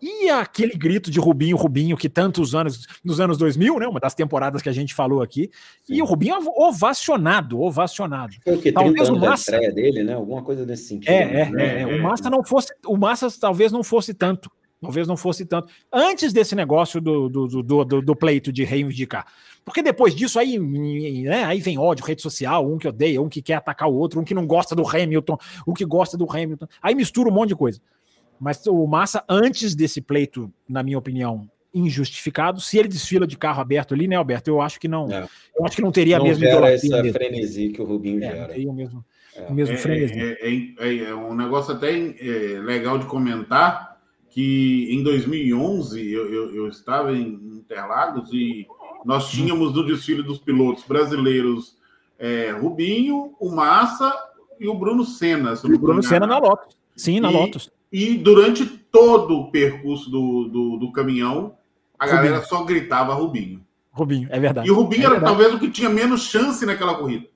e 0.00 0.28
aquele 0.28 0.74
grito 0.74 1.10
de 1.10 1.18
Rubinho, 1.18 1.56
Rubinho, 1.56 1.96
que 1.96 2.08
tantos 2.08 2.54
anos, 2.54 2.86
nos 3.02 3.20
anos 3.20 3.38
2000, 3.38 3.78
né? 3.78 3.88
Uma 3.88 4.00
das 4.00 4.14
temporadas 4.14 4.60
que 4.60 4.68
a 4.68 4.72
gente 4.72 4.94
falou 4.94 5.22
aqui. 5.22 5.50
Sim. 5.82 5.94
E 5.94 6.02
o 6.02 6.04
Rubinho 6.04 6.36
ovacionado, 6.56 7.60
ovacionado. 7.60 8.34
Foi 8.44 8.56
o 8.56 8.60
que? 8.60 8.70
Talvez 8.70 9.08
o 9.08 9.16
Massa... 9.16 9.58
dele, 9.72 10.04
né? 10.04 10.14
Alguma 10.14 10.42
coisa 10.42 10.66
nesse 10.66 10.88
sentido. 10.88 11.10
É, 11.10 11.50
né? 11.50 11.62
é, 11.62 11.64
é, 11.64 11.80
é, 11.82 11.86
O 11.86 12.02
Massa 12.02 12.28
não 12.28 12.44
fosse, 12.44 12.74
o 12.86 12.96
Massa 12.96 13.28
talvez 13.40 13.72
não 13.72 13.82
fosse 13.82 14.12
tanto. 14.12 14.50
Talvez 14.80 15.08
não 15.08 15.16
fosse 15.16 15.46
tanto. 15.46 15.72
Antes 15.90 16.32
desse 16.34 16.54
negócio 16.54 17.00
do, 17.00 17.28
do, 17.30 17.46
do, 17.46 17.84
do, 17.84 18.02
do 18.02 18.16
pleito 18.16 18.52
de 18.52 18.64
reivindicar. 18.64 19.26
Porque 19.64 19.82
depois 19.82 20.14
disso 20.14 20.38
aí, 20.38 20.58
né, 20.58 21.44
aí 21.44 21.60
vem 21.60 21.78
ódio, 21.78 22.04
rede 22.04 22.20
social, 22.20 22.70
um 22.70 22.76
que 22.76 22.86
odeia, 22.86 23.22
um 23.22 23.28
que 23.28 23.40
quer 23.40 23.54
atacar 23.54 23.88
o 23.88 23.94
outro, 23.94 24.20
um 24.20 24.24
que 24.24 24.34
não 24.34 24.46
gosta 24.46 24.74
do 24.74 24.86
Hamilton, 24.86 25.38
um 25.66 25.72
que 25.72 25.84
gosta 25.84 26.18
do 26.18 26.30
Hamilton. 26.30 26.66
Aí 26.82 26.94
mistura 26.94 27.30
um 27.30 27.32
monte 27.32 27.48
de 27.48 27.56
coisa. 27.56 27.80
Mas 28.38 28.66
o 28.66 28.86
Massa, 28.86 29.24
antes 29.28 29.74
desse 29.74 30.00
pleito, 30.00 30.52
na 30.68 30.82
minha 30.82 30.98
opinião, 30.98 31.48
injustificado, 31.74 32.60
se 32.60 32.78
ele 32.78 32.88
desfila 32.88 33.26
de 33.26 33.36
carro 33.36 33.60
aberto 33.60 33.94
ali, 33.94 34.06
né, 34.06 34.16
Alberto? 34.16 34.48
Eu 34.48 34.60
acho 34.60 34.78
que 34.78 34.86
não. 34.86 35.10
É. 35.10 35.26
Eu 35.56 35.64
acho 35.64 35.76
que 35.76 35.82
não 35.82 35.90
teria 35.90 36.18
não 36.18 36.26
a 36.26 36.28
mesma 36.28 36.46
gera 36.46 36.70
essa 36.70 37.02
mesmo. 37.02 37.12
frenesi 37.12 37.68
que 37.70 37.82
o 37.82 37.84
Rubinho 37.84 38.22
é, 38.22 38.30
gera. 38.30 38.48
Teria 38.48 38.70
o 38.70 38.72
mesmo, 38.72 39.04
é. 39.34 39.46
o 39.46 39.54
mesmo 39.54 39.74
é, 39.74 39.78
frenesi. 39.78 40.20
É, 40.20 40.46
é, 40.78 41.04
é, 41.10 41.14
um 41.14 41.34
negócio 41.34 41.74
até 41.74 41.90
legal 42.60 42.98
de 42.98 43.06
comentar 43.06 43.98
que 44.30 44.88
em 44.90 45.02
2011 45.02 46.12
eu, 46.12 46.32
eu, 46.32 46.54
eu 46.54 46.68
estava 46.68 47.12
em 47.12 47.28
Interlagos 47.56 48.32
e 48.32 48.66
nós 49.04 49.30
tínhamos 49.30 49.74
no 49.74 49.84
desfile 49.84 50.22
dos 50.22 50.38
pilotos 50.38 50.84
brasileiros 50.84 51.76
é, 52.18 52.52
Rubinho, 52.52 53.34
o 53.38 53.50
Massa 53.50 54.12
e 54.58 54.68
o 54.68 54.74
Bruno 54.74 55.04
Senna. 55.04 55.54
O 55.64 55.78
Bruno 55.78 56.02
Senna 56.02 56.26
na 56.26 56.38
Lotus. 56.38 56.76
Sim, 56.96 57.20
na 57.20 57.30
e, 57.30 57.34
Lotus. 57.34 57.70
E 57.92 58.16
durante 58.16 58.64
todo 58.66 59.38
o 59.38 59.50
percurso 59.50 60.10
do, 60.10 60.48
do, 60.48 60.76
do 60.78 60.92
caminhão, 60.92 61.56
a 61.98 62.06
Rubinho. 62.06 62.22
galera 62.22 62.44
só 62.44 62.64
gritava 62.64 63.14
Rubinho. 63.14 63.64
Rubinho, 63.92 64.28
é 64.30 64.40
verdade. 64.40 64.68
E 64.68 64.70
o 64.70 64.74
Rubinho 64.74 65.02
é 65.02 65.06
era 65.06 65.14
verdade. 65.14 65.32
talvez 65.32 65.54
o 65.54 65.58
que 65.58 65.70
tinha 65.70 65.88
menos 65.88 66.22
chance 66.22 66.64
naquela 66.64 66.94
corrida. 66.94 67.26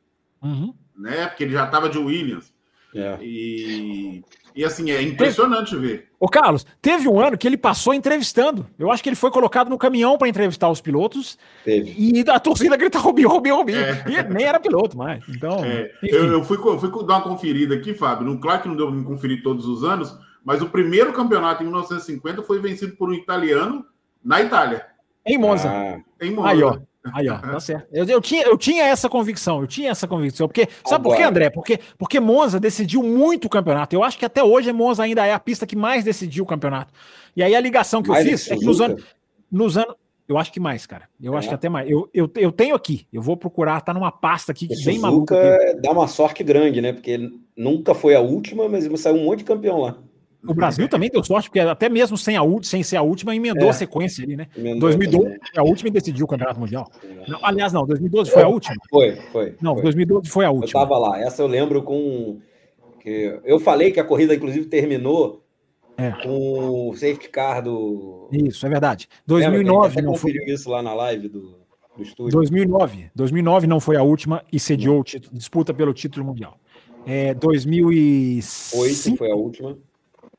Uhum. 0.42 0.74
Né? 0.96 1.26
Porque 1.26 1.44
ele 1.44 1.52
já 1.52 1.64
estava 1.64 1.88
de 1.88 1.98
Williams. 1.98 2.52
É. 2.95 3.18
E, 3.20 4.24
e 4.55 4.64
assim, 4.64 4.91
é 4.91 5.03
impressionante 5.03 5.70
teve... 5.72 5.86
ver. 5.86 6.09
Ô, 6.18 6.28
Carlos, 6.28 6.66
teve 6.80 7.09
um 7.09 7.20
ano 7.20 7.36
que 7.36 7.47
ele 7.47 7.57
passou 7.57 7.95
entrevistando. 7.95 8.66
Eu 8.78 8.91
acho 8.91 9.03
que 9.03 9.09
ele 9.09 9.16
foi 9.16 9.30
colocado 9.30 9.68
no 9.68 9.78
caminhão 9.78 10.16
para 10.16 10.28
entrevistar 10.28 10.68
os 10.70 10.80
pilotos. 10.80 11.39
Teve. 11.64 11.95
E 11.97 12.24
a 12.28 12.41
torcida 12.41 12.74
grita 12.78 12.99
Rubinho, 12.99 13.28
Rubinho, 13.28 13.57
Rubinho. 13.57 13.78
É. 13.78 14.05
E 14.09 14.22
nem 14.32 14.45
era 14.45 14.59
piloto 14.59 14.97
mais. 14.97 15.22
Então, 15.28 15.64
é. 15.64 15.91
eu, 16.03 16.32
eu, 16.32 16.45
fui, 16.45 16.57
eu 16.57 16.78
fui 16.78 16.91
dar 17.07 17.16
uma 17.16 17.22
conferida 17.22 17.74
aqui, 17.74 17.95
Fábio. 17.95 18.39
Claro 18.39 18.62
que 18.62 18.68
não 18.68 18.76
deu 18.76 18.91
me 18.91 19.05
conferir 19.05 19.43
todos 19.43 19.66
os 19.66 19.84
anos, 19.84 20.16
mas 20.45 20.62
o 20.62 20.68
primeiro 20.68 21.12
campeonato 21.12 21.62
em 21.62 21.66
1950 21.66 22.43
foi 22.43 22.59
vencido 22.59 22.97
por 22.97 23.11
um 23.11 23.14
italiano 23.14 23.84
na 24.24 24.41
Itália. 24.41 24.86
Em 25.26 25.36
Monza. 25.36 25.68
Ah. 25.70 26.01
Em 26.20 26.32
Monza. 26.32 26.49
Aí, 26.49 26.62
ó. 26.62 26.78
Aí, 27.12 27.28
ó, 27.28 27.38
tá 27.38 27.61
certo. 27.61 27.86
Eu, 27.92 28.05
eu, 28.07 28.20
tinha, 28.20 28.42
eu 28.42 28.59
tinha 28.59 28.84
essa 28.84 29.09
convicção, 29.09 29.61
eu 29.61 29.66
tinha 29.66 29.90
essa 29.90 30.07
convicção. 30.07 30.49
Porque, 30.49 30.68
sabe 30.84 31.05
por 31.05 31.16
quê, 31.16 31.22
André? 31.22 31.51
Porque, 31.51 31.78
porque 31.96 32.20
Monza 32.20 32.59
decidiu 32.59 33.03
muito 33.03 33.46
o 33.46 33.49
campeonato. 33.49 33.94
Eu 33.94 34.03
acho 34.03 34.18
que 34.18 34.24
até 34.24 34.42
hoje 34.42 34.72
Monza 34.72 35.03
ainda 35.03 35.24
é 35.26 35.32
a 35.32 35.38
pista 35.38 35.66
que 35.66 35.76
mais 35.76 36.05
decidiu 36.05 36.44
o 36.44 36.46
campeonato. 36.46 36.92
E 37.36 37.42
aí 37.42 37.55
a 37.55 37.61
ligação 37.61 38.03
que 38.03 38.09
mais 38.09 38.26
eu 38.26 38.32
fiz 38.32 38.51
é 38.51 38.57
que 38.57 38.64
nos 38.64 38.80
anos, 38.80 39.05
nos 39.51 39.78
anos. 39.78 39.94
Eu 40.26 40.36
acho 40.36 40.53
que 40.53 40.61
mais, 40.61 40.84
cara. 40.84 41.09
Eu 41.22 41.34
é. 41.34 41.38
acho 41.38 41.49
que 41.49 41.55
até 41.55 41.70
mais. 41.70 41.88
Eu, 41.88 42.11
eu, 42.12 42.30
eu 42.36 42.53
tenho 42.53 42.74
aqui, 42.74 43.07
eu 43.11 43.22
vou 43.22 43.34
procurar, 43.34 43.80
tá 43.80 43.94
numa 43.94 44.12
pasta 44.12 44.53
aqui 44.53 44.68
que 44.68 44.84
bem 44.84 44.99
maluca. 44.99 45.34
dá 45.80 45.90
uma 45.90 46.07
sorte 46.07 46.44
grande, 46.44 46.82
né? 46.82 46.92
Porque 46.92 47.30
nunca 47.57 47.94
foi 47.94 48.14
a 48.14 48.20
última, 48.20 48.68
mas 48.68 48.86
saiu 49.01 49.16
um 49.16 49.24
monte 49.24 49.38
de 49.38 49.44
campeão 49.44 49.80
lá. 49.80 49.99
O 50.47 50.55
Brasil 50.55 50.86
também 50.89 51.11
deu 51.11 51.22
sorte, 51.24 51.49
porque 51.49 51.61
até 51.61 51.89
mesmo 51.89 52.16
sem, 52.16 52.36
a, 52.36 52.43
sem 52.62 52.82
ser 52.82 52.97
a 52.97 53.03
última, 53.03 53.34
emendou 53.34 53.66
é. 53.66 53.70
a 53.70 53.72
sequência 53.72 54.24
ali, 54.24 54.36
né? 54.36 54.47
Emendou 54.57 54.80
2012 54.80 55.24
também. 55.24 55.41
a 55.57 55.62
última 55.62 55.89
e 55.89 55.93
decidiu 55.93 56.24
o 56.24 56.28
Campeonato 56.28 56.61
Mundial. 56.61 56.91
Não, 57.26 57.39
aliás, 57.43 57.72
não, 57.72 57.86
2012 57.86 58.30
foi 58.30 58.43
a 58.43 58.49
última? 58.49 58.76
Foi, 58.91 59.16
foi. 59.32 59.55
Não, 59.61 59.74
foi. 59.74 59.82
2012 59.82 60.28
foi 60.30 60.45
a 60.45 60.51
última. 60.51 60.80
Eu 60.80 60.89
tava 60.89 60.99
lá. 60.99 61.20
Essa 61.20 61.43
eu 61.43 61.47
lembro 61.47 61.82
com. 61.82 62.39
Que 63.01 63.41
eu 63.45 63.59
falei 63.61 63.91
que 63.91 64.01
a 64.01 64.05
corrida, 64.05 64.34
inclusive, 64.34 64.66
terminou 64.66 65.43
é. 65.97 66.12
com 66.22 66.89
o 66.89 66.95
safety 66.95 67.28
car 67.28 67.62
do. 67.62 68.28
Isso, 68.32 68.64
é 68.64 68.68
verdade. 68.68 69.09
2009 69.26 70.01
não 70.01 70.14
foi. 70.14 70.32
isso 70.47 70.70
lá 70.70 70.82
na 70.82 70.95
live 70.95 71.28
do, 71.28 71.59
do 71.97 72.03
estúdio. 72.03 72.32
2009. 72.32 73.11
2009 73.14 73.66
não 73.66 73.80
foi 73.80 73.97
a 73.97 74.03
última 74.03 74.45
e 74.53 74.61
sediou 74.61 75.01
o 75.01 75.05
título, 75.05 75.36
disputa 75.36 75.74
pelo 75.74 75.93
título 75.93 76.24
mundial. 76.24 76.59
É, 77.05 77.34
2005 77.34 78.82
Oito 78.82 79.16
foi 79.16 79.30
a 79.30 79.34
última. 79.34 79.78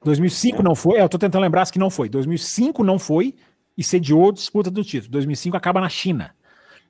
2005 0.04 0.64
não 0.64 0.76
foi, 0.76 0.97
é, 0.97 1.04
eu 1.04 1.10
tô 1.10 1.18
tentando 1.18 1.41
lembrar 1.41 1.66
se 1.66 1.74
que 1.74 1.80
não 1.80 1.89
foi. 1.89 2.10
2005 2.10 2.84
não 2.84 2.97
foi 2.97 3.36
e 3.78 3.84
sediou 3.84 4.32
disputa 4.32 4.72
do 4.72 4.84
título. 4.84 5.12
2005 5.12 5.56
acaba 5.58 5.82
na 5.82 5.89
China. 5.89 6.34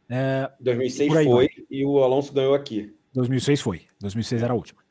É, 0.09 0.49
2006 0.59 1.13
foi 1.13 1.25
vai. 1.27 1.47
e 1.69 1.85
o 1.85 2.03
Alonso 2.03 2.33
ganhou 2.33 2.53
aqui. 2.53 2.93
2006 3.13 3.61
foi. 3.61 3.81
2006 3.99 4.43
era 4.43 4.53
a 4.53 4.55
última. 4.55 4.81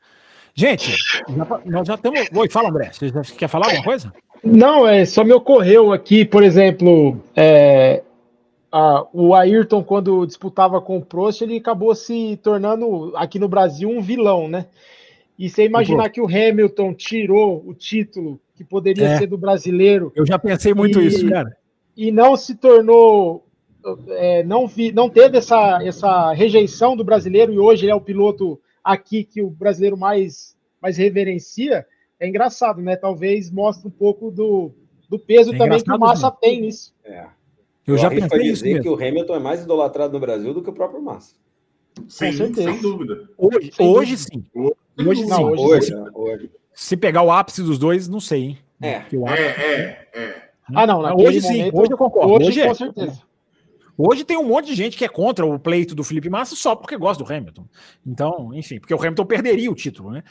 Gente, 0.53 0.91
já, 0.91 1.61
nós 1.65 1.87
já 1.87 1.95
estamos. 1.95 2.19
Oi, 2.33 2.49
fala, 2.49 2.69
André. 2.69 2.91
Você 2.91 3.35
quer 3.35 3.47
falar 3.47 3.67
alguma 3.67 3.83
coisa? 3.83 4.13
Não, 4.43 4.87
é 4.87 5.05
só 5.05 5.23
me 5.23 5.33
ocorreu 5.33 5.91
aqui, 5.91 6.25
por 6.25 6.43
exemplo, 6.43 7.21
é, 7.35 8.03
a, 8.71 9.05
o 9.13 9.33
Ayrton, 9.33 9.83
quando 9.83 10.25
disputava 10.25 10.81
com 10.81 10.97
o 10.97 11.05
Prost, 11.05 11.41
ele 11.41 11.57
acabou 11.57 11.93
se 11.95 12.39
tornando, 12.41 13.13
aqui 13.15 13.39
no 13.39 13.47
Brasil, 13.47 13.89
um 13.89 14.01
vilão, 14.01 14.47
né? 14.47 14.67
E 15.39 15.49
você 15.49 15.63
imaginar 15.63 16.09
que 16.09 16.19
o 16.19 16.25
Hamilton 16.25 16.93
tirou 16.93 17.63
o 17.65 17.73
título 17.73 18.41
que 18.53 18.63
poderia 18.65 19.07
é. 19.07 19.17
ser 19.19 19.27
do 19.27 19.37
brasileiro. 19.37 20.11
Eu 20.13 20.27
já 20.27 20.37
pensei 20.37 20.73
muito 20.73 20.99
e, 20.99 21.07
isso, 21.07 21.29
cara. 21.29 21.55
E 21.95 22.11
não 22.11 22.35
se 22.35 22.55
tornou. 22.55 23.47
É, 24.09 24.43
não, 24.43 24.67
vi, 24.67 24.91
não 24.91 25.09
teve 25.09 25.37
essa, 25.37 25.81
essa 25.81 26.33
rejeição 26.33 26.97
do 26.97 27.05
brasileiro, 27.05 27.53
e 27.53 27.57
hoje 27.57 27.85
ele 27.85 27.93
é 27.93 27.95
o 27.95 28.01
piloto 28.01 28.59
aqui 28.83 29.23
que 29.23 29.41
o 29.41 29.49
brasileiro 29.49 29.97
mais, 29.97 30.57
mais 30.81 30.97
reverencia. 30.97 31.85
É 32.19 32.27
engraçado, 32.27 32.81
né? 32.81 32.97
Talvez 32.97 33.49
mostre 33.49 33.87
um 33.87 33.91
pouco 33.91 34.29
do, 34.29 34.73
do 35.07 35.17
peso 35.17 35.55
é 35.55 35.57
também 35.57 35.81
que 35.81 35.89
o 35.89 35.97
Massa 35.97 36.27
mesmo. 36.27 36.39
tem 36.41 36.61
nisso. 36.61 36.93
É. 37.05 37.21
Eu, 37.87 37.95
Eu 37.95 37.97
já 37.97 38.09
pensei 38.09 38.39
dizer 38.43 38.71
isso 38.71 38.81
que 38.81 38.89
o 38.89 38.95
Hamilton 38.95 39.35
é 39.35 39.39
mais 39.39 39.63
idolatrado 39.63 40.11
no 40.11 40.19
Brasil 40.19 40.53
do 40.53 40.61
que 40.61 40.69
o 40.69 40.73
próprio 40.73 41.01
Massa. 41.01 41.33
Sim, 42.09 42.33
sem 42.33 42.81
dúvida. 42.81 43.29
Hoje, 43.37 43.71
sem 43.71 43.87
hoje 43.87 44.15
dúvida. 44.17 44.43
sim. 44.53 44.71
Hoje, 45.05 45.25
não, 45.25 45.37
sim. 45.37 45.43
Hoje, 45.43 45.95
hoje, 46.13 46.51
Se 46.73 46.97
pegar 46.97 47.21
o 47.21 47.31
ápice 47.31 47.61
dos 47.63 47.77
dois, 47.77 48.07
não 48.07 48.19
sei, 48.19 48.41
hein? 48.41 48.57
É, 48.81 48.87
é, 48.87 49.05
é, 49.33 50.07
é. 50.13 50.49
Ah, 50.73 50.87
não, 50.87 51.01
hoje 51.17 51.41
sim, 51.41 51.57
momento, 51.57 51.79
hoje 51.79 51.91
eu 51.91 51.97
concordo. 51.97 52.33
Hoje, 52.33 52.47
hoje 52.47 52.61
é. 52.61 52.67
com 52.67 52.75
certeza. 52.75 53.21
Hoje 53.97 54.23
tem 54.23 54.37
um 54.37 54.45
monte 54.45 54.67
de 54.67 54.75
gente 54.75 54.97
que 54.97 55.03
é 55.03 55.09
contra 55.09 55.45
o 55.45 55.59
pleito 55.59 55.93
do 55.93 56.05
Felipe 56.05 56.29
Massa 56.29 56.55
só 56.55 56.73
porque 56.73 56.95
gosta 56.95 57.21
do 57.21 57.31
Hamilton. 57.31 57.65
Então, 58.05 58.53
enfim, 58.53 58.79
porque 58.79 58.93
o 58.93 58.97
Hamilton 58.97 59.25
perderia 59.25 59.69
o 59.69 59.75
título, 59.75 60.11
né? 60.11 60.23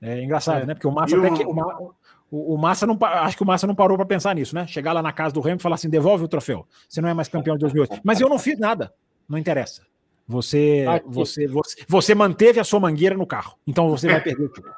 É 0.00 0.22
engraçado, 0.22 0.62
é. 0.62 0.66
né? 0.66 0.74
Porque 0.74 0.86
o 0.86 0.92
Massa 0.92 1.18
até 1.18 1.30
que. 1.30 1.44
O, 1.44 2.54
o, 2.54 2.58
Massa 2.58 2.86
não. 2.86 2.96
Acho 3.00 3.36
que 3.36 3.42
o 3.42 3.46
Massa 3.46 3.66
não 3.66 3.74
parou 3.74 3.96
para 3.96 4.06
pensar 4.06 4.34
nisso, 4.34 4.54
né? 4.54 4.66
Chegar 4.66 4.92
lá 4.92 5.02
na 5.02 5.12
casa 5.12 5.34
do 5.34 5.40
Hamilton 5.40 5.60
e 5.60 5.62
falar 5.62 5.74
assim: 5.74 5.88
devolve 5.88 6.22
o 6.22 6.28
troféu. 6.28 6.66
Você 6.88 7.00
não 7.00 7.08
é 7.08 7.14
mais 7.14 7.26
campeão 7.26 7.56
de 7.56 7.60
2008. 7.60 8.00
Mas 8.04 8.20
eu 8.20 8.28
não 8.28 8.38
fiz 8.38 8.58
nada. 8.58 8.92
Não 9.28 9.38
interessa. 9.38 9.82
Você, 10.28 10.84
você, 11.06 11.46
você, 11.46 11.84
você, 11.86 12.14
manteve 12.14 12.58
a 12.58 12.64
sua 12.64 12.80
mangueira 12.80 13.16
no 13.16 13.24
carro. 13.24 13.56
Então 13.64 13.88
você 13.88 14.08
vai 14.08 14.20
perder 14.20 14.48
tudo. 14.48 14.68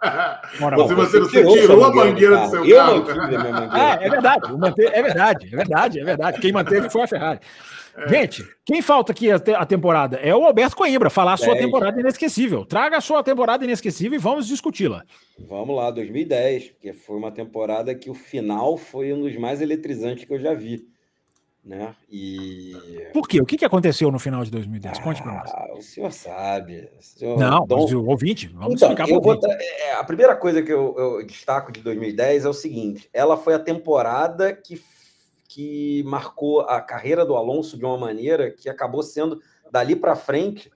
você, 0.76 0.94
você, 0.94 1.20
você 1.20 1.46
tirou 1.46 1.84
a 1.84 1.94
mangueira 1.94 2.36
do 2.36 2.50
seu 2.50 2.76
carro. 2.76 3.04
É, 3.74 4.06
é 4.06 4.10
verdade. 4.10 4.46
É 4.92 5.02
verdade, 5.02 5.46
é 5.46 5.56
verdade, 5.56 6.00
é 6.00 6.04
verdade. 6.04 6.40
Quem 6.40 6.52
manteve 6.52 6.90
foi 6.90 7.02
a 7.02 7.06
Ferrari. 7.06 7.40
É. 7.96 8.08
Gente, 8.08 8.44
quem 8.64 8.82
falta 8.82 9.10
aqui 9.10 9.30
a, 9.30 9.36
a, 9.36 9.66
temporada? 9.66 10.18
É 10.18 10.34
o 10.34 10.44
Alberto 10.44 10.76
Coimbra, 10.76 11.10
falar 11.10 11.32
a 11.32 11.36
sua 11.36 11.56
é. 11.56 11.58
temporada 11.58 11.98
inesquecível. 11.98 12.64
Traga 12.64 12.98
a 12.98 13.00
sua 13.00 13.24
temporada 13.24 13.64
inesquecível 13.64 14.16
e 14.16 14.22
vamos 14.22 14.46
discuti-la. 14.46 15.02
Vamos 15.48 15.74
lá, 15.74 15.90
2010, 15.90 16.72
porque 16.72 16.92
foi 16.92 17.16
uma 17.16 17.32
temporada 17.32 17.94
que 17.94 18.10
o 18.10 18.14
final 18.14 18.76
foi 18.76 19.12
um 19.12 19.22
dos 19.22 19.34
mais 19.36 19.60
eletrizantes 19.60 20.24
que 20.24 20.32
eu 20.32 20.38
já 20.38 20.54
vi 20.54 20.86
né? 21.64 21.94
E 22.10 22.72
por 23.12 23.28
quê? 23.28 23.40
O 23.40 23.46
que, 23.46 23.58
que 23.58 23.64
aconteceu 23.64 24.10
no 24.10 24.18
final 24.18 24.42
de 24.44 24.50
2010? 24.50 25.00
Conte 25.00 25.22
para 25.22 25.32
nós. 25.34 25.50
Ah, 25.52 25.74
o 25.76 25.82
senhor 25.82 26.12
sabe. 26.12 26.88
O 26.98 27.02
senhor 27.02 27.38
Não, 27.38 27.66
Dom... 27.66 27.86
o 27.94 28.08
ouvinte, 28.08 28.48
vamos 28.48 28.74
então, 28.74 28.88
explicar 28.88 29.06
para 29.06 29.20
vou... 29.20 29.40
É, 29.44 29.92
A 29.92 30.04
primeira 30.04 30.34
coisa 30.34 30.62
que 30.62 30.72
eu, 30.72 30.94
eu, 30.96 31.26
destaco 31.26 31.70
de 31.70 31.80
2010 31.82 32.44
é 32.44 32.48
o 32.48 32.54
seguinte: 32.54 33.08
ela 33.12 33.36
foi 33.36 33.54
a 33.54 33.58
temporada 33.58 34.52
que, 34.52 34.80
que 35.46 36.02
marcou 36.04 36.60
a 36.60 36.80
carreira 36.80 37.24
do 37.24 37.36
Alonso 37.36 37.76
de 37.76 37.84
uma 37.84 37.98
maneira 37.98 38.50
que 38.50 38.68
acabou 38.68 39.02
sendo 39.02 39.40
dali 39.70 39.94
para 39.94 40.16
frente 40.16 40.70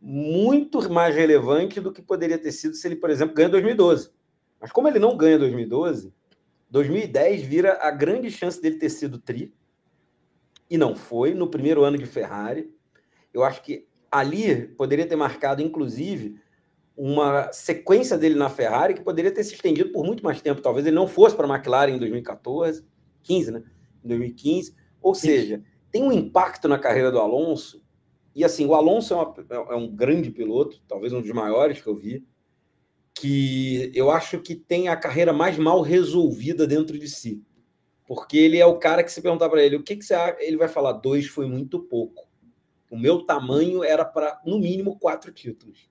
muito 0.00 0.90
mais 0.90 1.14
relevante 1.14 1.80
do 1.80 1.92
que 1.92 2.02
poderia 2.02 2.38
ter 2.38 2.50
sido 2.50 2.74
se 2.74 2.88
ele, 2.88 2.96
por 2.96 3.10
exemplo, 3.10 3.34
ganha 3.34 3.48
2012. 3.48 4.10
Mas 4.60 4.72
como 4.72 4.88
ele 4.88 4.98
não 4.98 5.16
ganha 5.16 5.38
2012, 5.38 6.12
2010 6.70 7.42
vira 7.42 7.78
a 7.82 7.90
grande 7.90 8.30
chance 8.30 8.60
dele 8.60 8.78
ter 8.78 8.88
sido 8.88 9.18
tri 9.18 9.54
e 10.72 10.78
não 10.78 10.96
foi 10.96 11.34
no 11.34 11.48
primeiro 11.48 11.84
ano 11.84 11.98
de 11.98 12.06
Ferrari. 12.06 12.72
Eu 13.30 13.44
acho 13.44 13.62
que 13.62 13.86
ali 14.10 14.68
poderia 14.68 15.06
ter 15.06 15.16
marcado, 15.16 15.60
inclusive, 15.60 16.40
uma 16.96 17.52
sequência 17.52 18.16
dele 18.16 18.36
na 18.36 18.48
Ferrari 18.48 18.94
que 18.94 19.02
poderia 19.02 19.30
ter 19.30 19.44
se 19.44 19.52
estendido 19.52 19.92
por 19.92 20.02
muito 20.02 20.24
mais 20.24 20.40
tempo. 20.40 20.62
Talvez 20.62 20.86
ele 20.86 20.96
não 20.96 21.06
fosse 21.06 21.36
para 21.36 21.46
a 21.46 21.54
McLaren 21.54 21.90
em 21.90 21.98
2014, 21.98 22.86
15, 23.22 23.50
né? 23.50 23.62
Em 24.02 24.08
2015. 24.08 24.74
Ou 25.02 25.14
seja, 25.14 25.62
tem 25.90 26.02
um 26.02 26.10
impacto 26.10 26.66
na 26.66 26.78
carreira 26.78 27.12
do 27.12 27.18
Alonso. 27.18 27.84
E 28.34 28.42
assim, 28.42 28.64
o 28.64 28.74
Alonso 28.74 29.12
é, 29.12 29.16
uma, 29.18 29.74
é 29.74 29.76
um 29.76 29.94
grande 29.94 30.30
piloto, 30.30 30.80
talvez 30.88 31.12
um 31.12 31.20
dos 31.20 31.32
maiores 31.32 31.82
que 31.82 31.86
eu 31.86 31.94
vi, 31.94 32.26
que 33.14 33.92
eu 33.94 34.10
acho 34.10 34.38
que 34.38 34.54
tem 34.54 34.88
a 34.88 34.96
carreira 34.96 35.34
mais 35.34 35.58
mal 35.58 35.82
resolvida 35.82 36.66
dentro 36.66 36.98
de 36.98 37.08
si. 37.08 37.44
Porque 38.06 38.36
ele 38.36 38.58
é 38.58 38.66
o 38.66 38.78
cara 38.78 39.02
que 39.02 39.12
se 39.12 39.22
perguntar 39.22 39.48
para 39.48 39.62
ele 39.62 39.76
o 39.76 39.82
que, 39.82 39.96
que 39.96 40.04
você 40.04 40.14
acha, 40.14 40.36
ele 40.40 40.56
vai 40.56 40.68
falar: 40.68 40.92
dois 40.92 41.26
foi 41.26 41.46
muito 41.46 41.80
pouco. 41.80 42.28
O 42.90 42.98
meu 42.98 43.24
tamanho 43.24 43.82
era 43.82 44.04
para, 44.04 44.40
no 44.44 44.58
mínimo, 44.58 44.98
quatro 44.98 45.32
títulos. 45.32 45.90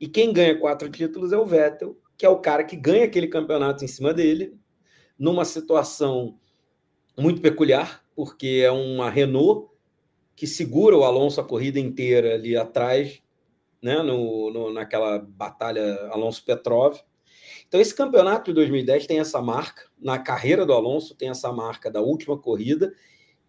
E 0.00 0.08
quem 0.08 0.32
ganha 0.32 0.58
quatro 0.58 0.88
títulos 0.90 1.32
é 1.32 1.38
o 1.38 1.44
Vettel, 1.44 1.96
que 2.16 2.26
é 2.26 2.28
o 2.28 2.40
cara 2.40 2.64
que 2.64 2.74
ganha 2.74 3.04
aquele 3.04 3.28
campeonato 3.28 3.84
em 3.84 3.88
cima 3.88 4.12
dele, 4.12 4.58
numa 5.18 5.44
situação 5.44 6.38
muito 7.16 7.40
peculiar, 7.40 8.02
porque 8.16 8.62
é 8.64 8.70
uma 8.70 9.10
Renault 9.10 9.70
que 10.34 10.46
segura 10.46 10.96
o 10.96 11.04
Alonso 11.04 11.40
a 11.40 11.44
corrida 11.44 11.78
inteira 11.78 12.34
ali 12.34 12.56
atrás, 12.56 13.22
né, 13.82 14.02
no, 14.02 14.50
no 14.50 14.72
naquela 14.72 15.18
batalha 15.18 16.08
Alonso-Petrov. 16.10 16.98
Então, 17.70 17.80
esse 17.80 17.94
campeonato 17.94 18.50
de 18.50 18.54
2010 18.56 19.06
tem 19.06 19.20
essa 19.20 19.40
marca, 19.40 19.84
na 19.96 20.18
carreira 20.18 20.66
do 20.66 20.72
Alonso, 20.72 21.14
tem 21.14 21.28
essa 21.28 21.52
marca 21.52 21.88
da 21.88 22.00
última 22.00 22.36
corrida 22.36 22.92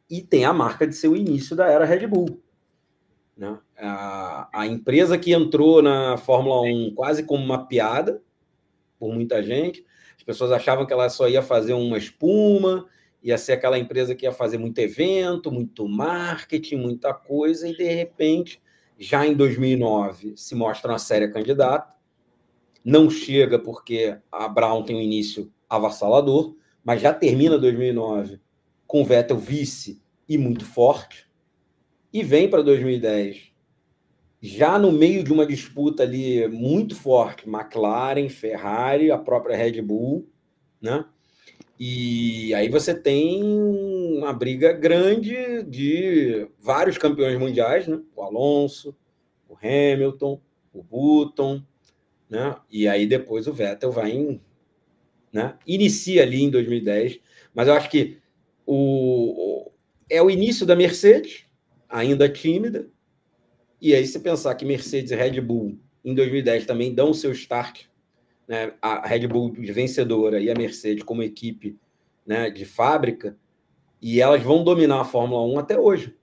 e 0.08 0.22
tem 0.22 0.46
a 0.46 0.54
marca 0.54 0.86
de 0.86 0.96
ser 0.96 1.08
o 1.08 1.16
início 1.16 1.56
da 1.56 1.68
era 1.68 1.86
Red 1.86 2.06
Bull. 2.06 2.40
Né? 3.36 3.58
A, 3.80 4.48
a 4.54 4.68
empresa 4.68 5.18
que 5.18 5.34
entrou 5.34 5.82
na 5.82 6.18
Fórmula 6.18 6.62
1 6.62 6.94
quase 6.94 7.24
como 7.24 7.44
uma 7.44 7.66
piada, 7.66 8.22
por 9.00 9.12
muita 9.12 9.42
gente, 9.42 9.84
as 10.16 10.22
pessoas 10.22 10.52
achavam 10.52 10.86
que 10.86 10.94
ela 10.94 11.10
só 11.10 11.28
ia 11.28 11.42
fazer 11.42 11.74
uma 11.74 11.98
espuma, 11.98 12.86
ia 13.24 13.40
ser 13.40 13.54
aquela 13.54 13.80
empresa 13.80 14.14
que 14.14 14.28
ia 14.28 14.32
fazer 14.32 14.60
muito 14.60 14.78
evento, 14.78 15.52
muito 15.52 15.90
marketing, 15.90 16.76
muita 16.76 17.12
coisa, 17.12 17.68
e 17.68 17.76
de 17.76 17.86
repente, 17.86 18.62
já 19.00 19.26
em 19.26 19.34
2009, 19.34 20.38
se 20.38 20.54
mostra 20.54 20.92
uma 20.92 21.00
séria 21.00 21.32
candidata. 21.32 22.00
Não 22.84 23.10
chega 23.10 23.60
porque 23.60 24.18
a 24.32 24.48
Brown 24.48 24.84
tem 24.84 24.96
um 24.96 25.02
início 25.02 25.52
avassalador, 25.70 26.56
mas 26.84 27.02
já 27.02 27.14
termina 27.14 27.58
2009 27.58 28.40
com 28.88 29.06
Vettel 29.06 29.38
vice 29.38 30.02
e 30.28 30.38
muito 30.38 30.66
forte. 30.66 31.30
E 32.12 32.24
vem 32.24 32.50
para 32.50 32.62
2010 32.62 33.52
já 34.42 34.80
no 34.80 34.92
meio 34.92 35.24
de 35.24 35.32
uma 35.32 35.46
disputa 35.46 36.02
ali 36.02 36.48
muito 36.48 36.96
forte, 36.96 37.48
McLaren, 37.48 38.28
Ferrari, 38.28 39.12
a 39.12 39.18
própria 39.18 39.56
Red 39.56 39.82
Bull, 39.84 40.28
né? 40.82 41.06
E 41.80 42.54
aí 42.56 42.68
você 42.68 42.94
tem 42.94 43.44
uma 43.44 44.34
briga 44.34 44.74
grande 44.74 45.64
de 45.64 46.48
vários 46.60 46.98
campeões 46.98 47.38
mundiais, 47.40 47.88
né? 47.88 48.02
O 48.16 48.24
Alonso, 48.24 48.96
o 49.48 49.56
Hamilton, 49.56 50.42
o 50.74 50.84
Button, 50.84 51.62
né? 52.32 52.56
E 52.72 52.88
aí 52.88 53.06
depois 53.06 53.46
o 53.46 53.54
Vettel 53.54 53.92
vai 53.92 54.12
em, 54.12 54.42
né? 55.32 55.56
Inicia 55.68 56.24
ali 56.24 56.42
em 56.42 56.50
2010, 56.50 57.20
mas 57.54 57.68
eu 57.68 57.76
acho 57.76 57.92
que 57.92 58.18
o, 58.66 59.70
é 60.10 60.22
o 60.22 60.32
início 60.32 60.66
da 60.66 60.76
Mercedes, 60.76 61.46
ainda 61.88 62.28
tímida, 62.28 62.90
e 63.80 63.94
aí 63.94 64.08
se 64.08 64.20
pensar 64.20 64.56
que 64.56 64.66
Mercedes 64.66 65.12
e 65.12 65.16
Red 65.16 65.42
Bull 65.42 65.78
em 66.04 66.16
2010 66.16 66.66
também 66.66 66.94
dão 66.96 67.12
o 67.12 67.14
seu 67.14 67.32
start 67.32 67.86
né, 68.52 68.74
a 68.82 69.08
Red 69.08 69.28
Bull 69.28 69.54
vencedora 69.54 70.38
e 70.38 70.52
a 70.52 70.54
Mercedes 70.54 71.04
como 71.04 71.24
equipe 71.24 71.80
né, 72.26 72.50
de 72.50 72.66
fábrica, 72.66 73.38
e 74.02 74.20
elas 74.20 74.44
vão 74.44 74.62
dominar 74.62 75.00
a 75.00 75.06
Fórmula 75.06 75.42
1 75.54 75.60
até 75.60 75.80
hoje, 75.80 76.18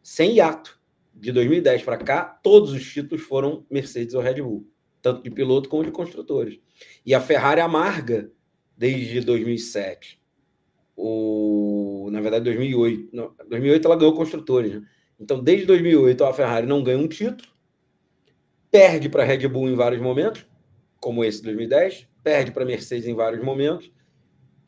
sem 0.00 0.36
hiato. 0.36 0.78
De 1.12 1.32
2010 1.32 1.82
para 1.82 1.96
cá, 1.96 2.22
todos 2.22 2.70
os 2.70 2.84
títulos 2.84 3.24
foram 3.24 3.66
Mercedes 3.68 4.14
ou 4.14 4.22
Red 4.22 4.40
Bull, 4.40 4.70
tanto 5.02 5.22
de 5.22 5.30
piloto 5.30 5.68
como 5.68 5.84
de 5.84 5.90
construtores. 5.90 6.58
E 7.04 7.14
a 7.14 7.20
Ferrari 7.20 7.60
amarga 7.60 8.30
desde 8.76 9.20
2007. 9.20 10.20
O, 10.96 12.08
na 12.10 12.20
verdade, 12.20 12.44
2008. 12.44 13.08
Não, 13.12 13.34
2008 13.48 13.86
ela 13.86 13.96
ganhou 13.96 14.14
construtores. 14.14 14.74
Né? 14.74 14.82
Então, 15.20 15.42
desde 15.42 15.66
2008, 15.66 16.24
a 16.24 16.32
Ferrari 16.32 16.66
não 16.66 16.82
ganha 16.82 16.98
um 16.98 17.08
título, 17.08 17.48
perde 18.70 19.08
para 19.08 19.22
a 19.22 19.26
Red 19.26 19.48
Bull 19.48 19.68
em 19.68 19.74
vários 19.74 20.00
momentos, 20.00 20.46
como 21.00 21.24
esse 21.24 21.42
2010, 21.42 22.06
perde 22.22 22.52
para 22.52 22.62
a 22.62 22.66
Mercedes 22.66 23.06
em 23.06 23.14
vários 23.14 23.42
momentos, 23.42 23.90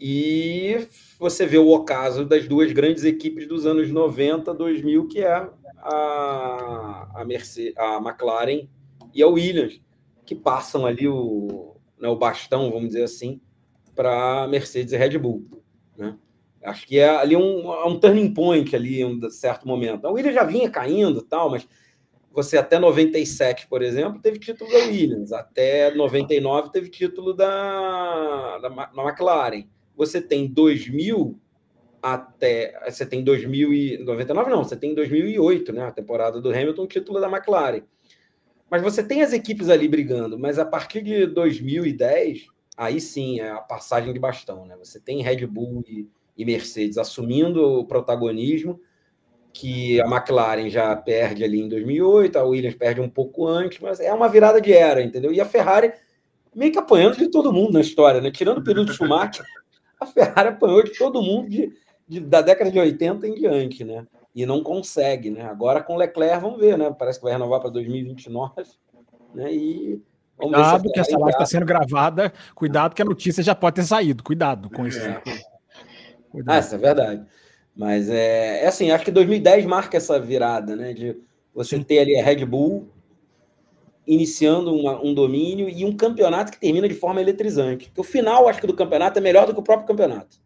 e 0.01 0.89
você 1.19 1.45
vê 1.45 1.59
o 1.59 1.69
ocaso 1.69 2.25
das 2.25 2.49
duas 2.49 2.73
grandes 2.73 3.05
equipes 3.05 3.47
dos 3.47 3.67
anos 3.67 3.91
90, 3.91 4.55
2000, 4.55 5.09
que 5.09 5.21
é 5.21 5.47
a, 5.77 7.11
a, 7.17 7.25
Mercedes, 7.27 7.77
a 7.77 7.97
McLaren 7.99 8.67
e 9.15 9.23
a 9.23 9.29
Williams, 9.29 9.81
que 10.31 10.35
passam 10.37 10.87
ali 10.87 11.09
o, 11.09 11.75
né, 11.99 12.09
o 12.09 12.15
bastão, 12.15 12.71
vamos 12.71 12.91
dizer 12.91 13.03
assim, 13.03 13.41
para 13.97 14.47
Mercedes 14.47 14.93
e 14.93 14.97
Red 14.97 15.19
Bull. 15.19 15.45
Né? 15.99 16.17
Acho 16.63 16.87
que 16.87 17.01
é 17.01 17.09
ali 17.09 17.35
um, 17.35 17.69
um 17.89 17.99
turning 17.99 18.33
point 18.33 18.77
ali, 18.77 19.05
um 19.05 19.29
certo 19.29 19.67
momento. 19.67 20.07
A 20.07 20.11
Williams 20.13 20.37
já 20.37 20.45
vinha 20.45 20.71
caindo 20.71 21.21
tal, 21.21 21.51
mas 21.51 21.67
você 22.31 22.57
até 22.57 22.79
97, 22.79 23.67
por 23.67 23.83
exemplo, 23.83 24.23
teve 24.23 24.39
título 24.39 24.71
da 24.71 24.79
Williams, 24.87 25.33
até 25.33 25.93
99 25.97 26.71
teve 26.71 26.91
título 26.91 27.35
da, 27.35 28.59
da, 28.59 28.69
da 28.69 29.03
McLaren. 29.03 29.65
Você 29.97 30.21
tem 30.21 30.47
2000 30.47 31.37
até 32.01 32.81
você 32.89 33.05
tem 33.05 33.25
2099 33.25 34.49
não, 34.49 34.63
você 34.63 34.77
tem 34.77 34.95
2008, 34.95 35.73
né, 35.73 35.87
a 35.87 35.91
temporada 35.91 36.41
do 36.41 36.51
Hamilton, 36.51 36.87
título 36.87 37.21
da 37.21 37.29
McLaren. 37.29 37.83
Mas 38.71 38.83
você 38.83 39.03
tem 39.03 39.23
as 39.23 39.33
equipes 39.33 39.69
ali 39.69 39.89
brigando, 39.89 40.39
mas 40.39 40.59
a 40.59 40.65
partir 40.65 41.03
de 41.03 41.27
2010, 41.27 42.47
aí 42.77 43.01
sim 43.01 43.41
é 43.41 43.51
a 43.51 43.61
passagem 43.61 44.13
de 44.13 44.21
bastão, 44.21 44.65
né? 44.65 44.77
Você 44.79 45.01
tem 45.01 45.23
Red 45.23 45.45
Bull 45.47 45.83
e, 45.89 46.09
e 46.37 46.45
Mercedes 46.45 46.97
assumindo 46.97 47.81
o 47.81 47.85
protagonismo 47.85 48.81
que 49.53 50.01
a 50.01 50.07
McLaren 50.07 50.71
já 50.71 50.95
perde 50.95 51.43
ali 51.43 51.61
em 51.61 51.69
2008, 51.69 52.39
a 52.39 52.45
Williams 52.45 52.77
perde 52.77 53.01
um 53.01 53.11
pouco 53.11 53.47
antes, 53.47 53.81
mas 53.81 53.99
é 53.99 54.13
uma 54.13 54.29
virada 54.29 54.61
de 54.61 54.73
era, 54.73 55.03
entendeu? 55.03 55.33
E 55.33 55.41
a 55.41 55.45
Ferrari 55.45 55.93
meio 56.55 56.71
que 56.71 56.79
apanhando 56.79 57.17
de 57.17 57.29
todo 57.29 57.53
mundo 57.53 57.73
na 57.73 57.81
história, 57.81 58.21
né? 58.21 58.31
Tirando 58.31 58.59
o 58.59 58.65
período 58.65 58.93
de 58.93 58.97
Schumacher, 58.97 59.45
a 60.01 60.07
Ferrari 60.07 60.51
apanhou 60.51 60.85
de 60.85 60.97
todo 60.97 61.21
mundo 61.21 61.49
de, 61.49 61.73
de, 62.09 62.21
da 62.21 62.41
década 62.41 62.71
de 62.71 62.79
80 62.79 63.27
em 63.27 63.35
diante, 63.35 63.85
né? 63.85 64.07
E 64.35 64.47
não 64.47 64.63
consegue, 64.63 65.31
né? 65.31 65.43
Agora 65.43 65.83
com 65.83 65.97
Leclerc, 65.97 66.41
vamos 66.41 66.61
ver, 66.61 66.79
né? 66.79 66.95
Parece 66.97 67.19
que 67.19 67.25
vai 67.25 67.33
renovar 67.33 67.61
para 67.61 67.71
2029, 67.71 68.63
né? 69.35 69.53
E 69.53 70.03
Vamos 70.41 70.55
cuidado 70.55 70.93
que 70.93 71.01
essa 71.01 71.19
live 71.19 71.33
está 71.33 71.47
sendo 71.47 71.67
gravada. 71.67 72.33
Cuidado 72.55 72.95
que 72.95 73.03
a 73.03 73.05
notícia 73.05 73.43
já 73.43 73.55
pode 73.55 73.77
ter 73.77 73.85
saído. 73.85 74.23
Cuidado 74.23 74.71
com 74.71 74.87
isso. 74.87 75.01
É. 75.01 75.23
Ah, 76.47 76.59
isso 76.59 76.75
é 76.75 76.79
verdade. 76.79 77.27
Mas 77.77 78.09
é, 78.09 78.65
é 78.65 78.67
assim, 78.67 78.91
acho 78.91 79.05
que 79.05 79.11
2010 79.11 79.67
marca 79.67 79.97
essa 79.97 80.19
virada, 80.19 80.75
né? 80.75 80.93
De 80.93 81.17
você 81.55 81.77
Sim. 81.77 81.83
ter 81.83 81.99
ali 81.99 82.19
a 82.19 82.25
Red 82.25 82.45
Bull 82.45 82.89
iniciando 84.07 84.75
uma, 84.75 85.01
um 85.05 85.13
domínio 85.13 85.69
e 85.69 85.85
um 85.85 85.97
campeonato 85.97 86.51
que 86.51 86.59
termina 86.59 86.89
de 86.89 86.95
forma 86.95 87.21
eletrizante. 87.21 87.87
Porque 87.87 88.01
o 88.01 88.05
final, 88.05 88.49
acho 88.49 88.61
que 88.61 88.67
do 88.67 88.75
campeonato 88.75 89.19
é 89.19 89.23
melhor 89.23 89.47
do 89.47 89.53
que 89.53 89.61
o 89.61 89.63
próprio 89.63 89.87
campeonato. 89.87 90.39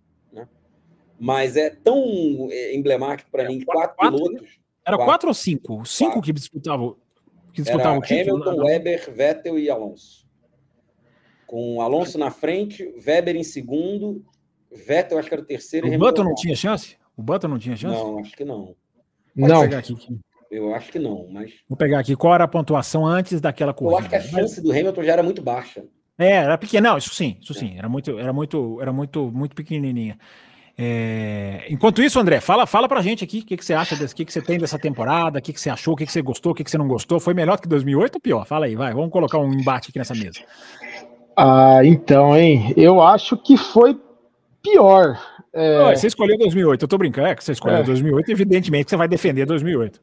Né? 1.24 1.32
Mas 1.32 1.56
é 1.56 1.70
tão 1.70 2.48
é, 2.50 2.74
emblemático 2.74 3.30
para 3.30 3.48
mim, 3.48 3.60
quatro, 3.64 3.96
quatro 3.96 4.16
pilotos. 4.16 4.58
Era 4.86 4.96
quatro, 4.96 5.12
quatro 5.12 5.28
ou 5.28 5.34
cinco? 5.34 5.84
Cinco 5.86 6.12
quatro. 6.12 6.22
que 6.22 6.32
disputavam, 6.32 6.96
que 7.52 7.62
disputavam 7.62 7.98
o 7.98 8.02
título. 8.02 8.36
Hamilton, 8.36 8.56
não. 8.56 8.64
Weber, 8.64 9.10
Vettel 9.10 9.58
e 9.58 9.70
Alonso. 9.70 10.24
Com 11.46 11.80
Alonso 11.80 12.18
na 12.18 12.30
frente, 12.30 12.84
Weber 13.06 13.36
em 13.36 13.44
segundo, 13.44 14.24
Vettel 14.70 15.18
acho 15.18 15.28
que 15.28 15.34
era 15.34 15.42
o 15.42 15.46
terceiro. 15.46 15.90
O 15.90 15.98
Button 15.98 16.24
não 16.24 16.34
tinha 16.34 16.54
chance? 16.54 16.96
O 17.16 17.22
Button 17.22 17.48
não 17.48 17.58
tinha 17.58 17.76
chance? 17.76 17.96
Não, 17.96 18.18
acho 18.18 18.36
que 18.36 18.44
não. 18.44 18.76
Pode 19.34 19.52
não. 19.52 19.60
Pegar 19.62 19.78
aqui. 19.78 19.96
Eu 20.50 20.74
acho 20.74 20.92
que 20.92 20.98
não, 20.98 21.26
mas. 21.30 21.52
Vou 21.68 21.76
pegar 21.76 22.00
aqui. 22.00 22.14
Qual 22.14 22.34
era 22.34 22.44
a 22.44 22.48
pontuação 22.48 23.06
antes 23.06 23.40
daquela 23.40 23.72
corrida? 23.72 23.94
Eu 23.94 23.98
acho 23.98 24.08
que 24.08 24.16
a 24.16 24.20
chance 24.20 24.60
do 24.60 24.70
Hamilton 24.70 25.02
já 25.02 25.12
era 25.12 25.22
muito 25.22 25.42
baixa. 25.42 25.84
É, 26.18 26.32
era 26.32 26.58
pequena. 26.58 26.90
Não, 26.90 26.98
isso 26.98 27.14
sim, 27.14 27.38
isso 27.40 27.54
sim. 27.54 27.76
Era 27.76 27.88
muito, 27.88 28.18
era 28.18 28.32
muito, 28.32 28.80
era 28.80 28.92
muito, 28.92 29.32
muito 29.32 29.56
pequenininha. 29.56 30.18
É... 30.76 31.66
Enquanto 31.68 32.02
isso, 32.02 32.18
André, 32.18 32.40
fala, 32.40 32.66
fala 32.66 32.88
pra 32.88 33.00
gente 33.00 33.22
aqui 33.22 33.40
o 33.40 33.44
que, 33.44 33.56
que 33.56 33.64
você 33.64 33.74
acha, 33.74 33.94
o 33.94 34.14
que, 34.14 34.24
que 34.24 34.32
você 34.32 34.42
tem 34.42 34.58
dessa 34.58 34.78
temporada, 34.78 35.38
o 35.38 35.42
que, 35.42 35.52
que 35.52 35.60
você 35.60 35.70
achou, 35.70 35.94
o 35.94 35.96
que, 35.96 36.04
que 36.04 36.12
você 36.12 36.20
gostou, 36.20 36.52
o 36.52 36.54
que, 36.54 36.64
que 36.64 36.70
você 36.70 36.78
não 36.78 36.88
gostou. 36.88 37.20
Foi 37.20 37.32
melhor 37.32 37.58
que 37.60 37.68
2008 37.68 38.16
ou 38.16 38.20
pior? 38.20 38.44
Fala 38.44 38.66
aí, 38.66 38.74
vai, 38.74 38.92
vamos 38.92 39.10
colocar 39.10 39.38
um 39.38 39.52
embate 39.52 39.90
aqui 39.90 39.98
nessa 39.98 40.14
mesa. 40.14 40.40
Ah, 41.36 41.80
então, 41.84 42.36
hein, 42.36 42.74
eu 42.76 43.00
acho 43.00 43.36
que 43.36 43.56
foi 43.56 43.98
pior. 44.62 45.18
É... 45.52 45.94
você 45.94 46.08
escolheu 46.08 46.36
2008, 46.38 46.82
eu 46.82 46.88
tô 46.88 46.98
brincando, 46.98 47.28
é 47.28 47.34
que 47.36 47.44
você 47.44 47.52
escolheu 47.52 47.78
é. 47.78 47.82
2008, 47.84 48.32
evidentemente 48.32 48.90
você 48.90 48.96
vai 48.96 49.06
defender 49.06 49.46
2008. 49.46 50.00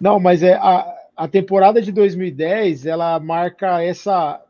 Não, 0.00 0.18
mas 0.18 0.42
é 0.42 0.54
a, 0.54 0.84
a 1.16 1.28
temporada 1.28 1.80
de 1.80 1.92
2010, 1.92 2.86
ela 2.86 3.20
marca 3.20 3.80
essa. 3.80 4.40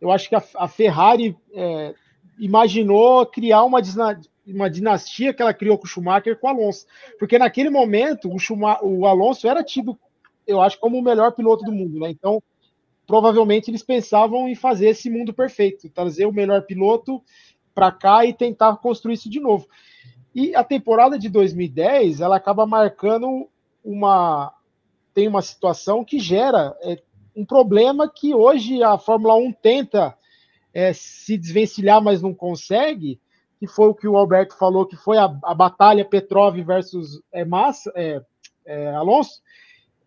Eu 0.00 0.10
acho 0.10 0.28
que 0.28 0.34
a, 0.34 0.42
a 0.56 0.68
Ferrari 0.68 1.36
é, 1.54 1.92
imaginou 2.38 3.26
criar 3.26 3.64
uma, 3.64 3.82
uma 4.46 4.70
dinastia 4.70 5.34
que 5.34 5.42
ela 5.42 5.54
criou 5.54 5.76
com 5.78 5.84
o 5.84 5.88
Schumacher 5.88 6.38
com 6.38 6.46
o 6.46 6.50
Alonso. 6.50 6.86
Porque 7.18 7.38
naquele 7.38 7.70
momento, 7.70 8.28
o, 8.28 8.36
o 8.82 9.06
Alonso 9.06 9.48
era 9.48 9.62
tido, 9.62 9.98
eu 10.46 10.60
acho, 10.60 10.78
como 10.78 10.98
o 10.98 11.02
melhor 11.02 11.32
piloto 11.32 11.64
do 11.64 11.72
mundo, 11.72 11.98
né? 11.98 12.10
Então, 12.10 12.42
provavelmente 13.06 13.70
eles 13.70 13.82
pensavam 13.82 14.48
em 14.48 14.54
fazer 14.54 14.88
esse 14.88 15.08
mundo 15.08 15.32
perfeito, 15.32 15.88
trazer 15.90 16.26
o 16.26 16.32
melhor 16.32 16.62
piloto 16.62 17.22
para 17.74 17.92
cá 17.92 18.24
e 18.24 18.32
tentar 18.32 18.76
construir 18.78 19.14
isso 19.14 19.30
de 19.30 19.40
novo. 19.40 19.68
E 20.34 20.54
a 20.54 20.64
temporada 20.64 21.18
de 21.18 21.28
2010, 21.28 22.20
ela 22.20 22.36
acaba 22.36 22.66
marcando 22.66 23.48
uma 23.84 24.52
tem 25.14 25.26
uma 25.26 25.40
situação 25.40 26.04
que 26.04 26.18
gera 26.18 26.76
é, 26.82 27.00
um 27.34 27.42
problema 27.42 28.06
que 28.06 28.34
hoje 28.34 28.82
a 28.82 28.98
Fórmula 28.98 29.34
1 29.34 29.52
tenta 29.52 30.14
é, 30.74 30.92
se 30.92 31.38
desvencilhar, 31.38 32.02
mas 32.02 32.20
não 32.20 32.34
consegue, 32.34 33.18
que 33.58 33.66
foi 33.66 33.88
o 33.88 33.94
que 33.94 34.06
o 34.06 34.16
Alberto 34.16 34.56
falou, 34.56 34.86
que 34.86 34.96
foi 34.96 35.16
a, 35.18 35.24
a 35.42 35.54
batalha 35.54 36.04
Petrov 36.04 36.56
versus 36.62 37.22
é, 37.32 37.44
Massa, 37.44 37.90
é, 37.94 38.20
é, 38.64 38.94
Alonso, 38.94 39.40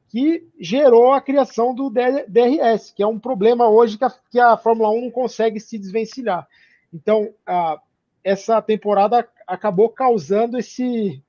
que 0.10 0.48
gerou 0.60 1.14
a 1.14 1.22
criação 1.22 1.74
do 1.74 1.90
DRS, 1.90 2.92
que 2.92 3.04
é 3.04 3.08
um 3.08 3.20
problema 3.20 3.68
hoje 3.68 3.98
que 3.98 4.06
a, 4.06 4.12
que 4.32 4.40
a 4.40 4.58
Fórmula 4.58 4.90
1 4.90 5.02
não 5.04 5.12
consegue 5.12 5.60
se 5.60 5.78
desvencilhar. 5.78 6.48
Então, 6.94 7.30
a, 7.46 7.80
essa 8.24 8.62
temporada 8.62 9.28
acabou 9.48 9.90
causando 9.90 10.58
esse, 10.58 11.22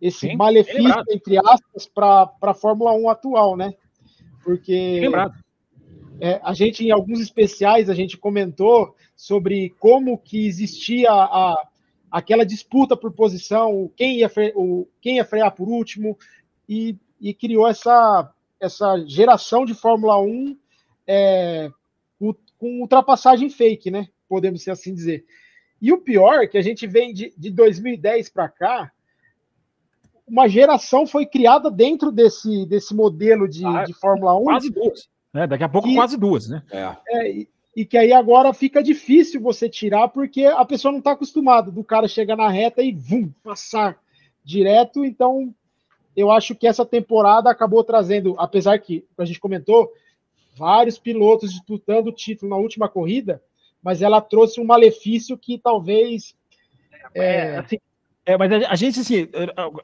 esse 0.00 0.28
Sim, 0.28 0.36
malefício, 0.36 1.04
entre 1.10 1.38
aspas, 1.38 1.86
para 1.86 2.30
a 2.40 2.54
Fórmula 2.54 2.92
1 2.92 3.08
atual, 3.08 3.56
né? 3.56 3.74
Porque 4.42 5.00
é, 6.20 6.40
a 6.42 6.52
gente, 6.52 6.84
em 6.84 6.90
alguns 6.90 7.20
especiais, 7.20 7.90
a 7.90 7.94
gente 7.94 8.16
comentou 8.16 8.94
sobre 9.16 9.70
como 9.78 10.18
que 10.18 10.46
existia 10.46 11.10
a, 11.10 11.68
aquela 12.10 12.44
disputa 12.44 12.96
por 12.96 13.12
posição, 13.12 13.90
quem 13.96 14.18
ia, 14.18 14.28
fre, 14.28 14.52
o, 14.54 14.86
quem 15.00 15.16
ia 15.16 15.24
frear 15.24 15.52
por 15.54 15.68
último, 15.68 16.16
e, 16.68 16.96
e 17.20 17.34
criou 17.34 17.66
essa, 17.66 18.32
essa 18.60 19.04
geração 19.06 19.64
de 19.64 19.74
Fórmula 19.74 20.20
1 20.20 20.56
é, 21.06 21.70
com, 22.18 22.34
com 22.58 22.80
ultrapassagem 22.80 23.50
fake, 23.50 23.90
né? 23.90 24.08
Podemos 24.28 24.66
assim 24.68 24.94
dizer. 24.94 25.24
E 25.80 25.92
o 25.92 25.98
pior 25.98 26.42
é 26.42 26.46
que 26.46 26.56
a 26.56 26.62
gente 26.62 26.86
vem 26.86 27.12
de, 27.12 27.34
de 27.36 27.50
2010 27.50 28.30
para 28.30 28.48
cá, 28.48 28.92
uma 30.26 30.48
geração 30.48 31.06
foi 31.06 31.26
criada 31.26 31.70
dentro 31.70 32.10
desse, 32.10 32.64
desse 32.66 32.94
modelo 32.94 33.46
de, 33.46 33.66
ah, 33.66 33.84
de 33.84 33.92
Fórmula 33.92 34.38
1. 34.38 34.44
Quase 34.44 34.70
duas. 34.70 35.08
Né? 35.34 35.48
Daqui 35.48 35.64
a 35.64 35.68
pouco, 35.68 35.88
que, 35.88 35.96
quase 35.96 36.16
duas, 36.16 36.48
né? 36.48 36.62
É. 36.70 36.96
é 37.08 37.30
e, 37.32 37.48
e, 37.76 37.84
que 37.84 37.98
aí 37.98 38.12
agora 38.12 38.54
fica 38.54 38.80
difícil 38.80 39.40
você 39.40 39.68
tirar, 39.68 40.08
porque 40.08 40.44
a 40.44 40.64
pessoa 40.64 40.92
não 40.92 41.00
está 41.00 41.10
acostumada 41.10 41.72
do 41.72 41.82
cara 41.82 42.06
chegar 42.06 42.36
na 42.36 42.48
reta 42.48 42.80
e 42.80 42.92
vum, 42.92 43.32
passar 43.42 43.98
direto. 44.44 45.04
Então, 45.04 45.52
eu 46.16 46.30
acho 46.30 46.54
que 46.54 46.68
essa 46.68 46.86
temporada 46.86 47.50
acabou 47.50 47.82
trazendo, 47.82 48.36
apesar 48.38 48.78
que, 48.78 49.04
a 49.18 49.24
gente 49.24 49.40
comentou, 49.40 49.90
vários 50.56 50.98
pilotos 50.98 51.50
disputando 51.52 52.06
o 52.06 52.12
título 52.12 52.50
na 52.50 52.56
última 52.56 52.88
corrida, 52.88 53.42
mas 53.82 54.02
ela 54.02 54.20
trouxe 54.20 54.60
um 54.60 54.64
malefício 54.64 55.36
que 55.36 55.58
talvez. 55.58 56.36
É, 57.12 57.24
é, 57.24 57.56
assim, 57.58 57.78
é, 58.26 58.38
mas 58.38 58.50
a, 58.50 58.70
a, 58.70 58.74
gente, 58.74 59.00
assim, 59.00 59.28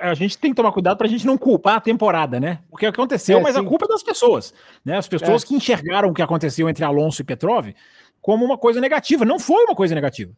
a, 0.01 0.11
a, 0.11 0.15
gente 0.15 0.39
tem 0.39 0.51
que 0.51 0.57
tomar 0.57 0.73
cuidado 0.73 0.97
para 0.97 1.07
a 1.07 1.11
gente 1.11 1.27
não 1.27 1.37
culpar 1.37 1.77
a 1.77 1.81
temporada, 1.81 2.41
né? 2.41 2.61
Porque 2.71 2.87
aconteceu, 2.87 3.39
é, 3.39 3.43
mas 3.43 3.55
sim. 3.55 3.61
a 3.61 3.65
culpa 3.65 3.85
é 3.85 3.89
das 3.89 4.03
pessoas, 4.03 4.55
né? 4.85 4.97
As 4.97 5.07
pessoas 5.07 5.45
é. 5.45 5.47
que 5.47 5.55
enxergaram 5.55 6.09
o 6.09 6.15
que 6.15 6.23
aconteceu 6.23 6.69
entre 6.69 6.85
Alonso 6.85 7.21
e 7.21 7.25
Petrov 7.25 7.69
como 8.23 8.45
uma 8.45 8.57
coisa 8.57 8.81
negativa. 8.81 9.25
Não 9.27 9.39
foi 9.39 9.65
uma 9.65 9.75
coisa 9.75 9.95
negativa. 9.95 10.33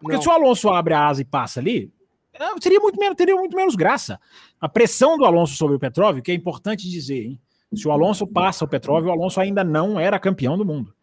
Porque 0.00 0.16
não. 0.16 0.22
se 0.22 0.28
o 0.28 0.32
Alonso 0.32 0.68
abre 0.68 0.94
a 0.94 1.08
asa 1.08 1.20
e 1.22 1.24
passa 1.24 1.58
ali, 1.58 1.90
é, 2.32 2.44
seria 2.60 2.78
muito 2.78 2.98
menos, 2.98 3.16
teria 3.16 3.34
muito 3.34 3.56
menos 3.56 3.74
graça. 3.74 4.20
A 4.60 4.68
pressão 4.68 5.18
do 5.18 5.24
Alonso 5.24 5.56
sobre 5.56 5.74
o 5.74 5.80
Petrov, 5.80 6.20
que 6.20 6.30
é 6.30 6.34
importante 6.34 6.88
dizer, 6.88 7.24
hein? 7.24 7.40
Se 7.74 7.86
o 7.86 7.90
Alonso 7.90 8.26
passa 8.26 8.64
o 8.64 8.68
Petrov, 8.68 9.04
o 9.04 9.10
Alonso 9.10 9.40
ainda 9.40 9.62
não 9.62 9.98
era 9.98 10.18
campeão 10.18 10.56
do 10.56 10.64
mundo. 10.64 10.94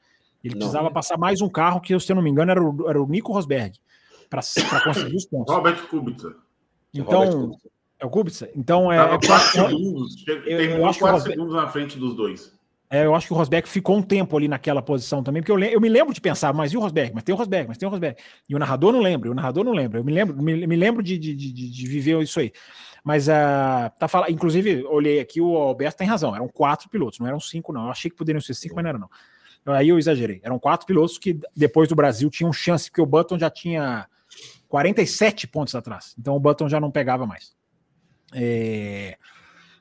Ele 0.44 0.54
não, 0.54 0.60
precisava 0.60 0.90
passar 0.90 1.18
mais 1.18 1.42
um 1.42 1.50
carro 1.50 1.82
que, 1.82 2.00
se 2.00 2.12
eu 2.12 2.16
não 2.16 2.24
me 2.24 2.30
engano, 2.30 2.52
era 2.52 2.64
o, 2.64 2.90
era 2.90 3.02
o 3.02 3.08
Nico 3.08 3.34
Rosberg 3.34 3.78
para 4.30 4.42
conseguir 4.84 5.16
os 5.16 5.26
pontos. 5.26 5.54
Robert 5.54 5.88
Kubica. 5.88 6.45
Então, 6.96 7.52
é 8.00 8.06
o 8.06 8.10
Kubica? 8.10 8.50
Então 8.56 8.92
é. 8.92 8.98
Tava 8.98 9.20
4 9.20 9.52
segundos, 9.52 10.24
terminou 10.26 10.94
4 10.94 11.22
segundos 11.22 11.54
na 11.54 11.68
frente 11.68 11.98
dos 11.98 12.16
dois. 12.16 12.56
É, 12.90 13.04
eu 13.04 13.16
acho 13.16 13.28
que 13.28 13.34
o 13.34 13.36
Rosberg 13.36 13.68
ficou 13.68 13.98
um 13.98 14.02
tempo 14.02 14.38
ali 14.38 14.48
naquela 14.48 14.82
posição 14.82 15.24
também, 15.24 15.42
porque 15.42 15.52
eu, 15.52 15.60
eu 15.60 15.82
me 15.82 15.90
lembro 15.90 16.14
de 16.14 16.22
pensar, 16.22 16.54
mas 16.54 16.72
e 16.72 16.78
o 16.78 16.80
Rosberg? 16.80 17.14
Mas 17.16 17.24
tem 17.24 17.34
o 17.34 17.38
Rosberg, 17.38 17.68
mas 17.68 17.78
tem 17.78 17.88
o 17.88 17.90
Rosberg. 17.90 18.16
E 18.48 18.56
o 18.56 18.60
narrador 18.60 18.94
não 18.94 19.02
lembra, 19.02 19.32
o 19.32 19.34
narrador 19.34 19.64
não 19.64 19.74
lembra. 19.74 20.00
Eu 20.00 20.04
me 20.04 20.14
lembro, 20.14 20.42
me, 20.42 20.68
me 20.68 20.76
lembro 20.76 21.02
de, 21.02 21.18
de, 21.18 21.36
de, 21.36 21.52
de, 21.52 21.88
viver 21.88 22.22
isso 22.22 22.40
aí. 22.40 22.52
Mas, 23.04 23.28
uh, 23.28 23.90
tá 23.98 24.08
falando, 24.08 24.32
inclusive, 24.32 24.84
olhei 24.86 25.20
aqui, 25.20 25.42
o 25.42 25.56
Alberto 25.58 25.98
tem 25.98 26.08
razão, 26.08 26.36
eram 26.36 26.48
quatro 26.48 26.88
pilotos, 26.88 27.20
não 27.20 27.28
eram 27.28 27.40
cinco, 27.40 27.74
não. 27.74 27.86
Eu 27.86 27.92
achei 27.92 28.10
que 28.10 28.18
poderiam 28.18 28.42
ser 28.42 28.54
cinco, 28.54 28.76
mas 28.76 28.84
não 28.84 28.90
era, 28.90 29.00
não. 29.00 29.10
Aí 29.74 29.90
eu 29.90 29.98
exagerei. 29.98 30.40
Eram 30.44 30.60
quatro 30.60 30.86
pilotos 30.86 31.18
que 31.18 31.40
depois 31.56 31.90
do 31.90 31.96
Brasil 31.96 32.30
tinham 32.30 32.54
chance, 32.54 32.90
porque 32.90 33.02
o 33.02 33.06
Button 33.06 33.40
já 33.40 33.50
tinha 33.50 34.08
47 34.68 35.48
pontos 35.48 35.76
atrás. 35.76 36.16
Então 36.20 36.36
o 36.36 36.40
Button 36.40 36.70
já 36.70 36.80
não 36.80 36.92
pegava 36.92 37.26
mais. 37.26 37.56
É... 38.34 39.18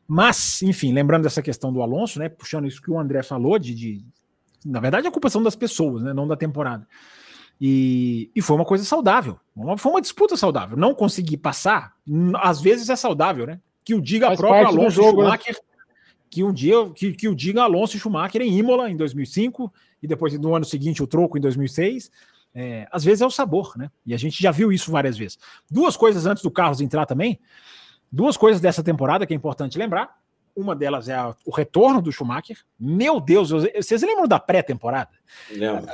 Mas, 0.06 0.62
enfim, 0.62 0.93
lembrando 0.93 1.23
dessa 1.23 1.43
questão 1.43 1.73
do 1.73 1.82
Alonso, 1.82 2.19
né? 2.19 2.28
Puxando 2.28 2.66
isso 2.66 2.82
que 2.82 2.90
o 2.90 2.98
André 2.98 3.23
falou, 3.23 3.59
de, 3.59 3.74
de... 3.74 4.05
na 4.65 4.81
verdade, 4.81 5.09
a 5.09 5.11
culpa 5.11 5.31
são 5.31 5.43
das 5.43 5.56
pessoas, 5.56 6.02
né? 6.02 6.12
Não 6.12 6.28
da 6.28 6.36
temporada. 6.36 6.86
E, 7.61 8.31
e 8.35 8.43
foi 8.43 8.56
uma 8.56 8.65
coisa 8.65 8.85
saudável. 8.85 9.39
Foi 9.78 9.93
uma 9.93 10.01
disputa 10.01 10.36
saudável. 10.36 10.77
Não 10.77 10.94
conseguir 10.94 11.39
passar, 11.39 11.94
às 12.43 12.61
vezes 12.61 12.90
é 12.90 12.97
saudável, 12.97 13.47
né? 13.47 13.61
Que 13.82 13.94
o 13.94 14.01
diga 14.01 14.27
Faz 14.27 14.39
próprio 14.39 14.66
Alonso 14.66 14.90
jogo, 14.90 15.23
né? 15.23 15.31
Schumacher. 15.31 15.55
Né? 15.55 15.74
que 16.35 16.43
um 16.43 16.52
dia 16.52 16.90
que, 16.97 17.12
que 17.12 17.28
o 17.28 17.35
diga 17.35 17.62
Alonso 17.62 17.97
Schumacher 17.97 18.43
em 18.43 18.59
Imola 18.59 18.90
em 18.90 18.97
2005 18.97 19.73
e 20.02 20.09
depois 20.09 20.36
no 20.36 20.52
ano 20.52 20.65
seguinte 20.65 21.01
o 21.01 21.06
troco 21.06 21.39
em 21.39 21.40
2006. 21.40 22.11
É, 22.55 22.86
às 22.93 23.02
vezes 23.02 23.20
é 23.20 23.26
o 23.26 23.31
sabor, 23.31 23.72
né? 23.76 23.90
E 24.06 24.14
a 24.14 24.16
gente 24.16 24.40
já 24.40 24.51
viu 24.51 24.72
isso 24.72 24.90
várias 24.90 25.18
vezes. 25.18 25.39
Duas 25.68 25.97
coisas 25.97 26.24
antes 26.24 26.43
do 26.43 26.51
Carlos 26.51 26.81
entrar 26.81 27.05
também. 27.05 27.40
Duas 28.10 28.36
coisas 28.36 28.60
dessa 28.60 28.82
temporada 28.82 29.26
que 29.26 29.35
é 29.35 29.36
importante 29.36 29.76
lembrar. 29.76 30.16
Uma 30.55 30.76
delas 30.76 31.09
é 31.09 31.14
a, 31.16 31.35
o 31.44 31.51
retorno 31.51 32.01
do 32.01 32.12
Schumacher. 32.12 32.56
Meu 32.78 33.20
Deus, 33.20 33.51
vocês 33.51 34.02
lembram 34.02 34.28
da 34.28 34.39
pré-temporada? 34.39 35.10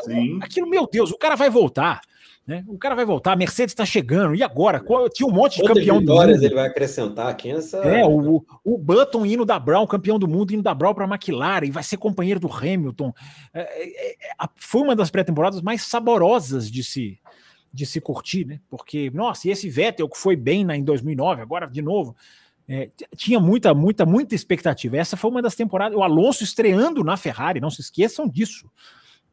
Sim. 0.03 0.39
Aquilo, 0.43 0.69
meu 0.69 0.87
Deus, 0.87 1.11
o 1.11 1.17
cara 1.17 1.35
vai 1.35 1.49
voltar. 1.49 2.03
Né? 2.51 2.65
O 2.67 2.77
cara 2.77 2.97
vai 2.97 3.05
voltar, 3.05 3.35
a 3.35 3.37
Mercedes 3.37 3.71
está 3.71 3.87
chegando, 3.87 4.35
e 4.35 4.43
agora? 4.43 4.83
Tinha 5.15 5.25
um 5.25 5.31
monte 5.31 5.55
de 5.55 5.63
Quantas 5.63 5.77
campeão 5.77 6.03
do 6.03 6.13
mundo. 6.13 6.31
ele 6.33 6.53
vai 6.53 6.67
acrescentar 6.67 7.29
aqui 7.29 7.49
essa. 7.49 7.77
É, 7.77 8.05
o, 8.05 8.45
o 8.65 8.77
Button 8.77 9.25
indo 9.25 9.45
da 9.45 9.57
Brown, 9.57 9.87
campeão 9.87 10.19
do 10.19 10.27
mundo, 10.27 10.53
indo 10.53 10.61
da 10.61 10.75
Brown 10.75 10.93
para 10.93 11.05
a 11.05 11.09
McLaren, 11.09 11.67
e 11.67 11.71
vai 11.71 11.85
ser 11.85 11.97
companheiro 11.99 12.41
do 12.41 12.53
Hamilton. 12.53 13.15
É, 13.55 13.61
é, 13.61 14.11
é, 14.15 14.49
foi 14.57 14.83
uma 14.83 14.97
das 14.97 15.13
pré-temporadas 15.13 15.63
mais 15.63 15.83
saborosas 15.83 16.69
de 16.69 16.83
se, 16.83 17.21
de 17.73 17.87
se 17.87 18.01
curtir, 18.01 18.45
né? 18.45 18.59
Porque, 18.69 19.13
nossa, 19.15 19.47
e 19.47 19.53
esse 19.53 19.71
Vettel 19.71 20.09
que 20.09 20.19
foi 20.19 20.35
bem 20.35 20.65
na, 20.65 20.77
em 20.77 20.83
2009, 20.83 21.43
agora 21.43 21.69
de 21.69 21.81
novo. 21.81 22.17
É, 22.69 22.91
tinha 23.17 23.39
muita, 23.39 23.73
muita, 23.75 24.05
muita 24.05 24.35
expectativa. 24.35 24.97
Essa 24.97 25.17
foi 25.17 25.31
uma 25.31 25.43
das 25.43 25.55
temporadas. 25.55 25.97
O 25.97 26.03
Alonso 26.03 26.43
estreando 26.43 27.05
na 27.05 27.17
Ferrari, 27.17 27.61
não 27.61 27.71
se 27.71 27.81
esqueçam 27.81 28.29
disso 28.29 28.69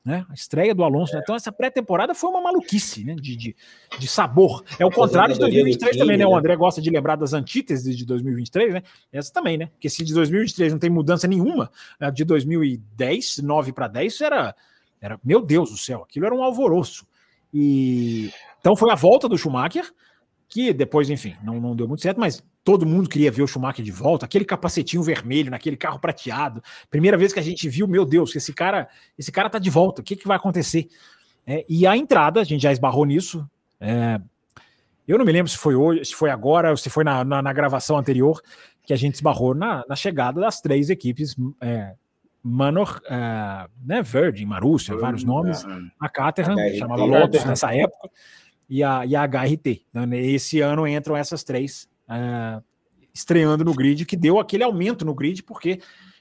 né? 0.08 0.26
A 0.30 0.34
estreia 0.34 0.74
do 0.74 0.86
Alonso. 0.86 1.14
Né? 1.14 1.20
Então, 1.22 1.36
essa 1.36 1.52
pré-temporada 1.52 2.16
foi 2.16 2.30
uma 2.30 2.40
maluquice, 2.40 3.04
né? 3.04 3.14
De, 3.14 3.36
de, 3.36 3.54
de 4.00 4.08
sabor. 4.08 4.64
É 4.80 4.86
o 4.86 4.90
contrário 4.90 5.34
de 5.34 5.40
2023 5.42 5.98
também, 5.98 6.18
né? 6.18 6.26
O 6.26 6.32
né? 6.32 6.38
André 6.38 6.56
gosta 6.56 6.82
de 6.82 6.90
lembrar 6.90 7.18
das 7.18 7.34
antíteses 7.34 7.98
de 7.98 8.06
2023, 8.06 8.76
né? 8.76 8.84
Essa 9.12 9.34
também, 9.34 9.58
né? 9.58 9.66
Porque 9.66 9.90
se 9.90 10.06
de 10.06 10.14
2023 10.14 10.72
não 10.72 10.80
tem 10.80 10.90
mudança 10.90 11.28
nenhuma, 11.28 11.70
de 12.14 12.24
2010, 12.24 13.40
9 13.40 13.74
para 13.74 13.90
10, 13.90 14.22
era, 14.22 14.56
era. 15.02 15.20
Meu 15.22 15.42
Deus 15.42 15.72
do 15.72 15.78
céu, 15.78 16.04
aquilo 16.04 16.26
era 16.26 16.34
um 16.34 16.42
alvoroço. 16.42 17.06
E 17.54 18.32
então 18.62 18.78
foi 18.78 18.90
a 18.90 18.96
volta 18.96 19.28
do 19.28 19.38
Schumacher, 19.38 19.92
que 20.50 20.72
depois, 20.74 21.10
enfim, 21.10 21.36
não, 21.44 21.60
não 21.60 21.76
deu 21.76 21.88
muito 21.88 22.02
certo, 22.02 22.20
mas 22.20 22.44
todo 22.64 22.86
mundo 22.86 23.10
queria 23.10 23.32
ver 23.32 23.44
o 23.44 23.48
Schumacher 23.48 23.84
de 23.84 23.92
volta, 23.92 24.26
aquele 24.26 24.46
capacetinho 24.46 25.04
vermelho 25.04 25.52
naquele 25.52 25.78
carro 25.78 26.00
prateado. 26.00 26.62
Primeira 26.90 27.18
vez 27.18 27.34
que 27.34 27.40
a 27.40 27.44
gente 27.44 27.68
viu, 27.70 27.88
meu 27.88 28.06
Deus, 28.06 28.36
esse 28.36 28.54
cara, 28.54 28.88
esse 29.18 29.32
cara 29.32 29.50
tá 29.50 29.60
de 29.60 29.70
volta, 29.70 30.02
o 30.02 30.04
que, 30.04 30.16
que 30.16 30.28
vai 30.28 30.38
acontecer? 30.38 30.88
É, 31.46 31.66
e 31.68 31.88
a 31.88 31.96
entrada, 31.96 32.42
a 32.42 32.44
gente 32.44 32.62
já 32.62 32.72
esbarrou 32.72 33.06
nisso. 33.06 33.50
É, 33.80 34.20
eu 35.08 35.18
não 35.18 35.26
me 35.26 35.32
lembro 35.32 35.50
se 35.50 35.58
foi 35.58 35.76
hoje, 35.76 36.04
se 36.04 36.14
foi 36.14 36.30
agora, 36.30 36.72
ou 36.72 36.78
se 36.78 36.90
foi 36.90 37.04
na, 37.04 37.24
na, 37.24 37.42
na 37.42 37.54
gravação 37.54 37.98
anterior, 37.98 38.42
que 38.84 38.94
a 38.94 38.98
gente 38.98 39.16
esbarrou 39.16 39.56
na, 39.56 39.86
na 39.88 39.96
chegada 39.96 40.42
das 40.42 40.60
três 40.60 40.90
equipes. 40.90 41.36
É, 41.62 41.94
Manor, 42.44 43.02
uh, 43.06 43.70
né, 43.86 44.02
Virgin, 44.02 44.46
Marúcia, 44.46 44.96
vários 44.96 45.24
nomes, 45.24 45.66
é. 45.66 45.68
a 46.00 46.08
Caterham, 46.08 46.56
chamava 46.78 47.04
Lotus 47.04 47.44
nessa 47.44 47.76
época, 47.76 48.10
e 48.70 48.84
a, 48.84 49.06
e 49.06 49.16
a 49.16 49.24
HRT. 49.26 49.86
Então, 49.90 50.14
esse 50.14 50.60
ano 50.62 50.88
entram 50.88 51.16
essas 51.16 51.44
três 51.44 51.88
uh, 52.10 52.62
estreando 53.14 53.64
no 53.64 53.74
grid, 53.74 54.06
que 54.06 54.16
deu 54.16 54.40
aquele 54.40 54.64
aumento 54.64 55.06
no 55.06 55.14
grid, 55.14 55.44
porque 55.44 55.80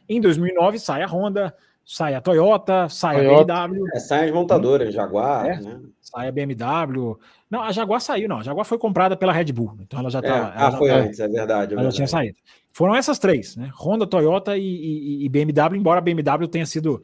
em 0.08 0.20
2009 0.20 0.78
sai 0.78 1.02
a 1.02 1.06
Honda, 1.06 1.54
sai 1.84 2.14
a 2.14 2.20
Toyota, 2.20 2.88
sai 2.88 3.16
Toyota. 3.16 3.54
a 3.54 3.68
BMW. 3.68 3.88
É, 3.94 4.00
sai 4.00 4.26
as 4.26 4.34
montadoras, 4.34 4.94
Jaguar, 4.94 5.46
é, 5.46 5.60
né? 5.60 5.80
Sai 6.00 6.28
a 6.28 6.32
BMW. 6.32 7.18
Não, 7.50 7.62
a 7.62 7.70
Jaguar 7.70 8.00
saiu, 8.00 8.28
não. 8.28 8.38
A 8.38 8.42
Jaguar 8.42 8.64
foi 8.64 8.78
comprada 8.78 9.16
pela 9.16 9.32
Red 9.32 9.52
Bull, 9.52 9.76
então 9.80 10.00
ela 10.00 10.10
já 10.10 10.20
tá. 10.20 10.52
ah, 10.54 10.72
foi 10.72 10.88
já, 10.88 10.96
antes, 10.96 11.20
é 11.20 11.28
verdade. 11.28 11.74
É 11.74 11.78
ela 11.78 11.90
já 11.90 11.96
tinha 11.96 12.08
saído. 12.08 12.36
Foram 12.72 12.94
essas 12.94 13.18
três, 13.18 13.56
né? 13.56 13.70
Honda, 13.74 14.06
Toyota 14.06 14.56
e, 14.56 14.62
e, 14.62 15.24
e 15.24 15.28
BMW, 15.28 15.76
embora 15.76 15.98
a 15.98 16.02
BMW 16.02 16.48
tenha 16.48 16.66
sido. 16.66 17.02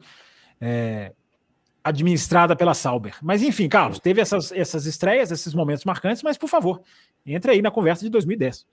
É, 0.59 1.11
administrada 1.83 2.55
pela 2.55 2.73
Sauber. 2.73 3.15
Mas 3.21 3.43
enfim, 3.43 3.67
Carlos, 3.67 3.99
teve 3.99 4.21
essas, 4.21 4.51
essas 4.51 4.85
estreias, 4.85 5.31
esses 5.31 5.53
momentos 5.53 5.83
marcantes, 5.83 6.23
mas 6.23 6.37
por 6.37 6.47
favor, 6.47 6.81
entre 7.25 7.51
aí 7.51 7.61
na 7.61 7.71
conversa 7.71 8.03
de 8.03 8.09
2010. 8.09 8.65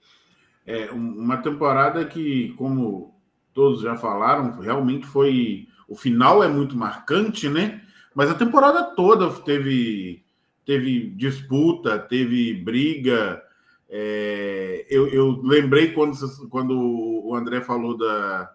É 0.65 0.91
uma 0.91 1.37
temporada 1.37 2.05
que, 2.05 2.53
como 2.57 3.19
todos 3.53 3.81
já 3.81 3.95
falaram, 3.97 4.59
realmente 4.59 5.05
foi. 5.05 5.67
O 5.87 5.95
final 5.95 6.41
é 6.43 6.47
muito 6.47 6.77
marcante, 6.77 7.49
né? 7.49 7.81
Mas 8.15 8.29
a 8.29 8.35
temporada 8.35 8.95
toda 8.95 9.29
teve, 9.41 10.23
teve 10.65 11.09
disputa, 11.09 11.99
teve 11.99 12.53
briga. 12.53 13.41
É, 13.89 14.85
eu, 14.89 15.07
eu, 15.07 15.41
lembrei 15.41 15.91
quando, 15.91 16.15
quando 16.49 16.77
o 16.79 17.35
André 17.35 17.59
falou 17.59 17.97
da, 17.97 18.53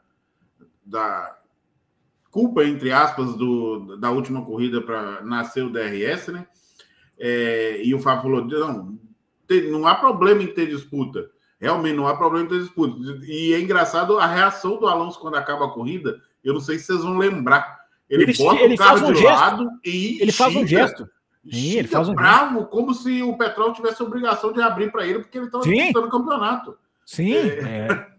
da 0.85 1.37
culpa, 2.37 2.63
entre 2.65 2.93
aspas, 2.93 3.35
do, 3.35 3.97
da 3.97 4.11
última 4.11 4.45
corrida 4.45 4.83
para 4.83 5.23
nascer 5.23 5.65
o 5.65 5.71
DRS, 5.71 6.29
né? 6.29 6.47
É, 7.19 7.81
e 7.83 7.95
o 7.95 7.99
Fábio 7.99 8.25
falou: 8.25 8.45
não, 8.45 8.99
tem, 9.47 9.71
não 9.71 9.87
há 9.87 9.95
problema 9.95 10.43
em 10.43 10.49
ter 10.49 10.67
disputa. 10.67 11.31
Realmente 11.59 11.97
não 11.97 12.07
há 12.07 12.15
problema 12.15 12.45
em 12.45 12.49
ter 12.51 12.61
disputa. 12.61 12.95
E 13.25 13.55
é 13.55 13.59
engraçado 13.59 14.19
a 14.19 14.27
reação 14.27 14.79
do 14.79 14.87
Alonso 14.87 15.19
quando 15.19 15.37
acaba 15.37 15.65
a 15.65 15.71
corrida. 15.71 16.21
Eu 16.45 16.53
não 16.53 16.61
sei 16.61 16.79
se 16.79 16.85
vocês 16.85 17.03
vão 17.03 17.17
lembrar. 17.17 17.81
Ele, 18.11 18.25
ele 18.25 18.37
bota 18.37 18.61
ele 18.61 18.75
o 18.75 18.77
carro 18.77 19.09
um 19.09 19.13
de 19.15 19.21
gesto. 19.21 19.35
lado 19.35 19.71
e 19.83 20.21
ele 20.21 20.33
faz 20.33 20.55
um 20.55 20.67
gesto. 20.67 21.09
Sim, 21.51 21.79
ele 21.79 21.89
faz 21.89 22.07
um 22.07 22.15
bravo, 22.15 22.59
gesto. 22.59 22.71
como 22.71 22.93
se 22.93 23.23
o 23.23 23.39
Petrol 23.39 23.73
tivesse 23.73 24.03
obrigação 24.03 24.53
de 24.53 24.61
abrir 24.61 24.93
para 24.93 25.07
ele, 25.07 25.21
porque 25.21 25.39
ele 25.39 25.47
estava 25.47 25.65
disputando 25.65 26.05
o 26.05 26.11
campeonato. 26.11 26.77
Sim, 27.07 27.35
é. 27.35 27.87
é. 27.89 28.07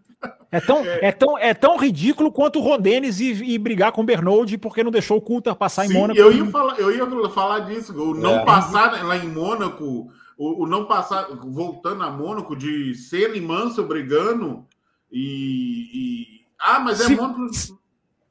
É 0.51 0.59
tão, 0.59 0.85
é. 0.85 0.99
é, 1.07 1.11
tão, 1.11 1.37
é 1.37 1.53
tão 1.53 1.77
ridículo 1.77 2.31
quanto 2.31 2.59
o 2.59 2.61
Rodenes 2.61 3.19
e, 3.19 3.31
e 3.43 3.57
brigar 3.57 3.91
com 3.91 4.01
o 4.01 4.05
Bernold 4.05 4.57
porque 4.57 4.83
não 4.83 4.91
deixou 4.91 5.17
o 5.17 5.21
Coulter 5.21 5.55
passar 5.55 5.85
Sim, 5.85 5.91
em 5.91 5.93
Mônaco. 5.93 6.19
Eu 6.19 6.31
ia 6.31 6.45
falar, 6.45 6.79
eu 6.79 6.91
ia 6.91 7.29
falar 7.29 7.59
disso. 7.59 7.93
O 7.93 8.13
não 8.13 8.39
é. 8.39 8.45
passar 8.45 9.03
lá 9.03 9.17
em 9.17 9.27
Mônaco, 9.27 10.09
o, 10.37 10.63
o, 10.63 10.67
não 10.67 10.85
passar, 10.85 11.27
voltando 11.29 12.03
a 12.03 12.09
Mônaco, 12.09 12.55
de 12.55 12.95
Senna 12.95 13.35
e 13.35 13.41
Mansell 13.41 13.87
brigando 13.87 14.65
e, 15.11 15.89
e. 15.93 16.41
Ah, 16.59 16.79
mas 16.79 17.01
é 17.01 17.05
Se... 17.05 17.15
Mônaco. 17.15 17.45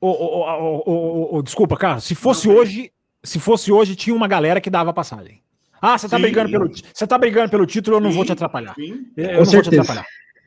Oh, 0.00 0.10
oh, 0.10 0.82
oh, 0.86 1.36
oh, 1.36 1.42
desculpa, 1.42 1.76
cara. 1.76 2.00
Se 2.00 2.14
fosse 2.14 2.48
hoje, 2.48 2.92
se 3.22 3.40
fosse 3.40 3.72
hoje, 3.72 3.96
tinha 3.96 4.14
uma 4.14 4.28
galera 4.28 4.60
que 4.60 4.70
dava 4.70 4.92
passagem. 4.92 5.42
Ah, 5.80 5.98
você 5.98 6.08
tá 6.08 6.18
brigando 6.18 6.50
pelo, 6.50 6.70
você 6.70 7.06
tá 7.06 7.18
brigando 7.18 7.50
pelo 7.50 7.66
título, 7.66 7.96
eu 7.96 8.00
não 8.00 8.10
sim, 8.10 8.16
vou 8.16 8.24
te 8.24 8.32
atrapalhar. 8.32 8.74
Sim. 8.74 9.06
Eu 9.16 9.28
Com 9.28 9.36
não 9.38 9.44
certeza. 9.44 9.52
vou 9.54 9.62
te 9.62 9.68
atrapalhar. 9.68 10.06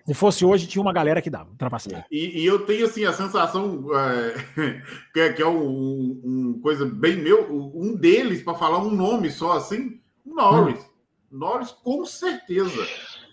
Se 0.10 0.14
fosse 0.15 0.44
hoje, 0.44 0.65
tinha 0.65 0.81
uma 0.81 0.91
galera 0.91 1.22
que 1.22 1.30
dava 1.30 1.52
ultrapassagem. 1.52 2.03
E, 2.10 2.41
e 2.41 2.44
eu 2.44 2.65
tenho 2.65 2.88
assim 2.88 3.06
a 3.06 3.14
sensação 3.14 3.86
é, 3.95 4.81
que, 5.14 5.19
é, 5.19 5.34
que 5.34 5.40
é 5.40 5.48
um, 5.48 6.19
um, 6.23 6.60
coisa 6.64 6.84
bem 6.84 7.18
meu, 7.18 7.45
um 7.76 7.95
deles 7.95 8.41
para 8.41 8.56
falar 8.56 8.80
um 8.80 8.90
nome 8.90 9.30
só 9.30 9.52
assim, 9.52 9.99
Norris. 10.26 10.80
Hum. 10.80 11.38
Norris 11.38 11.69
com 11.84 12.03
certeza. 12.07 12.88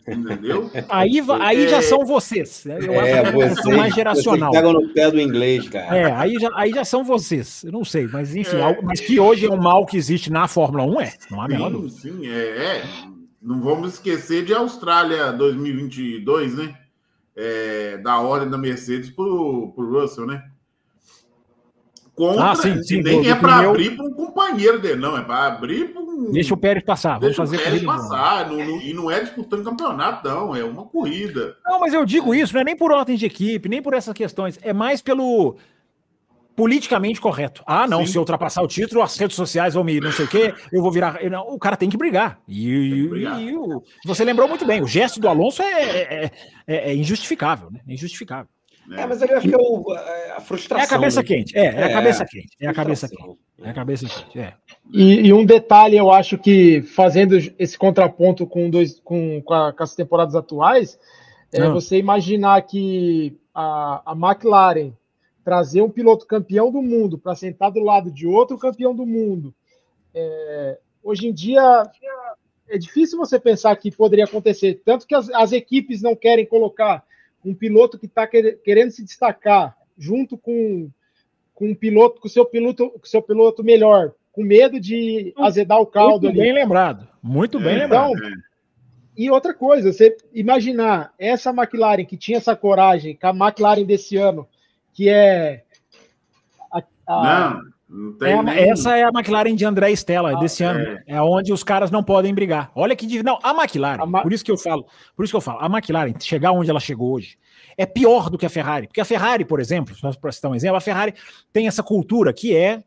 Entendeu? 0.06 0.70
Aí, 0.90 1.18
aí 1.40 1.64
é... 1.64 1.68
já 1.68 1.80
são 1.82 2.04
vocês. 2.04 2.66
Eu 2.66 2.92
é, 2.92 3.20
acho 3.20 3.32
que 3.32 3.38
é 3.38 3.48
você, 3.48 3.74
mais 3.74 3.94
geracional. 3.94 4.52
Pegam 4.52 4.74
no 4.74 4.88
pé 4.90 5.10
do 5.10 5.18
inglês, 5.18 5.68
cara. 5.70 5.96
É, 5.96 6.12
aí 6.12 6.34
já, 6.34 6.50
aí 6.54 6.70
já 6.70 6.84
são 6.84 7.02
vocês. 7.02 7.64
Eu 7.64 7.72
não 7.72 7.84
sei, 7.84 8.06
mas 8.06 8.36
enfim, 8.36 8.56
é... 8.58 8.82
mas 8.82 9.00
que 9.00 9.18
hoje 9.18 9.46
é 9.46 9.50
um 9.50 9.56
mal 9.56 9.86
que 9.86 9.96
existe 9.96 10.30
na 10.30 10.46
Fórmula 10.46 10.84
1 10.84 11.00
é. 11.00 11.12
Não 11.30 11.40
há 11.40 11.48
menor 11.48 11.70
dúvida. 11.70 11.94
Sim, 12.00 12.28
é, 12.28 12.38
é. 12.38 13.15
Não 13.46 13.60
vamos 13.60 13.94
esquecer 13.94 14.44
de 14.44 14.52
Austrália 14.52 15.32
2022, 15.32 16.56
né? 16.56 16.76
É, 17.36 17.96
da 17.98 18.18
ordem 18.18 18.50
da 18.50 18.58
Mercedes 18.58 19.08
para 19.08 19.24
o 19.24 19.72
Russell, 19.76 20.26
né? 20.26 20.42
Contra, 22.12 22.50
ah, 22.50 22.56
sim, 22.56 22.82
sim, 22.82 23.02
nem 23.02 23.28
é 23.28 23.34
para 23.36 23.58
abrir 23.58 23.94
para 23.94 24.06
um 24.06 24.14
companheiro 24.14 24.80
dele, 24.80 24.96
não, 24.96 25.16
é 25.16 25.22
para 25.22 25.46
abrir 25.46 25.92
para 25.92 26.00
um. 26.00 26.32
Deixa 26.32 26.54
o 26.54 26.56
Pérez 26.56 26.82
passar, 26.82 27.20
vamos 27.20 27.36
fazer 27.36 27.56
o 27.56 27.62
Pérez 27.62 27.84
passar, 27.84 28.48
não, 28.50 28.56
não, 28.56 28.80
e 28.80 28.92
não 28.94 29.10
é 29.10 29.20
disputando 29.20 29.62
campeonato, 29.62 30.26
não, 30.26 30.56
é 30.56 30.64
uma 30.64 30.86
corrida. 30.86 31.56
Não, 31.64 31.78
mas 31.78 31.92
eu 31.92 32.04
digo 32.04 32.34
isso, 32.34 32.54
não 32.54 32.62
é 32.62 32.64
nem 32.64 32.76
por 32.76 32.90
ordem 32.90 33.16
de 33.16 33.26
equipe, 33.26 33.68
nem 33.68 33.82
por 33.82 33.92
essas 33.94 34.14
questões, 34.14 34.58
é 34.62 34.72
mais 34.72 35.02
pelo 35.02 35.56
politicamente 36.56 37.20
correto. 37.20 37.62
Ah, 37.66 37.86
não, 37.86 38.00
Sim. 38.00 38.12
se 38.12 38.18
eu 38.18 38.22
ultrapassar 38.22 38.62
o 38.62 38.66
título, 38.66 39.02
as 39.02 39.16
redes 39.16 39.36
sociais 39.36 39.74
vão 39.74 39.84
me 39.84 40.00
não 40.00 40.10
sei 40.10 40.24
o 40.24 40.28
quê, 40.28 40.54
eu 40.72 40.82
vou 40.82 40.90
virar. 40.90 41.22
Não, 41.30 41.46
o 41.48 41.58
cara 41.58 41.76
tem 41.76 41.90
que 41.90 41.96
brigar. 41.96 42.40
E, 42.48 42.90
que 42.90 43.08
brigar. 43.08 43.40
e, 43.40 43.54
o, 43.54 43.82
você 44.06 44.24
lembrou 44.24 44.48
muito 44.48 44.64
bem, 44.64 44.82
o 44.82 44.86
gesto 44.86 45.20
do 45.20 45.28
Alonso 45.28 45.62
é, 45.62 45.82
é, 45.82 46.30
é, 46.66 46.90
é 46.90 46.94
injustificável, 46.96 47.70
né? 47.70 47.80
É 47.86 47.92
injustificável. 47.92 48.48
É, 48.90 49.04
mas 49.04 49.20
eu 49.20 49.36
acho 49.36 49.48
que 49.48 49.54
é 49.54 49.58
o, 49.58 49.92
a 50.36 50.40
frustração. 50.40 50.82
É 50.82 50.86
a 50.86 50.88
cabeça 50.88 51.20
né? 51.20 51.26
quente, 51.26 51.58
é, 51.58 51.64
é, 51.64 51.84
a 51.84 51.92
cabeça 51.92 52.24
quente, 52.24 52.56
é 52.60 52.68
a 52.68 52.74
cabeça 52.74 53.08
quente. 53.08 53.38
É 53.62 53.70
a 53.70 53.74
cabeça 53.74 54.06
quente, 54.06 54.38
é. 54.38 54.54
E, 54.92 55.26
e, 55.26 55.32
um 55.32 55.44
detalhe, 55.44 55.96
eu 55.96 56.10
acho 56.10 56.38
que 56.38 56.82
fazendo 56.82 57.36
esse 57.58 57.76
contraponto 57.76 58.46
com, 58.46 58.70
dois, 58.70 59.00
com, 59.00 59.42
com, 59.42 59.54
a, 59.54 59.72
com 59.72 59.82
as 59.82 59.94
temporadas 59.94 60.36
atuais, 60.36 60.98
é 61.52 61.68
você 61.68 61.96
imaginar 61.96 62.62
que 62.62 63.36
a, 63.54 64.02
a 64.06 64.12
McLaren 64.12 64.92
trazer 65.46 65.80
um 65.80 65.88
piloto 65.88 66.26
campeão 66.26 66.72
do 66.72 66.82
mundo 66.82 67.16
para 67.16 67.36
sentar 67.36 67.70
do 67.70 67.78
lado 67.78 68.10
de 68.10 68.26
outro 68.26 68.58
campeão 68.58 68.92
do 68.92 69.06
mundo. 69.06 69.54
É, 70.12 70.76
hoje 71.04 71.28
em 71.28 71.32
dia 71.32 71.84
é 72.68 72.76
difícil 72.76 73.16
você 73.16 73.38
pensar 73.38 73.76
que 73.76 73.92
poderia 73.92 74.24
acontecer, 74.24 74.82
tanto 74.84 75.06
que 75.06 75.14
as, 75.14 75.30
as 75.30 75.52
equipes 75.52 76.02
não 76.02 76.16
querem 76.16 76.44
colocar 76.44 77.04
um 77.44 77.54
piloto 77.54 77.96
que 77.96 78.06
está 78.06 78.26
querendo 78.26 78.90
se 78.90 79.04
destacar 79.04 79.76
junto 79.96 80.36
com, 80.36 80.90
com 81.54 81.68
um 81.68 81.76
piloto, 81.76 82.20
com 82.20 82.26
o 82.26 82.30
seu 82.30 82.44
piloto, 82.44 82.90
com 82.90 83.06
seu 83.06 83.22
piloto 83.22 83.62
melhor, 83.62 84.14
com 84.32 84.42
medo 84.42 84.80
de 84.80 85.32
azedar 85.38 85.80
o 85.80 85.86
caldo. 85.86 86.24
Muito 86.24 86.40
ali. 86.40 86.40
bem 86.40 86.52
lembrado, 86.52 87.06
muito 87.22 87.60
bem 87.60 87.84
então, 87.84 88.12
lembrado. 88.12 88.34
E 89.16 89.30
outra 89.30 89.54
coisa, 89.54 89.92
você 89.92 90.16
imaginar 90.34 91.14
essa 91.16 91.50
McLaren 91.50 92.04
que 92.04 92.16
tinha 92.16 92.38
essa 92.38 92.56
coragem, 92.56 93.14
com 93.14 93.28
a 93.28 93.30
McLaren 93.46 93.84
desse 93.84 94.16
ano, 94.16 94.48
que 94.96 95.10
é. 95.10 95.62
A, 96.72 96.82
a, 97.06 97.50
não, 97.50 97.62
não 97.88 98.12
tem 98.14 98.32
é, 98.32 98.42
nem... 98.42 98.70
Essa 98.70 98.96
é 98.96 99.04
a 99.04 99.10
McLaren 99.10 99.54
de 99.54 99.64
André 99.64 99.92
Stella 99.92 100.32
ah, 100.32 100.40
desse 100.40 100.64
ano. 100.64 100.80
É. 100.80 101.02
é 101.06 101.22
onde 101.22 101.52
os 101.52 101.62
caras 101.62 101.90
não 101.90 102.02
podem 102.02 102.34
brigar. 102.34 102.72
Olha 102.74 102.96
que. 102.96 103.22
Não, 103.22 103.38
a 103.42 103.50
McLaren, 103.50 104.02
a 104.02 104.06
Ma... 104.06 104.22
por 104.22 104.32
isso 104.32 104.42
que 104.42 104.50
eu 104.50 104.56
falo, 104.56 104.86
por 105.14 105.22
isso 105.22 105.32
que 105.32 105.36
eu 105.36 105.40
falo, 105.42 105.60
a 105.60 105.66
McLaren 105.66 106.14
chegar 106.18 106.52
onde 106.52 106.70
ela 106.70 106.80
chegou 106.80 107.12
hoje 107.12 107.38
é 107.76 107.84
pior 107.84 108.30
do 108.30 108.38
que 108.38 108.46
a 108.46 108.50
Ferrari. 108.50 108.86
Porque 108.86 109.00
a 109.00 109.04
Ferrari, 109.04 109.44
por 109.44 109.60
exemplo, 109.60 109.94
para 110.18 110.32
citar 110.32 110.50
um 110.50 110.54
exemplo, 110.54 110.78
a 110.78 110.80
Ferrari 110.80 111.14
tem 111.52 111.68
essa 111.68 111.82
cultura 111.82 112.32
que 112.32 112.56
é. 112.56 112.82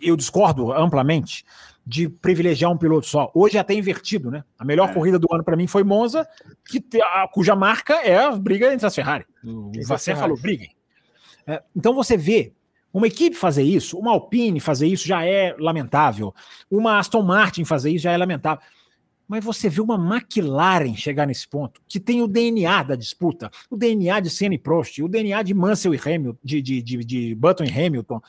Eu 0.00 0.16
discordo 0.16 0.72
amplamente 0.72 1.44
de 1.86 2.08
privilegiar 2.08 2.70
um 2.72 2.76
piloto 2.76 3.06
só. 3.06 3.30
Hoje 3.34 3.56
é 3.56 3.60
até 3.60 3.72
invertido, 3.72 4.30
né? 4.30 4.42
A 4.58 4.64
melhor 4.64 4.90
é. 4.90 4.92
corrida 4.92 5.18
do 5.18 5.28
ano 5.32 5.44
para 5.44 5.56
mim 5.56 5.66
foi 5.66 5.84
Monza, 5.84 6.26
que, 6.64 6.82
a, 7.00 7.28
cuja 7.28 7.54
marca 7.54 7.94
é 8.02 8.16
a 8.16 8.32
briga 8.32 8.72
entre 8.72 8.86
as 8.86 8.94
Ferrari. 8.94 9.24
O 9.44 9.70
Vasser 9.86 10.16
falou: 10.16 10.36
briguem. 10.36 10.75
É, 11.46 11.62
então 11.74 11.94
você 11.94 12.16
vê 12.16 12.52
uma 12.92 13.06
equipe 13.06 13.36
fazer 13.36 13.62
isso, 13.62 13.98
uma 13.98 14.12
Alpine 14.12 14.58
fazer 14.58 14.86
isso 14.86 15.06
já 15.06 15.24
é 15.24 15.54
lamentável, 15.58 16.34
uma 16.70 16.98
Aston 16.98 17.22
Martin 17.22 17.64
fazer 17.64 17.90
isso 17.90 18.04
já 18.04 18.12
é 18.12 18.16
lamentável. 18.16 18.64
Mas 19.28 19.44
você 19.44 19.68
vê 19.68 19.80
uma 19.80 19.96
McLaren 19.96 20.94
chegar 20.94 21.26
nesse 21.26 21.48
ponto, 21.48 21.80
que 21.88 21.98
tem 21.98 22.22
o 22.22 22.28
DNA 22.28 22.82
da 22.84 22.94
disputa, 22.94 23.50
o 23.68 23.76
DNA 23.76 24.20
de 24.20 24.30
Senna 24.30 24.54
e 24.54 24.58
Prost, 24.58 25.02
o 25.02 25.08
DNA 25.08 25.42
de 25.42 25.52
Mansell 25.52 25.94
e 25.94 25.98
Hamilton, 25.98 26.38
de, 26.42 26.62
de, 26.62 26.82
de, 26.82 27.04
de 27.04 27.34
Button 27.34 27.64
e 27.64 27.70
Hamilton. 27.70 28.20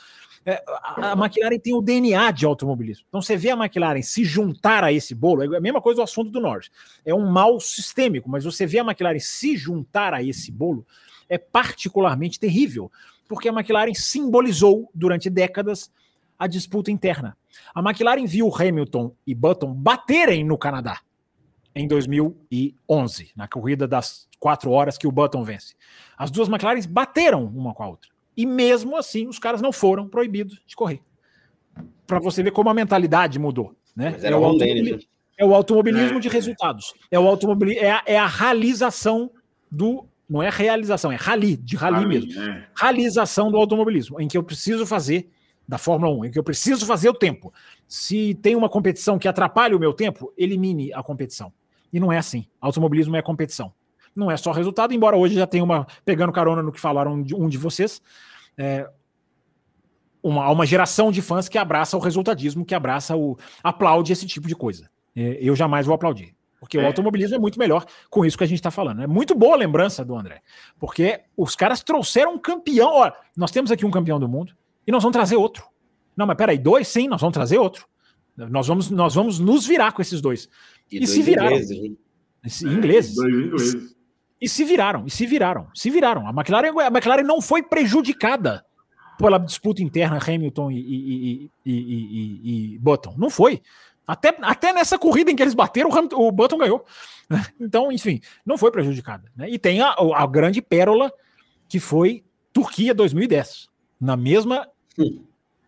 É, 0.44 0.64
a, 0.68 1.12
a 1.12 1.14
McLaren 1.14 1.60
tem 1.60 1.76
o 1.76 1.82
DNA 1.82 2.32
de 2.32 2.46
automobilismo. 2.46 3.06
Então 3.10 3.22
você 3.22 3.38
vê 3.38 3.52
a 3.52 3.54
McLaren 3.54 4.02
se 4.02 4.24
juntar 4.24 4.84
a 4.84 4.92
esse 4.92 5.14
bolo, 5.14 5.44
é 5.44 5.58
a 5.58 5.62
mesma 5.62 5.82
coisa 5.82 5.98
do 5.98 6.04
assunto 6.04 6.32
do 6.32 6.40
Norris. 6.40 6.72
É 7.06 7.14
um 7.14 7.30
mal 7.30 7.60
sistêmico, 7.60 8.30
mas 8.30 8.44
você 8.44 8.66
vê 8.66 8.80
a 8.80 8.84
McLaren 8.84 9.20
se 9.20 9.56
juntar 9.56 10.14
a 10.14 10.24
esse 10.24 10.52
bolo, 10.52 10.86
é 11.30 11.38
particularmente 11.38 12.40
terrível, 12.40 12.92
porque 13.28 13.50
a 13.50 13.54
McLaren 13.54 13.94
simbolizou 13.94 14.90
durante 14.94 15.30
décadas 15.30 15.92
a 16.38 16.48
disputa 16.48 16.92
interna. 16.92 17.36
A 17.74 17.82
McLaren 17.82 18.26
viu 18.26 18.54
Hamilton 18.54 19.14
e 19.26 19.34
Button 19.34 19.74
baterem 19.74 20.44
no 20.44 20.58
Canadá 20.58 21.00
em 21.76 21.88
2011, 21.88 23.32
na 23.36 23.48
corrida 23.48 23.88
das 23.88 24.28
quatro 24.40 24.72
horas 24.72 24.98
que 24.98 25.08
o 25.08 25.12
Button 25.12 25.44
vence. 25.44 25.76
As 26.18 26.32
duas 26.32 26.50
McLarens 26.50 26.86
bateram 26.86 27.46
uma 27.46 27.74
com 27.74 27.84
a 27.84 27.88
outra. 27.88 28.10
E 28.36 28.46
mesmo 28.46 28.96
assim, 28.96 29.28
os 29.28 29.40
caras 29.40 29.62
não 29.62 29.72
foram 29.72 30.08
proibidos 30.08 30.62
de 30.66 30.76
correr. 30.76 31.02
Para 32.06 32.20
você 32.20 32.42
ver 32.42 32.52
como 32.52 32.70
a 32.70 32.74
mentalidade 32.74 33.38
mudou. 33.38 33.76
Né? 33.96 34.16
É, 34.22 34.36
o 34.36 34.46
automobilismo, 34.46 35.00
é 35.38 35.46
o 35.46 35.54
automobilismo 35.54 36.20
de 36.20 36.30
resultados. 36.30 36.94
É, 37.12 37.20
o 37.20 37.28
automobilismo, 37.28 37.84
é, 37.84 37.92
a, 37.92 38.04
é 38.06 38.18
a 38.18 38.28
realização 38.28 39.32
do 39.72 40.08
não 40.30 40.44
é 40.44 40.50
realização, 40.50 41.12
é 41.12 41.16
rally, 41.16 41.56
de 41.56 41.76
rally, 41.76 41.96
rally 41.96 42.08
mesmo. 42.08 42.42
É. 42.42 42.68
Realização 42.76 43.50
do 43.50 43.58
automobilismo, 43.58 44.20
em 44.20 44.28
que 44.28 44.38
eu 44.38 44.44
preciso 44.44 44.86
fazer 44.86 45.30
da 45.68 45.78
Fórmula 45.78 46.14
1, 46.14 46.26
em 46.26 46.32
que 46.32 46.40
eu 46.40 46.44
preciso 46.44 46.86
fazer 46.86 47.10
o 47.10 47.14
tempo. 47.14 47.54
Se 47.88 48.36
tem 48.36 48.56
uma 48.56 48.70
competição 48.70 49.20
que 49.20 49.28
atrapalha 49.28 49.76
o 49.76 49.80
meu 49.80 49.94
tempo, 49.94 50.34
elimine 50.38 50.94
a 50.94 51.04
competição. 51.04 51.52
E 51.92 52.00
não 52.00 52.12
é 52.12 52.18
assim. 52.18 52.46
Automobilismo 52.60 53.16
é 53.16 53.22
competição. 53.22 53.74
Não 54.16 54.32
é 54.32 54.38
só 54.38 54.52
resultado, 54.52 54.94
embora 54.94 55.16
hoje 55.16 55.36
já 55.36 55.46
tenha 55.46 55.64
uma. 55.64 55.86
Pegando 56.04 56.32
carona 56.32 56.64
no 56.64 56.72
que 56.72 56.80
falaram 56.80 57.22
de 57.22 57.36
um 57.36 57.48
de 57.48 57.58
vocês. 57.58 58.02
É, 58.58 58.90
uma, 60.24 60.50
uma 60.50 60.66
geração 60.66 61.12
de 61.12 61.22
fãs 61.22 61.48
que 61.48 61.58
abraça 61.58 61.96
o 61.96 62.00
resultadismo, 62.00 62.66
que 62.66 62.74
abraça 62.74 63.16
o. 63.16 63.38
aplaude 63.64 64.12
esse 64.12 64.26
tipo 64.26 64.48
de 64.48 64.56
coisa. 64.56 64.90
É, 65.16 65.38
eu 65.42 65.56
jamais 65.56 65.86
vou 65.86 65.94
aplaudir. 65.96 66.37
Porque 66.60 66.78
é. 66.78 66.82
o 66.82 66.86
automobilismo 66.86 67.36
é 67.36 67.40
muito 67.40 67.60
melhor 67.60 67.86
com 68.10 68.26
isso 68.26 68.38
que 68.38 68.44
a 68.44 68.48
gente 68.48 68.60
está 68.60 68.72
falando. 68.72 69.02
É 69.02 69.08
muito 69.08 69.36
boa 69.36 69.56
a 69.56 69.58
lembrança 69.58 70.04
do 70.04 70.16
André. 70.16 70.42
Porque 70.80 71.22
os 71.36 71.56
caras 71.56 71.84
trouxeram 71.84 72.34
um 72.34 72.40
campeão. 72.40 72.90
Olha, 72.90 73.14
nós 73.36 73.52
temos 73.52 73.72
aqui 73.72 73.86
um 73.86 73.92
campeão 73.92 74.20
do 74.20 74.28
mundo 74.28 74.56
e 74.86 74.92
nós 74.92 75.04
vamos 75.04 75.16
trazer 75.16 75.36
outro. 75.36 75.66
Não, 76.16 76.26
mas 76.26 76.36
peraí, 76.36 76.58
dois 76.58 76.88
sim, 76.88 77.08
nós 77.08 77.22
vamos 77.22 77.34
trazer 77.34 77.58
outro. 77.60 77.88
Nós 78.36 78.68
vamos, 78.68 78.90
nós 78.90 79.14
vamos 79.16 79.40
nos 79.40 79.66
virar 79.66 79.92
com 79.92 80.02
esses 80.02 80.22
dois. 80.22 80.50
E, 80.92 80.98
e 80.98 81.00
dois 81.00 81.12
se 81.12 81.22
viraram. 81.22 81.58
Ingleses. 81.58 82.64
É, 82.64 82.68
ingleses. 82.68 83.16
Dois 83.16 83.34
ingleses. 83.34 83.98
E 84.40 84.48
se 84.48 84.64
viraram, 84.64 85.06
e 85.08 85.10
se 85.10 85.26
viraram, 85.26 85.68
se 85.74 85.90
viraram. 85.90 86.28
A 86.28 86.30
McLaren, 86.30 86.72
a 86.80 86.88
McLaren 86.88 87.24
não 87.24 87.42
foi 87.42 87.64
prejudicada 87.64 88.64
pela 89.18 89.40
disputa 89.40 89.82
interna 89.82 90.20
Hamilton 90.20 90.70
e, 90.70 90.78
e, 90.78 91.52
e, 91.66 92.74
e, 92.76 92.80
Button. 92.80 93.16
Não 93.18 93.32
foi. 93.32 93.62
Até, 94.08 94.36
até 94.42 94.72
nessa 94.72 94.98
corrida 94.98 95.30
em 95.30 95.36
que 95.36 95.44
eles 95.44 95.54
bateram, 95.54 95.90
o, 96.14 96.32
Button 96.32 96.58
ganhou. 96.58 96.86
Então, 97.60 97.92
enfim, 97.92 98.22
não 98.46 98.58
foi 98.58 98.72
prejudicada. 98.72 99.30
Né? 99.36 99.50
E 99.50 99.60
tem 99.60 99.82
a, 99.82 99.94
a 100.16 100.26
grande 100.26 100.62
pérola 100.62 101.12
que 101.68 101.78
foi 101.78 102.24
Turquia 102.54 102.94
2010. 102.94 103.68
Na 104.00 104.16
mesma 104.16 104.66
hum. 104.98 105.26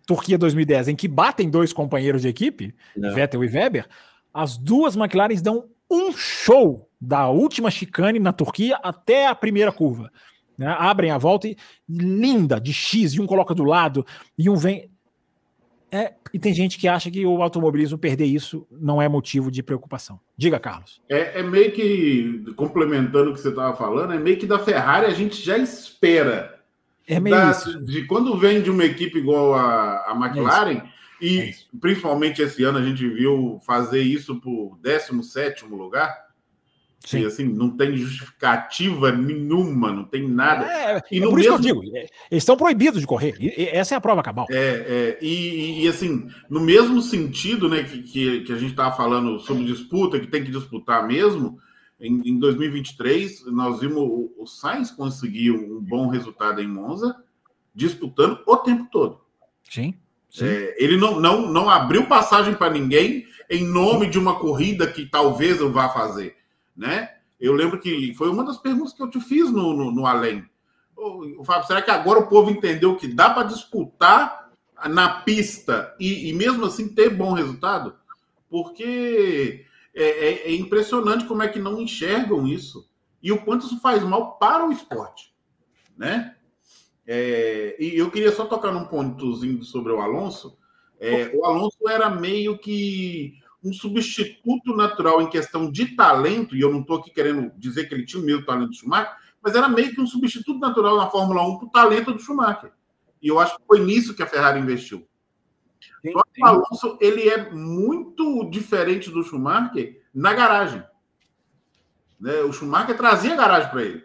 Turquia 0.07 0.38
2010, 0.38 0.88
em 0.88 0.95
que 0.95 1.07
batem 1.07 1.49
dois 1.49 1.74
companheiros 1.74 2.22
de 2.22 2.30
equipe, 2.30 2.74
não. 2.95 3.14
Vettel 3.14 3.44
e 3.44 3.48
Weber, 3.48 3.88
as 4.34 4.57
duas 4.57 4.95
McLarens 4.95 5.41
dão 5.41 5.66
um 5.91 6.11
show 6.14 6.90
da 6.99 7.28
última 7.28 7.70
chicane 7.70 8.20
na 8.20 8.32
Turquia 8.32 8.78
até 8.82 9.28
a 9.28 9.36
primeira 9.36 9.72
curva. 9.72 10.11
Né? 10.57 10.68
Abrem 10.68 11.11
a 11.11 11.18
volta 11.18 11.48
e 11.48 11.56
linda, 11.88 12.60
de 12.60 12.74
X, 12.74 13.14
e 13.14 13.22
um 13.22 13.26
coloca 13.26 13.53
do 13.53 13.64
lado, 13.64 14.06
e 14.38 14.49
um 14.49 14.56
vem. 14.56 14.90
É, 15.91 16.14
e 16.34 16.40
tem 16.40 16.53
gente 16.53 16.78
que 16.78 16.88
acha 16.88 17.10
que 17.10 17.26
o 17.26 17.41
automobilismo 17.41 17.98
perder 17.98 18.26
isso 18.26 18.68
não 18.72 19.02
é 19.02 19.10
motivo 19.10 19.49
de 19.49 19.64
preocupação. 19.64 20.20
Diga, 20.38 20.60
Carlos. 20.60 21.02
É, 21.10 21.40
é 21.40 21.44
meio 21.44 21.72
que, 21.72 22.44
complementando 22.56 23.32
o 23.32 23.34
que 23.34 23.40
você 23.40 23.49
estava 23.49 23.76
falando, 23.76 24.14
é 24.14 24.20
meio 24.20 24.38
que 24.38 24.45
da 24.45 24.60
Ferrari 24.60 25.07
a 25.07 25.14
gente 25.14 25.41
já 25.41 25.57
espera. 25.57 26.60
É 27.07 27.20
meio 27.20 27.36
da, 27.36 27.52
isso. 27.52 27.84
De 27.84 28.06
quando 28.06 28.38
vem 28.38 28.61
de 28.61 28.70
uma 28.70 28.86
equipe 28.86 29.18
igual 29.18 29.56
a, 29.56 30.11
a 30.11 30.16
McLaren, 30.16 30.78
é 30.78 30.99
e 31.22 31.40
é 31.40 31.53
principalmente 31.82 32.41
esse 32.41 32.64
ano 32.64 32.78
a 32.78 32.84
gente 32.84 33.07
viu 33.07 33.60
fazer 33.66 34.02
isso 34.02 34.40
por 34.40 34.78
17 34.82 35.66
lugar. 35.66 36.28
Sim. 37.10 37.22
E 37.22 37.26
assim, 37.26 37.44
não 37.44 37.72
tem 37.72 37.98
justificativa 37.98 39.11
nenhuma, 39.11 39.91
não 39.91 40.03
tem 40.03 40.30
nada. 40.30 40.64
É, 40.65 41.02
e 41.11 41.18
é 41.18 41.22
por 41.22 41.38
mesmo... 41.38 41.40
isso 41.40 41.49
que 41.49 41.69
eu 41.72 41.81
digo, 41.81 41.98
é, 41.98 42.02
eles 42.30 42.44
estão 42.44 42.56
proibidos 42.56 43.02
de 43.02 43.07
correr. 43.07 43.36
E, 43.40 43.64
essa 43.64 43.95
é 43.95 43.98
a 43.98 44.02
prova 44.02 44.22
cabal. 44.22 44.45
É, 44.52 45.18
é 45.18 45.18
e, 45.19 45.86
e, 45.86 45.88
assim, 45.88 46.27
no 46.48 46.60
mesmo 46.60 47.02
sentido 47.02 47.68
né, 47.68 47.81
que, 47.81 48.03
que, 48.03 48.41
que 48.41 48.53
a 48.53 48.57
gente 48.57 48.69
estava 48.69 48.95
falando 48.95 49.40
sobre 49.40 49.65
disputa, 49.65 50.19
que 50.19 50.27
tem 50.27 50.44
que 50.44 50.52
disputar 50.52 51.07
mesmo, 51.07 51.57
em, 51.99 52.22
em 52.30 52.38
2023 52.38 53.48
nós 53.48 53.80
vimos 53.80 53.98
o, 53.98 54.31
o 54.38 54.45
Sainz 54.45 54.91
conseguir 54.91 55.49
um 55.49 55.81
bom 55.81 56.10
resultado 56.10 56.61
em 56.61 56.68
Monza, 56.68 57.15
disputando 57.73 58.40
o 58.45 58.56
tempo 58.57 58.88
todo. 58.91 59.19
Sim. 59.68 59.95
É, 60.40 60.76
ele 60.77 60.95
não, 60.95 61.19
não, 61.19 61.52
não 61.52 61.72
abriu 61.72 62.06
passagem 62.06 62.53
para 62.53 62.72
ninguém 62.72 63.26
em 63.49 63.65
nome 63.65 64.06
de 64.06 64.19
uma 64.19 64.38
corrida 64.38 64.86
que 64.86 65.07
talvez 65.07 65.60
eu 65.60 65.72
vá 65.72 65.90
fazer, 65.90 66.36
né? 66.80 67.14
Eu 67.39 67.53
lembro 67.53 67.80
que 67.80 68.14
foi 68.15 68.30
uma 68.30 68.43
das 68.43 68.57
perguntas 68.57 68.93
que 68.93 69.03
eu 69.03 69.10
te 69.10 69.19
fiz 69.19 69.51
no, 69.51 69.73
no, 69.73 69.91
no 69.91 70.06
Além. 70.06 70.45
O 70.95 71.43
Fábio, 71.43 71.68
será 71.68 71.81
que 71.81 71.91
agora 71.91 72.19
o 72.19 72.27
povo 72.27 72.49
entendeu 72.49 72.95
que 72.95 73.07
dá 73.07 73.30
para 73.30 73.47
disputar 73.47 74.51
na 74.89 75.22
pista 75.22 75.95
e, 75.99 76.30
e, 76.30 76.34
mesmo 76.34 76.65
assim 76.65 76.93
ter 76.93 77.10
bom 77.10 77.34
resultado? 77.34 77.95
Porque 78.49 79.65
é, 79.93 80.03
é, 80.03 80.51
é 80.51 80.56
impressionante 80.56 81.26
como 81.26 81.43
é 81.43 81.47
que 81.47 81.60
não 81.60 81.81
enxergam 81.81 82.47
isso 82.47 82.89
e 83.22 83.31
o 83.31 83.41
quanto 83.41 83.65
isso 83.65 83.80
faz 83.80 84.03
mal 84.03 84.38
para 84.38 84.65
o 84.65 84.72
esporte, 84.72 85.34
né? 85.97 86.35
É, 87.07 87.76
e 87.80 87.97
eu 87.97 88.11
queria 88.11 88.31
só 88.31 88.45
tocar 88.45 88.72
num 88.72 88.85
pontozinho 88.85 89.64
sobre 89.64 89.91
o 89.91 89.99
Alonso. 89.99 90.57
É, 90.99 91.31
o 91.34 91.45
Alonso 91.45 91.77
era 91.88 92.10
meio 92.10 92.57
que 92.57 93.39
um 93.64 93.73
substituto 93.73 94.76
natural 94.76 95.22
em 95.22 95.30
questão 95.30 95.69
de 95.69 95.95
talento, 95.95 96.56
e 96.56 96.61
eu 96.61 96.72
não 96.72 96.81
estou 96.81 96.98
aqui 96.98 97.11
querendo 97.11 97.52
dizer 97.57 97.88
que 97.88 97.94
ele 97.94 98.06
tinha 98.06 98.22
o 98.22 98.26
mesmo 98.26 98.45
talento 98.45 98.69
do 98.69 98.76
Schumacher, 98.76 99.14
mas 99.41 99.56
era 99.56 99.68
meio 99.68 99.94
que 99.94 100.02
um 100.02 100.07
substituto 100.07 100.60
natural 100.60 100.98
na 100.98 101.10
Fórmula 101.10 101.44
1 101.48 101.57
para 101.57 101.68
o 101.68 101.72
talento 101.72 102.14
do 102.14 102.22
Schumacher. 102.22 102.72
E 103.22 103.27
eu 103.27 103.40
acho 103.40 103.57
que 103.57 103.64
foi 103.68 103.80
nisso 103.80 104.15
que 104.15 104.23
a 104.23 104.27
Ferrari 104.27 104.60
investiu. 104.60 105.06
Sim, 106.02 106.14
Só 106.14 106.22
que 106.34 106.41
o 106.41 106.45
Alonso 106.45 106.98
ele 107.02 107.27
é 107.27 107.52
muito 107.52 108.49
diferente 108.49 109.10
do 109.10 109.23
Schumacher 109.23 110.02
na 110.14 110.34
garagem. 110.34 110.84
Né? 112.19 112.40
O 112.41 112.53
Schumacher 112.53 112.95
trazia 112.95 113.34
a 113.34 113.38
garagem 113.38 113.69
para 113.69 113.84
ele. 113.84 114.03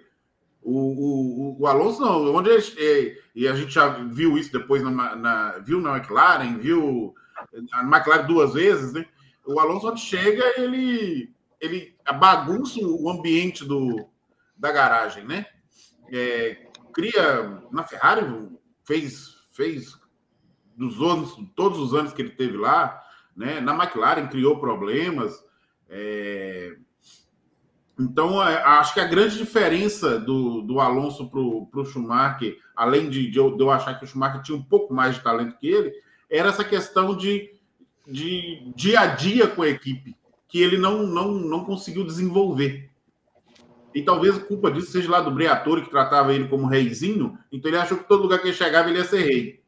O, 0.63 1.57
o, 1.57 1.61
o 1.61 1.67
Alonso 1.67 2.01
não, 2.01 2.35
onde 2.35 2.51
é, 2.51 3.17
e 3.35 3.47
a 3.47 3.55
gente 3.55 3.73
já 3.73 3.89
viu 3.89 4.39
isso 4.39 4.51
depois 4.51 4.83
na, 4.83 5.15
na, 5.15 5.59
viu 5.59 5.81
na 5.81 5.97
McLaren, 5.97 6.59
viu 6.59 7.15
na 7.71 7.83
McLaren 7.83 8.27
duas 8.27 8.55
vezes, 8.55 8.93
né? 8.93 9.07
O 9.47 9.61
Alonso 9.61 9.97
chega, 9.97 10.61
ele 10.61 11.33
ele 11.61 11.97
bagunça 12.19 12.79
o 12.81 13.09
ambiente 13.09 13.65
do, 13.65 14.07
da 14.57 14.71
garagem, 14.71 15.25
né? 15.25 15.47
É, 16.13 16.69
cria 16.93 17.63
na 17.73 17.85
Ferrari 17.85 18.23
fez 18.85 19.35
fez 19.53 19.99
dos 20.77 21.01
anos 21.01 21.37
todos 21.55 21.79
os 21.79 21.95
anos 21.95 22.13
que 22.13 22.21
ele 22.21 22.31
teve 22.31 22.57
lá, 22.57 23.03
né? 23.37 23.61
Na 23.61 23.75
McLaren 23.75 24.29
criou 24.29 24.59
problemas. 24.59 25.33
É, 25.89 26.77
então, 27.99 28.43
é, 28.43 28.61
acho 28.63 28.93
que 28.93 29.01
a 29.01 29.07
grande 29.07 29.37
diferença 29.37 30.19
do, 30.19 30.63
do 30.63 30.81
Alonso 30.81 31.31
para 31.31 31.41
o 31.41 31.85
Schumacher, 31.85 32.59
além 32.75 33.09
de, 33.09 33.31
de, 33.31 33.39
eu, 33.39 33.57
de, 33.57 33.63
eu, 33.63 33.71
achar 33.71 33.95
que 33.99 34.05
o 34.05 34.09
Schumacher 34.09 34.43
tinha 34.43 34.59
um 34.59 34.63
pouco 34.63 34.93
mais 34.93 35.15
de 35.15 35.23
talento 35.23 35.57
que 35.57 35.69
ele, 35.69 35.93
era 36.29 36.49
essa 36.49 36.65
questão 36.65 37.17
de, 37.17 37.54
de 38.07 38.73
dia 38.75 39.01
a 39.01 39.07
dia 39.07 39.47
com 39.47 39.63
a 39.63 39.69
equipe, 39.69 40.17
que 40.49 40.61
ele 40.61 40.77
não, 40.77 41.07
não, 41.07 41.33
não 41.33 41.65
conseguiu 41.65 42.05
desenvolver. 42.05 42.91
E 43.95 44.03
talvez 44.03 44.37
a 44.37 44.41
culpa 44.41 44.71
disso 44.71 44.91
seja 44.91 45.11
lá 45.11 45.21
do 45.21 45.31
Briatore, 45.31 45.83
que 45.83 45.91
tratava 45.91 46.35
ele 46.35 46.49
como 46.49 46.67
reizinho, 46.67 47.39
então 47.53 47.71
ele 47.71 47.79
achou 47.79 47.97
que 47.97 48.09
todo 48.09 48.23
lugar 48.23 48.41
que 48.41 48.49
ele 48.49 48.57
chegava 48.57 48.89
ele 48.89 48.99
ia 48.99 49.05
ser 49.05 49.23
rei. 49.23 49.61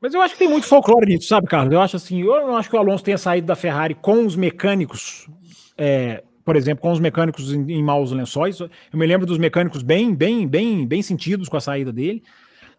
Mas 0.00 0.14
eu 0.14 0.22
acho 0.22 0.34
que 0.34 0.38
tem 0.38 0.48
muito 0.48 0.66
folclore 0.66 1.06
nisso, 1.06 1.26
sabe, 1.26 1.48
Carlos? 1.48 1.72
Eu 1.72 1.80
acho 1.80 1.96
assim, 1.96 2.22
eu 2.22 2.46
não 2.46 2.56
acho 2.56 2.70
que 2.70 2.76
o 2.76 2.78
Alonso 2.78 3.02
tenha 3.02 3.18
saído 3.18 3.48
da 3.48 3.56
Ferrari 3.56 3.96
com 3.96 4.24
os 4.24 4.36
mecânicos 4.36 5.26
é, 5.76 6.22
por 6.48 6.56
exemplo, 6.56 6.80
com 6.80 6.90
os 6.90 6.98
mecânicos 6.98 7.52
em, 7.52 7.72
em 7.72 7.82
maus 7.82 8.10
lençóis. 8.10 8.58
Eu 8.58 8.70
me 8.94 9.06
lembro 9.06 9.26
dos 9.26 9.36
mecânicos 9.36 9.82
bem, 9.82 10.14
bem, 10.14 10.48
bem, 10.48 10.86
bem 10.86 11.02
sentidos 11.02 11.46
com 11.46 11.58
a 11.58 11.60
saída 11.60 11.92
dele. 11.92 12.22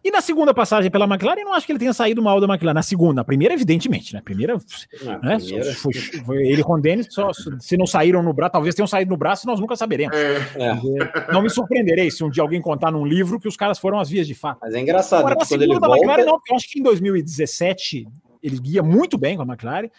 E 0.02 0.10
na 0.10 0.20
segunda 0.20 0.54
passagem 0.54 0.90
pela 0.90 1.04
McLaren, 1.04 1.40
eu 1.40 1.44
não 1.44 1.52
acho 1.52 1.66
que 1.66 1.72
ele 1.72 1.78
tenha 1.78 1.92
saído 1.92 2.22
mal 2.22 2.40
da 2.40 2.46
McLaren. 2.46 2.74
Na 2.74 2.82
segunda, 2.82 3.14
na 3.14 3.24
primeira, 3.24 3.52
evidentemente, 3.52 4.14
né? 4.14 4.20
A 4.20 4.22
primeira, 4.22 4.54
né? 4.54 5.36
primeira... 5.36 5.74
Foi, 5.74 5.92
foi, 5.92 6.46
ele 6.48 6.62
com 6.62 6.74
o 6.74 6.80
Dennis, 6.80 7.08
só, 7.10 7.30
se 7.32 7.76
não 7.76 7.86
saíram 7.86 8.22
no 8.22 8.32
braço, 8.32 8.52
talvez 8.52 8.74
tenham 8.74 8.86
saído 8.86 9.10
no 9.10 9.16
braço, 9.16 9.46
nós 9.46 9.60
nunca 9.60 9.76
saberemos. 9.76 10.16
É. 10.16 10.36
é. 10.56 11.32
Não 11.32 11.42
me 11.42 11.50
surpreenderei 11.50 12.10
se 12.10 12.24
um 12.24 12.30
dia 12.30 12.42
alguém 12.42 12.62
contar 12.62 12.90
num 12.90 13.04
livro 13.04 13.38
que 13.38 13.48
os 13.48 13.56
caras 13.56 13.78
foram 13.78 14.00
às 14.00 14.08
vias 14.08 14.26
de 14.26 14.34
fato. 14.34 14.58
Mas 14.62 14.74
é 14.74 14.80
engraçado. 14.80 15.20
Agora, 15.20 15.34
na 15.34 15.44
segunda 15.44 15.78
da 15.78 15.86
volta... 15.86 16.02
McLaren, 16.02 16.24
não, 16.24 16.40
eu 16.48 16.56
acho 16.56 16.70
que 16.70 16.80
em 16.80 16.82
2017 16.82 18.08
ele 18.42 18.58
guia 18.58 18.82
muito 18.82 19.18
bem 19.18 19.36
com 19.36 19.42
a 19.42 19.46
McLaren 19.46 19.90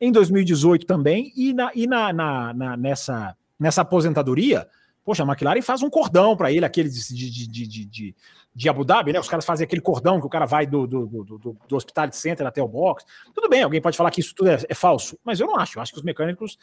em 0.00 0.12
2018 0.12 0.86
também, 0.86 1.32
e, 1.36 1.52
na, 1.52 1.70
e 1.74 1.86
na, 1.86 2.12
na, 2.12 2.52
na 2.52 2.76
nessa, 2.76 3.36
nessa 3.58 3.82
aposentadoria, 3.82 4.66
poxa, 5.04 5.22
a 5.22 5.26
McLaren 5.26 5.62
faz 5.62 5.82
um 5.82 5.90
cordão 5.90 6.36
para 6.36 6.52
ele, 6.52 6.64
aquele 6.64 6.88
de, 6.88 7.14
de, 7.14 7.48
de, 7.48 7.86
de, 7.86 8.16
de 8.54 8.68
Abu 8.68 8.84
Dhabi, 8.84 9.12
né? 9.12 9.18
Os 9.18 9.28
caras 9.28 9.44
fazem 9.44 9.64
aquele 9.64 9.80
cordão 9.80 10.20
que 10.20 10.26
o 10.26 10.30
cara 10.30 10.46
vai 10.46 10.66
do, 10.66 10.86
do, 10.86 11.06
do, 11.06 11.24
do, 11.24 11.56
do 11.68 11.76
Hospital 11.76 12.12
Center 12.12 12.46
até 12.46 12.62
o 12.62 12.68
box. 12.68 13.04
Tudo 13.34 13.48
bem, 13.48 13.62
alguém 13.62 13.80
pode 13.80 13.96
falar 13.96 14.10
que 14.10 14.20
isso 14.20 14.34
tudo 14.34 14.50
é, 14.50 14.58
é, 14.68 14.74
falso, 14.74 15.18
mas 15.24 15.40
eu 15.40 15.46
não 15.46 15.56
acho. 15.56 15.78
Eu 15.78 15.82
acho 15.82 15.92
que 15.92 15.98
os 15.98 16.04
mecânicos, 16.04 16.58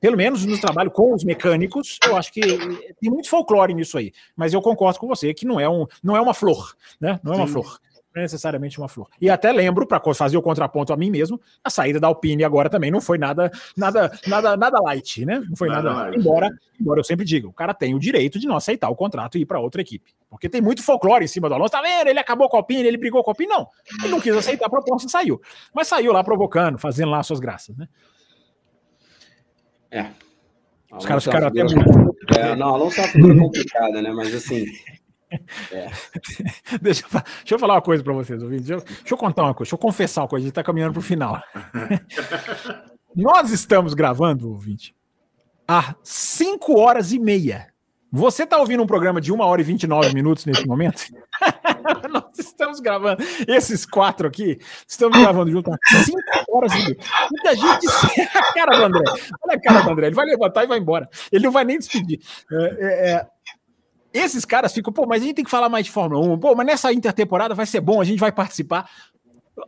pelo 0.00 0.16
menos 0.16 0.44
no 0.46 0.58
trabalho 0.58 0.90
com 0.90 1.12
os 1.12 1.24
mecânicos, 1.24 1.98
eu 2.04 2.16
acho 2.16 2.32
que 2.32 2.40
tem 2.40 3.10
muito 3.10 3.28
folclore 3.28 3.74
nisso 3.74 3.98
aí. 3.98 4.12
Mas 4.34 4.54
eu 4.54 4.62
concordo 4.62 4.98
com 4.98 5.06
você 5.06 5.34
que 5.34 5.44
não 5.44 5.60
é, 5.60 5.68
um, 5.68 5.86
não 6.02 6.16
é 6.16 6.20
uma 6.20 6.32
flor, 6.32 6.74
né? 7.00 7.20
Não 7.22 7.34
é 7.34 7.36
uma 7.36 7.46
Sim. 7.46 7.52
flor 7.52 7.78
não 8.16 8.22
é 8.22 8.24
necessariamente 8.24 8.78
uma 8.78 8.88
flor. 8.88 9.08
E 9.20 9.28
até 9.28 9.52
lembro, 9.52 9.86
para 9.86 10.00
fazer 10.14 10.38
o 10.38 10.42
contraponto 10.42 10.90
a 10.90 10.96
mim 10.96 11.10
mesmo, 11.10 11.38
a 11.62 11.68
saída 11.68 12.00
da 12.00 12.06
Alpine 12.06 12.44
agora 12.44 12.70
também 12.70 12.90
não 12.90 13.00
foi 13.00 13.18
nada 13.18 13.50
nada 13.76 14.10
nada 14.26 14.56
nada 14.56 14.80
light, 14.80 15.26
né? 15.26 15.44
Não 15.46 15.54
foi 15.54 15.68
nada, 15.68 15.92
nada 15.92 16.16
embora, 16.16 16.48
embora 16.80 17.00
eu 17.00 17.04
sempre 17.04 17.26
diga, 17.26 17.46
o 17.46 17.52
cara 17.52 17.74
tem 17.74 17.94
o 17.94 17.98
direito 17.98 18.38
de 18.38 18.46
não 18.46 18.56
aceitar 18.56 18.88
o 18.88 18.96
contrato 18.96 19.36
e 19.36 19.42
ir 19.42 19.46
para 19.46 19.60
outra 19.60 19.82
equipe. 19.82 20.14
Porque 20.30 20.48
tem 20.48 20.62
muito 20.62 20.82
folclore 20.82 21.24
em 21.24 21.28
cima 21.28 21.48
do 21.48 21.54
Alonso. 21.54 21.72
Tá 21.72 21.82
vendo? 21.82 22.08
Ele 22.08 22.18
acabou 22.18 22.48
com 22.48 22.56
a 22.56 22.60
Alpine, 22.60 22.88
ele 22.88 22.96
brigou 22.96 23.22
com 23.22 23.30
a 23.30 23.32
Alpine. 23.32 23.50
Não, 23.50 23.68
ele 24.02 24.08
não 24.08 24.20
quis 24.20 24.34
aceitar 24.34 24.66
a 24.66 24.70
proposta 24.70 25.06
e 25.06 25.10
saiu. 25.10 25.40
Mas 25.74 25.86
saiu 25.86 26.12
lá 26.12 26.24
provocando, 26.24 26.78
fazendo 26.78 27.10
lá 27.10 27.22
suas 27.22 27.38
graças, 27.38 27.76
né? 27.76 27.86
É. 29.90 30.06
Os 30.90 31.04
caras 31.04 31.22
ficaram 31.22 31.48
até 31.48 31.62
muito. 31.62 32.16
É, 32.38 32.56
não, 32.56 32.74
Alonso 32.74 32.98
é 32.98 33.04
uma 33.04 33.12
figura 33.12 33.38
complicada, 33.38 34.02
né? 34.02 34.10
Mas 34.10 34.34
assim, 34.34 34.64
É. 35.72 35.90
deixa, 36.80 37.04
eu, 37.04 37.10
deixa, 37.10 37.54
eu, 37.54 37.58
falar 37.58 37.74
uma 37.74 37.82
coisa 37.82 38.02
para 38.02 38.12
vocês, 38.12 38.42
ouvintes. 38.42 38.66
Deixa, 38.66 38.84
deixa, 38.84 39.14
eu 39.14 39.18
contar 39.18 39.42
uma 39.42 39.54
coisa, 39.54 39.70
deixa 39.70 39.74
eu 39.74 39.78
confessar 39.78 40.22
uma 40.22 40.28
coisa, 40.28 40.42
a 40.42 40.46
gente 40.46 40.52
está 40.52 40.62
caminhando 40.62 40.92
para 40.92 41.00
o 41.00 41.02
final. 41.02 41.42
Nós 43.14 43.50
estamos 43.50 43.94
gravando, 43.94 44.50
ouvinte, 44.50 44.94
há 45.66 45.94
5 46.02 46.78
horas 46.78 47.12
e 47.12 47.18
meia. 47.18 47.68
Você 48.12 48.44
está 48.44 48.56
ouvindo 48.58 48.82
um 48.82 48.86
programa 48.86 49.20
de 49.20 49.32
1 49.32 49.40
hora 49.40 49.60
e 49.60 49.64
29 49.64 50.14
minutos 50.14 50.46
nesse 50.46 50.66
momento? 50.66 51.02
Nós 52.10 52.38
estamos 52.38 52.80
gravando, 52.80 53.22
esses 53.48 53.84
quatro 53.84 54.28
aqui, 54.28 54.58
estamos 54.86 55.18
gravando 55.18 55.50
junto 55.50 55.70
há 55.72 55.76
5 56.04 56.18
horas 56.48 56.72
e 56.72 56.78
meia. 56.78 56.96
Muita 57.30 57.56
gente. 57.56 58.30
a 58.34 58.52
cara 58.54 58.76
do 58.76 58.84
André. 58.84 59.04
Olha 59.42 59.56
a 59.56 59.60
cara 59.60 59.80
do 59.82 59.90
André, 59.90 60.06
ele 60.06 60.14
vai 60.14 60.26
levantar 60.26 60.64
e 60.64 60.66
vai 60.66 60.78
embora. 60.78 61.08
Ele 61.32 61.44
não 61.44 61.52
vai 61.52 61.64
nem 61.64 61.78
despedir. 61.78 62.20
É, 62.50 62.56
é, 62.56 63.10
é 63.10 63.26
esses 64.18 64.44
caras 64.44 64.72
ficam, 64.72 64.92
pô, 64.92 65.06
mas 65.06 65.22
a 65.22 65.26
gente 65.26 65.36
tem 65.36 65.44
que 65.44 65.50
falar 65.50 65.68
mais 65.68 65.86
de 65.86 65.92
Fórmula 65.92 66.24
1. 66.34 66.38
Pô, 66.38 66.54
mas 66.54 66.66
nessa 66.66 66.92
intertemporada 66.92 67.54
vai 67.54 67.66
ser 67.66 67.80
bom, 67.80 68.00
a 68.00 68.04
gente 68.04 68.18
vai 68.18 68.32
participar. 68.32 68.88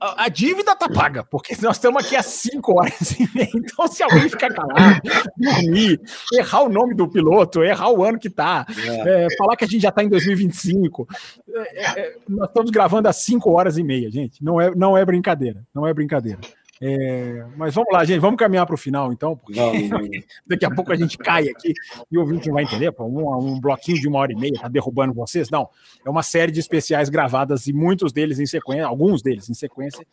A, 0.00 0.24
a 0.24 0.28
dívida 0.28 0.76
tá 0.76 0.86
paga, 0.86 1.24
porque 1.24 1.56
nós 1.62 1.76
estamos 1.76 2.04
aqui 2.04 2.14
há 2.14 2.22
cinco 2.22 2.78
horas 2.78 3.12
e 3.18 3.28
meia. 3.34 3.48
Então, 3.54 3.88
se 3.88 4.02
alguém 4.02 4.28
ficar 4.28 4.52
calado, 4.52 5.00
dormir, 5.36 6.00
errar 6.34 6.62
o 6.62 6.68
nome 6.68 6.94
do 6.94 7.08
piloto, 7.08 7.62
errar 7.64 7.90
o 7.90 8.04
ano 8.04 8.18
que 8.18 8.28
tá, 8.28 8.66
é. 8.86 9.24
É, 9.24 9.36
falar 9.36 9.56
que 9.56 9.64
a 9.64 9.68
gente 9.68 9.80
já 9.80 9.90
tá 9.90 10.04
em 10.04 10.08
2025, 10.08 11.08
é, 11.48 12.00
é, 12.00 12.16
nós 12.28 12.48
estamos 12.48 12.70
gravando 12.70 13.08
há 13.08 13.12
cinco 13.12 13.50
horas 13.50 13.78
e 13.78 13.82
meia, 13.82 14.10
gente. 14.10 14.44
Não 14.44 14.60
é, 14.60 14.74
não 14.74 14.96
é 14.96 15.04
brincadeira, 15.04 15.64
não 15.74 15.86
é 15.86 15.94
brincadeira. 15.94 16.40
É, 16.80 17.44
mas 17.56 17.74
vamos 17.74 17.92
lá, 17.92 18.04
gente, 18.04 18.20
vamos 18.20 18.38
caminhar 18.38 18.64
para 18.64 18.74
o 18.74 18.78
final, 18.78 19.12
então, 19.12 19.36
porque 19.36 19.58
daqui 20.46 20.64
a 20.64 20.70
pouco 20.70 20.92
a 20.92 20.96
gente 20.96 21.18
cai 21.18 21.48
aqui 21.48 21.72
e 22.10 22.16
o 22.16 22.20
ouvinte 22.20 22.46
não 22.46 22.54
vai 22.54 22.64
entender. 22.64 22.92
Pô, 22.92 23.04
um, 23.04 23.54
um, 23.54 23.60
bloquinho 23.60 24.00
de 24.00 24.06
uma 24.06 24.18
hora 24.18 24.32
e 24.32 24.36
meia 24.36 24.52
está 24.52 24.68
derrubando 24.68 25.12
vocês. 25.12 25.50
Não, 25.50 25.68
é 26.04 26.10
uma 26.10 26.22
série 26.22 26.52
de 26.52 26.60
especiais 26.60 27.08
gravadas 27.08 27.66
e 27.66 27.72
muitos 27.72 28.12
deles 28.12 28.38
em 28.38 28.46
sequência, 28.46 28.86
alguns 28.86 29.22
deles 29.22 29.50
em 29.50 29.54
sequência. 29.54 30.06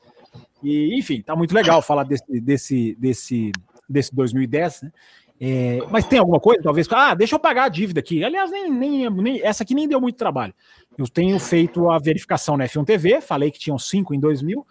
E, 0.64 0.98
enfim, 0.98 1.22
tá 1.22 1.36
muito 1.36 1.54
legal 1.54 1.82
falar 1.82 2.04
desse, 2.04 2.42
desse, 2.42 2.96
desse, 3.00 3.52
desse 3.88 4.16
2010, 4.16 4.82
né? 4.84 4.92
É, 5.40 5.80
mas 5.92 6.08
tem 6.08 6.18
alguma 6.18 6.40
coisa, 6.40 6.64
talvez, 6.64 6.88
ah, 6.92 7.14
deixa 7.14 7.36
eu 7.36 7.40
pagar 7.40 7.66
a 7.66 7.70
dívida 7.70 8.00
aqui. 8.00 8.24
Aliás, 8.24 8.50
nem, 8.50 8.72
nem, 8.72 9.10
nem, 9.10 9.42
essa 9.42 9.64
aqui 9.64 9.76
nem 9.76 9.88
deu 9.88 10.00
muito 10.00 10.16
trabalho. 10.16 10.54
Eu 10.98 11.08
tenho 11.10 11.38
feito 11.40 11.90
a 11.90 12.00
verificação 12.00 12.56
na 12.56 12.66
F1 12.66 12.86
TV, 12.86 13.20
falei 13.20 13.52
que 13.52 13.60
tinham 13.60 13.78
cinco 13.78 14.14
em 14.14 14.20
2000, 14.20 14.66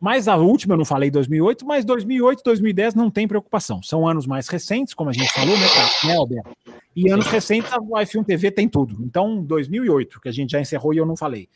mas 0.00 0.28
a 0.28 0.36
última 0.36 0.74
eu 0.74 0.78
não 0.78 0.84
falei 0.84 1.10
2008, 1.10 1.66
mas 1.66 1.84
2008 1.84 2.42
2010 2.44 2.94
não 2.94 3.10
tem 3.10 3.26
preocupação. 3.26 3.82
São 3.82 4.06
anos 4.06 4.26
mais 4.26 4.48
recentes, 4.48 4.94
como 4.94 5.10
a 5.10 5.12
gente 5.12 5.32
falou, 5.32 5.56
né, 5.56 5.66
né 6.04 6.16
Alberto? 6.16 6.50
E 6.94 7.10
anos 7.10 7.26
recentes 7.26 7.72
a 7.72 7.78
F1 7.78 8.24
TV 8.24 8.50
tem 8.50 8.68
tudo. 8.68 8.96
Então, 9.00 9.42
2008, 9.42 10.20
que 10.20 10.28
a 10.28 10.32
gente 10.32 10.50
já 10.50 10.60
encerrou 10.60 10.94
e 10.94 10.96
eu 10.96 11.04
não 11.04 11.16
falei. 11.16 11.48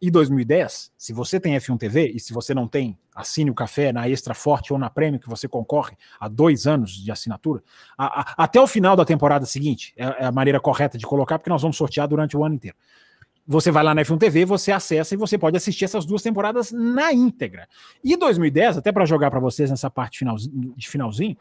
E 0.00 0.10
2010, 0.10 0.92
se 0.96 1.12
você 1.12 1.40
tem 1.40 1.56
F1 1.56 1.78
TV 1.78 2.12
e 2.14 2.20
se 2.20 2.32
você 2.32 2.52
não 2.54 2.68
tem, 2.68 2.98
assine 3.14 3.50
o 3.50 3.54
café 3.54 3.92
na 3.92 4.08
Extra 4.08 4.34
Forte 4.34 4.72
ou 4.72 4.78
na 4.78 4.90
Prêmio, 4.90 5.18
que 5.18 5.28
você 5.28 5.48
concorre 5.48 5.96
a 6.20 6.28
dois 6.28 6.66
anos 6.66 6.92
de 6.92 7.10
assinatura, 7.10 7.62
a, 7.96 8.20
a, 8.20 8.44
até 8.44 8.60
o 8.60 8.66
final 8.66 8.94
da 8.94 9.06
temporada 9.06 9.46
seguinte, 9.46 9.94
é, 9.96 10.04
é 10.04 10.24
a 10.26 10.32
maneira 10.32 10.60
correta 10.60 10.98
de 10.98 11.06
colocar, 11.06 11.38
porque 11.38 11.50
nós 11.50 11.62
vamos 11.62 11.78
sortear 11.78 12.06
durante 12.06 12.36
o 12.36 12.44
ano 12.44 12.54
inteiro 12.56 12.76
você 13.46 13.70
vai 13.70 13.84
lá 13.84 13.94
na 13.94 14.02
F1 14.02 14.18
TV, 14.18 14.44
você 14.44 14.72
acessa 14.72 15.14
e 15.14 15.16
você 15.16 15.38
pode 15.38 15.56
assistir 15.56 15.84
essas 15.84 16.04
duas 16.04 16.22
temporadas 16.22 16.72
na 16.72 17.12
íntegra. 17.12 17.68
E 18.02 18.16
2010, 18.16 18.78
até 18.78 18.90
para 18.90 19.04
jogar 19.04 19.30
para 19.30 19.38
vocês 19.38 19.70
nessa 19.70 19.88
parte 19.88 20.18
finalzinho, 20.18 20.74
de 20.76 20.88
finalzinho, 20.88 21.36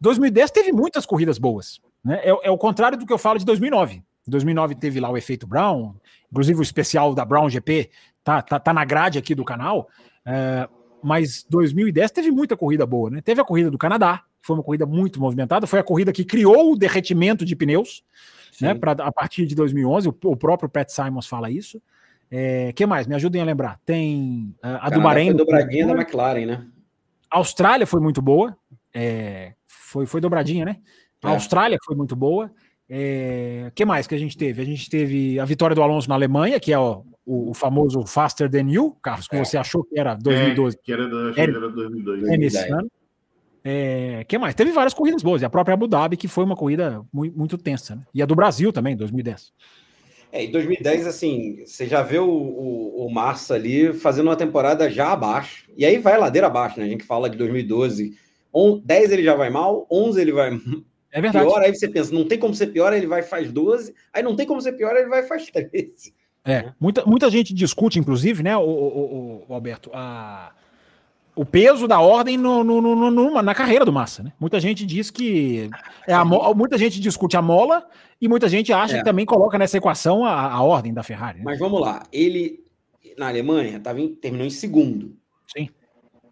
2010 0.00 0.50
teve 0.50 0.72
muitas 0.72 1.04
corridas 1.04 1.38
boas. 1.38 1.80
Né? 2.02 2.20
É, 2.22 2.28
é, 2.30 2.50
o 2.50 2.56
contrário 2.56 2.96
do 2.96 3.06
que 3.06 3.12
eu 3.12 3.18
falo 3.18 3.38
de 3.38 3.44
2009. 3.44 4.02
2009 4.26 4.74
teve 4.76 5.00
lá 5.00 5.10
o 5.10 5.18
efeito 5.18 5.46
Brown, 5.46 5.94
inclusive 6.32 6.58
o 6.58 6.62
especial 6.62 7.14
da 7.14 7.26
Brown 7.26 7.48
GP 7.50 7.90
tá, 8.22 8.40
tá, 8.40 8.58
tá 8.58 8.72
na 8.72 8.84
grade 8.84 9.18
aqui 9.18 9.34
do 9.34 9.44
canal. 9.44 9.88
É, 10.24 10.66
mas 11.02 11.44
2010 11.50 12.10
teve 12.10 12.30
muita 12.30 12.56
corrida 12.56 12.86
boa, 12.86 13.10
né? 13.10 13.20
Teve 13.20 13.42
a 13.42 13.44
corrida 13.44 13.70
do 13.70 13.76
Canadá, 13.76 14.22
que 14.40 14.46
foi 14.46 14.56
uma 14.56 14.62
corrida 14.62 14.86
muito 14.86 15.20
movimentada, 15.20 15.66
foi 15.66 15.78
a 15.78 15.84
corrida 15.84 16.10
que 16.10 16.24
criou 16.24 16.72
o 16.72 16.76
derretimento 16.76 17.44
de 17.44 17.54
pneus 17.54 18.02
né? 18.60 18.74
Pra, 18.74 18.92
a 18.92 19.12
partir 19.12 19.46
de 19.46 19.54
2011, 19.54 20.08
o, 20.08 20.16
o 20.24 20.36
próprio 20.36 20.68
Pat 20.68 20.88
Simons 20.88 21.26
fala 21.26 21.50
isso. 21.50 21.80
É, 22.30 22.72
que 22.72 22.86
mais? 22.86 23.06
Me 23.06 23.14
ajudem 23.14 23.40
a 23.40 23.44
lembrar. 23.44 23.78
Tem 23.84 24.54
a, 24.62 24.86
a 24.86 24.90
do 24.90 25.00
Bahrein. 25.00 25.28
Foi 25.28 25.36
dobradinha 25.36 25.86
da 25.86 25.92
McLaren, 25.92 26.46
né? 26.46 26.66
A 27.30 27.38
Austrália 27.38 27.86
foi 27.86 28.00
muito 28.00 28.20
boa. 28.20 28.56
É, 28.92 29.54
foi, 29.66 30.06
foi 30.06 30.20
dobradinha, 30.20 30.64
né? 30.64 30.78
A 31.22 31.30
é. 31.30 31.34
Austrália 31.34 31.78
foi 31.84 31.96
muito 31.96 32.16
boa. 32.16 32.50
É, 32.88 33.72
que 33.74 33.84
mais 33.84 34.06
que 34.06 34.14
a 34.14 34.18
gente 34.18 34.36
teve? 34.36 34.60
A 34.60 34.64
gente 34.64 34.90
teve 34.90 35.38
a 35.38 35.44
vitória 35.44 35.74
do 35.74 35.82
Alonso 35.82 36.08
na 36.08 36.14
Alemanha, 36.14 36.60
que 36.60 36.72
é 36.72 36.78
o, 36.78 37.04
o, 37.24 37.50
o 37.50 37.54
famoso 37.54 38.04
Faster 38.06 38.50
Than 38.50 38.70
You, 38.70 38.96
Carlos, 39.02 39.26
que 39.26 39.36
é. 39.36 39.44
você 39.44 39.56
achou 39.56 39.84
que 39.84 39.98
era 39.98 40.14
2012. 40.14 40.76
É, 40.76 40.80
que 40.82 40.92
era, 40.92 41.08
do, 41.08 41.30
era, 41.30 41.52
era 41.52 41.70
2012. 41.70 42.34
É 42.34 42.36
nesse 42.36 42.68
ano. 42.68 42.90
É, 43.64 44.24
que 44.28 44.36
mais? 44.36 44.54
Teve 44.54 44.72
várias 44.72 44.92
corridas 44.92 45.22
boas, 45.22 45.40
e 45.40 45.44
a 45.46 45.50
própria 45.50 45.72
Abu 45.72 45.88
Dhabi, 45.88 46.18
que 46.18 46.28
foi 46.28 46.44
uma 46.44 46.54
corrida 46.54 47.02
muito, 47.10 47.38
muito 47.38 47.56
tensa, 47.56 47.96
né? 47.96 48.02
E 48.12 48.22
a 48.22 48.26
do 48.26 48.34
Brasil 48.34 48.70
também, 48.70 48.94
2010. 48.94 49.52
É, 50.30 50.44
em 50.44 50.50
2010, 50.50 51.06
assim, 51.06 51.62
você 51.64 51.86
já 51.86 52.02
vê 52.02 52.18
o, 52.18 52.28
o, 52.28 53.06
o 53.06 53.10
Massa 53.10 53.54
ali 53.54 53.94
fazendo 53.94 54.26
uma 54.26 54.36
temporada 54.36 54.90
já 54.90 55.12
abaixo, 55.12 55.70
e 55.76 55.86
aí 55.86 55.96
vai 55.96 56.18
ladeira 56.18 56.48
abaixo, 56.48 56.78
né? 56.78 56.84
A 56.84 56.88
gente 56.88 57.04
fala 57.04 57.30
de 57.30 57.38
2012, 57.38 58.14
on, 58.52 58.80
10 58.84 59.12
ele 59.12 59.22
já 59.22 59.34
vai 59.34 59.48
mal, 59.48 59.86
11 59.90 60.20
ele 60.20 60.32
vai 60.32 60.60
é 61.10 61.20
verdade. 61.20 61.46
pior, 61.46 61.62
aí 61.62 61.74
você 61.74 61.88
pensa, 61.88 62.12
não 62.12 62.26
tem 62.26 62.38
como 62.38 62.54
ser 62.54 62.66
pior, 62.66 62.92
ele 62.92 63.06
vai 63.06 63.22
faz 63.22 63.50
12, 63.50 63.94
aí 64.12 64.22
não 64.22 64.36
tem 64.36 64.46
como 64.46 64.60
ser 64.60 64.72
pior, 64.72 64.94
ele 64.94 65.08
vai 65.08 65.22
faz 65.22 65.46
13. 65.50 66.12
É, 66.44 66.72
muita, 66.78 67.06
muita 67.06 67.30
gente 67.30 67.54
discute, 67.54 67.98
inclusive, 67.98 68.42
né, 68.42 68.54
o, 68.56 68.60
o, 68.60 69.44
o 69.48 69.54
Alberto, 69.54 69.90
a 69.94 70.52
o 71.36 71.44
peso 71.44 71.88
da 71.88 72.00
ordem 72.00 72.36
no, 72.36 72.62
no, 72.62 72.80
no, 72.80 73.42
na 73.42 73.54
carreira 73.54 73.84
do 73.84 73.92
Massa. 73.92 74.22
Né? 74.22 74.32
Muita 74.38 74.60
gente 74.60 74.86
diz 74.86 75.10
que. 75.10 75.68
É 76.06 76.12
a, 76.12 76.24
muita 76.24 76.78
gente 76.78 77.00
discute 77.00 77.36
a 77.36 77.42
mola 77.42 77.86
e 78.20 78.28
muita 78.28 78.48
gente 78.48 78.72
acha 78.72 78.96
é. 78.96 78.98
que 78.98 79.04
também 79.04 79.26
coloca 79.26 79.58
nessa 79.58 79.76
equação 79.76 80.24
a, 80.24 80.52
a 80.52 80.62
ordem 80.62 80.94
da 80.94 81.02
Ferrari. 81.02 81.38
Né? 81.38 81.44
Mas 81.44 81.58
vamos 81.58 81.80
lá. 81.80 82.06
Ele, 82.12 82.64
na 83.18 83.28
Alemanha, 83.28 83.80
tava 83.80 84.00
em, 84.00 84.14
terminou 84.14 84.46
em 84.46 84.50
segundo. 84.50 85.16
Sim. 85.46 85.68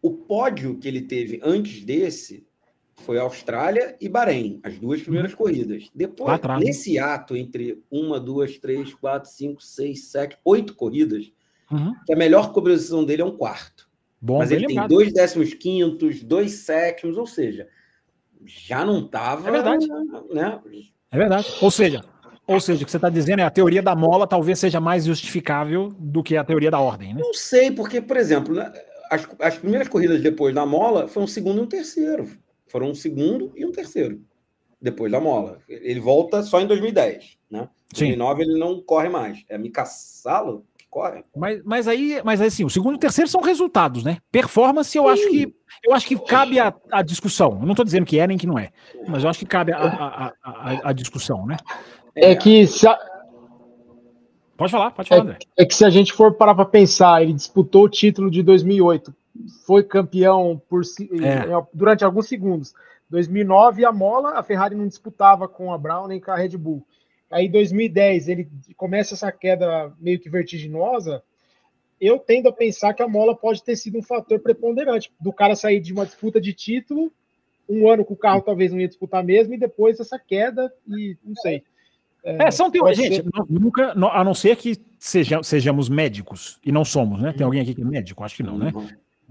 O 0.00 0.10
pódio 0.10 0.78
que 0.78 0.88
ele 0.88 1.02
teve 1.02 1.40
antes 1.42 1.84
desse 1.84 2.46
foi 2.94 3.18
Austrália 3.18 3.96
e 4.00 4.08
Bahrein, 4.08 4.60
as 4.62 4.78
duas 4.78 5.02
primeiras 5.02 5.34
corridas. 5.34 5.88
Depois, 5.94 6.40
né? 6.40 6.58
nesse 6.58 6.98
ato 6.98 7.36
entre 7.36 7.82
uma, 7.90 8.20
duas, 8.20 8.58
três, 8.58 8.94
quatro, 8.94 9.28
cinco, 9.28 9.60
seis, 9.62 10.04
sete, 10.06 10.38
oito 10.44 10.74
corridas, 10.74 11.32
uhum. 11.70 11.92
a 12.10 12.16
melhor 12.16 12.52
cobertura 12.52 13.04
dele 13.04 13.22
é 13.22 13.24
um 13.24 13.36
quarto. 13.36 13.90
Bom, 14.24 14.38
Mas 14.38 14.52
ele 14.52 14.68
tem 14.68 14.86
dois 14.86 15.12
décimos 15.12 15.52
quintos, 15.52 16.22
dois 16.22 16.52
sétimos, 16.52 17.18
ou 17.18 17.26
seja, 17.26 17.66
já 18.46 18.84
não 18.84 19.04
estava. 19.04 19.48
É 19.48 19.50
verdade. 19.50 19.88
Né? 20.32 20.60
É 21.10 21.18
verdade. 21.18 21.52
Ou 21.60 21.72
seja, 21.72 22.04
ou 22.46 22.60
seja, 22.60 22.82
o 22.82 22.84
que 22.84 22.90
você 22.92 22.98
está 22.98 23.08
dizendo 23.08 23.40
é 23.40 23.42
a 23.42 23.50
teoria 23.50 23.82
da 23.82 23.96
mola 23.96 24.24
talvez 24.24 24.60
seja 24.60 24.80
mais 24.80 25.04
justificável 25.06 25.92
do 25.98 26.22
que 26.22 26.36
a 26.36 26.44
teoria 26.44 26.70
da 26.70 26.78
ordem, 26.78 27.14
né? 27.14 27.20
Não 27.20 27.34
sei, 27.34 27.72
porque, 27.72 28.00
por 28.00 28.16
exemplo, 28.16 28.54
né, 28.54 28.72
as, 29.10 29.28
as 29.40 29.58
primeiras 29.58 29.88
corridas 29.88 30.22
depois 30.22 30.54
da 30.54 30.64
mola 30.64 31.08
foram 31.08 31.24
um 31.24 31.28
segundo 31.28 31.58
e 31.58 31.62
um 31.62 31.66
terceiro. 31.66 32.30
Foram 32.68 32.90
um 32.90 32.94
segundo 32.94 33.52
e 33.56 33.66
um 33.66 33.72
terceiro 33.72 34.24
depois 34.80 35.10
da 35.10 35.20
mola. 35.20 35.58
Ele 35.68 35.98
volta 35.98 36.44
só 36.44 36.60
em 36.60 36.66
2010, 36.66 37.38
né? 37.50 37.68
Em 37.92 37.98
2009 37.98 38.42
ele 38.42 38.58
não 38.58 38.80
corre 38.80 39.08
mais. 39.08 39.44
É 39.48 39.58
Mika 39.58 39.84
Mas, 41.34 41.62
mas 41.64 41.88
aí, 41.88 42.20
mas 42.22 42.40
assim, 42.40 42.64
o 42.64 42.70
segundo 42.70 42.94
e 42.94 42.96
o 42.96 43.00
terceiro 43.00 43.28
são 43.28 43.40
resultados, 43.40 44.04
né? 44.04 44.18
Performance, 44.30 44.96
eu 44.96 45.04
Sim. 45.04 45.10
acho 45.10 45.30
que 45.30 45.54
eu 45.82 45.94
acho 45.94 46.06
que 46.06 46.18
cabe 46.18 46.60
a, 46.60 46.72
a 46.90 47.02
discussão. 47.02 47.52
Eu 47.58 47.62
não 47.62 47.72
estou 47.72 47.84
dizendo 47.84 48.04
que 48.04 48.18
é 48.18 48.26
nem 48.26 48.36
que 48.36 48.46
não 48.46 48.58
é, 48.58 48.70
mas 49.08 49.24
eu 49.24 49.30
acho 49.30 49.38
que 49.38 49.46
cabe 49.46 49.72
a, 49.72 49.78
a, 49.78 50.32
a, 50.42 50.90
a 50.90 50.92
discussão, 50.92 51.46
né? 51.46 51.56
É 52.14 52.36
que 52.36 52.66
se 52.66 52.86
a... 52.86 52.98
Pode 54.54 54.70
falar, 54.70 54.90
pode 54.90 55.08
falar, 55.08 55.20
é, 55.20 55.24
André. 55.24 55.38
É 55.56 55.64
que 55.64 55.74
se 55.74 55.84
a 55.84 55.88
gente 55.90 56.12
for 56.12 56.34
parar 56.34 56.54
para 56.54 56.66
pensar, 56.66 57.22
ele 57.22 57.32
disputou 57.32 57.84
o 57.84 57.88
título 57.88 58.30
de 58.30 58.42
2008, 58.42 59.14
foi 59.66 59.82
campeão 59.82 60.60
por 60.68 60.82
é. 60.82 61.66
durante 61.72 62.04
alguns 62.04 62.28
segundos. 62.28 62.74
2009 63.08 63.84
a 63.84 63.92
mola, 63.92 64.38
a 64.38 64.42
Ferrari 64.42 64.74
não 64.74 64.86
disputava 64.86 65.48
com 65.48 65.72
a 65.72 65.78
Brown 65.78 66.06
nem 66.06 66.20
com 66.20 66.30
a 66.30 66.36
Red 66.36 66.56
Bull. 66.56 66.86
Aí 67.32 67.48
2010 67.48 68.28
ele 68.28 68.48
começa 68.76 69.14
essa 69.14 69.32
queda 69.32 69.92
meio 69.98 70.20
que 70.20 70.28
vertiginosa. 70.28 71.22
Eu 72.00 72.18
tendo 72.18 72.48
a 72.48 72.52
pensar 72.52 72.92
que 72.92 73.02
a 73.02 73.08
mola 73.08 73.34
pode 73.34 73.64
ter 73.64 73.74
sido 73.76 73.98
um 73.98 74.02
fator 74.02 74.38
preponderante 74.40 75.10
do 75.20 75.32
cara 75.32 75.56
sair 75.56 75.80
de 75.80 75.92
uma 75.92 76.04
disputa 76.04 76.40
de 76.40 76.52
título, 76.52 77.12
um 77.68 77.88
ano 77.88 78.04
com 78.04 78.14
o 78.14 78.16
carro 78.16 78.42
talvez 78.42 78.70
não 78.72 78.80
ia 78.80 78.88
disputar 78.88 79.24
mesmo, 79.24 79.54
e 79.54 79.58
depois 79.58 79.98
essa 79.98 80.18
queda, 80.18 80.70
e 80.86 81.16
não 81.24 81.34
sei. 81.36 81.62
É, 82.24 82.44
é 82.44 82.50
são 82.50 82.70
teorias. 82.70 82.98
Gente, 82.98 83.24
nunca, 83.48 83.92
a 83.92 84.24
não 84.24 84.34
ser 84.34 84.56
que 84.56 84.76
seja, 84.98 85.42
sejamos 85.42 85.88
médicos, 85.88 86.58
e 86.64 86.70
não 86.70 86.84
somos, 86.84 87.22
né? 87.22 87.32
Tem 87.32 87.44
alguém 87.44 87.62
aqui 87.62 87.74
que 87.74 87.82
é 87.82 87.84
médico? 87.84 88.22
Acho 88.22 88.36
que 88.36 88.42
não, 88.42 88.58
né? 88.58 88.72
Uhum. 88.74 88.88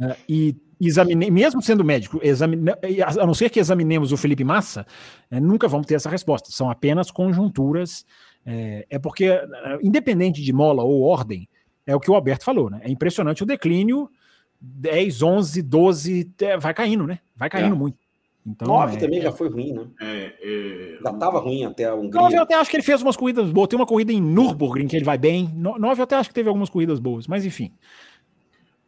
É, 0.09 0.15
e 0.27 0.55
examine, 0.87 1.29
mesmo 1.29 1.61
sendo 1.61 1.83
médico, 1.83 2.19
examine, 2.23 2.71
a 2.71 3.25
não 3.25 3.33
ser 3.33 3.49
que 3.49 3.59
examinemos 3.59 4.11
o 4.11 4.17
Felipe 4.17 4.43
Massa, 4.43 4.85
é, 5.29 5.39
nunca 5.39 5.67
vamos 5.67 5.87
ter 5.87 5.95
essa 5.95 6.09
resposta. 6.09 6.51
São 6.51 6.69
apenas 6.69 7.11
conjunturas 7.11 8.05
É, 8.43 8.87
é 8.89 8.99
porque, 8.99 9.29
independente 9.83 10.41
de 10.41 10.51
mola 10.51 10.83
ou 10.83 11.03
ordem, 11.03 11.47
é 11.85 11.95
o 11.95 11.99
que 11.99 12.09
o 12.09 12.15
Alberto 12.15 12.43
falou, 12.43 12.69
né? 12.69 12.81
É 12.83 12.89
impressionante 12.89 13.43
o 13.43 13.45
declínio, 13.45 14.09
10, 14.59 15.21
11, 15.21 15.61
12, 15.61 16.31
vai 16.59 16.73
caindo, 16.73 17.05
né? 17.05 17.19
Vai 17.35 17.49
caindo 17.49 17.75
é. 17.75 17.77
muito. 17.77 17.97
Então, 18.45 18.67
9 18.67 18.95
é, 18.95 18.99
também 18.99 19.21
já 19.21 19.31
foi 19.31 19.49
ruim, 19.49 19.71
né? 19.71 19.85
É, 20.01 20.33
é... 20.41 20.97
Já 21.03 21.11
estava 21.11 21.39
ruim 21.39 21.63
até 21.63 21.85
a 21.85 21.93
Hungria. 21.93 22.21
9 22.21 22.35
eu 22.35 22.41
até 22.41 22.55
acho 22.55 22.69
que 22.69 22.75
ele 22.75 22.83
fez 22.83 23.01
umas 23.01 23.15
corridas 23.15 23.51
boas. 23.51 23.67
Tem 23.67 23.77
uma 23.77 23.85
corrida 23.85 24.11
em 24.11 24.19
Nürburgring 24.19 24.87
que 24.87 24.95
ele 24.95 25.05
vai 25.05 25.17
bem. 25.17 25.47
9 25.55 26.01
eu 26.01 26.03
até 26.03 26.15
acho 26.15 26.29
que 26.29 26.35
teve 26.35 26.49
algumas 26.49 26.69
corridas 26.69 26.99
boas, 26.99 27.27
mas 27.27 27.45
enfim. 27.45 27.71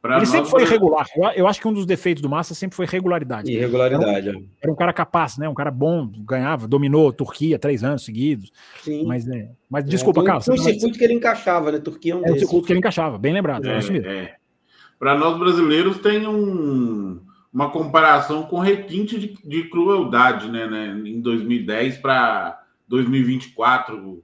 Pra 0.03 0.17
ele 0.17 0.25
sempre 0.25 0.49
foi 0.49 0.65
regular. 0.65 1.07
Eu, 1.15 1.23
eu, 1.29 1.47
acho 1.47 1.61
que 1.61 1.67
um 1.69 1.71
dos 1.71 1.85
defeitos 1.85 2.21
do 2.21 2.27
Massa 2.27 2.53
sempre 2.53 2.75
foi 2.75 2.85
regularidade. 2.85 3.49
Irregularidade. 3.49 4.27
Era 4.27 4.37
um, 4.37 4.49
era 4.61 4.71
um, 4.73 4.75
cara 4.75 4.91
capaz, 4.91 5.37
né? 5.37 5.47
Um 5.47 5.53
cara 5.53 5.71
bom, 5.71 6.11
ganhava, 6.25 6.67
dominou 6.67 7.13
Turquia 7.13 7.57
três 7.57 7.85
anos 7.85 8.03
seguidos. 8.03 8.51
Sim. 8.81 9.05
Mas, 9.05 9.25
é, 9.29 9.49
mas 9.69 9.85
desculpa, 9.85 10.19
é, 10.19 10.25
Carlos. 10.25 10.45
Foi 10.45 10.55
o 10.55 10.61
circuito 10.61 10.97
que 10.97 11.05
ele 11.05 11.13
encaixava, 11.13 11.71
né? 11.71 11.79
Turquia 11.79 12.11
é 12.11 12.15
um 12.17 12.25
É 12.25 12.31
o 12.33 12.37
circuito 12.37 12.67
que 12.67 12.73
ele 12.73 12.79
encaixava, 12.79 13.17
bem 13.17 13.31
lembrado. 13.31 13.65
É, 13.65 13.79
é. 13.79 14.35
Para 14.99 15.17
nós 15.17 15.39
brasileiros 15.39 15.97
tem 15.99 16.27
um, 16.27 17.21
uma 17.53 17.69
comparação 17.69 18.43
com 18.43 18.59
requinte 18.59 19.17
de, 19.17 19.37
de 19.41 19.69
crueldade, 19.69 20.51
né, 20.51 20.67
né? 20.67 21.01
Em 21.05 21.21
2010 21.21 21.99
para 21.99 22.61
2024, 22.89 24.21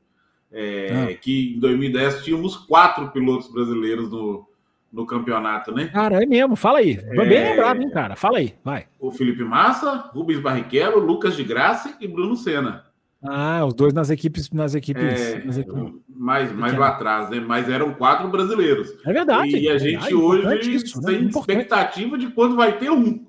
é, 0.52 0.90
ah. 0.92 1.16
que 1.16 1.54
em 1.56 1.60
2010 1.62 2.26
tínhamos 2.26 2.58
quatro 2.58 3.12
pilotos 3.12 3.50
brasileiros 3.50 4.12
no 4.12 4.49
no 4.92 5.06
campeonato, 5.06 5.74
né? 5.74 5.88
Cara, 5.88 6.24
é 6.24 6.26
mesmo, 6.26 6.56
fala 6.56 6.80
aí. 6.80 7.00
É... 7.02 7.16
Bem 7.16 7.44
lembrado, 7.44 7.82
hein, 7.82 7.90
cara? 7.92 8.16
Fala 8.16 8.40
aí, 8.40 8.56
vai. 8.64 8.86
O 9.00 9.12
Felipe 9.12 9.44
Massa, 9.44 10.10
Rubens 10.14 10.40
Barrichello, 10.40 11.00
Lucas 11.00 11.36
de 11.36 11.44
Graça 11.44 11.96
e 12.00 12.08
Bruno 12.08 12.36
Senna. 12.36 12.90
Ah, 13.22 13.66
os 13.66 13.74
dois 13.74 13.94
nas 13.94 14.10
equipes, 14.10 14.50
nas 14.52 14.74
equipes, 14.74 15.04
é, 15.04 15.44
nas 15.44 15.58
equipes. 15.58 15.94
mais, 16.08 16.54
mais 16.54 16.78
lá 16.78 16.88
atrás, 16.90 17.30
né? 17.30 17.40
Mas 17.40 17.70
eram 17.70 17.94
quatro 17.94 18.30
brasileiros. 18.30 18.96
É 19.06 19.12
verdade. 19.12 19.58
E 19.58 19.68
a 19.68 19.78
gente 19.78 20.16
hoje 20.16 20.76
isso, 20.76 21.02
tem 21.02 21.24
né? 21.24 21.30
expectativa 21.30 22.18
de 22.18 22.28
quando 22.28 22.56
vai 22.56 22.78
ter 22.78 22.90
um. 22.90 23.28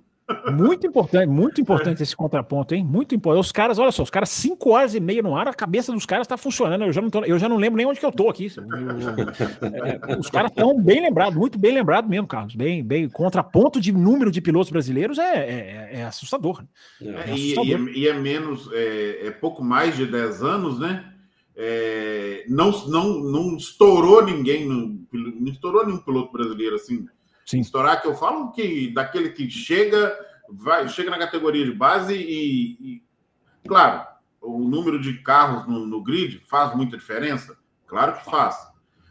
Muito 0.53 0.87
importante, 0.87 1.29
muito 1.29 1.61
importante 1.61 2.03
esse 2.03 2.15
contraponto, 2.15 2.75
hein? 2.75 2.85
Muito 2.85 3.15
importante. 3.15 3.41
Os 3.45 3.53
caras, 3.53 3.79
olha 3.79 3.93
só, 3.93 4.03
os 4.03 4.11
caras 4.11 4.29
5 4.31 4.71
horas 4.71 4.95
e 4.95 5.01
meia 5.01 5.23
no 5.23 5.37
ar, 5.37 5.49
a 5.49 5.55
cabeça 5.55 5.93
dos 5.93 6.07
caras 6.07 6.25
está 6.25 6.37
funcionando. 6.37 6.85
Eu 6.85 6.93
já, 6.93 7.01
não 7.01 7.11
tô, 7.11 7.25
eu 7.25 7.39
já 7.39 7.49
não 7.49 7.57
lembro 7.57 7.77
nem 7.77 7.87
onde 7.87 7.99
que 7.99 8.07
eu 8.07 8.13
tô 8.13 8.29
aqui. 8.29 8.47
É, 8.47 10.19
os 10.19 10.31
caras 10.31 10.51
estão 10.51 10.81
bem 10.81 11.01
lembrados, 11.01 11.37
muito 11.37 11.59
bem 11.59 11.73
lembrados 11.73 12.09
mesmo, 12.09 12.27
Carlos. 12.27 12.55
Bem, 12.55 12.83
bem, 12.83 13.09
contraponto 13.09 13.81
de 13.81 13.93
número 13.93 14.31
de 14.31 14.41
pilotos 14.41 14.71
brasileiros 14.71 15.19
é, 15.19 15.37
é, 15.37 15.91
é 15.95 16.05
assustador. 16.05 16.63
Né? 17.01 17.15
É, 17.27 17.33
assustador. 17.33 17.89
E, 17.89 17.99
e, 17.99 18.07
é, 18.07 18.09
e, 18.09 18.09
é, 18.09 18.15
menos, 18.15 18.71
é, 18.73 19.27
é, 19.27 19.31
pouco 19.31 19.65
mais 19.65 19.97
de 19.97 20.07
10 20.07 20.43
anos, 20.43 20.79
né? 20.79 21.05
não, 22.49 22.71
não, 22.89 23.21
não 23.21 23.57
estourou 23.57 24.25
ninguém, 24.25 24.67
não, 24.67 24.99
não 25.13 25.53
estourou 25.53 25.85
nenhum 25.85 25.99
piloto 25.99 26.33
brasileiro 26.33 26.77
assim 26.77 27.07
Sim. 27.51 27.59
Estourar 27.59 28.01
que 28.01 28.07
eu 28.07 28.15
falo 28.15 28.53
que 28.53 28.93
daquele 28.93 29.31
que 29.31 29.51
chega, 29.51 30.17
vai, 30.49 30.89
chega 30.89 31.11
na 31.11 31.19
categoria 31.19 31.65
de 31.65 31.73
base 31.73 32.15
e, 32.15 32.79
e 32.81 33.03
claro, 33.67 34.07
o 34.41 34.61
número 34.61 35.01
de 35.01 35.15
carros 35.15 35.67
no, 35.67 35.85
no, 35.85 36.01
grid 36.01 36.39
faz 36.47 36.77
muita 36.77 36.97
diferença? 36.97 37.59
Claro 37.89 38.17
que 38.17 38.25
faz. 38.25 38.57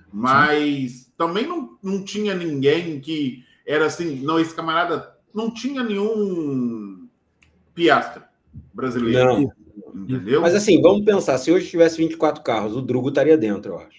Mas 0.10 0.92
Sim. 0.92 1.12
também 1.18 1.46
não, 1.46 1.78
não 1.84 2.02
tinha 2.02 2.34
ninguém 2.34 3.02
que 3.02 3.44
era 3.68 3.88
assim, 3.88 4.22
não, 4.22 4.40
esse 4.40 4.56
camarada 4.56 5.18
não 5.34 5.54
tinha 5.54 5.84
nenhum 5.84 7.10
piastre 7.76 8.24
brasileiro. 8.74 9.34
Não. 9.34 9.54
Entendeu? 9.94 10.40
Mas 10.40 10.56
assim, 10.56 10.82
vamos 10.82 11.04
pensar, 11.04 11.38
se 11.40 11.52
hoje 11.52 11.70
tivesse 11.70 11.98
24 11.98 12.42
carros, 12.42 12.74
o 12.74 12.82
Drugo 12.82 13.10
estaria 13.10 13.38
dentro, 13.38 13.74
eu 13.74 13.80
acho. 13.80 13.99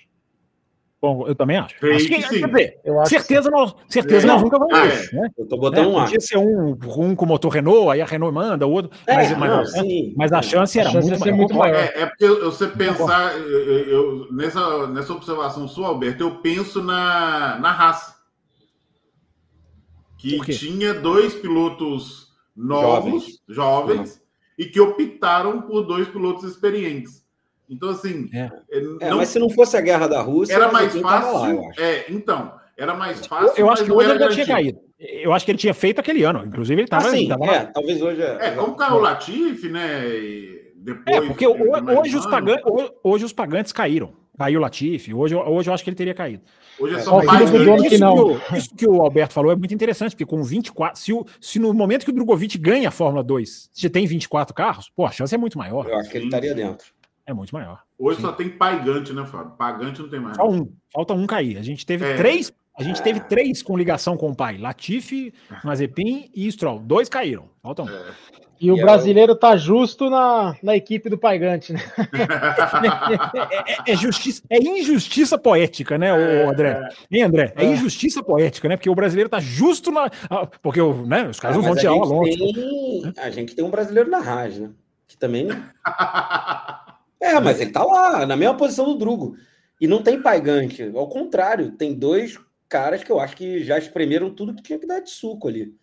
Bom, 1.01 1.27
eu 1.27 1.35
também 1.35 1.56
acho. 1.56 1.74
acho 1.86 2.06
que, 2.06 2.22
sim. 2.22 2.47
Dizer, 2.47 2.78
eu 2.85 3.01
acho 3.01 3.09
certeza 3.09 3.51
nós, 3.51 3.74
certeza 3.89 4.27
é. 4.27 4.31
nós 4.31 4.43
nunca 4.43 4.59
vamos 4.59 4.78
ver. 4.78 5.09
É. 5.12 5.16
Né? 5.16 5.31
Eu 5.39 5.47
tô 5.47 5.56
botando 5.56 5.86
é, 5.86 5.89
um 5.89 6.05
Podia 6.05 6.20
ser 6.20 6.36
um, 6.36 6.77
um 6.98 7.14
com 7.16 7.24
motor 7.24 7.48
Renault, 7.48 7.90
aí 7.90 8.02
a 8.02 8.05
Renault 8.05 8.35
manda, 8.35 8.66
o 8.66 8.70
outro. 8.70 8.90
É, 9.06 9.14
mas, 9.14 9.39
mas, 9.39 9.72
não, 9.74 9.85
mas, 10.14 10.32
a 10.32 10.43
chance 10.43 10.78
era 10.78 10.90
a 10.90 10.93
chance 10.93 11.09
muito, 11.09 11.35
muito, 11.35 11.55
maior. 11.55 11.74
É, 11.74 12.02
é 12.02 12.06
porque 12.06 12.28
você 12.28 12.66
pensar, 12.66 13.35
eu, 13.35 13.89
eu, 13.89 14.28
nessa, 14.31 14.86
nessa 14.89 15.14
observação 15.14 15.66
sua, 15.66 15.89
Alberto, 15.89 16.22
eu 16.22 16.36
penso 16.36 16.82
na, 16.82 17.59
na 17.59 17.72
raça. 17.72 18.20
Que 20.18 20.39
tinha 20.52 20.93
dois 20.93 21.32
pilotos 21.32 22.28
novos, 22.55 23.02
jovens, 23.02 23.43
jovens 23.48 24.10
uhum. 24.10 24.20
e 24.59 24.66
que 24.66 24.78
optaram 24.78 25.62
por 25.62 25.82
dois 25.82 26.06
pilotos 26.09 26.44
experientes. 26.44 27.19
Então, 27.70 27.90
assim. 27.90 28.28
É. 28.34 28.51
é. 28.70 28.78
é 29.01 29.10
não... 29.10 29.18
mas 29.18 29.28
se 29.28 29.38
não 29.38 29.48
fosse 29.48 29.76
a 29.76 29.80
guerra 29.80 30.09
da 30.09 30.20
Rússia. 30.20 30.55
Era 30.55 30.70
mais 30.72 30.94
fácil. 30.97 31.60
Lá, 31.60 31.72
é, 31.78 32.05
então. 32.10 32.52
Era 32.76 32.94
mais 32.94 33.26
fácil. 33.26 33.48
Eu, 33.56 33.66
eu 33.66 33.70
acho 33.70 33.84
que 33.84 33.92
hoje 33.92 34.10
ele 34.10 34.18
já 34.18 34.28
tinha 34.30 34.47
caído. 34.47 34.80
Eu 34.98 35.32
acho 35.32 35.44
que 35.44 35.51
ele 35.52 35.59
tinha 35.59 35.74
feito 35.74 36.01
aquele 36.01 36.24
ano. 36.24 36.44
Inclusive, 36.44 36.80
ele 36.80 36.86
estava. 36.86 37.06
Ah, 37.06 37.10
sim, 37.10 37.28
tava 37.28 37.47
é, 37.47 37.66
talvez 37.66 38.02
hoje. 38.02 38.22
É, 38.22 38.48
é 38.48 38.51
como 38.51 38.74
o 38.74 38.98
Latifi, 38.98 39.68
né? 39.68 40.02
Depois, 40.74 41.16
é, 41.16 41.20
porque 41.20 41.47
hoje, 41.47 41.62
hoje, 41.98 42.16
os 42.16 42.26
pagantes, 42.26 42.64
hoje, 43.05 43.24
os 43.24 43.32
pagantes 43.32 43.72
caíram. 43.72 44.14
Caiu 44.38 44.59
o 44.59 44.62
Latifi. 44.62 45.12
Hoje, 45.12 45.34
hoje 45.34 45.68
eu 45.68 45.74
acho 45.74 45.84
que 45.84 45.90
ele 45.90 45.97
teria 45.97 46.14
caído. 46.14 46.42
Hoje 46.78 46.94
é 46.94 46.98
só 47.01 47.20
é, 47.20 47.26
mais 47.26 47.51
isso, 47.51 47.88
que 47.90 47.98
não. 47.98 48.40
isso 48.56 48.74
que 48.74 48.88
o 48.88 49.02
Alberto 49.02 49.34
falou 49.34 49.52
é 49.52 49.56
muito 49.56 49.74
interessante, 49.74 50.12
porque 50.12 50.24
com 50.24 50.42
24, 50.42 50.98
se, 50.98 51.12
o, 51.12 51.26
se 51.38 51.59
no 51.59 51.74
momento 51.74 52.06
que 52.06 52.10
o 52.10 52.14
Drogovic 52.14 52.56
ganha 52.56 52.88
a 52.88 52.90
Fórmula 52.90 53.22
2, 53.22 53.68
se 53.70 53.90
tem 53.90 54.06
24 54.06 54.55
carros, 54.55 54.90
pô, 54.97 55.05
a 55.05 55.10
chance 55.10 55.34
é 55.34 55.38
muito 55.38 55.59
maior. 55.59 55.86
Eu 55.86 55.98
acho 55.98 56.09
que 56.09 56.16
ele 56.16 56.24
estaria 56.24 56.55
dentro. 56.55 56.86
É 57.31 57.32
muito 57.32 57.55
maior. 57.55 57.81
Hoje 57.97 58.16
Sim. 58.16 58.23
só 58.23 58.32
tem 58.32 58.48
Paigante, 58.48 59.12
né, 59.12 59.24
Fábio? 59.24 59.52
Pagante 59.52 60.02
não 60.02 60.09
tem 60.09 60.19
mais. 60.19 60.35
Só 60.35 60.48
um. 60.48 60.69
Falta 60.93 61.15
um 61.15 61.28
cair. 61.28 61.59
A 61.59 61.62
gente 61.62 61.86
teve 61.86 62.05
é. 62.05 62.16
três. 62.16 62.52
A 62.77 62.82
gente 62.82 63.01
teve 63.01 63.20
três 63.20 63.62
com 63.62 63.78
ligação 63.78 64.16
com 64.16 64.31
o 64.31 64.35
pai: 64.35 64.59
Latifi, 64.59 65.32
Mazepin 65.62 66.28
e 66.35 66.51
Stroll. 66.51 66.81
Dois 66.81 67.09
caíram. 67.09 67.44
Falta 67.62 67.85
um. 67.85 67.89
É. 67.89 68.02
E, 68.61 68.66
e 68.66 68.73
o 68.73 68.77
brasileiro 68.77 69.36
tá 69.36 69.57
justo 69.57 70.11
na, 70.11 70.57
na 70.61 70.74
equipe 70.74 71.09
do 71.09 71.16
Paigante, 71.16 71.73
né? 71.73 71.81
é, 73.86 73.90
é, 73.90 73.93
é, 73.93 73.97
justiça, 73.97 74.43
é 74.51 74.59
injustiça 74.59 75.39
poética, 75.39 75.97
né, 75.97 76.12
o 76.12 76.51
André? 76.51 76.89
Hein, 77.11 77.23
André? 77.23 77.55
É, 77.57 77.65
injustiça 77.65 78.24
poética, 78.24 78.69
né? 78.69 78.77
Porque 78.77 78.90
o 78.90 78.94
brasileiro 78.94 79.31
tá 79.31 79.39
justo 79.39 79.93
na. 79.93 80.11
Porque 80.61 80.82
né, 81.07 81.28
os 81.28 81.39
caras 81.39 81.57
não 81.57 81.62
vão 81.62 81.77
tirar 81.77 81.94
uma 81.94 82.07
longe. 82.07 82.36
A 83.19 83.31
gente 83.31 83.55
tem 83.55 83.65
um 83.65 83.70
brasileiro 83.70 84.11
na 84.11 84.19
Raj, 84.19 84.59
né? 84.59 84.70
Que 85.07 85.16
também. 85.16 85.48
É, 87.20 87.38
mas 87.38 87.60
ele 87.60 87.70
tá 87.70 87.84
lá, 87.84 88.24
na 88.24 88.36
mesma 88.36 88.56
posição 88.56 88.86
do 88.86 88.97
Drugo. 88.97 89.36
E 89.80 89.86
não 89.86 90.02
tem 90.02 90.20
paigante. 90.20 90.90
Ao 90.94 91.09
contrário, 91.09 91.72
tem 91.72 91.94
dois 91.94 92.38
caras 92.68 93.02
que 93.02 93.10
eu 93.10 93.20
acho 93.20 93.36
que 93.36 93.62
já 93.62 93.78
espremeram 93.78 94.30
tudo 94.30 94.55
que 94.55 94.62
tinha 94.62 94.78
que 94.78 94.86
dar 94.86 95.01
de 95.01 95.10
suco 95.10 95.48
ali. 95.48 95.74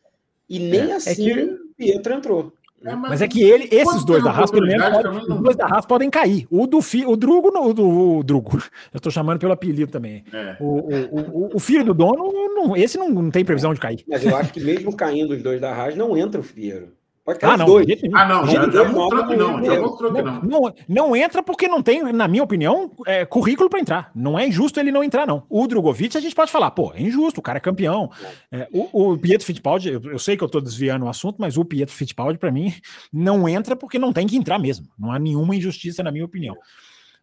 E 0.49 0.59
nem 0.59 0.91
é, 0.91 0.95
assim 0.95 1.29
é 1.29 1.35
que... 1.35 1.57
Pietro 1.77 2.13
entrou. 2.13 2.53
É, 2.83 2.95
mas, 2.95 3.09
mas, 3.09 3.21
é 3.23 3.27
que 3.27 3.41
ele, 3.41 3.67
esses 3.71 4.05
dois 4.05 4.23
da 4.23 4.29
Haas, 4.29 4.51
pelo 4.51 4.67
menos, 4.67 4.87
pode, 4.87 5.07
os 5.07 5.41
dois 5.41 5.55
da 5.55 5.65
Haas 5.65 5.85
podem 5.85 6.11
cair. 6.11 6.47
O 6.49 6.67
do 6.67 6.79
fi, 6.79 7.05
o 7.05 7.15
Drugo, 7.15 7.49
o, 7.49 7.73
do, 7.73 8.17
o 8.17 8.23
Drugo, 8.23 8.57
eu 8.93 8.97
estou 8.97 9.11
chamando 9.11 9.39
pelo 9.39 9.51
apelido 9.51 9.91
também. 9.91 10.23
É. 10.31 10.55
O, 10.59 10.87
o, 10.87 11.55
o, 11.55 11.59
filho 11.59 11.83
do 11.83 11.93
dono, 11.93 12.31
não, 12.53 12.77
esse 12.77 12.97
não, 12.97 13.09
não 13.09 13.31
tem 13.31 13.43
previsão 13.43 13.73
de 13.73 13.79
cair. 13.79 14.03
Mas 14.07 14.23
eu 14.23 14.35
acho 14.37 14.53
que 14.53 14.59
mesmo 14.59 14.95
caindo 14.95 15.33
os 15.33 15.41
dois 15.41 15.59
da 15.59 15.73
Haas, 15.73 15.95
não 15.95 16.15
entra 16.15 16.39
o 16.39 16.43
Fiero. 16.43 16.96
Pode 17.27 17.39
cair 17.39 17.51
ah, 17.51 17.57
não, 17.57 17.65
dois. 17.65 17.85
Ah, 18.13 18.25
não, 18.25 18.47
já, 18.47 18.69
já 18.69 18.89
mostrou 18.89 19.27
que 19.27 19.35
não. 19.35 19.61
Já 19.61 19.81
mostrou 19.81 20.13
que 20.13 20.21
não. 20.21 20.41
não. 20.43 20.73
Não 20.87 21.13
entra 21.13 21.43
porque 21.43 21.67
não 21.67 21.83
tem, 21.83 22.01
na 22.13 22.25
minha 22.25 22.41
opinião, 22.41 22.89
é, 23.05 23.25
currículo 23.25 23.69
para 23.69 23.81
entrar. 23.81 24.11
Não 24.15 24.39
é 24.39 24.47
injusto 24.47 24.79
ele 24.79 24.93
não 24.93 25.03
entrar, 25.03 25.27
não. 25.27 25.43
O 25.49 25.67
Drogovic, 25.67 26.15
a 26.15 26.21
gente 26.21 26.33
pode 26.33 26.49
falar, 26.49 26.71
pô, 26.71 26.93
é 26.95 27.01
injusto, 27.01 27.41
o 27.41 27.43
cara 27.43 27.57
é 27.57 27.59
campeão. 27.59 28.09
É, 28.49 28.69
o, 28.71 29.11
o, 29.11 29.17
Pietro 29.17 29.45
Fittipaldi, 29.45 29.89
eu, 29.89 30.01
eu, 30.03 30.17
sei 30.17 30.37
que 30.37 30.43
eu 30.43 30.45
estou 30.45 30.61
desviando 30.61 31.03
o 31.03 31.09
assunto, 31.09 31.35
mas 31.37 31.57
o 31.57 31.65
Pietro 31.65 31.93
Fittipaldi, 31.93 32.39
para 32.39 32.49
mim, 32.49 32.73
não 33.11 33.49
entra 33.49 33.75
porque 33.75 33.99
não 33.99 34.13
tem 34.13 34.25
que 34.25 34.37
entrar 34.37 34.57
mesmo. 34.57 34.87
Não 34.97 35.11
há 35.11 35.19
nenhuma 35.19 35.53
injustiça, 35.53 36.01
na 36.01 36.13
minha 36.13 36.23
opinião. 36.23 36.55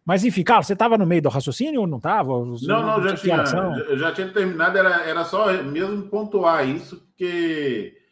Mas 0.05 0.23
enfim, 0.23 0.43
Carlos, 0.43 0.67
você 0.67 0.73
estava 0.73 0.99
no 0.99 1.05
meio 1.07 1.23
do 1.23 1.29
raciocínio 1.29 1.81
ou 1.81 1.87
não 1.87 1.97
estava? 1.97 2.31
Não, 2.31 2.55
não, 2.61 3.01
já 3.01 3.15
tinha, 3.15 3.43
já 3.95 4.11
tinha 4.11 4.27
terminado, 4.27 4.77
era, 4.77 5.01
era 5.01 5.25
só 5.25 5.51
mesmo 5.63 6.03
pontuar 6.03 6.69
isso, 6.69 6.97
porque 7.07 7.91
é, 7.95 8.04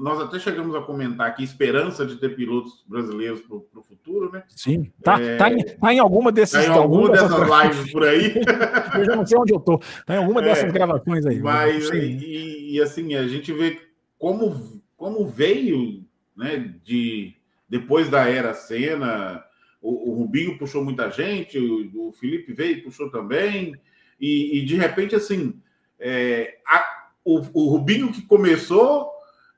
nós 0.00 0.20
até 0.20 0.40
chegamos 0.40 0.74
a 0.74 0.80
comentar 0.80 1.28
aqui 1.28 1.44
esperança 1.44 2.04
de 2.04 2.16
ter 2.16 2.34
pilotos 2.34 2.84
brasileiros 2.86 3.42
para 3.42 3.56
o 3.56 3.82
futuro, 3.82 4.30
né? 4.32 4.42
Sim, 4.48 4.92
tá, 5.02 5.20
é... 5.20 5.36
tá, 5.36 5.50
em, 5.50 5.62
tá 5.62 5.94
em 5.94 6.00
alguma 6.00 6.32
desses. 6.32 6.54
Tá 6.54 6.64
em 6.64 6.76
alguma 6.76 7.10
dessas, 7.10 7.30
dessas 7.30 7.62
lives 7.62 7.92
por 7.92 8.02
aí. 8.02 8.34
eu 8.98 9.04
já 9.04 9.16
não 9.16 9.24
sei 9.24 9.38
onde 9.38 9.52
eu 9.52 9.60
tô. 9.60 9.78
Tá 10.04 10.14
em 10.14 10.18
alguma 10.18 10.40
é, 10.40 10.44
dessas 10.44 10.72
gravações 10.72 11.24
aí. 11.24 11.38
Mas, 11.38 11.88
e, 11.90 12.72
e, 12.72 12.82
assim, 12.82 13.14
a 13.14 13.26
gente 13.28 13.52
vê 13.52 13.80
como, 14.18 14.82
como 14.96 15.28
veio, 15.28 16.04
né, 16.36 16.74
de 16.82 17.36
depois 17.68 18.08
da 18.08 18.28
era 18.28 18.54
Senna, 18.54 19.44
o, 19.80 20.10
o 20.10 20.14
Rubinho 20.14 20.58
puxou 20.58 20.84
muita 20.84 21.08
gente, 21.08 21.56
o, 21.56 22.08
o 22.08 22.12
Felipe 22.12 22.52
veio 22.52 22.78
e 22.78 22.82
puxou 22.82 23.10
também, 23.10 23.76
e, 24.20 24.58
e 24.58 24.64
de 24.64 24.74
repente, 24.74 25.14
assim, 25.14 25.54
é, 26.00 26.58
a, 26.66 27.10
o, 27.24 27.38
o 27.52 27.68
Rubinho 27.68 28.12
que 28.12 28.22
começou 28.22 29.11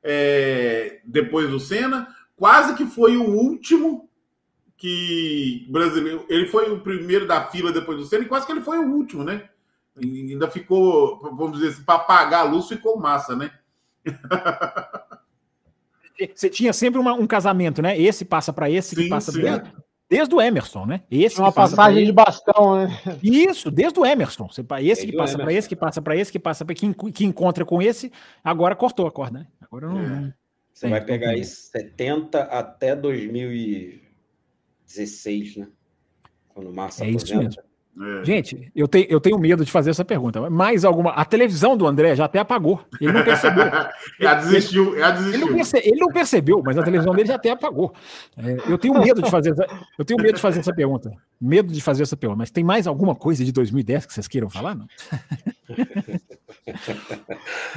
é, 0.05 1.01
depois 1.05 1.49
do 1.51 1.59
Senna, 1.59 2.07
quase 2.37 2.75
que 2.75 2.85
foi 2.85 3.17
o 3.17 3.25
último 3.25 4.09
que 4.77 5.67
brasileiro. 5.71 6.27
Ele 6.29 6.47
foi 6.47 6.71
o 6.71 6.81
primeiro 6.81 7.27
da 7.27 7.47
fila 7.47 7.73
depois 7.73 7.99
do 7.99 8.05
Senna 8.05 8.25
e 8.25 8.29
quase 8.29 8.45
que 8.45 8.53
ele 8.53 8.61
foi 8.61 8.79
o 8.79 8.93
último, 8.93 9.25
né? 9.25 9.49
E 9.99 10.33
ainda 10.33 10.51
ficou, 10.51 11.21
vamos 11.37 11.59
dizer 11.59 11.69
assim, 11.69 11.83
para 11.85 11.95
apagar 11.95 12.41
a 12.41 12.49
luz 12.49 12.69
ficou 12.69 12.99
massa, 12.99 13.35
né? 13.35 13.51
Você 16.35 16.49
tinha 16.49 16.73
sempre 16.73 17.01
uma, 17.01 17.13
um 17.13 17.27
casamento, 17.27 17.83
né? 17.83 17.99
Esse 17.99 18.25
passa 18.25 18.53
para 18.53 18.71
esse, 18.71 18.95
sim, 18.95 19.05
que 19.05 19.09
passa 19.09 19.33
para 19.33 19.73
Desde 20.09 20.35
o 20.35 20.41
Emerson, 20.41 20.85
né? 20.87 21.03
Esse 21.11 21.41
uma 21.41 21.51
passagem 21.51 22.05
de 22.05 22.13
bastão, 22.13 22.77
né? 22.77 23.01
Isso, 23.23 23.71
desde 23.71 23.99
o 23.99 24.07
Emerson. 24.07 24.49
Esse 24.81 25.07
que 25.07 25.17
passa 25.17 25.39
para 25.39 25.53
esse, 25.53 25.69
que 25.69 25.75
passa 25.75 26.03
para 26.03 26.17
esse, 26.17 26.31
que 26.31 26.39
passa 26.39 26.65
para 26.65 26.75
quem 26.75 26.93
que 26.93 27.25
encontra 27.25 27.65
com 27.65 27.83
esse, 27.83 28.13
agora 28.43 28.77
cortou 28.77 29.07
a 29.07 29.11
corda, 29.11 29.41
né? 29.41 29.47
Agora 29.77 29.89
não. 29.89 30.29
É. 30.29 30.35
Você 30.73 30.89
vai 30.89 31.05
pegar 31.05 31.31
aí 31.31 31.45
70 31.45 32.45
até 32.45 32.95
2016, 32.95 35.57
né? 35.57 35.69
Quando 36.49 36.71
o 36.71 36.75
Massa 36.75 37.05
é 37.05 37.11
isso 37.11 37.37
mesmo. 37.37 37.61
É. 38.01 38.25
Gente, 38.25 38.73
eu, 38.75 38.89
te, 38.89 39.07
eu 39.09 39.21
tenho 39.21 39.39
medo 39.39 39.65
de 39.65 39.71
fazer 39.71 39.91
essa 39.91 40.05
pergunta. 40.05 40.51
Mais 40.51 40.85
alguma. 40.85 41.13
A 41.13 41.25
televisão 41.25 41.77
do 41.77 41.87
André 41.87 42.17
já 42.17 42.25
até 42.25 42.41
apagou. 42.41 42.81
Ele 43.01 43.13
não 43.13 43.23
percebeu. 43.23 43.65
já 44.19 44.35
desistiu, 44.35 44.99
já 44.99 45.11
desistiu. 45.13 45.35
Ele 45.35 45.45
não, 45.45 45.55
perce, 45.55 45.77
ele 45.79 46.01
não, 46.01 46.09
percebeu, 46.09 46.63
mas 46.65 46.77
a 46.77 46.83
televisão 46.83 47.15
dele 47.15 47.29
já 47.29 47.37
até 47.37 47.51
apagou. 47.51 47.95
É, 48.37 48.73
eu 48.73 48.77
tenho 48.79 48.99
medo 48.99 49.23
de 49.23 49.31
fazer 49.31 49.53
essa, 49.53 49.67
eu 49.97 50.05
tenho 50.05 50.21
medo 50.21 50.35
de 50.35 50.41
fazer 50.41 50.59
essa 50.59 50.75
pergunta. 50.75 51.13
Medo 51.41 51.73
de 51.73 51.81
fazer 51.81 52.03
essa 52.03 52.17
pergunta. 52.17 52.39
Mas 52.39 52.51
tem 52.51 52.65
mais 52.65 52.89
alguma 52.89 53.15
coisa 53.15 53.45
de 53.45 53.53
2010 53.53 54.07
que 54.07 54.13
vocês 54.13 54.27
queiram 54.27 54.51
falar? 54.51 54.75
Não, 54.75 54.87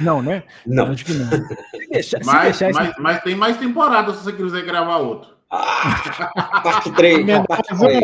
não 0.00 0.22
né? 0.22 0.42
Não. 0.66 0.86
Acho 0.90 1.04
que 1.04 1.12
não. 1.12 1.30
Deixa, 1.92 2.18
mas, 2.24 2.60
mas, 2.60 2.60
esse... 2.60 3.00
mas, 3.00 3.22
tem 3.22 3.36
mais 3.36 3.56
temporada 3.56 4.12
se 4.14 4.24
você 4.24 4.32
quiser 4.32 4.64
gravar 4.64 4.96
outro. 4.96 5.38
Ah, 5.50 6.60
parte 6.62 6.90
3. 6.92 7.24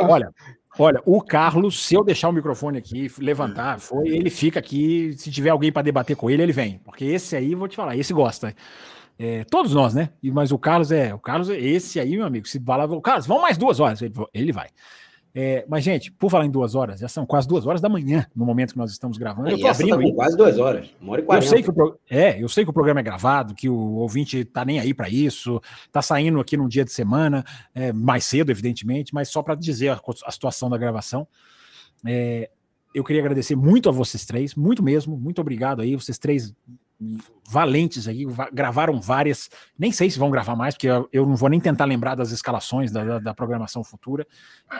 Olha, 0.09 0.33
Olha, 0.79 1.01
o 1.05 1.21
Carlos, 1.21 1.85
se 1.85 1.95
eu 1.95 2.03
deixar 2.03 2.29
o 2.29 2.33
microfone 2.33 2.79
aqui, 2.79 3.11
levantar, 3.19 3.79
foi, 3.79 4.09
ele 4.09 4.31
fica 4.31 4.59
aqui. 4.59 5.15
Se 5.17 5.31
tiver 5.31 5.51
alguém 5.51 5.71
para 5.71 5.83
debater 5.83 6.17
com 6.17 6.29
ele, 6.29 6.43
ele 6.43 6.53
vem. 6.53 6.81
Porque 6.85 7.05
esse 7.05 7.37
aí, 7.37 7.55
vou 7.55 7.69
te 7.69 7.77
falar, 7.77 7.97
esse 7.97 8.13
gosta. 8.13 8.55
É, 9.17 9.45
todos 9.45 9.73
nós, 9.73 9.95
né? 9.95 10.11
Mas 10.23 10.51
o 10.51 10.59
Carlos 10.59 10.91
é. 10.91 11.15
O 11.15 11.19
Carlos, 11.19 11.49
esse 11.49 12.01
aí, 12.01 12.17
meu 12.17 12.27
amigo, 12.27 12.49
se 12.49 12.59
fala, 12.61 12.89
Carlos, 13.01 13.27
vão 13.27 13.41
mais 13.41 13.57
duas 13.57 13.79
horas, 13.79 14.03
ele, 14.03 14.13
ele 14.33 14.53
vai. 14.53 14.69
É, 15.37 15.65
mas, 15.69 15.83
gente, 15.83 16.13
por 16.13 16.31
falar 16.31 16.47
em 16.47 16.51
duas 16.51 16.77
horas, 16.77 17.01
já 17.01 17.09
são 17.09 17.27
quase 17.27 17.49
duas 17.49 17.67
horas 17.67 17.81
da 17.81 17.89
manhã 17.89 18.25
no 18.37 18.47
momento 18.47 18.71
que 18.71 18.79
nós 18.79 18.93
estamos 18.93 19.19
gravando. 19.19 19.49
eu 19.51 19.59
tô 19.59 19.67
abrindo 19.67 20.09
tá 20.11 20.15
quase 20.15 20.37
duas 20.37 20.59
horas, 20.59 20.95
uma 21.01 21.13
hora 21.13 21.23
e 21.23 21.25
quarenta. 21.25 21.45
Eu 21.45 21.51
sei 21.51 21.63
que 21.63 21.71
o, 21.71 21.99
é, 22.09 22.41
eu 22.41 22.49
sei 22.49 22.63
que 22.63 22.71
o 22.71 22.73
programa 22.73 23.01
é 23.01 23.03
gravado, 23.03 23.53
que 23.53 23.69
o 23.69 23.95
ouvinte 23.95 24.45
tá 24.45 24.65
nem 24.65 24.79
aí 24.79 24.95
para 24.95 25.09
isso, 25.09 25.61
tá 25.91 26.01
saindo 26.01 26.39
aqui 26.39 26.57
num 26.57 26.69
dia 26.69 26.85
de 26.85 26.93
semana, 26.93 27.45
é, 27.75 27.93
mais 27.93 28.25
cedo, 28.25 28.51
evidentemente, 28.51 29.13
mas 29.13 29.29
só 29.29 29.43
para 29.43 29.57
dizer 29.57 29.89
a, 29.89 30.01
a, 30.25 30.31
situação 30.31 30.71
da 30.71 30.79
gravação. 30.79 31.27
É, 32.07 32.49
eu 32.95 33.03
queria 33.03 33.21
agradecer 33.21 33.57
muito 33.57 33.89
a 33.89 33.93
vocês 33.93 34.25
três, 34.25 34.55
muito 34.55 34.85
mesmo, 34.85 35.17
muito 35.17 35.41
obrigado 35.41 35.83
aí, 35.83 35.97
vocês 35.97 36.17
três 36.17 36.55
valentes 37.49 38.09
aí, 38.09 38.27
gravaram 38.53 39.01
várias, 39.01 39.51
nem 39.79 39.93
sei 39.93 40.11
se 40.11 40.19
vão 40.19 40.31
gravar 40.31 40.57
mais, 40.57 40.75
porque 40.75 40.89
eu, 40.89 41.27
não 41.27 41.37
vou 41.37 41.49
nem 41.49 41.61
tentar 41.61 41.85
lembrar 41.85 42.15
das 42.15 42.31
escalações 42.31 42.91
da, 42.91 43.05
da, 43.05 43.19
da 43.19 43.35
programação 43.35 43.85
futura. 43.85 44.27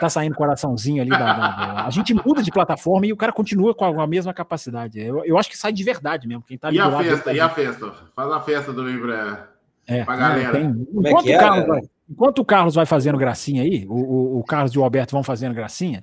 Tá 0.01 0.09
saindo 0.09 0.35
coraçãozinho 0.35 1.03
ali. 1.03 1.11
Da, 1.11 1.33
da, 1.33 1.87
a 1.87 1.91
gente 1.91 2.15
muda 2.15 2.43
de 2.43 2.51
plataforma 2.51 3.07
e 3.07 3.13
o 3.13 3.17
cara 3.17 3.33
continua 3.33 3.75
com 3.75 4.01
a, 4.01 4.07
mesma 4.07 4.33
capacidade. 4.33 4.99
Eu, 4.99 5.25
eu, 5.25 5.39
acho 5.39 5.51
que 5.51 5.59
sai 5.59 5.73
de 5.73 5.85
verdade 5.85 6.27
mesmo. 6.27 6.43
Quem 6.43 6.57
tá 6.57 6.73
e 6.73 6.79
a 6.79 6.99
festa, 6.99 7.33
e 7.33 7.41
a 7.41 7.49
festa? 7.49 7.93
Faz 8.15 8.33
a 8.33 8.41
festa 8.41 8.73
também 8.73 8.99
pra, 8.99 9.49
é, 9.87 10.05
pra 10.05 10.17
galera. 10.17 10.53
Tem, 10.53 10.65
é 10.65 11.09
enquanto, 11.09 11.29
é 11.29 11.37
o 11.37 11.39
Carlos 11.39 11.67
vai, 11.67 11.81
enquanto 12.09 12.39
o 12.39 12.45
Carlos 12.45 12.75
vai 12.75 12.87
fazendo 12.87 13.19
gracinha 13.19 13.63
aí, 13.63 13.87
o, 13.89 13.95
o, 13.95 14.39
o 14.41 14.45
Carlos 14.45 14.73
e 14.73 14.79
o 14.79 14.85
Alberto 14.85 15.13
vão 15.13 15.23
fazendo 15.23 15.55
gracinha, 15.55 16.03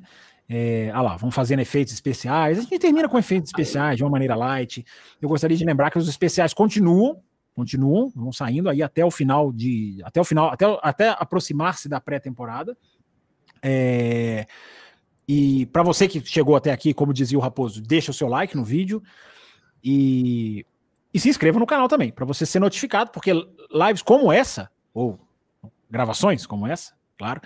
é, 0.49 0.91
ah 0.93 1.01
lá, 1.01 1.15
vão 1.17 1.31
fazendo 1.31 1.59
efeitos 1.59 1.93
especiais. 1.93 2.59
A 2.59 2.61
gente 2.61 2.79
termina 2.79 3.07
com 3.07 3.17
efeitos 3.17 3.49
especiais 3.49 3.97
de 3.97 4.03
uma 4.03 4.09
maneira 4.09 4.35
light. 4.35 4.85
Eu 5.21 5.29
gostaria 5.29 5.55
de 5.55 5.65
lembrar 5.65 5.89
que 5.89 5.97
os 5.97 6.07
especiais 6.09 6.53
continuam, 6.53 7.21
continuam, 7.55 8.11
vão 8.15 8.31
saindo 8.31 8.69
aí 8.69 8.83
até 8.83 9.05
o 9.05 9.11
final 9.11 9.51
de. 9.51 10.01
Até 10.03 10.19
o 10.19 10.23
final, 10.23 10.49
até, 10.49 10.65
até 10.81 11.09
aproximar-se 11.09 11.87
da 11.87 12.01
pré-temporada. 12.01 12.77
É, 13.63 14.45
e 15.27 15.65
para 15.67 15.83
você 15.83 16.07
que 16.07 16.19
chegou 16.25 16.55
até 16.55 16.71
aqui, 16.71 16.93
como 16.93 17.13
dizia 17.13 17.37
o 17.37 17.41
Raposo, 17.41 17.81
deixa 17.81 18.11
o 18.11 18.13
seu 18.13 18.27
like 18.27 18.55
no 18.55 18.65
vídeo 18.65 19.01
e, 19.83 20.65
e 21.13 21.19
se 21.19 21.29
inscreva 21.29 21.59
no 21.59 21.65
canal 21.65 21.87
também, 21.87 22.11
para 22.11 22.25
você 22.25 22.45
ser 22.45 22.59
notificado, 22.59 23.11
porque 23.11 23.31
lives 23.31 24.01
como 24.01 24.31
essa, 24.31 24.69
ou 24.93 25.19
gravações 25.89 26.45
como 26.45 26.67
essa, 26.67 26.93
claro, 27.21 27.39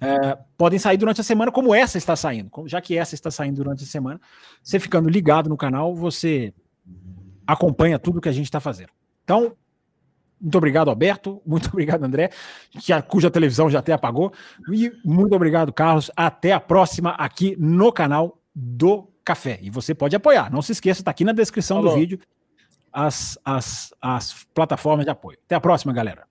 é, 0.00 0.38
podem 0.56 0.78
sair 0.78 0.96
durante 0.96 1.20
a 1.20 1.24
semana, 1.24 1.50
como 1.50 1.74
essa 1.74 1.98
está 1.98 2.14
saindo. 2.14 2.48
Já 2.66 2.80
que 2.80 2.96
essa 2.96 3.16
está 3.16 3.28
saindo 3.28 3.56
durante 3.56 3.82
a 3.82 3.86
semana, 3.86 4.20
você 4.62 4.78
ficando 4.78 5.08
ligado 5.08 5.48
no 5.48 5.56
canal, 5.56 5.96
você 5.96 6.54
acompanha 7.44 7.98
tudo 7.98 8.20
que 8.20 8.28
a 8.28 8.32
gente 8.32 8.44
está 8.44 8.60
fazendo. 8.60 8.90
Então, 9.24 9.56
muito 10.40 10.56
obrigado, 10.56 10.90
Alberto. 10.90 11.42
Muito 11.46 11.68
obrigado, 11.70 12.04
André, 12.04 12.30
que 12.70 12.92
a, 12.92 13.02
cuja 13.02 13.30
televisão 13.30 13.68
já 13.68 13.80
até 13.80 13.92
apagou. 13.92 14.32
E 14.70 14.92
muito 15.02 15.34
obrigado, 15.34 15.72
Carlos. 15.72 16.10
Até 16.14 16.52
a 16.52 16.60
próxima 16.60 17.10
aqui 17.12 17.56
no 17.58 17.90
canal 17.90 18.38
do 18.54 19.08
Café. 19.24 19.58
E 19.62 19.70
você 19.70 19.94
pode 19.94 20.14
apoiar. 20.14 20.52
Não 20.52 20.60
se 20.60 20.72
esqueça, 20.72 21.00
está 21.00 21.10
aqui 21.10 21.24
na 21.24 21.32
descrição 21.32 21.78
Falou. 21.78 21.94
do 21.94 21.98
vídeo 21.98 22.18
as, 22.92 23.38
as, 23.44 23.94
as 24.00 24.46
plataformas 24.54 25.04
de 25.04 25.10
apoio. 25.10 25.38
Até 25.46 25.54
a 25.54 25.60
próxima, 25.60 25.92
galera. 25.92 26.26